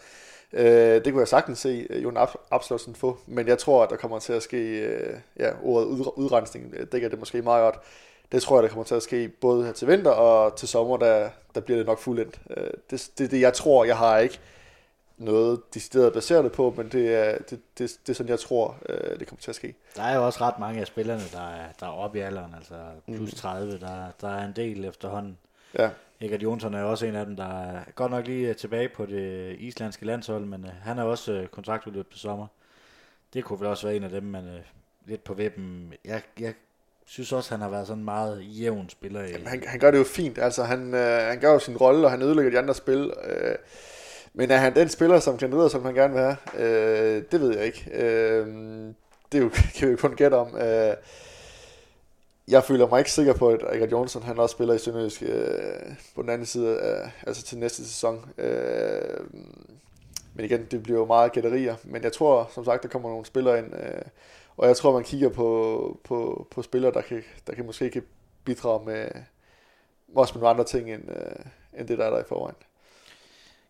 Øh, 0.52 1.04
det 1.04 1.12
kunne 1.12 1.20
jeg 1.20 1.28
sagtens 1.28 1.58
se 1.58 1.86
uh, 1.90 2.02
Jon 2.02 2.16
Aftonsen 2.50 2.94
få, 2.94 3.18
men 3.26 3.48
jeg 3.48 3.58
tror, 3.58 3.82
at 3.82 3.90
der 3.90 3.96
kommer 3.96 4.18
til 4.18 4.32
at 4.32 4.42
ske, 4.42 4.80
øh, 4.80 5.14
ja, 5.38 5.50
ordet 5.62 5.86
ud, 5.86 6.12
udrensning 6.16 6.74
øh, 6.76 6.86
dækker 6.92 7.08
det 7.08 7.18
måske 7.18 7.42
meget 7.42 7.62
godt. 7.62 7.84
Det 8.32 8.42
tror 8.42 8.56
jeg, 8.56 8.62
der 8.62 8.68
kommer 8.68 8.84
til 8.84 8.94
at 8.94 9.02
ske 9.02 9.28
både 9.28 9.64
her 9.64 9.72
til 9.72 9.88
vinter 9.88 10.10
og 10.10 10.56
til 10.56 10.68
sommer, 10.68 10.96
der, 10.96 11.30
der 11.54 11.60
bliver 11.60 11.78
det 11.78 11.86
nok 11.86 11.98
fuldendt. 11.98 12.40
Uh, 12.56 12.66
det, 12.90 13.10
det, 13.18 13.30
det, 13.30 13.40
jeg 13.40 13.52
tror, 13.52 13.84
jeg 13.84 13.96
har 13.96 14.18
ikke 14.18 14.40
noget 15.18 15.74
de 15.74 15.80
steder 15.80 16.10
baseret 16.10 16.52
på, 16.52 16.74
men 16.76 16.88
det 16.88 17.14
er, 17.14 17.38
det, 17.38 17.60
det, 17.78 17.98
det 18.06 18.08
er 18.08 18.12
sådan, 18.12 18.30
jeg 18.30 18.40
tror, 18.40 18.76
uh, 18.88 19.18
det 19.18 19.26
kommer 19.28 19.40
til 19.40 19.50
at 19.50 19.54
ske. 19.54 19.74
Der 19.96 20.02
er 20.02 20.16
jo 20.16 20.26
også 20.26 20.40
ret 20.40 20.58
mange 20.58 20.80
af 20.80 20.86
spillerne, 20.86 21.22
der 21.32 21.48
er, 21.48 21.66
der 21.80 21.86
er 21.86 21.90
oppe 21.90 22.18
i 22.18 22.20
alderen, 22.20 22.54
altså 22.54 22.74
plus 23.06 23.34
30, 23.34 23.72
mm. 23.72 23.78
der, 23.78 24.10
der 24.20 24.28
er 24.28 24.46
en 24.46 24.52
del 24.56 24.84
efterhånden. 24.84 25.38
Ja. 25.78 25.90
Egert 26.20 26.42
Jonsson 26.42 26.74
er 26.74 26.82
også 26.82 27.06
en 27.06 27.14
af 27.14 27.26
dem, 27.26 27.36
der 27.36 27.62
er 27.62 27.84
godt 27.94 28.10
nok 28.10 28.26
lige 28.26 28.48
øh, 28.48 28.56
tilbage 28.56 28.88
på 28.88 29.06
det 29.06 29.56
islandske 29.58 30.06
landshold, 30.06 30.44
men 30.44 30.64
uh, 30.64 30.70
han 30.82 30.98
er 30.98 31.02
også 31.02 31.46
kontraktudløb 31.50 32.10
til 32.10 32.20
sommer. 32.20 32.46
Det 33.34 33.44
kunne 33.44 33.60
vel 33.60 33.68
også 33.68 33.86
være 33.86 33.96
en 33.96 34.04
af 34.04 34.10
dem, 34.10 34.34
uh, 34.34 34.42
lidt 35.06 35.24
på 35.24 35.34
vippen. 35.34 35.94
Jeg, 36.04 36.22
jeg 36.40 36.54
synes 37.06 37.32
også, 37.32 37.50
han 37.50 37.60
har 37.60 37.68
været 37.68 37.86
sådan 37.86 37.98
en 37.98 38.04
meget 38.04 38.42
jævn 38.42 38.88
spiller. 38.88 39.22
I, 39.22 39.30
Jamen, 39.30 39.46
han, 39.46 39.62
han 39.66 39.80
gør 39.80 39.90
det 39.90 39.98
jo 39.98 40.04
fint. 40.04 40.38
Altså, 40.38 40.64
han, 40.64 40.94
øh, 40.94 41.18
han 41.18 41.40
gør 41.40 41.52
jo 41.52 41.58
sin 41.58 41.76
rolle, 41.76 42.06
og 42.06 42.10
han 42.10 42.22
ødelægger 42.22 42.50
de 42.50 42.58
andre 42.58 42.74
spil. 42.74 43.12
Øh, 43.24 43.54
men 44.34 44.50
er 44.50 44.56
han 44.56 44.74
den 44.74 44.88
spiller, 44.88 45.20
som 45.20 45.38
kan 45.38 45.70
som 45.70 45.84
han 45.84 45.94
gerne 45.94 46.14
vil 46.14 46.22
have? 46.22 46.36
Øh, 46.58 47.22
det 47.32 47.40
ved 47.40 47.56
jeg 47.56 47.64
ikke. 47.66 47.90
Øh, 47.92 48.46
det 49.32 49.40
jo, 49.40 49.48
kan 49.76 49.88
vi 49.88 49.90
jo 49.90 49.96
kun 49.96 50.16
gætte 50.16 50.34
om. 50.34 50.56
Øh, 50.56 50.94
jeg 52.48 52.64
føler 52.64 52.88
mig 52.88 52.98
ikke 52.98 53.12
sikker 53.12 53.34
på, 53.34 53.48
at 53.48 53.60
Rikard 53.72 53.88
Jonsson 53.88 54.22
han 54.22 54.38
også 54.38 54.52
spiller 54.52 54.74
i 54.74 54.78
Sønderjysk 54.78 55.22
øh, 55.22 55.94
på 56.14 56.22
den 56.22 56.30
anden 56.30 56.46
side, 56.46 56.68
øh, 56.68 57.10
altså 57.26 57.42
til 57.42 57.58
næste 57.58 57.84
sæson. 57.84 58.30
Øh, 58.38 59.20
men 60.34 60.44
igen, 60.44 60.64
det 60.70 60.82
bliver 60.82 60.98
jo 60.98 61.04
meget 61.04 61.32
gætterier. 61.32 61.76
Men 61.84 62.02
jeg 62.02 62.12
tror, 62.12 62.50
som 62.54 62.64
sagt, 62.64 62.82
der 62.82 62.88
kommer 62.88 63.08
nogle 63.08 63.26
spillere 63.26 63.58
ind, 63.58 63.74
øh, 63.74 64.02
og 64.56 64.68
jeg 64.68 64.76
tror, 64.76 64.92
man 64.92 65.04
kigger 65.04 65.28
på, 65.28 66.00
på, 66.04 66.46
på 66.50 66.62
spillere, 66.62 66.92
der, 66.92 67.00
kan, 67.00 67.22
der 67.46 67.54
kan 67.54 67.66
måske 67.66 67.84
ikke 67.84 68.02
bidrage 68.44 68.84
med, 68.84 69.08
også 70.14 70.34
med 70.34 70.40
nogle 70.40 70.50
andre 70.50 70.64
ting, 70.64 70.94
end, 70.94 71.10
øh, 71.10 71.80
end 71.80 71.88
det, 71.88 71.98
der 71.98 72.04
er 72.04 72.10
der 72.10 72.20
i 72.20 72.28
forvejen. 72.28 72.56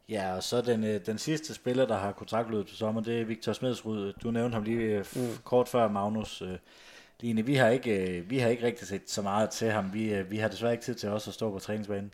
Ja, 0.08 0.36
og 0.36 0.42
så 0.42 0.60
den, 0.60 0.84
øh, 0.84 1.06
den 1.06 1.18
sidste 1.18 1.54
spiller, 1.54 1.86
der 1.86 1.96
har 1.96 2.12
kontaktløbet 2.12 2.66
til 2.66 2.76
sommer, 2.76 3.00
det 3.00 3.20
er 3.20 3.24
Victor 3.24 3.52
Smedsrud. 3.52 4.12
Du 4.22 4.30
nævnte 4.30 4.54
ham 4.54 4.62
lige 4.62 4.80
øh, 4.80 5.06
mm. 5.16 5.36
kort 5.44 5.68
før, 5.68 5.88
Magnus. 5.88 6.42
Øh, 6.42 6.58
Line, 7.20 7.46
vi 7.46 7.54
har 7.54 7.68
ikke, 7.68 8.18
øh, 8.18 8.30
vi 8.30 8.38
har 8.38 8.48
ikke 8.48 8.66
rigtig 8.66 8.88
set 8.88 9.10
så 9.10 9.22
meget 9.22 9.50
til 9.50 9.70
ham. 9.70 9.92
Vi, 9.92 10.14
øh, 10.14 10.30
vi 10.30 10.36
har 10.36 10.48
desværre 10.48 10.72
ikke 10.72 10.84
tid 10.84 10.94
til 10.94 11.08
også 11.08 11.30
at 11.30 11.34
stå 11.34 11.50
på 11.50 11.58
træningsbanen. 11.58 12.12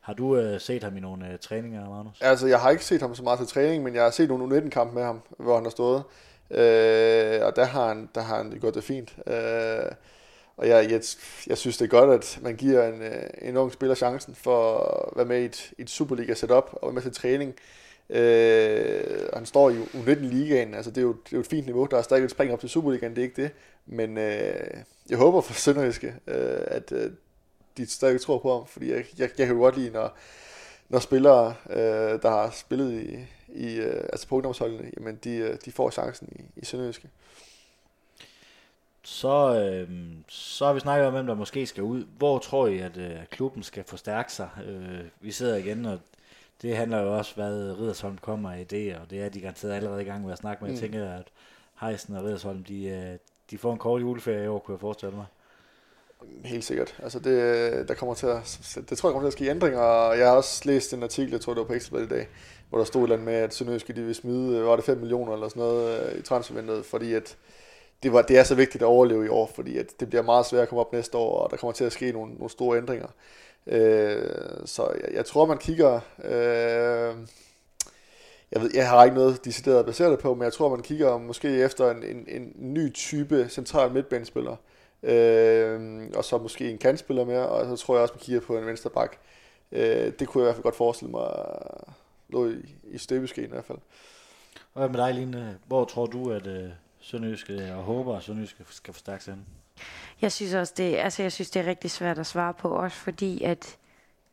Har 0.00 0.12
du 0.12 0.38
uh, 0.38 0.60
set 0.60 0.82
ham 0.82 0.96
i 0.96 1.00
nogle 1.00 1.28
uh, 1.32 1.38
træninger, 1.40 1.90
Magnus? 1.90 2.20
Altså, 2.20 2.46
jeg 2.46 2.60
har 2.60 2.70
ikke 2.70 2.84
set 2.84 3.00
ham 3.00 3.14
så 3.14 3.22
meget 3.22 3.38
til 3.38 3.48
træning, 3.48 3.82
men 3.82 3.94
jeg 3.94 4.02
har 4.02 4.10
set 4.10 4.28
nogle 4.28 4.58
U19-kampe 4.58 4.94
med 4.94 5.02
ham, 5.02 5.20
hvor 5.38 5.54
han 5.54 5.64
har 5.64 5.70
stået. 5.70 6.02
Øh, 6.52 7.46
og 7.46 7.56
der 7.56 7.64
har 7.64 7.88
han, 7.88 8.08
der 8.14 8.20
har 8.20 8.36
han 8.36 8.50
det 8.50 8.60
godt 8.60 8.74
det 8.74 8.84
fint. 8.84 9.16
Øh, 9.26 9.92
og 10.56 10.68
jeg, 10.68 10.90
jeg, 10.90 11.02
jeg 11.46 11.58
synes, 11.58 11.76
det 11.76 11.84
er 11.84 11.88
godt, 11.88 12.10
at 12.10 12.38
man 12.42 12.56
giver 12.56 12.88
en, 12.88 13.02
øh, 13.02 13.22
en 13.42 13.56
ung 13.56 13.72
spiller 13.72 13.94
chancen 13.94 14.34
for 14.34 14.78
at 14.78 15.16
være 15.16 15.26
med 15.26 15.42
i 15.42 15.44
et, 15.44 15.72
et 15.78 15.90
Superliga-setup 15.90 16.70
og 16.72 16.86
være 16.88 16.92
med 16.92 17.02
til 17.02 17.12
træning. 17.12 17.54
Øh, 18.10 19.28
han 19.34 19.46
står 19.46 19.70
i 19.70 19.74
U19-ligaen, 19.74 20.74
altså 20.74 20.90
det 20.90 20.98
er, 20.98 21.02
jo, 21.02 21.12
det 21.12 21.32
er 21.32 21.36
jo 21.36 21.40
et 21.40 21.46
fint 21.46 21.66
niveau. 21.66 21.86
Der 21.90 21.98
er 21.98 22.02
stadig 22.02 22.24
et 22.24 22.30
spring 22.30 22.52
op 22.52 22.60
til 22.60 22.68
Superligaen, 22.68 23.16
det 23.16 23.18
er 23.18 23.22
ikke 23.22 23.42
det. 23.42 23.50
Men 23.86 24.18
øh, 24.18 24.76
jeg 25.08 25.18
håber 25.18 25.40
for 25.40 25.54
Sønderjyske, 25.54 26.14
øh, 26.26 26.60
at 26.66 26.92
øh, 26.92 27.10
de 27.76 27.86
stadig 27.86 28.20
tror 28.20 28.38
på 28.38 28.58
ham, 28.58 28.66
fordi 28.66 28.90
jeg, 28.90 29.04
jeg, 29.18 29.30
jeg 29.38 29.46
kan 29.46 29.56
jo 29.56 29.62
godt 29.62 29.76
lide, 29.76 29.90
når, 29.90 30.16
når 30.88 30.98
spillere, 30.98 31.54
øh, 31.70 32.22
der 32.22 32.30
har 32.30 32.50
spillet 32.50 32.92
i, 32.92 33.18
i 33.54 33.74
øh, 33.74 34.04
altså 34.12 34.28
på 34.28 34.34
ungdomsholdene, 34.34 34.90
jamen 34.96 35.16
de, 35.24 35.36
øh, 35.36 35.56
de 35.64 35.72
får 35.72 35.90
chancen 35.90 36.28
i, 36.32 36.60
i 36.60 36.64
Sønderjyske. 36.64 37.08
Så, 39.04 39.60
øh, 39.60 39.88
så 40.28 40.66
har 40.66 40.72
vi 40.72 40.80
snakket 40.80 41.06
om, 41.06 41.12
hvem 41.12 41.26
der 41.26 41.34
måske 41.34 41.66
skal 41.66 41.82
ud. 41.82 42.04
Hvor 42.18 42.38
tror 42.38 42.66
I, 42.66 42.78
at 42.78 42.96
øh, 42.96 43.16
klubben 43.30 43.62
skal 43.62 43.84
forstærke 43.84 44.32
sig? 44.32 44.48
Øh, 44.66 45.00
vi 45.20 45.32
sidder 45.32 45.56
igen, 45.56 45.84
og 45.86 45.98
det 46.62 46.76
handler 46.76 47.00
jo 47.00 47.16
også, 47.16 47.34
hvad 47.34 47.78
Ridersholm 47.78 48.18
kommer 48.18 48.54
i 48.54 48.64
det, 48.64 48.96
og 48.96 49.10
det 49.10 49.22
er 49.22 49.28
de 49.28 49.40
garanteret 49.40 49.72
allerede 49.72 50.02
i 50.02 50.04
gang 50.04 50.24
med 50.24 50.32
at 50.32 50.38
snakke 50.38 50.64
med. 50.64 50.70
Mm. 50.70 50.74
Jeg 50.74 50.80
tænker, 50.80 51.10
at 51.10 51.26
Heisen 51.80 52.16
og 52.16 52.24
Ridersholm, 52.24 52.64
de, 52.64 52.84
øh, 52.84 53.18
de 53.50 53.58
får 53.58 53.72
en 53.72 53.78
kort 53.78 54.00
juleferie 54.00 54.44
i 54.44 54.46
år, 54.46 54.58
kunne 54.58 54.72
jeg 54.72 54.80
forestille 54.80 55.16
mig. 55.16 55.26
Helt 56.44 56.64
sikkert. 56.64 56.96
Altså 57.02 57.18
det, 57.18 57.88
der 57.88 57.94
kommer 57.94 58.14
til 58.14 58.26
at, 58.26 58.60
det 58.90 58.98
tror 58.98 59.08
jeg 59.08 59.12
kommer 59.12 59.30
til 59.30 59.32
at 59.32 59.32
ske 59.32 59.50
ændringer, 59.50 59.80
og 59.80 60.18
jeg 60.18 60.28
har 60.28 60.36
også 60.36 60.62
læst 60.64 60.92
en 60.92 61.02
artikel, 61.02 61.32
jeg 61.32 61.40
tror 61.40 61.54
det 61.54 61.60
var 61.60 61.66
på 61.66 61.72
Ekstrabladet 61.72 62.06
i 62.06 62.14
dag, 62.14 62.28
hvor 62.72 62.78
der 62.78 62.84
stod 62.84 63.00
et 63.00 63.04
eller 63.04 63.16
andet 63.16 63.26
med, 63.26 63.34
at 63.34 63.54
Sønderjyske 63.54 63.92
de 63.92 64.02
vil 64.02 64.14
smide, 64.14 64.58
øh, 64.58 64.66
var 64.66 64.76
det 64.76 64.84
5 64.84 64.98
millioner 64.98 65.32
eller 65.32 65.48
sådan 65.48 65.60
noget 65.60 66.12
øh, 66.12 66.18
i 66.18 66.22
transfervinduet, 66.22 66.84
fordi 66.84 67.14
at 67.14 67.36
det, 68.02 68.12
var, 68.12 68.22
det 68.22 68.38
er 68.38 68.42
så 68.42 68.54
vigtigt 68.54 68.82
at 68.82 68.86
overleve 68.86 69.24
i 69.24 69.28
år, 69.28 69.50
fordi 69.54 69.78
at 69.78 70.00
det 70.00 70.08
bliver 70.08 70.22
meget 70.22 70.46
svært 70.46 70.62
at 70.62 70.68
komme 70.68 70.80
op 70.80 70.92
næste 70.92 71.18
år, 71.18 71.38
og 71.38 71.50
der 71.50 71.56
kommer 71.56 71.72
til 71.72 71.84
at 71.84 71.92
ske 71.92 72.12
nogle, 72.12 72.34
nogle 72.34 72.50
store 72.50 72.78
ændringer. 72.78 73.06
Øh, 73.66 74.26
så 74.64 74.92
jeg, 75.00 75.14
jeg 75.14 75.24
tror, 75.24 75.46
man 75.46 75.58
kigger... 75.58 76.00
Øh, 76.24 77.16
jeg, 78.52 78.62
ved, 78.62 78.70
jeg 78.74 78.88
har 78.88 79.04
ikke 79.04 79.16
noget 79.16 79.44
decideret 79.44 79.78
at 79.78 79.86
basere 79.86 80.10
det 80.10 80.18
på, 80.18 80.34
men 80.34 80.44
jeg 80.44 80.52
tror, 80.52 80.68
man 80.68 80.82
kigger 80.82 81.18
måske 81.18 81.48
efter 81.48 81.90
en, 81.90 82.02
en, 82.02 82.24
en 82.28 82.52
ny 82.56 82.92
type 82.92 83.46
central 83.48 83.92
midtbanespiller. 83.92 84.56
Øh, 85.02 86.02
og 86.14 86.24
så 86.24 86.38
måske 86.38 86.70
en 86.70 86.78
kantspiller 86.78 87.24
mere, 87.24 87.48
og 87.48 87.78
så 87.78 87.84
tror 87.84 87.94
jeg 87.94 88.02
også, 88.02 88.14
man 88.14 88.20
kigger 88.20 88.40
på 88.40 88.58
en 88.58 88.66
venstre 88.66 88.90
bak. 88.90 89.16
Øh, 89.72 90.12
det 90.18 90.28
kunne 90.28 90.42
jeg 90.42 90.44
i 90.44 90.48
hvert 90.48 90.54
fald 90.54 90.62
godt 90.62 90.76
forestille 90.76 91.10
mig 91.10 91.28
lå 92.32 92.50
i, 92.50 92.74
i 92.84 92.98
støbeskeen 92.98 93.44
i 93.44 93.48
hvert 93.48 93.64
fald. 93.64 93.78
Hvad 94.72 94.88
med 94.88 94.98
dig, 94.98 95.14
Line? 95.14 95.58
Hvor 95.66 95.84
tror 95.84 96.06
du, 96.06 96.30
at 96.30 96.46
uh, 96.46 96.70
Sønderjyske 97.00 97.74
og 97.74 97.82
håber, 97.82 98.16
at 98.16 98.22
Sønderjyske 98.22 98.64
skal 98.68 98.94
forstærke 98.94 99.24
sig 99.24 99.36
Jeg 100.22 100.32
synes 100.32 100.54
også, 100.54 100.74
det, 100.76 100.96
altså 100.96 101.22
jeg 101.22 101.32
synes, 101.32 101.50
det 101.50 101.62
er 101.62 101.66
rigtig 101.66 101.90
svært 101.90 102.18
at 102.18 102.26
svare 102.26 102.54
på, 102.54 102.68
også 102.68 102.96
fordi 102.96 103.42
at 103.42 103.78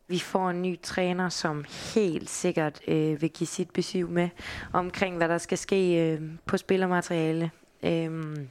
vi 0.08 0.20
får 0.20 0.50
en 0.50 0.62
ny 0.62 0.80
træner, 0.82 1.30
som 1.30 1.66
helt 1.96 2.30
sikkert 2.30 2.82
øh, 2.88 3.22
vil 3.22 3.30
give 3.30 3.48
sit 3.48 3.72
besøg 3.72 4.10
med 4.10 4.30
omkring, 4.74 5.18
hvad 5.18 5.30
der 5.30 5.38
skal 5.38 5.58
ske 5.58 5.96
øh, 5.96 6.22
på 6.46 6.58
spillermateriale. 6.58 7.52
Øhm, 7.84 8.50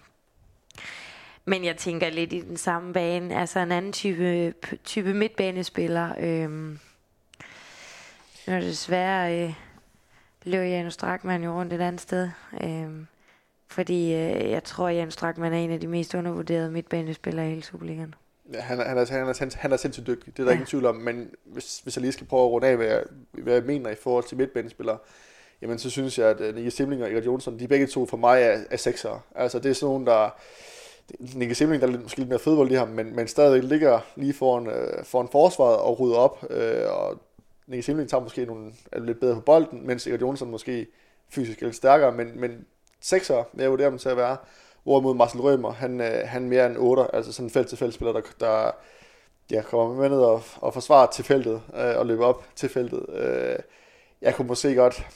men 1.44 1.64
jeg 1.64 1.76
tænker 1.76 2.10
lidt 2.10 2.32
i 2.32 2.40
den 2.40 2.56
samme 2.56 2.92
bane, 2.92 3.36
altså 3.40 3.60
en 3.60 3.72
anden 3.72 3.92
type, 3.92 4.54
type 4.84 5.14
midtbanespiller. 5.14 6.14
Øhm, 6.20 6.78
nu 8.48 8.54
er 8.54 8.60
det 8.60 8.68
desværre 8.68 9.42
øh, 9.42 9.54
løb 10.44 10.70
Janus 10.70 10.94
Strakman 10.94 11.44
jo 11.44 11.52
rundt 11.52 11.72
et 11.72 11.80
andet 11.80 12.00
sted. 12.00 12.28
Øhm, 12.64 13.06
fordi 13.70 14.14
øh, 14.14 14.50
jeg 14.50 14.64
tror, 14.64 14.88
at 14.88 14.96
Janus 14.96 15.12
Strakman 15.12 15.52
er 15.52 15.56
en 15.56 15.70
af 15.70 15.80
de 15.80 15.86
mest 15.86 16.14
undervurderede 16.14 16.70
midtbanespillere 16.70 17.46
i 17.46 17.50
hele 17.50 17.62
Superligaen. 17.62 18.14
Ja, 18.52 18.60
han, 18.60 18.78
han, 18.78 18.98
er, 18.98 19.06
han, 19.12 19.28
er, 19.28 19.56
han 19.56 19.72
er 19.72 19.76
sindssygt 19.76 20.06
dygtig, 20.06 20.36
det 20.36 20.42
er 20.42 20.44
der 20.44 20.50
ja. 20.50 20.54
ingen 20.54 20.66
tvivl 20.66 20.86
om, 20.86 20.94
men 20.94 21.30
hvis, 21.44 21.80
hvis 21.80 21.96
jeg 21.96 22.02
lige 22.02 22.12
skal 22.12 22.26
prøve 22.26 22.44
at 22.44 22.50
runde 22.50 22.66
af, 22.66 22.76
hvad 22.76 22.86
jeg, 22.86 23.02
hvad 23.32 23.54
jeg 23.54 23.62
mener 23.62 23.90
i 23.90 23.94
forhold 23.94 24.24
til 24.24 24.36
midtbanespillere, 24.36 24.98
jamen 25.62 25.78
så 25.78 25.90
synes 25.90 26.18
jeg, 26.18 26.28
at 26.28 26.40
uh, 26.40 26.54
Nicky 26.54 26.68
Simling 26.68 27.02
og 27.02 27.12
Erik 27.12 27.26
Jonsson, 27.26 27.58
de 27.58 27.68
begge 27.68 27.86
to 27.86 28.06
for 28.06 28.16
mig 28.16 28.42
er, 28.42 28.58
er 28.70 28.76
seksere. 28.76 29.20
Altså 29.34 29.58
det 29.58 29.70
er 29.70 29.74
sådan 29.74 29.90
nogen, 29.90 30.06
der... 30.06 30.30
Nicky 31.34 31.52
Simling, 31.52 31.82
der 31.82 31.88
er 31.88 31.92
lidt, 31.92 32.02
måske 32.02 32.18
lidt 32.18 32.28
mere 32.28 32.38
fodbold 32.38 32.70
i 32.70 32.74
ham, 32.74 32.88
men, 32.88 33.16
men 33.16 33.28
stadig 33.28 33.64
ligger 33.64 34.00
lige 34.16 34.32
foran, 34.32 34.66
uh, 34.66 35.04
foran 35.04 35.28
forsvaret 35.32 35.76
og 35.76 36.00
rydder 36.00 36.16
op, 36.16 36.44
uh, 36.50 36.98
og 36.98 37.22
Nicky 37.68 37.84
Simling 37.84 38.10
tager 38.10 38.22
måske 38.22 38.44
nogle, 38.44 38.72
er 38.92 39.00
lidt 39.00 39.20
bedre 39.20 39.34
på 39.34 39.40
bolden, 39.40 39.86
mens 39.86 40.06
Erik 40.06 40.20
Jonsson 40.20 40.50
måske 40.50 40.86
fysisk 41.30 41.62
er 41.62 41.66
lidt 41.66 41.76
stærkere, 41.76 42.12
men, 42.12 42.40
men 42.40 42.66
seksere, 43.00 43.44
jeg 43.56 43.70
vurderer 43.70 43.90
dem 43.90 43.98
til 43.98 44.08
at 44.08 44.16
være. 44.16 44.36
Hvorimod 44.82 45.14
Marcel 45.14 45.40
Rømer, 45.40 45.72
han, 45.72 46.00
øh, 46.00 46.28
han 46.28 46.48
mere 46.48 46.66
en 46.66 46.76
8, 46.76 47.14
altså 47.14 47.32
sådan 47.32 47.46
en 47.46 47.50
felt-til-felt 47.50 47.94
spiller, 47.94 48.12
der, 48.12 48.20
der 48.40 48.70
ja, 49.50 49.62
kommer 49.62 49.94
med 49.94 50.08
ned 50.08 50.18
og, 50.18 50.42
og 50.56 50.74
forsvarer 50.74 51.10
til 51.10 51.24
feltet 51.24 51.62
øh, 51.74 51.98
og 51.98 52.06
løber 52.06 52.26
op 52.26 52.44
til 52.56 52.68
feltet. 52.68 53.06
Øh, 53.08 53.58
jeg 54.22 54.34
kunne 54.34 54.48
måske 54.48 54.74
godt, 54.74 55.06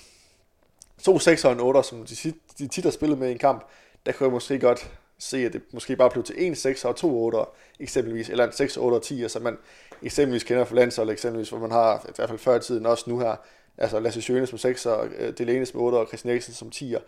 to 1.02 1.18
6 1.18 1.44
og 1.44 1.52
en 1.52 1.60
8, 1.60 1.82
som 1.82 2.06
de, 2.06 2.32
de 2.58 2.66
tit 2.66 2.84
har 2.84 2.90
spillet 2.90 3.18
med 3.18 3.28
i 3.28 3.32
en 3.32 3.38
kamp, 3.38 3.64
der 4.06 4.12
kunne 4.12 4.24
jeg 4.26 4.32
måske 4.32 4.58
godt 4.58 4.90
se, 5.18 5.38
at 5.38 5.52
det 5.52 5.62
måske 5.72 5.96
bare 5.96 6.10
blev 6.10 6.24
til 6.24 6.46
en 6.46 6.54
6 6.54 6.84
og 6.84 6.96
to 6.96 7.24
8 7.24 7.38
eksempelvis, 7.80 8.28
eller 8.28 8.44
en 8.44 8.52
6, 8.52 8.76
8 8.76 8.94
og 8.94 9.02
10, 9.02 9.22
altså 9.22 9.40
man 9.40 9.58
eksempelvis 10.02 10.44
kender 10.44 10.64
fra 10.64 10.74
landsholdet, 10.74 11.12
eksempelvis, 11.12 11.48
hvor 11.48 11.58
man 11.58 11.70
har 11.70 12.06
i 12.08 12.12
hvert 12.16 12.28
fald 12.28 12.38
før 12.38 12.56
i 12.56 12.60
tiden, 12.60 12.86
også 12.86 13.04
nu 13.10 13.18
her, 13.18 13.36
altså 13.78 14.00
Lasse 14.00 14.22
Sjøne 14.22 14.46
som 14.46 14.58
6, 14.58 14.86
og 14.86 15.06
øh, 15.18 15.38
Delenes 15.38 15.74
med 15.74 15.82
8, 15.82 15.96
og 15.96 16.06
Christian 16.06 16.32
Eriksen 16.32 16.54
som 16.54 16.72
10'er. 16.74 17.00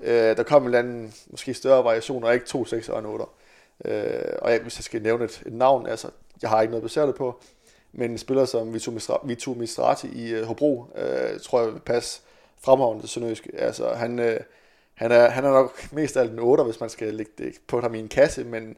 Øh, 0.00 0.36
der 0.36 0.42
kom 0.42 0.62
en 0.62 0.66
eller 0.66 0.78
anden, 0.78 1.14
måske 1.26 1.54
større 1.54 1.84
variation, 1.84 2.24
og 2.24 2.34
ikke 2.34 2.46
to 2.46 2.64
6 2.64 2.88
og 2.88 2.98
en 2.98 3.06
8. 3.06 3.24
Øh, 3.84 4.34
og 4.42 4.52
jeg, 4.52 4.60
hvis 4.60 4.78
jeg 4.78 4.84
skal 4.84 5.02
nævne 5.02 5.24
et, 5.24 5.42
et 5.46 5.52
navn, 5.52 5.86
altså, 5.86 6.08
jeg 6.42 6.50
har 6.50 6.62
ikke 6.62 6.70
noget 6.70 6.82
baseret 6.82 7.08
det 7.08 7.16
på, 7.16 7.40
men 7.92 8.10
en 8.10 8.18
spiller 8.18 8.44
som 8.44 8.74
Vitu 9.24 9.54
Mistrati 9.54 10.08
i 10.08 10.32
øh, 10.32 10.46
Hobro, 10.46 10.86
øh, 10.96 11.40
tror 11.40 11.60
jeg 11.60 11.72
vil 11.72 11.80
passe 11.80 12.20
fremragende 12.60 13.02
til 13.02 13.10
Sønderjysk. 13.10 13.48
Altså, 13.58 13.88
han, 13.88 14.18
øh, 14.18 14.40
han, 14.94 15.12
er, 15.12 15.28
han 15.28 15.44
er 15.44 15.50
nok 15.50 15.92
mest 15.92 16.16
af 16.16 16.20
alt 16.20 16.32
en 16.32 16.38
8, 16.38 16.64
hvis 16.64 16.80
man 16.80 16.90
skal 16.90 17.14
lægge 17.14 17.32
det 17.38 17.52
på 17.66 17.80
ham 17.80 17.94
i 17.94 17.98
en 17.98 18.08
kasse, 18.08 18.44
men 18.44 18.76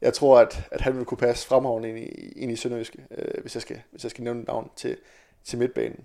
jeg 0.00 0.14
tror, 0.14 0.40
at, 0.40 0.68
at 0.70 0.80
han 0.80 0.96
vil 0.96 1.04
kunne 1.04 1.18
passe 1.18 1.46
fremragende 1.46 1.88
ind 1.88 1.98
i, 1.98 2.28
ind 2.36 2.52
i 2.52 2.56
Sønderjysk, 2.56 2.96
øh, 3.10 3.40
hvis, 3.40 3.54
jeg 3.54 3.62
skal, 3.62 3.82
hvis 3.90 4.02
jeg 4.02 4.10
skal 4.10 4.24
nævne 4.24 4.42
navn 4.42 4.70
til, 4.76 4.96
til 5.44 5.58
midtbanen. 5.58 6.04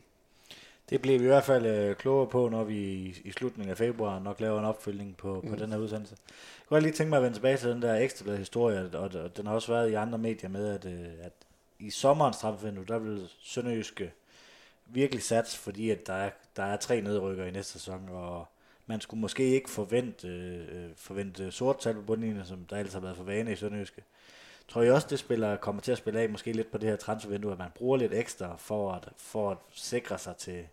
Det 0.89 1.02
bliver 1.02 1.20
vi 1.20 1.24
i 1.24 1.28
hvert 1.28 1.44
fald 1.44 1.66
øh, 1.66 1.96
klogere 1.96 2.28
på, 2.28 2.50
når 2.50 2.64
vi 2.64 2.78
i, 2.78 3.22
i 3.24 3.32
slutningen 3.32 3.72
af 3.72 3.78
februar 3.78 4.20
nok 4.20 4.39
laver 4.39 4.60
en 4.60 4.66
opfølgning 4.66 5.18
på, 5.18 5.42
mm. 5.44 5.50
på 5.50 5.56
den 5.56 5.72
her 5.72 5.80
udsendelse. 5.80 6.16
Jeg 6.30 6.68
kunne 6.68 6.82
lige 6.82 6.94
tænke 6.94 7.10
mig 7.10 7.18
at 7.18 7.24
vende 7.24 7.38
tilbage 7.38 7.58
til 7.58 7.70
den 7.70 7.82
der 7.82 7.96
ekstra 7.96 8.36
historie, 8.36 8.89
og, 8.94 9.12
og 9.24 9.38
den 9.38 9.48
har 9.48 9.54
også 9.54 9.74
været 9.74 9.92
i 9.92 9.94
andre 9.94 10.18
medier 10.18 10.50
med, 10.50 10.68
at, 10.68 10.86
øh, 10.86 11.08
at 11.22 11.34
i 11.80 11.89
sommerens 11.89 12.36
straffevindue, 12.36 12.86
der 12.86 13.00
vil 13.00 13.30
Sønderjyske 13.42 14.12
virkelig 14.86 15.24
sats, 15.24 15.58
fordi 15.58 15.89
at 15.89 16.08
der 16.08 16.14
er, 16.14 16.30
der 16.56 16.64
er 16.64 16.78
tre 16.78 17.02
nedrykker 17.02 17.46
i 17.46 17.52
næste 17.52 17.72
sæson, 17.72 18.10
og 18.10 18.46
man 18.92 19.02
skulle 19.02 19.22
måske 19.22 19.44
ikke 19.44 19.70
forvente, 19.70 20.28
øh, 20.28 20.89
forvente 20.96 21.52
sort 21.52 21.80
tal 21.80 21.94
på 21.94 22.02
bundlinjen, 22.02 22.46
som 22.46 22.66
der 22.66 22.78
ellers 22.78 22.94
har 22.94 23.00
været 23.00 23.18
for 23.18 23.24
vane 23.24 23.52
i 23.52 23.56
Sønderjyske. 23.56 24.04
Tror 24.68 24.82
jeg 24.82 24.94
også, 24.94 25.08
det 25.10 25.20
spiller, 25.20 25.56
kommer 25.56 25.82
til 25.82 25.92
at 25.92 25.98
spille 25.98 26.20
af 26.20 26.30
måske 26.30 26.54
lidt 26.54 26.72
på 26.72 26.78
det 26.78 26.89
her 26.89 26.96
transfervindue, 26.96 27.52
at 27.52 27.58
man 27.58 27.72
bruger 27.76 27.98
lidt 27.98 28.14
ekstra 28.14 28.56
for 28.58 28.92
at, 28.92 29.10
for 29.18 29.52
at 29.52 29.58
sikre 29.72 30.18
sig 30.18 30.36
til, 30.38 30.68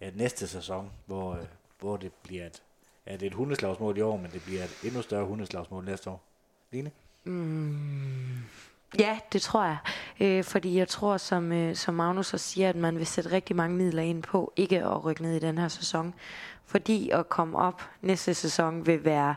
ja, 0.00 0.10
næste 0.14 0.48
sæson, 0.48 0.90
hvor, 1.06 1.32
øh, 1.34 1.44
hvor 1.80 1.96
det 1.96 2.12
bliver 2.22 2.46
et, 2.46 2.62
ja, 3.06 3.12
det 3.12 3.22
er 3.22 3.26
et 3.26 3.34
hundeslagsmål 3.34 3.98
i 3.98 4.00
år, 4.00 4.16
men 4.16 4.30
det 4.30 4.42
bliver 4.42 4.64
et 4.64 4.76
endnu 4.84 5.02
større 5.02 5.24
hundeslagsmål 5.24 5.84
næste 5.84 6.10
år. 6.10 6.22
Line? 6.72 6.90
Mm. 7.24 8.38
Ja, 8.98 9.18
det 9.32 9.42
tror 9.42 9.64
jeg. 9.64 9.76
Øh, 10.20 10.44
fordi 10.44 10.78
jeg 10.78 10.88
tror, 10.88 11.16
som, 11.16 11.52
øh, 11.52 11.76
som 11.76 11.94
Magnus 11.94 12.34
også 12.34 12.48
siger, 12.48 12.68
at 12.68 12.76
man 12.76 12.98
vil 12.98 13.06
sætte 13.06 13.32
rigtig 13.32 13.56
mange 13.56 13.76
midler 13.76 14.02
ind 14.02 14.22
på 14.22 14.52
ikke 14.56 14.78
at 14.82 15.04
rykke 15.04 15.22
ned 15.22 15.36
i 15.36 15.38
den 15.38 15.58
her 15.58 15.68
sæson. 15.68 16.14
Fordi 16.66 17.10
at 17.10 17.28
komme 17.28 17.58
op 17.58 17.82
næste 18.02 18.34
sæson 18.34 18.86
vil 18.86 19.04
være 19.04 19.34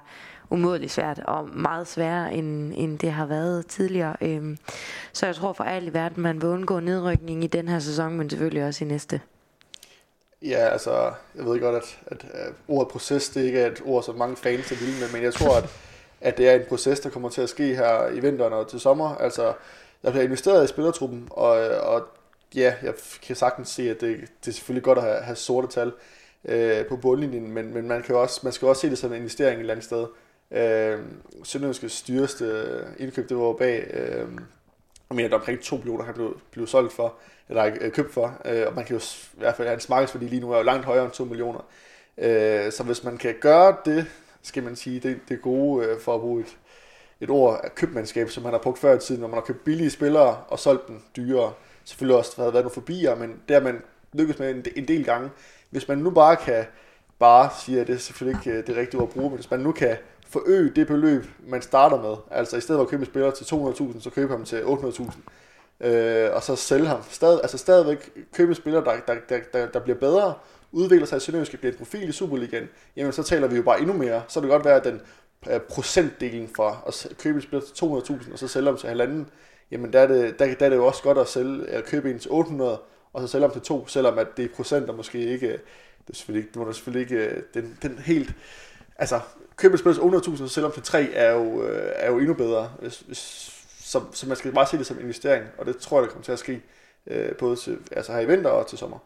umådeligt 0.50 0.92
svært 0.92 1.20
og 1.20 1.50
meget 1.50 1.88
sværere, 1.88 2.34
end, 2.34 2.74
end 2.76 3.00
det 3.00 3.12
har 3.12 3.26
været 3.26 3.68
tidligere. 3.68 4.16
Øh, 4.22 4.58
så 5.14 5.26
jeg 5.26 5.36
tror 5.36 5.54
for 5.54 5.64
alt 5.64 5.90
i 5.90 5.94
verden, 5.94 6.24
man 6.24 6.42
vil 6.42 6.50
undgå 6.50 6.80
nedrykning 6.80 7.44
i 7.44 7.48
den 7.48 7.68
her 7.68 7.80
sæson, 7.80 8.18
men 8.18 8.30
selvfølgelig 8.30 8.66
også 8.66 8.86
i 8.86 8.88
næste. 8.88 9.22
Ja, 10.42 10.70
altså, 10.70 11.12
jeg 11.36 11.46
ved 11.46 11.60
godt, 11.60 11.76
at, 11.76 12.00
at, 12.08 12.26
at 12.34 12.54
ordet 12.68 12.92
proces, 12.92 13.30
det 13.30 13.44
ikke 13.44 13.60
er 13.60 13.68
et 13.68 13.82
ord, 13.86 14.04
som 14.04 14.16
mange 14.16 14.36
fans 14.36 14.72
er 14.72 14.76
vilde 14.76 15.00
med, 15.00 15.12
men 15.14 15.24
jeg 15.24 15.34
tror, 15.34 15.58
at, 15.58 15.70
at 16.22 16.38
det 16.38 16.50
er 16.50 16.54
en 16.54 16.66
proces, 16.70 17.00
der 17.00 17.10
kommer 17.10 17.30
til 17.30 17.42
at 17.42 17.50
ske 17.50 17.76
her 17.76 18.08
i 18.08 18.20
vinteren 18.20 18.54
og 18.54 18.68
til 18.68 18.80
sommer. 18.80 19.16
Altså, 19.16 19.54
der 20.02 20.12
bliver 20.12 20.24
investeret 20.24 20.64
i 20.64 20.68
spillertruppen, 20.68 21.28
og, 21.32 21.50
og 21.70 22.08
ja, 22.56 22.74
jeg 22.84 22.94
kan 23.24 23.36
sagtens 23.36 23.70
se, 23.70 23.90
at 23.90 24.02
det, 24.02 24.20
det 24.42 24.48
er 24.48 24.54
selvfølgelig 24.54 24.84
godt 24.84 24.98
at 24.98 25.04
have, 25.04 25.22
have 25.22 25.36
sorte 25.36 25.68
tal 25.68 25.92
øh, 26.46 26.86
på 26.86 26.98
bundlinjen, 26.98 27.52
men, 27.52 27.74
men 27.74 27.88
man, 27.88 28.04
kan 28.04 28.16
også, 28.16 28.40
man 28.44 28.54
skal 28.54 28.68
også 28.68 28.82
se 28.82 28.90
det 28.90 28.98
som 28.98 29.12
en 29.12 29.18
investering 29.18 29.56
et 29.56 29.60
eller 29.60 29.74
andet 29.74 29.86
sted. 29.86 30.08
Øh, 30.52 31.00
Sønderjyskets 31.44 31.96
styreste 31.96 32.66
indkøb, 33.00 33.30
det 33.30 33.38
var 33.38 33.54
bag, 33.54 33.88
øh, 33.94 34.28
jeg 35.10 35.16
mener, 35.16 35.30
der 35.30 35.36
omkring 35.36 35.60
2 35.60 35.76
millioner, 35.76 36.04
han 36.04 36.14
blev, 36.14 36.40
blev 36.52 36.68
solgt 36.68 36.94
for 36.94 37.14
eller 37.50 37.72
øh, 37.82 37.92
købt 37.92 38.14
for, 38.14 38.42
øh, 38.46 38.68
og 38.68 38.76
man 38.76 38.86
kan 38.86 38.96
jo 38.96 39.02
i 39.34 39.40
hvert 39.40 39.56
fald, 39.56 39.68
hans 39.68 39.90
markedsværdi 39.90 40.26
lige 40.26 40.40
nu 40.40 40.52
er 40.52 40.58
jo 40.58 40.64
langt 40.64 40.86
højere 40.86 41.04
end 41.04 41.12
2 41.12 41.26
millioner. 41.26 41.60
Øh, 42.18 42.72
så 42.72 42.84
hvis 42.84 43.04
man 43.04 43.18
kan 43.18 43.36
gøre 43.40 43.78
det, 43.86 44.06
skal 44.48 44.64
man 44.64 44.76
sige, 44.76 45.00
det, 45.00 45.20
det 45.30 45.42
gode 45.42 45.86
øh, 45.86 46.00
for 46.00 46.16
at 46.16 46.22
bruge 46.22 46.42
et, 46.42 46.58
et 47.22 47.30
ord 47.30 47.62
af 47.64 47.76
købmandskab, 47.76 48.30
som 48.30 48.44
man 48.44 48.52
har 48.52 48.60
brugt 48.60 48.80
før 48.80 48.96
i 48.96 49.00
tiden, 49.00 49.22
når 49.22 49.28
man 49.28 49.38
har 49.38 49.42
købt 49.42 49.64
billige 49.64 49.90
spillere 49.90 50.38
og 50.48 50.60
solgt 50.60 50.88
dem 50.88 51.02
dyrere. 51.16 51.54
Selvfølgelig 51.86 52.18
også 52.18 52.38
været, 52.38 52.54
været 52.54 52.64
nogle 52.64 52.74
forbier, 52.74 53.16
men 53.16 53.42
det 53.48 53.54
har 53.54 53.64
man 53.64 53.82
lykkes 54.14 54.40
med 54.40 54.56
en, 54.56 54.66
en 54.76 54.88
del 54.88 55.06
gange. 55.06 55.30
Hvis 55.70 55.88
man 55.88 55.98
nu 55.98 56.10
bare 56.10 56.36
kan, 56.36 56.66
bare 57.20 57.50
siger, 57.60 57.82
at 57.82 57.88
det 57.88 57.96
er 57.96 58.00
selvfølgelig 58.00 58.40
ikke 58.40 58.60
øh, 58.60 58.68
det 58.68 58.76
rigtige 58.76 59.02
ord 59.02 59.08
at 59.08 59.14
bruge, 59.14 59.30
men 59.30 59.36
hvis 59.36 59.52
man 59.52 59.60
nu 59.60 59.72
kan 59.72 59.98
forøge 60.28 60.72
det 60.76 60.88
beløb, 60.88 61.26
man 61.48 61.62
starter 61.62 62.02
med, 62.02 62.16
altså 62.32 62.58
i 62.58 62.62
stedet 62.62 62.80
for 62.80 62.84
at 62.84 62.90
købe 62.90 63.02
en 63.02 63.06
spiller 63.06 63.32
til 63.32 63.44
200.000, 63.44 64.02
så 64.02 64.10
købe 64.10 64.32
ham 64.32 64.46
til 64.46 64.62
800.000, 64.62 65.88
øh, 65.88 66.34
og 66.34 66.44
så 66.44 66.56
sælge 66.56 66.86
ham. 66.86 67.00
Stad, 67.10 67.40
altså 67.42 67.58
stadigvæk 67.58 68.12
købe 68.34 68.56
spillere, 68.56 68.84
der, 68.84 68.96
der, 69.08 69.16
der, 69.30 69.40
der, 69.54 69.68
der 69.68 69.80
bliver 69.80 69.98
bedre, 69.98 70.34
udvikler 70.72 71.08
sig 71.08 71.18
i 71.18 71.20
Sønderjysk, 71.20 71.60
bliver 71.60 71.72
en 71.72 71.78
profil 71.78 72.10
i 72.10 72.12
Superligaen, 72.12 72.70
jamen 72.96 73.14
så 73.14 73.24
taler 73.24 73.48
vi 73.48 73.56
jo 73.56 73.62
bare 73.62 73.80
endnu 73.80 73.94
mere. 73.94 74.24
Så 74.28 74.40
det 74.40 74.50
kan 74.50 74.56
godt 74.56 74.66
være, 74.66 74.76
at 74.76 74.84
den 74.84 75.02
øh, 75.52 75.60
procentdelen 75.60 76.50
fra 76.56 76.78
at 76.88 77.18
købe 77.20 77.36
en 77.36 77.42
spiller 77.42 77.66
til 77.66 77.86
200.000, 77.86 78.34
og 78.34 78.40
så 78.40 78.48
sælge 78.48 78.68
ham 78.68 78.78
til 78.78 78.90
halvanden, 78.90 79.30
jamen 79.72 79.94
der 79.94 80.00
er, 80.00 80.08
det, 80.08 80.40
der, 80.40 80.56
der 80.56 80.66
er 80.66 80.70
det 80.70 80.76
jo 80.76 80.86
også 80.86 81.04
godt 81.04 81.18
at, 81.18 81.28
sælge, 81.28 81.68
at 81.68 81.86
købe 81.86 82.12
en 82.12 82.20
til 82.20 82.32
800, 82.32 82.80
og 83.14 83.22
så 83.22 83.28
sælge 83.28 83.44
ham 83.44 83.52
til 83.52 83.62
to, 83.62 83.88
selvom 83.88 84.20
at 84.20 84.28
det 84.38 84.46
er 84.46 84.56
procenter 84.56 84.94
måske 84.94 85.20
ikke, 85.20 85.48
det 85.48 86.14
er 86.14 86.14
selvfølgelig 86.14 86.48
ikke, 86.48 86.60
det 86.60 86.68
er 86.68 86.72
selvfølgelig 86.72 87.02
ikke 87.02 87.36
øh, 87.36 87.44
den, 87.54 87.78
den 87.82 88.00
helt, 88.00 88.34
altså 88.98 89.20
købe 89.56 89.72
en 89.72 89.78
spiller 89.78 90.22
til 90.22 90.30
800.000, 90.32 90.44
og 90.44 90.50
sælge 90.50 90.66
ham 90.66 90.74
til 90.74 90.84
3 90.84 91.10
er 91.14 91.32
jo, 91.32 91.64
øh, 91.64 91.92
er 91.96 92.12
jo 92.12 92.18
endnu 92.18 92.34
bedre, 92.34 92.72
hvis, 92.80 93.00
hvis 93.00 93.54
så, 93.80 94.02
så 94.12 94.28
man 94.28 94.38
skal 94.38 94.52
bare 94.52 94.68
se 94.68 94.78
det 94.78 94.86
som 94.86 95.00
investering, 95.00 95.46
og 95.58 95.66
det 95.66 95.78
tror 95.78 95.98
jeg, 95.98 96.04
det 96.04 96.12
kommer 96.12 96.24
til 96.24 96.32
at 96.32 96.40
ske, 96.40 96.62
både 97.40 97.56
til, 97.56 97.78
altså 97.92 98.14
her 98.14 98.20
i 98.20 98.26
vinter 98.26 98.50
og 98.50 98.68
til 98.68 98.78
sommer. 98.78 99.00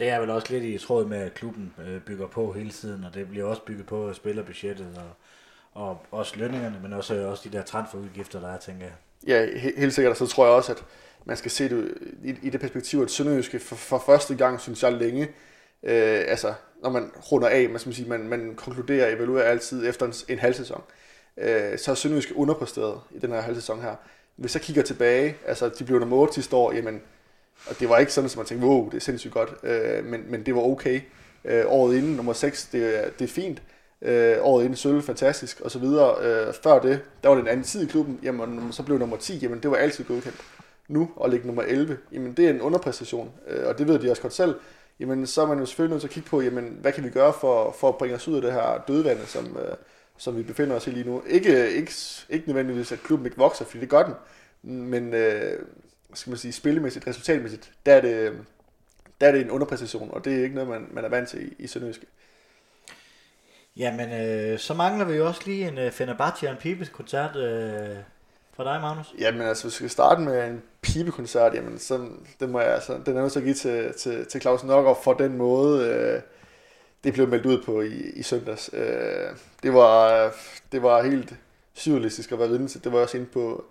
Det 0.00 0.08
er 0.08 0.20
vel 0.20 0.30
også 0.30 0.46
lidt 0.50 0.64
i 0.64 0.78
tråd 0.78 1.04
med, 1.06 1.18
at 1.18 1.34
klubben 1.34 1.74
øh, 1.86 2.00
bygger 2.00 2.26
på 2.26 2.52
hele 2.52 2.70
tiden, 2.70 3.04
og 3.04 3.14
det 3.14 3.28
bliver 3.28 3.44
også 3.44 3.62
bygget 3.62 3.86
på 3.86 4.12
spillerbudgettet, 4.12 4.86
og, 4.96 5.10
Og 5.82 6.02
også 6.10 6.34
lønningerne, 6.36 6.76
men 6.82 6.92
også, 6.92 7.14
øh, 7.14 7.30
også 7.30 7.48
de 7.48 7.56
der 7.56 7.62
transferudgifter, 7.62 8.40
der 8.40 8.48
er, 8.48 8.58
tænker 8.58 8.84
jeg. 8.84 8.94
Ja, 9.26 9.58
helt 9.76 9.94
sikkert. 9.94 10.10
Og 10.10 10.16
så 10.16 10.26
tror 10.26 10.46
jeg 10.46 10.54
også, 10.54 10.72
at 10.72 10.84
man 11.24 11.36
skal 11.36 11.50
se 11.50 11.68
det 11.68 11.94
i, 12.24 12.34
i 12.42 12.50
det 12.50 12.60
perspektiv, 12.60 13.00
at 13.00 13.10
Sønderjyske 13.10 13.58
for, 13.58 13.76
for 13.76 14.02
første 14.06 14.34
gang, 14.34 14.60
synes 14.60 14.82
jeg 14.82 14.92
længe, 14.92 15.22
øh, 15.82 16.24
altså 16.28 16.54
når 16.82 16.90
man 16.90 17.10
runder 17.32 17.48
af, 17.48 17.68
man, 17.68 17.78
skal 17.78 17.94
sige, 17.94 18.08
man, 18.08 18.28
man 18.28 18.54
konkluderer 18.54 19.06
og 19.06 19.12
evaluerer 19.12 19.44
altid 19.44 19.88
efter 19.88 20.06
en, 20.06 20.12
en 20.28 20.38
halv 20.38 20.54
sæson, 20.54 20.82
øh, 21.36 21.78
så 21.78 21.90
er 21.90 21.94
Sønderjyske 21.94 22.36
underpræsteret 22.36 23.00
i 23.10 23.18
den 23.18 23.30
her 23.30 23.40
halv 23.40 23.54
sæson 23.54 23.80
her. 23.80 23.94
Hvis 24.36 24.54
jeg 24.54 24.62
kigger 24.62 24.82
tilbage, 24.82 25.36
altså 25.46 25.68
de 25.68 25.84
blev 25.84 25.98
nummer 25.98 26.16
8 26.16 26.34
sidste 26.34 26.56
år, 26.56 26.72
jamen, 26.72 27.02
og 27.66 27.80
det 27.80 27.88
var 27.88 27.98
ikke 27.98 28.12
sådan, 28.12 28.30
at 28.30 28.36
man 28.36 28.46
tænkte, 28.46 28.66
wow, 28.66 28.90
det 28.90 28.96
er 28.96 29.00
sindssygt 29.00 29.34
godt, 29.34 29.54
øh, 29.62 30.04
men, 30.04 30.24
men 30.28 30.46
det 30.46 30.54
var 30.54 30.60
okay. 30.60 31.00
Øh, 31.44 31.64
året 31.66 31.96
inden, 31.96 32.12
nummer 32.16 32.32
6, 32.32 32.68
det, 32.72 33.12
det 33.18 33.24
er 33.24 33.28
fint. 33.28 33.62
Øh, 34.02 34.36
året 34.40 34.64
inden 34.64 34.76
sølv, 34.76 35.02
fantastisk, 35.02 35.60
og 35.60 35.70
så 35.70 35.78
videre. 35.78 36.14
Øh, 36.22 36.54
før 36.62 36.78
det, 36.78 37.00
der 37.22 37.28
var 37.28 37.36
det 37.36 37.42
en 37.42 37.48
anden 37.48 37.64
tid 37.64 37.82
i 37.82 37.86
klubben, 37.86 38.20
jamen 38.22 38.72
så 38.72 38.82
blev 38.82 38.98
nummer 38.98 39.16
10, 39.16 39.38
jamen 39.38 39.60
det 39.60 39.70
var 39.70 39.76
altid 39.76 40.04
godkendt. 40.04 40.40
Nu 40.88 41.10
at 41.24 41.30
ligge 41.30 41.46
nummer 41.46 41.62
11, 41.62 41.98
jamen 42.12 42.32
det 42.32 42.46
er 42.46 42.50
en 42.50 42.60
underpræstation, 42.60 43.30
øh, 43.48 43.66
og 43.66 43.78
det 43.78 43.88
ved 43.88 43.98
de 43.98 44.10
også 44.10 44.22
godt 44.22 44.34
selv. 44.34 44.54
Jamen 45.00 45.26
så 45.26 45.42
er 45.42 45.46
man 45.46 45.58
jo 45.58 45.66
selvfølgelig 45.66 45.90
nødt 45.94 46.00
til 46.00 46.08
at 46.08 46.14
kigge 46.14 46.28
på, 46.28 46.40
jamen 46.40 46.78
hvad 46.80 46.92
kan 46.92 47.04
vi 47.04 47.10
gøre 47.10 47.32
for, 47.40 47.76
for 47.80 47.88
at 47.88 47.96
bringe 47.96 48.16
os 48.16 48.28
ud 48.28 48.36
af 48.36 48.42
det 48.42 48.52
her 48.52 48.84
dødvande, 48.88 49.26
som, 49.26 49.44
øh, 49.44 49.76
som 50.16 50.36
vi 50.36 50.42
befinder 50.42 50.76
os 50.76 50.86
i 50.86 50.90
lige 50.90 51.06
nu. 51.06 51.22
Ikke, 51.26 51.70
ikke, 51.70 51.92
ikke 52.30 52.46
nødvendigvis, 52.46 52.92
at 52.92 53.02
klubben 53.02 53.26
ikke 53.26 53.38
vokser, 53.38 53.64
fordi 53.64 53.80
det 53.80 53.88
gør 53.88 54.02
den, 54.02 54.14
men 54.90 55.14
øh, 55.14 55.58
skal 56.14 56.30
man 56.30 56.38
sige, 56.38 56.52
spillemæssigt, 56.52 57.06
resultatmæssigt, 57.06 57.72
der 57.86 57.94
er 57.94 58.00
det, 58.00 58.38
der 59.20 59.26
er 59.26 59.32
det 59.32 59.40
en 59.40 59.50
underpræstation, 59.50 60.10
og 60.12 60.24
det 60.24 60.38
er 60.38 60.42
ikke 60.42 60.54
noget, 60.54 60.70
man, 60.70 60.88
man 60.90 61.04
er 61.04 61.08
vant 61.08 61.28
til 61.28 61.46
i, 61.46 61.54
i 61.58 61.66
Sønderjyske. 61.66 62.06
Jamen, 63.76 64.12
øh, 64.12 64.58
så 64.58 64.74
mangler 64.74 65.04
vi 65.04 65.14
jo 65.14 65.26
også 65.26 65.40
lige 65.46 65.68
en 65.68 65.78
uh, 65.78 65.92
Fenerbahce 65.92 66.46
og 66.46 66.52
en 66.52 66.58
Pibes-koncert 66.58 67.36
øh, 67.36 67.96
fra 68.52 68.64
dig, 68.64 68.80
Magnus. 68.80 69.14
Jamen 69.18 69.42
altså, 69.42 69.64
hvis 69.64 69.72
vi 69.72 69.76
skal 69.76 69.90
starte 69.90 70.20
med 70.20 70.48
en 70.48 70.62
pibekoncert, 70.82 71.54
jamen 71.54 71.78
så, 71.78 72.08
det 72.40 72.48
må 72.48 72.60
jeg, 72.60 72.74
altså, 72.74 73.00
den 73.06 73.16
er 73.16 73.20
nødt 73.20 73.32
til 73.32 73.40
at 73.40 73.44
give 73.44 73.54
til, 73.54 73.92
til, 73.98 74.26
til 74.26 74.40
Claus 74.40 74.64
Nørgaard 74.64 75.02
for 75.04 75.12
den 75.12 75.36
måde, 75.36 75.88
øh, 75.88 76.22
det 77.04 77.12
blev 77.12 77.28
meldt 77.28 77.46
ud 77.46 77.62
på 77.62 77.80
i, 77.80 78.10
i 78.14 78.22
søndags. 78.22 78.70
Øh, 78.72 79.36
det, 79.62 79.74
var, 79.74 80.30
det 80.72 80.82
var 80.82 81.02
helt 81.02 81.34
surrealistisk 81.74 82.32
at 82.32 82.38
være 82.38 82.48
vidne 82.48 82.68
til. 82.68 82.84
Det 82.84 82.92
var 82.92 82.98
også 82.98 83.16
inde 83.16 83.28
på, 83.28 83.64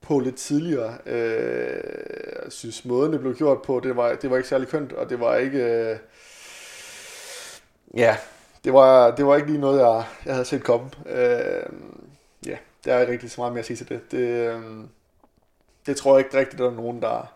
på 0.00 0.18
lidt 0.18 0.36
tidligere. 0.36 0.98
Øh, 1.06 1.80
jeg 2.44 2.52
synes, 2.52 2.84
måden 2.84 3.12
det 3.12 3.20
blev 3.20 3.36
gjort 3.36 3.62
på, 3.62 3.80
det 3.80 3.96
var, 3.96 4.14
det 4.14 4.30
var 4.30 4.36
ikke 4.36 4.48
særlig 4.48 4.68
kønt, 4.68 4.92
og 4.92 5.10
det 5.10 5.20
var 5.20 5.36
ikke... 5.36 5.58
Øh, 5.58 5.96
ja, 7.96 8.16
det 8.64 8.72
var, 8.72 9.10
det 9.10 9.26
var 9.26 9.36
ikke 9.36 9.48
lige 9.48 9.60
noget, 9.60 9.80
jeg, 9.80 10.04
jeg 10.24 10.34
havde 10.34 10.44
set 10.44 10.64
komme. 10.64 10.90
Øh, 11.06 11.72
ja, 12.46 12.56
der 12.84 12.94
er 12.94 13.00
ikke 13.00 13.12
rigtig 13.12 13.30
så 13.30 13.40
meget 13.40 13.52
mere 13.52 13.60
at 13.60 13.66
sige 13.66 13.76
til 13.76 13.88
det. 13.88 14.00
Det, 14.10 14.18
øh, 14.18 14.60
det 15.86 15.96
tror 15.96 16.16
jeg 16.18 16.26
ikke 16.26 16.38
rigtigt, 16.38 16.58
der 16.58 16.70
er 16.70 16.74
nogen, 16.74 17.02
der, 17.02 17.34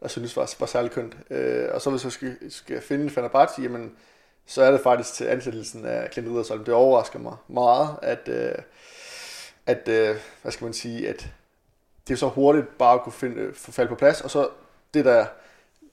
der 0.00 0.08
synes 0.08 0.36
var, 0.36 0.54
var 0.58 0.66
særlig 0.66 0.90
kønt. 0.90 1.16
Øh, 1.30 1.68
og 1.72 1.80
så 1.80 1.90
hvis 1.90 2.04
jeg 2.04 2.12
skal, 2.12 2.36
skal 2.48 2.80
finde 2.80 3.10
Fenerbahce, 3.10 3.62
jamen, 3.62 3.96
så 4.46 4.62
er 4.62 4.70
det 4.70 4.80
faktisk 4.80 5.14
til 5.14 5.24
ansættelsen 5.24 5.84
af 5.84 6.08
Clint 6.12 6.28
Riddersholm. 6.28 6.64
Det 6.64 6.74
overrasker 6.74 7.18
mig 7.18 7.36
meget, 7.48 7.88
at, 8.02 8.28
øh, 8.28 8.54
at 9.66 9.88
øh, 9.88 10.16
hvad 10.42 10.52
skal 10.52 10.64
man 10.64 10.74
sige, 10.74 11.08
at 11.08 11.32
det 12.08 12.14
er 12.14 12.18
så 12.18 12.28
hurtigt 12.28 12.78
bare 12.78 12.94
at 12.94 13.02
kunne 13.02 13.12
finde, 13.12 13.36
øh, 13.36 13.54
få 13.54 13.72
falde 13.72 13.88
på 13.88 13.94
plads, 13.94 14.20
og 14.20 14.30
så 14.30 14.48
det, 14.94 15.04
der 15.04 15.26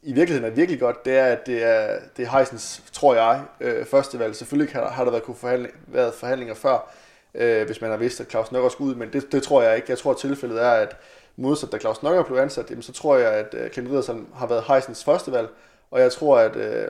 i 0.04 0.14
virkeligheden 0.14 0.52
er 0.52 0.56
virkelig 0.56 0.80
godt, 0.80 1.06
det 1.06 1.18
er, 1.18 1.26
at 1.26 1.46
det 1.46 1.64
er, 1.64 2.00
det 2.18 2.26
er 2.26 2.38
Heisens, 2.38 2.84
tror 2.92 3.16
jeg, 3.16 3.44
øh, 3.60 3.86
første 3.86 4.20
valg. 4.20 4.36
Selvfølgelig 4.36 4.74
har, 4.74 4.90
har 4.90 5.04
der 5.04 5.12
været, 5.12 5.24
kunne 5.24 5.36
forhandling, 5.36 5.74
været 5.88 6.14
forhandlinger 6.14 6.56
før, 6.56 6.94
øh, 7.34 7.66
hvis 7.66 7.82
man 7.82 7.90
har 7.90 7.98
vidst, 7.98 8.22
at 8.22 8.30
Claus 8.30 8.52
Nøkker 8.52 8.70
skulle 8.70 8.92
ud, 8.92 8.96
men 8.96 9.14
det, 9.14 9.32
det 9.32 9.44
tror 9.44 9.62
jeg 9.62 9.76
ikke. 9.76 9.86
Jeg 9.90 9.98
tror, 9.98 10.12
at 10.12 10.18
tilfældet 10.18 10.64
er, 10.64 10.72
at 10.72 10.98
modsat 11.36 11.72
da 11.72 11.78
Claus 11.78 12.04
Nøkker 12.04 12.24
blev 12.24 12.38
ansat, 12.38 12.70
jamen, 12.70 12.82
så 12.82 12.94
tror 12.94 13.18
jeg, 13.18 13.32
at 13.32 13.54
øh, 13.54 13.70
Clint 13.70 13.90
Riddersson 13.90 14.28
har 14.36 14.48
været 14.48 14.64
Heisens 14.68 15.04
første 15.04 15.32
valg, 15.32 15.50
og 15.92 16.02
jeg 16.02 16.12
tror, 16.12 16.38
at, 16.38 16.56
øh, 16.56 16.88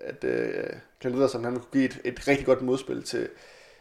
at 0.00 0.24
øh, 0.24 0.64
Clint 1.00 1.16
Riddersson 1.16 1.44
han 1.44 1.52
kunne 1.52 1.64
give 1.72 1.84
et, 1.84 2.00
et 2.04 2.28
rigtig 2.28 2.46
godt 2.46 2.62
modspil 2.62 3.02
til, 3.02 3.28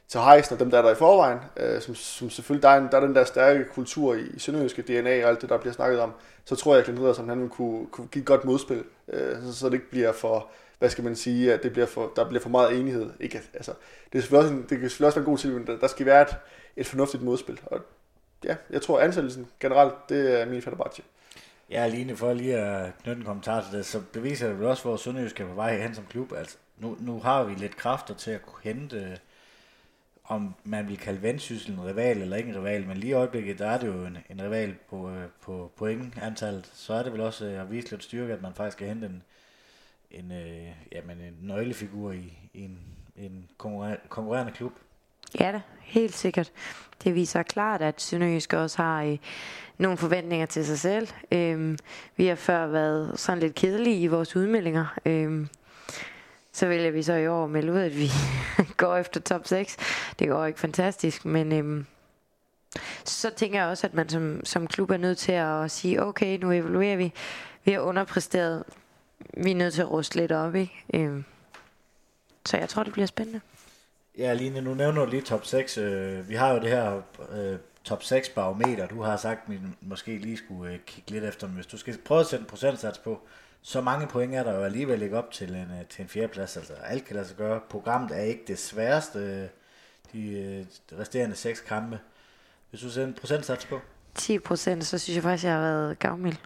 til 0.10 0.20
Heisen 0.20 0.53
og 0.53 0.60
dem, 0.60 0.72
der 0.72 0.78
er 0.78 0.82
der 0.82 0.91
i 0.91 0.95
forvejen, 0.95 1.39
øh, 1.57 1.82
som, 1.82 1.95
som 1.95 2.30
selvfølgelig, 2.30 2.64
der 2.64 2.70
er, 2.70 2.78
en, 2.78 2.88
der 2.91 2.97
er 2.97 3.01
den 3.01 3.16
der 3.16 3.24
stærke 3.24 3.66
kultur 3.66 4.14
i, 4.14 4.22
i 4.22 4.39
sønderjyske 4.39 4.82
DNA 4.82 5.24
og 5.24 5.30
alt 5.30 5.41
det, 5.41 5.49
der 5.49 5.57
bliver 5.57 5.74
snakket 5.74 5.99
om, 5.99 6.14
så 6.45 6.55
tror 6.55 6.76
jeg, 6.76 6.88
at 6.88 6.95
Glenn 6.95 7.16
som 7.16 7.30
han 7.30 7.41
vil 7.41 7.49
kunne, 7.49 7.88
kunne 7.88 8.07
give 8.07 8.22
et 8.22 8.28
godt 8.28 8.45
modspil, 8.45 8.84
øh, 9.07 9.43
så, 9.43 9.53
så 9.53 9.66
det 9.66 9.74
ikke 9.74 9.89
bliver 9.89 10.12
for, 10.12 10.47
hvad 10.80 10.89
skal 10.89 11.03
man 11.03 11.16
sige, 11.16 11.53
at 11.53 11.64
det 11.64 11.72
bliver 11.72 11.86
for, 11.86 12.12
der 12.16 12.30
bliver 12.30 12.41
for 12.41 12.49
meget 12.49 12.80
enighed. 12.80 13.10
Ikke, 13.20 13.41
altså, 13.53 13.72
det, 14.14 14.18
er 14.18 14.22
selvfølgelig 14.22 14.45
også 14.45 14.53
en, 14.53 14.62
det 14.62 14.80
kan 14.80 14.89
selvfølgelig 14.89 15.07
også 15.07 15.20
være 15.20 15.26
en 15.26 15.32
god 15.32 15.38
til, 15.38 15.51
men 15.51 15.68
der, 15.68 15.78
der 15.78 15.88
skal 15.88 16.05
være 16.05 16.22
et, 16.22 16.36
et 16.76 16.88
fornuftigt 16.88 17.24
modspil. 17.24 17.60
Og 17.66 17.80
ja, 18.43 18.55
jeg 18.70 18.82
tror 18.82 18.99
ansættelsen 18.99 19.47
generelt, 19.60 19.93
det 20.10 20.41
er 20.41 20.45
min 20.45 20.62
Fenerbahce. 20.62 21.01
Ja, 21.70 21.88
Line, 21.88 22.16
for 22.16 22.34
lige 22.34 22.57
at 22.57 22.91
knytte 23.03 23.20
en 23.20 23.26
kommentar 23.26 23.62
til 23.62 23.78
det, 23.78 23.86
så 23.86 24.01
beviser 24.14 24.47
det 24.47 24.60
vel 24.60 24.68
også, 24.68 24.84
hvor 24.84 24.97
Sønderjysk 24.97 25.39
er 25.39 25.47
på 25.47 25.53
vej 25.53 25.82
hen 25.82 25.95
som 25.95 26.05
klub. 26.10 26.34
Altså, 26.34 26.57
nu, 26.78 26.97
nu 26.99 27.20
har 27.20 27.43
vi 27.43 27.53
lidt 27.53 27.78
kræfter 27.78 28.14
til 28.14 28.32
at 28.32 28.41
kunne 28.45 28.62
hente 28.64 29.18
om 30.30 30.55
man 30.63 30.88
vil 30.88 30.97
kalde 30.97 31.21
vendsyssel 31.21 31.73
en 31.73 31.86
rival 31.86 32.21
eller 32.21 32.38
ikke 32.38 32.49
en 32.49 32.57
rival, 32.57 32.88
men 32.88 32.97
lige 32.97 33.09
i 33.09 33.13
øjeblikket, 33.13 33.59
der 33.59 33.67
er 33.67 33.80
det 33.80 33.88
jo 33.88 34.05
en, 34.05 34.17
en 34.30 34.41
rival 34.41 34.75
på, 34.89 35.09
øh, 35.09 35.27
på 35.41 35.71
pointantallet, 35.77 36.69
så 36.73 36.93
er 36.93 37.03
det 37.03 37.13
vel 37.13 37.21
også 37.21 37.45
øh, 37.45 37.61
at 37.61 37.71
vise 37.71 37.91
lidt 37.91 38.03
styrke, 38.03 38.34
at 38.34 38.41
man 38.41 38.53
faktisk 38.53 38.77
kan 38.77 38.88
hente 38.88 39.05
en, 39.07 39.23
en, 40.11 40.32
øh, 40.32 40.67
jamen 40.91 41.21
en 41.21 41.38
nøglefigur 41.41 42.11
i, 42.11 42.34
i 42.53 42.61
en, 42.61 42.80
en 43.15 43.49
konkurrerende, 43.57 43.99
konkurrerende 44.09 44.51
klub. 44.51 44.71
Ja 45.39 45.51
da, 45.51 45.61
helt 45.82 46.15
sikkert. 46.15 46.51
Det 47.03 47.15
viser 47.15 47.43
klart, 47.43 47.82
at 47.82 48.01
Sønderjysk 48.01 48.53
også 48.53 48.77
har 48.77 49.03
øh, 49.03 49.17
nogle 49.77 49.97
forventninger 49.97 50.45
til 50.45 50.65
sig 50.65 50.80
selv. 50.80 51.07
Øhm, 51.32 51.77
vi 52.15 52.25
har 52.25 52.36
før 52.36 52.67
været 52.67 53.19
sådan 53.19 53.39
lidt 53.39 53.55
kedelige 53.55 54.01
i 54.01 54.07
vores 54.07 54.36
udmeldinger. 54.36 54.99
Øhm, 55.05 55.47
så 56.52 56.68
vælger 56.68 56.91
vi 56.91 57.04
så 57.04 57.14
i 57.14 57.28
år 57.28 57.47
melde 57.47 57.74
ud, 57.74 57.80
at 57.80 57.97
vi 57.97 58.10
går 58.78 58.97
efter 58.97 59.20
top 59.20 59.47
6. 59.47 59.78
Det 60.20 60.28
går 60.28 60.45
ikke 60.45 60.60
fantastisk, 60.60 61.26
men 61.26 61.52
øhm, 61.52 61.86
så 63.06 63.32
tænker 63.36 63.60
jeg 63.60 63.68
også, 63.68 63.88
at 63.88 63.93
man 63.93 64.10
som, 64.10 64.41
som 64.45 64.68
klub 64.68 64.91
er 64.91 64.97
nødt 64.97 65.18
til 65.18 65.32
at 65.32 65.72
sige, 65.72 66.04
okay, 66.04 66.38
nu 66.38 66.52
evaluerer 66.52 66.97
vi. 66.97 67.14
Vi 67.64 67.72
har 67.72 67.80
underpræsteret. 67.80 68.64
Vi 69.38 69.52
er 69.52 69.56
nødt 69.56 69.74
til 69.74 69.82
at 69.82 69.91
ruste 69.91 70.16
lidt 70.16 70.32
op, 70.32 70.56
ikke? 70.56 70.84
Øhm, 70.93 71.26
så 72.45 72.58
jeg 72.58 72.70
tror, 72.70 72.84
det 72.84 72.93
bliver 72.93 73.06
spændende. 73.06 73.41
Ja, 74.18 74.34
Line, 74.34 74.62
nu 74.62 74.74
nævner 74.74 75.06
du 75.06 75.12
lige 75.12 75.22
top 75.22 75.45
6. 75.45 75.78
Øh, 75.78 76.30
vi 76.30 76.36
har 76.36 76.54
jo 76.54 76.60
det 76.60 76.70
her 76.70 77.02
øh, 77.32 77.58
top 77.84 78.04
6 78.04 78.30
barometer. 78.30 78.88
Du 78.88 79.02
har 79.02 79.18
sagt, 79.18 79.39
at 79.45 79.52
vi 79.52 79.60
måske 79.82 80.18
lige 80.18 80.38
skulle 80.38 80.74
øh, 80.74 80.80
kigge 80.86 81.12
lidt 81.12 81.24
efter, 81.24 81.47
men 81.47 81.56
hvis 81.56 81.66
du 81.66 81.78
skal 81.78 81.97
prøve 82.06 82.20
at 82.20 82.26
sætte 82.26 82.43
en 82.43 82.47
procentsats 82.47 82.97
på, 82.97 83.22
så 83.62 83.82
mange 83.82 84.07
point 84.07 84.36
er 84.36 84.43
der 84.43 84.53
jo 84.53 84.64
alligevel 84.64 85.01
ikke 85.01 85.18
op 85.18 85.32
til 85.32 85.49
en, 85.49 85.55
øh, 85.55 85.86
til 85.89 86.01
en 86.01 86.10
fjerdeplads. 86.10 86.57
Altså, 86.57 86.74
alt 86.74 87.05
kan 87.05 87.16
lade 87.16 87.28
sig 87.28 87.38
gøre. 87.38 87.60
Programmet 87.70 88.18
er 88.18 88.22
ikke 88.22 88.43
det 88.47 88.60
sværeste, 88.60 89.20
øh, 89.20 89.47
de, 90.14 90.32
øh, 90.32 90.66
de 90.89 91.01
resterende 91.01 91.36
seks 91.36 91.60
kampe. 91.60 91.99
Hvis 92.70 92.82
du 92.82 92.89
sætter 92.89 93.07
en 93.07 93.14
procentsats 93.14 93.66
på? 93.66 93.80
10 94.16 94.39
procent, 94.39 94.86
så 94.86 94.97
synes 94.97 95.16
jeg 95.16 95.24
faktisk, 95.24 95.43
jeg 95.43 95.53
har 95.53 95.62
været 95.62 95.99
gavmild. 95.99 96.38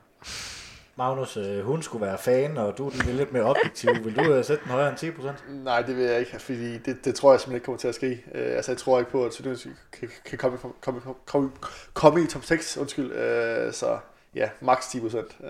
Magnus, 0.95 1.37
hun 1.63 1.83
skulle 1.83 2.05
være 2.05 2.17
fan, 2.17 2.57
og 2.57 2.77
du 2.77 2.87
er 2.87 3.13
lidt 3.13 3.33
mere 3.33 3.43
objektiv. 3.43 3.89
Vil 4.03 4.15
du 4.15 4.43
sætte 4.43 4.63
den 4.63 4.71
højere 4.71 4.89
end 4.89 4.97
10 4.97 5.11
procent? 5.11 5.43
Nej, 5.49 5.81
det 5.81 5.97
vil 5.97 6.05
jeg 6.05 6.19
ikke, 6.19 6.39
fordi 6.39 6.77
det, 6.77 7.05
det 7.05 7.15
tror 7.15 7.31
jeg 7.31 7.39
simpelthen 7.39 7.55
ikke 7.55 7.65
kommer 7.65 7.79
til 7.79 7.87
at 7.87 7.95
ske. 7.95 8.23
Uh, 8.25 8.39
altså, 8.41 8.71
jeg 8.71 8.77
tror 8.77 8.99
ikke 8.99 9.11
på, 9.11 9.25
at 9.25 9.33
Sønderjysk 9.33 9.67
kan, 9.91 10.09
kan 10.25 10.37
komme, 10.37 10.57
komme, 10.81 11.01
komme, 11.25 11.51
komme 11.93 12.23
i 12.23 12.27
top 12.27 12.43
6, 12.43 12.77
undskyld. 12.77 13.05
Uh, 13.05 13.73
så 13.73 13.99
ja, 14.35 14.49
maks 14.61 14.87
10 14.87 14.99
procent. 14.99 15.37
Uh, 15.39 15.47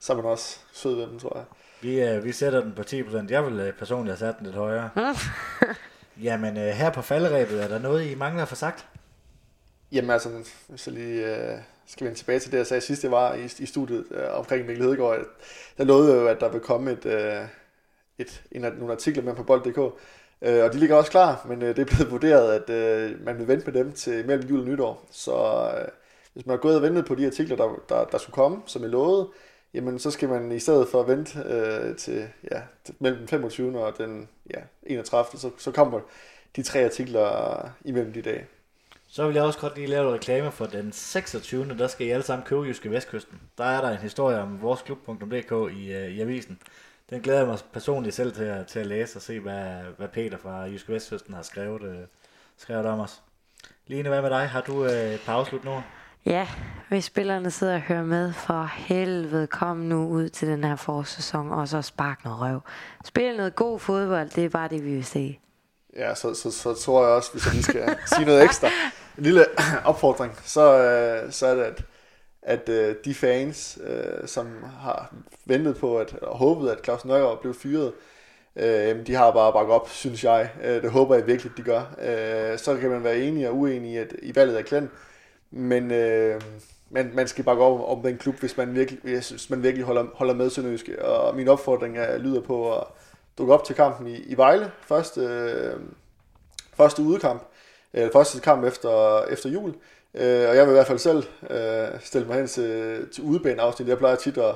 så 0.00 0.12
er 0.12 0.16
man 0.16 0.24
også 0.24 0.58
sød 0.72 0.94
ved 0.94 1.06
dem, 1.06 1.18
tror 1.18 1.36
jeg. 1.36 1.44
Vi, 1.80 2.02
øh, 2.02 2.24
vi 2.24 2.32
sætter 2.32 2.60
den 2.60 2.72
på 2.72 2.82
10%. 2.82 3.30
Jeg 3.30 3.46
vil 3.46 3.60
øh, 3.60 3.72
personligt 3.72 4.18
have 4.18 4.32
sat 4.32 4.38
den 4.38 4.46
lidt 4.46 4.56
højere. 4.56 4.90
Jamen, 6.22 6.56
øh, 6.56 6.64
her 6.64 6.90
på 6.90 7.02
falderæbet, 7.02 7.62
er 7.62 7.68
der 7.68 7.78
noget, 7.78 8.10
I 8.10 8.14
mangler 8.14 8.42
at 8.42 8.48
få 8.48 8.54
sagt? 8.54 8.86
Jamen 9.92 10.10
altså, 10.10 10.28
hvis 10.68 10.86
jeg 10.86 10.94
lige 10.94 11.36
øh, 11.36 11.58
skal 11.86 12.04
vende 12.04 12.18
tilbage 12.18 12.38
til 12.38 12.52
det, 12.52 12.58
jeg 12.58 12.66
sagde 12.66 12.80
sidst, 12.80 13.02
jeg 13.02 13.12
var 13.12 13.34
i, 13.34 13.44
i 13.58 13.66
studiet 13.66 14.04
øh, 14.10 14.38
omkring 14.38 14.66
Mikkel 14.66 14.84
Hedegaard, 14.84 15.18
der 15.78 15.84
lovede 15.84 16.14
jo, 16.14 16.26
at 16.26 16.40
der 16.40 16.48
vil 16.48 16.60
komme 16.60 16.90
et, 16.90 17.06
øh, 17.06 17.42
et, 18.18 18.42
en, 18.52 18.62
nogle 18.62 18.92
artikler 18.92 19.22
med 19.22 19.34
på 19.34 19.42
bold.dk, 19.42 19.78
øh, 20.42 20.64
og 20.64 20.72
de 20.72 20.78
ligger 20.78 20.96
også 20.96 21.10
klar, 21.10 21.46
men 21.48 21.62
øh, 21.62 21.76
det 21.76 21.78
er 21.78 21.84
blevet 21.84 22.10
vurderet, 22.10 22.52
at 22.52 22.70
øh, 22.70 23.24
man 23.24 23.38
vil 23.38 23.48
vente 23.48 23.70
med 23.70 23.84
dem 23.84 23.92
til 23.92 24.26
mellem 24.26 24.48
jul 24.48 24.60
og 24.60 24.66
nytår. 24.66 25.08
Så 25.10 25.32
øh, 25.78 25.88
hvis 26.32 26.46
man 26.46 26.52
har 26.52 26.60
gået 26.60 26.76
og 26.76 26.82
ventet 26.82 27.06
på 27.06 27.14
de 27.14 27.26
artikler, 27.26 27.56
der, 27.56 27.82
der, 27.88 28.04
der 28.04 28.18
skulle 28.18 28.34
komme, 28.34 28.62
som 28.66 28.82
jeg 28.82 28.90
lovede, 28.90 29.28
jamen 29.76 29.98
så 29.98 30.10
skal 30.10 30.28
man 30.28 30.52
i 30.52 30.58
stedet 30.58 30.88
for 30.88 31.00
at 31.00 31.08
vente 31.08 31.38
øh, 31.38 31.96
til, 31.96 32.28
ja, 32.50 32.60
til 32.84 32.94
mellem 32.98 33.18
den 33.18 33.28
25. 33.28 33.84
og 33.84 33.98
den 33.98 34.28
ja, 34.50 34.60
31. 34.82 35.40
Så, 35.40 35.50
så 35.58 35.70
kommer 35.70 36.00
de 36.56 36.62
tre 36.62 36.84
artikler 36.84 37.70
imellem 37.84 38.12
de 38.12 38.22
dage. 38.22 38.46
Så 39.08 39.26
vil 39.26 39.34
jeg 39.34 39.44
også 39.44 39.58
godt 39.58 39.76
lige 39.76 39.86
lave 39.86 40.08
en 40.08 40.14
reklame 40.14 40.52
for 40.52 40.66
den 40.66 40.92
26. 40.92 41.78
Der 41.78 41.86
skal 41.86 42.06
I 42.06 42.10
alle 42.10 42.22
sammen 42.22 42.46
købe 42.46 42.62
Jyske 42.62 42.90
Vestkysten. 42.90 43.40
Der 43.58 43.64
er 43.64 43.80
der 43.80 43.90
en 43.90 43.96
historie 43.96 44.38
om 44.38 44.62
voresklub.dk 44.62 45.76
i, 45.76 45.92
øh, 45.92 46.08
i 46.08 46.20
avisen. 46.20 46.58
Den 47.10 47.20
glæder 47.20 47.38
jeg 47.38 47.48
mig 47.48 47.58
personligt 47.72 48.14
selv 48.14 48.32
til 48.32 48.44
at, 48.44 48.66
til 48.66 48.78
at 48.78 48.86
læse 48.86 49.18
og 49.18 49.22
se, 49.22 49.40
hvad, 49.40 49.66
hvad 49.96 50.08
Peter 50.08 50.38
fra 50.38 50.60
Jyske 50.60 50.92
Vestkysten 50.92 51.34
har 51.34 51.42
skrevet, 51.42 51.82
øh, 51.82 51.98
skrevet 52.56 52.86
om 52.86 53.00
os. 53.00 53.22
Line, 53.86 54.08
hvad 54.08 54.22
med 54.22 54.30
dig? 54.30 54.48
Har 54.48 54.60
du 54.60 54.84
øh, 54.84 55.14
et 55.14 55.20
par 55.26 55.32
afslut? 55.32 55.64
Ja, 56.26 56.48
hvis 56.88 57.04
spillerne 57.04 57.50
sidder 57.50 57.74
og 57.74 57.80
hører 57.80 58.04
med, 58.04 58.32
for 58.32 58.70
helvede, 58.76 59.46
kom 59.46 59.76
nu 59.76 60.08
ud 60.08 60.28
til 60.28 60.48
den 60.48 60.64
her 60.64 60.76
forårssæson, 60.76 61.52
og 61.52 61.68
så 61.68 61.82
spark 61.82 62.24
noget 62.24 62.40
røv. 62.40 62.60
Spil 63.04 63.36
noget 63.36 63.54
god 63.54 63.80
fodbold, 63.80 64.30
det 64.30 64.44
er 64.44 64.48
bare 64.48 64.68
det, 64.68 64.84
vi 64.84 64.94
vil 64.94 65.04
se. 65.04 65.38
Ja, 65.96 66.14
så, 66.14 66.34
så, 66.34 66.50
så 66.50 66.74
tror 66.74 67.04
jeg 67.04 67.12
også, 67.14 67.32
hvis 67.32 67.46
jeg 67.46 67.52
lige 67.54 67.62
skal 67.62 67.96
sige 68.06 68.24
noget 68.24 68.44
ekstra, 68.44 68.68
en 69.18 69.22
lille 69.22 69.44
opfordring, 69.84 70.32
så, 70.44 70.82
øh, 70.82 71.32
så 71.32 71.46
er 71.46 71.54
det, 71.54 71.62
at, 71.62 71.82
at 72.42 72.68
øh, 72.68 72.94
de 73.04 73.14
fans, 73.14 73.78
øh, 73.86 74.28
som 74.28 74.64
har 74.80 75.14
ventet 75.44 75.76
på 75.76 75.98
at, 75.98 76.14
og 76.14 76.38
håbet, 76.38 76.70
at 76.70 76.84
Claus 76.84 77.04
Nørgaard 77.04 77.40
blev 77.40 77.54
fyret, 77.54 77.92
øh, 78.56 79.06
de 79.06 79.14
har 79.14 79.30
bare 79.30 79.52
bakket 79.52 79.74
op, 79.74 79.88
synes 79.88 80.24
jeg. 80.24 80.50
Øh, 80.64 80.82
det 80.82 80.90
håber 80.90 81.14
jeg 81.14 81.26
virkelig, 81.26 81.52
de 81.56 81.62
gør. 81.62 81.80
Øh, 82.02 82.58
så 82.58 82.76
kan 82.76 82.90
man 82.90 83.04
være 83.04 83.18
enig 83.18 83.48
og 83.48 83.56
uenig 83.56 83.92
i, 83.92 83.96
at, 83.96 84.14
i 84.22 84.36
valget 84.36 84.56
af 84.56 84.64
Klen, 84.64 84.90
men 85.50 85.90
øh, 85.90 86.40
man, 86.90 87.10
man 87.14 87.28
skal 87.28 87.44
bakke 87.44 87.62
op 87.62 87.98
om 87.98 88.02
den 88.02 88.18
klub, 88.18 88.34
hvis 88.34 88.56
man 88.56 88.74
virkelig, 88.74 89.00
hvis 89.02 89.50
man 89.50 89.62
virkelig 89.62 89.84
holder, 89.84 90.06
holder 90.14 90.34
med 90.34 90.50
Sønderjyske. 90.50 91.04
Og 91.04 91.36
min 91.36 91.48
opfordring 91.48 91.98
er, 91.98 92.18
lyder 92.18 92.40
på 92.40 92.76
at 92.76 92.84
dukke 93.38 93.54
op 93.54 93.64
til 93.64 93.74
kampen 93.74 94.06
i, 94.06 94.16
i 94.16 94.36
Vejle, 94.36 94.70
første, 94.80 95.20
øh, 95.20 95.80
første 96.74 97.02
udekamp, 97.02 97.42
eller 97.92 98.12
første 98.12 98.40
kamp 98.40 98.64
efter, 98.64 99.22
efter 99.22 99.50
jul. 99.50 99.74
Øh, 100.14 100.48
og 100.48 100.56
jeg 100.56 100.66
vil 100.66 100.72
i 100.72 100.74
hvert 100.74 100.86
fald 100.86 100.98
selv 100.98 101.24
øh, 101.50 102.00
stille 102.00 102.26
mig 102.26 102.36
hen 102.36 102.46
til, 102.46 103.00
til 103.12 103.24
udebaneafsnit. 103.24 103.88
Jeg 103.88 103.98
plejer 103.98 104.16
tit 104.16 104.38
at, 104.38 104.54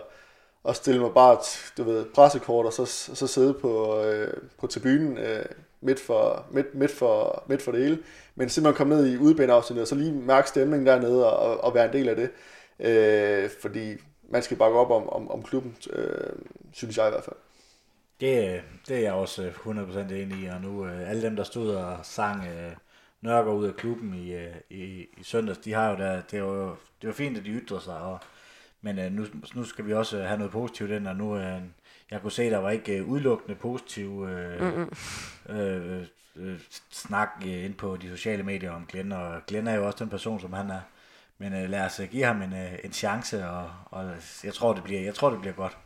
at 0.69 0.77
stille 0.77 1.01
mig 1.01 1.11
bare 1.15 1.35
et 1.35 1.73
du 1.77 1.83
ved, 1.83 2.05
pressekort, 2.15 2.67
og 2.67 2.73
så, 2.73 2.87
så 3.15 3.27
sidde 3.27 3.55
på, 3.55 4.03
øh, 4.03 4.33
på 4.59 4.67
tribunen 4.67 5.19
øh, 5.19 5.45
midt, 5.81 6.01
for, 6.01 6.47
midt, 6.51 6.75
midt, 6.75 6.91
for, 6.91 7.45
midt 7.49 7.63
for 7.63 7.73
det 7.73 7.81
hele. 7.81 7.99
Men 8.35 8.49
simpelthen 8.49 8.77
komme 8.77 8.95
ned 8.95 9.07
i 9.07 9.17
udebaneafsnittet, 9.17 9.83
og 9.83 9.89
så 9.89 9.95
lige 9.95 10.13
mærke 10.13 10.49
stemningen 10.49 10.87
dernede, 10.87 11.37
og, 11.37 11.65
og 11.65 11.75
være 11.75 11.87
en 11.87 11.93
del 11.93 12.09
af 12.09 12.17
det. 12.17 12.31
Øh, 12.81 13.51
fordi 13.61 13.97
man 14.29 14.43
skal 14.43 14.57
bakke 14.57 14.79
op 14.79 14.91
om, 14.91 15.09
om, 15.09 15.31
om 15.31 15.43
klubben, 15.43 15.77
øh, 15.93 16.33
synes 16.73 16.99
jeg 16.99 17.07
i 17.07 17.11
hvert 17.11 17.25
fald. 17.25 17.37
Det, 18.21 18.55
øh, 18.55 18.63
det 18.89 18.97
er 18.97 19.01
jeg 19.01 19.13
også 19.13 19.43
øh, 19.43 19.53
100% 19.53 20.13
enig 20.13 20.39
i, 20.39 20.47
og 20.47 20.61
nu 20.61 20.87
øh, 20.87 21.11
alle 21.11 21.23
dem, 21.23 21.37
der 21.37 21.45
stod 21.45 21.75
og 21.75 21.99
sang 22.03 22.45
øh, 22.45 22.73
Nørker 23.21 23.53
ud 23.53 23.67
af 23.67 23.77
klubben 23.77 24.15
i, 24.15 24.33
øh, 24.33 24.55
i, 24.71 24.83
i 25.19 25.23
søndags, 25.23 25.59
de 25.59 25.73
har 25.73 25.91
jo 25.91 25.97
der, 25.97 26.23
det 26.31 26.43
var 26.43 26.49
jo 26.49 26.77
det 27.01 27.07
var 27.07 27.13
fint, 27.13 27.37
at 27.39 27.45
de 27.45 27.51
ytrede 27.51 27.81
sig, 27.81 27.97
og, 27.97 28.19
men 28.81 28.99
øh, 28.99 29.13
nu, 29.13 29.27
nu 29.55 29.65
skal 29.65 29.87
vi 29.87 29.93
også 29.93 30.19
øh, 30.19 30.25
have 30.25 30.39
noget 30.39 30.53
positivt 30.53 30.91
ind, 30.91 31.09
og 31.09 31.17
nu, 31.17 31.37
øh, 31.37 31.61
jeg 32.11 32.21
kunne 32.23 32.33
se, 32.33 32.51
der 32.51 32.59
var 32.59 32.71
ikke 32.71 32.97
øh, 32.97 33.09
udelukkende 33.09 33.55
positiv 33.55 34.27
øh, 34.29 34.61
mm-hmm. 34.61 35.57
øh, 35.57 36.07
øh, 36.37 36.61
snak 36.91 37.29
øh, 37.47 37.65
ind 37.65 37.75
på 37.75 37.97
de 37.97 38.09
sociale 38.09 38.43
medier 38.43 38.71
om 38.71 38.87
Glenn, 38.87 39.13
og 39.13 39.41
Glenn 39.47 39.67
er 39.67 39.75
jo 39.75 39.87
også 39.87 40.05
den 40.05 40.11
person, 40.11 40.41
som 40.41 40.53
han 40.53 40.71
er, 40.71 40.81
men 41.39 41.55
øh, 41.55 41.71
lad 41.71 41.81
os 41.81 42.01
øh, 42.01 42.09
give 42.09 42.25
ham 42.25 42.43
en, 42.43 42.53
øh, 42.53 42.73
en 42.85 42.93
chance, 42.93 43.49
og, 43.49 43.71
og 43.85 44.11
jeg 44.45 44.55
tror, 44.55 44.73
det 44.73 44.85
bliver, 44.85 45.01
jeg 45.01 45.15
tror, 45.15 45.31
det 45.31 45.41
bliver 45.41 45.55
godt. 45.55 45.77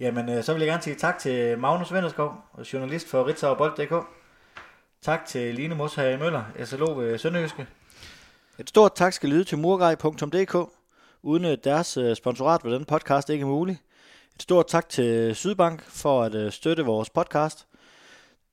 Jamen, 0.00 0.28
øh, 0.28 0.44
så 0.44 0.52
vil 0.52 0.60
jeg 0.60 0.68
gerne 0.68 0.82
sige 0.82 0.96
tak 0.96 1.18
til 1.18 1.58
Magnus 1.58 1.92
Venderskov, 1.92 2.34
journalist 2.72 3.08
for 3.08 3.26
Ritzau 3.26 3.54
Bold.dk. 3.54 3.94
Tak 5.02 5.26
til 5.26 5.54
Line 5.54 5.74
Moshager 5.74 6.18
Møller, 6.18 6.44
SLO 6.64 6.98
ved 6.98 7.18
Sønderjyske. 7.18 7.66
Et 8.58 8.68
stort 8.68 8.94
tak 8.94 9.12
skal 9.12 9.28
lyde 9.28 9.44
til 9.44 9.58
murgrej.dk. 9.58 10.70
Uden 11.22 11.56
deres 11.64 11.98
sponsorat 12.14 12.64
var 12.64 12.70
den 12.70 12.84
podcast 12.84 13.30
ikke 13.30 13.46
mulig. 13.46 13.78
Stort 14.40 14.66
tak 14.66 14.88
til 14.88 15.36
Sydbank 15.36 15.82
for 15.82 16.22
at 16.22 16.34
øh, 16.34 16.52
støtte 16.52 16.84
vores 16.84 17.10
podcast. 17.10 17.66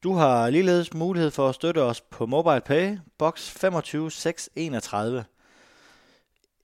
Du 0.04 0.14
har 0.14 0.50
ligeledes 0.50 0.94
mulighed 0.94 1.32
for 1.32 1.50
at 1.50 1.56
støtte 1.56 1.82
os 1.82 2.02
på 2.02 2.26
MobilePay, 2.26 2.98
box 3.18 3.50
25631. 3.50 5.26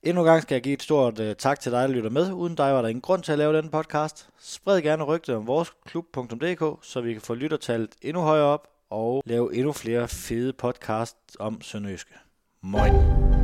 Endnu 0.02 0.22
en 0.22 0.26
gang 0.26 0.42
skal 0.42 0.54
jeg 0.54 0.62
give 0.62 0.72
et 0.72 0.82
stort 0.82 1.20
uh, 1.20 1.32
tak 1.38 1.60
til 1.60 1.72
dig, 1.72 1.88
der 1.88 1.94
lytter 1.94 2.10
med. 2.10 2.32
Uden 2.32 2.54
dig 2.54 2.74
var 2.74 2.82
der 2.82 2.88
ingen 2.88 3.02
grund 3.02 3.22
til 3.22 3.32
at 3.32 3.38
lave 3.38 3.56
den 3.56 3.68
podcast. 3.68 4.28
Spred 4.40 4.82
gerne 4.82 5.04
rygtet 5.04 5.34
om 5.34 5.46
vores 5.46 5.72
klub.dk, 5.84 6.86
så 6.86 7.00
vi 7.00 7.12
kan 7.12 7.22
få 7.22 7.34
lyttertallet 7.34 7.90
endnu 8.02 8.22
højere 8.22 8.46
op 8.46 8.68
og 8.90 9.22
lave 9.26 9.54
endnu 9.54 9.72
flere 9.72 10.08
fede 10.08 10.52
podcasts 10.52 11.36
om 11.40 11.60
Sønderjyske. 11.60 12.14
Moin. 12.62 13.41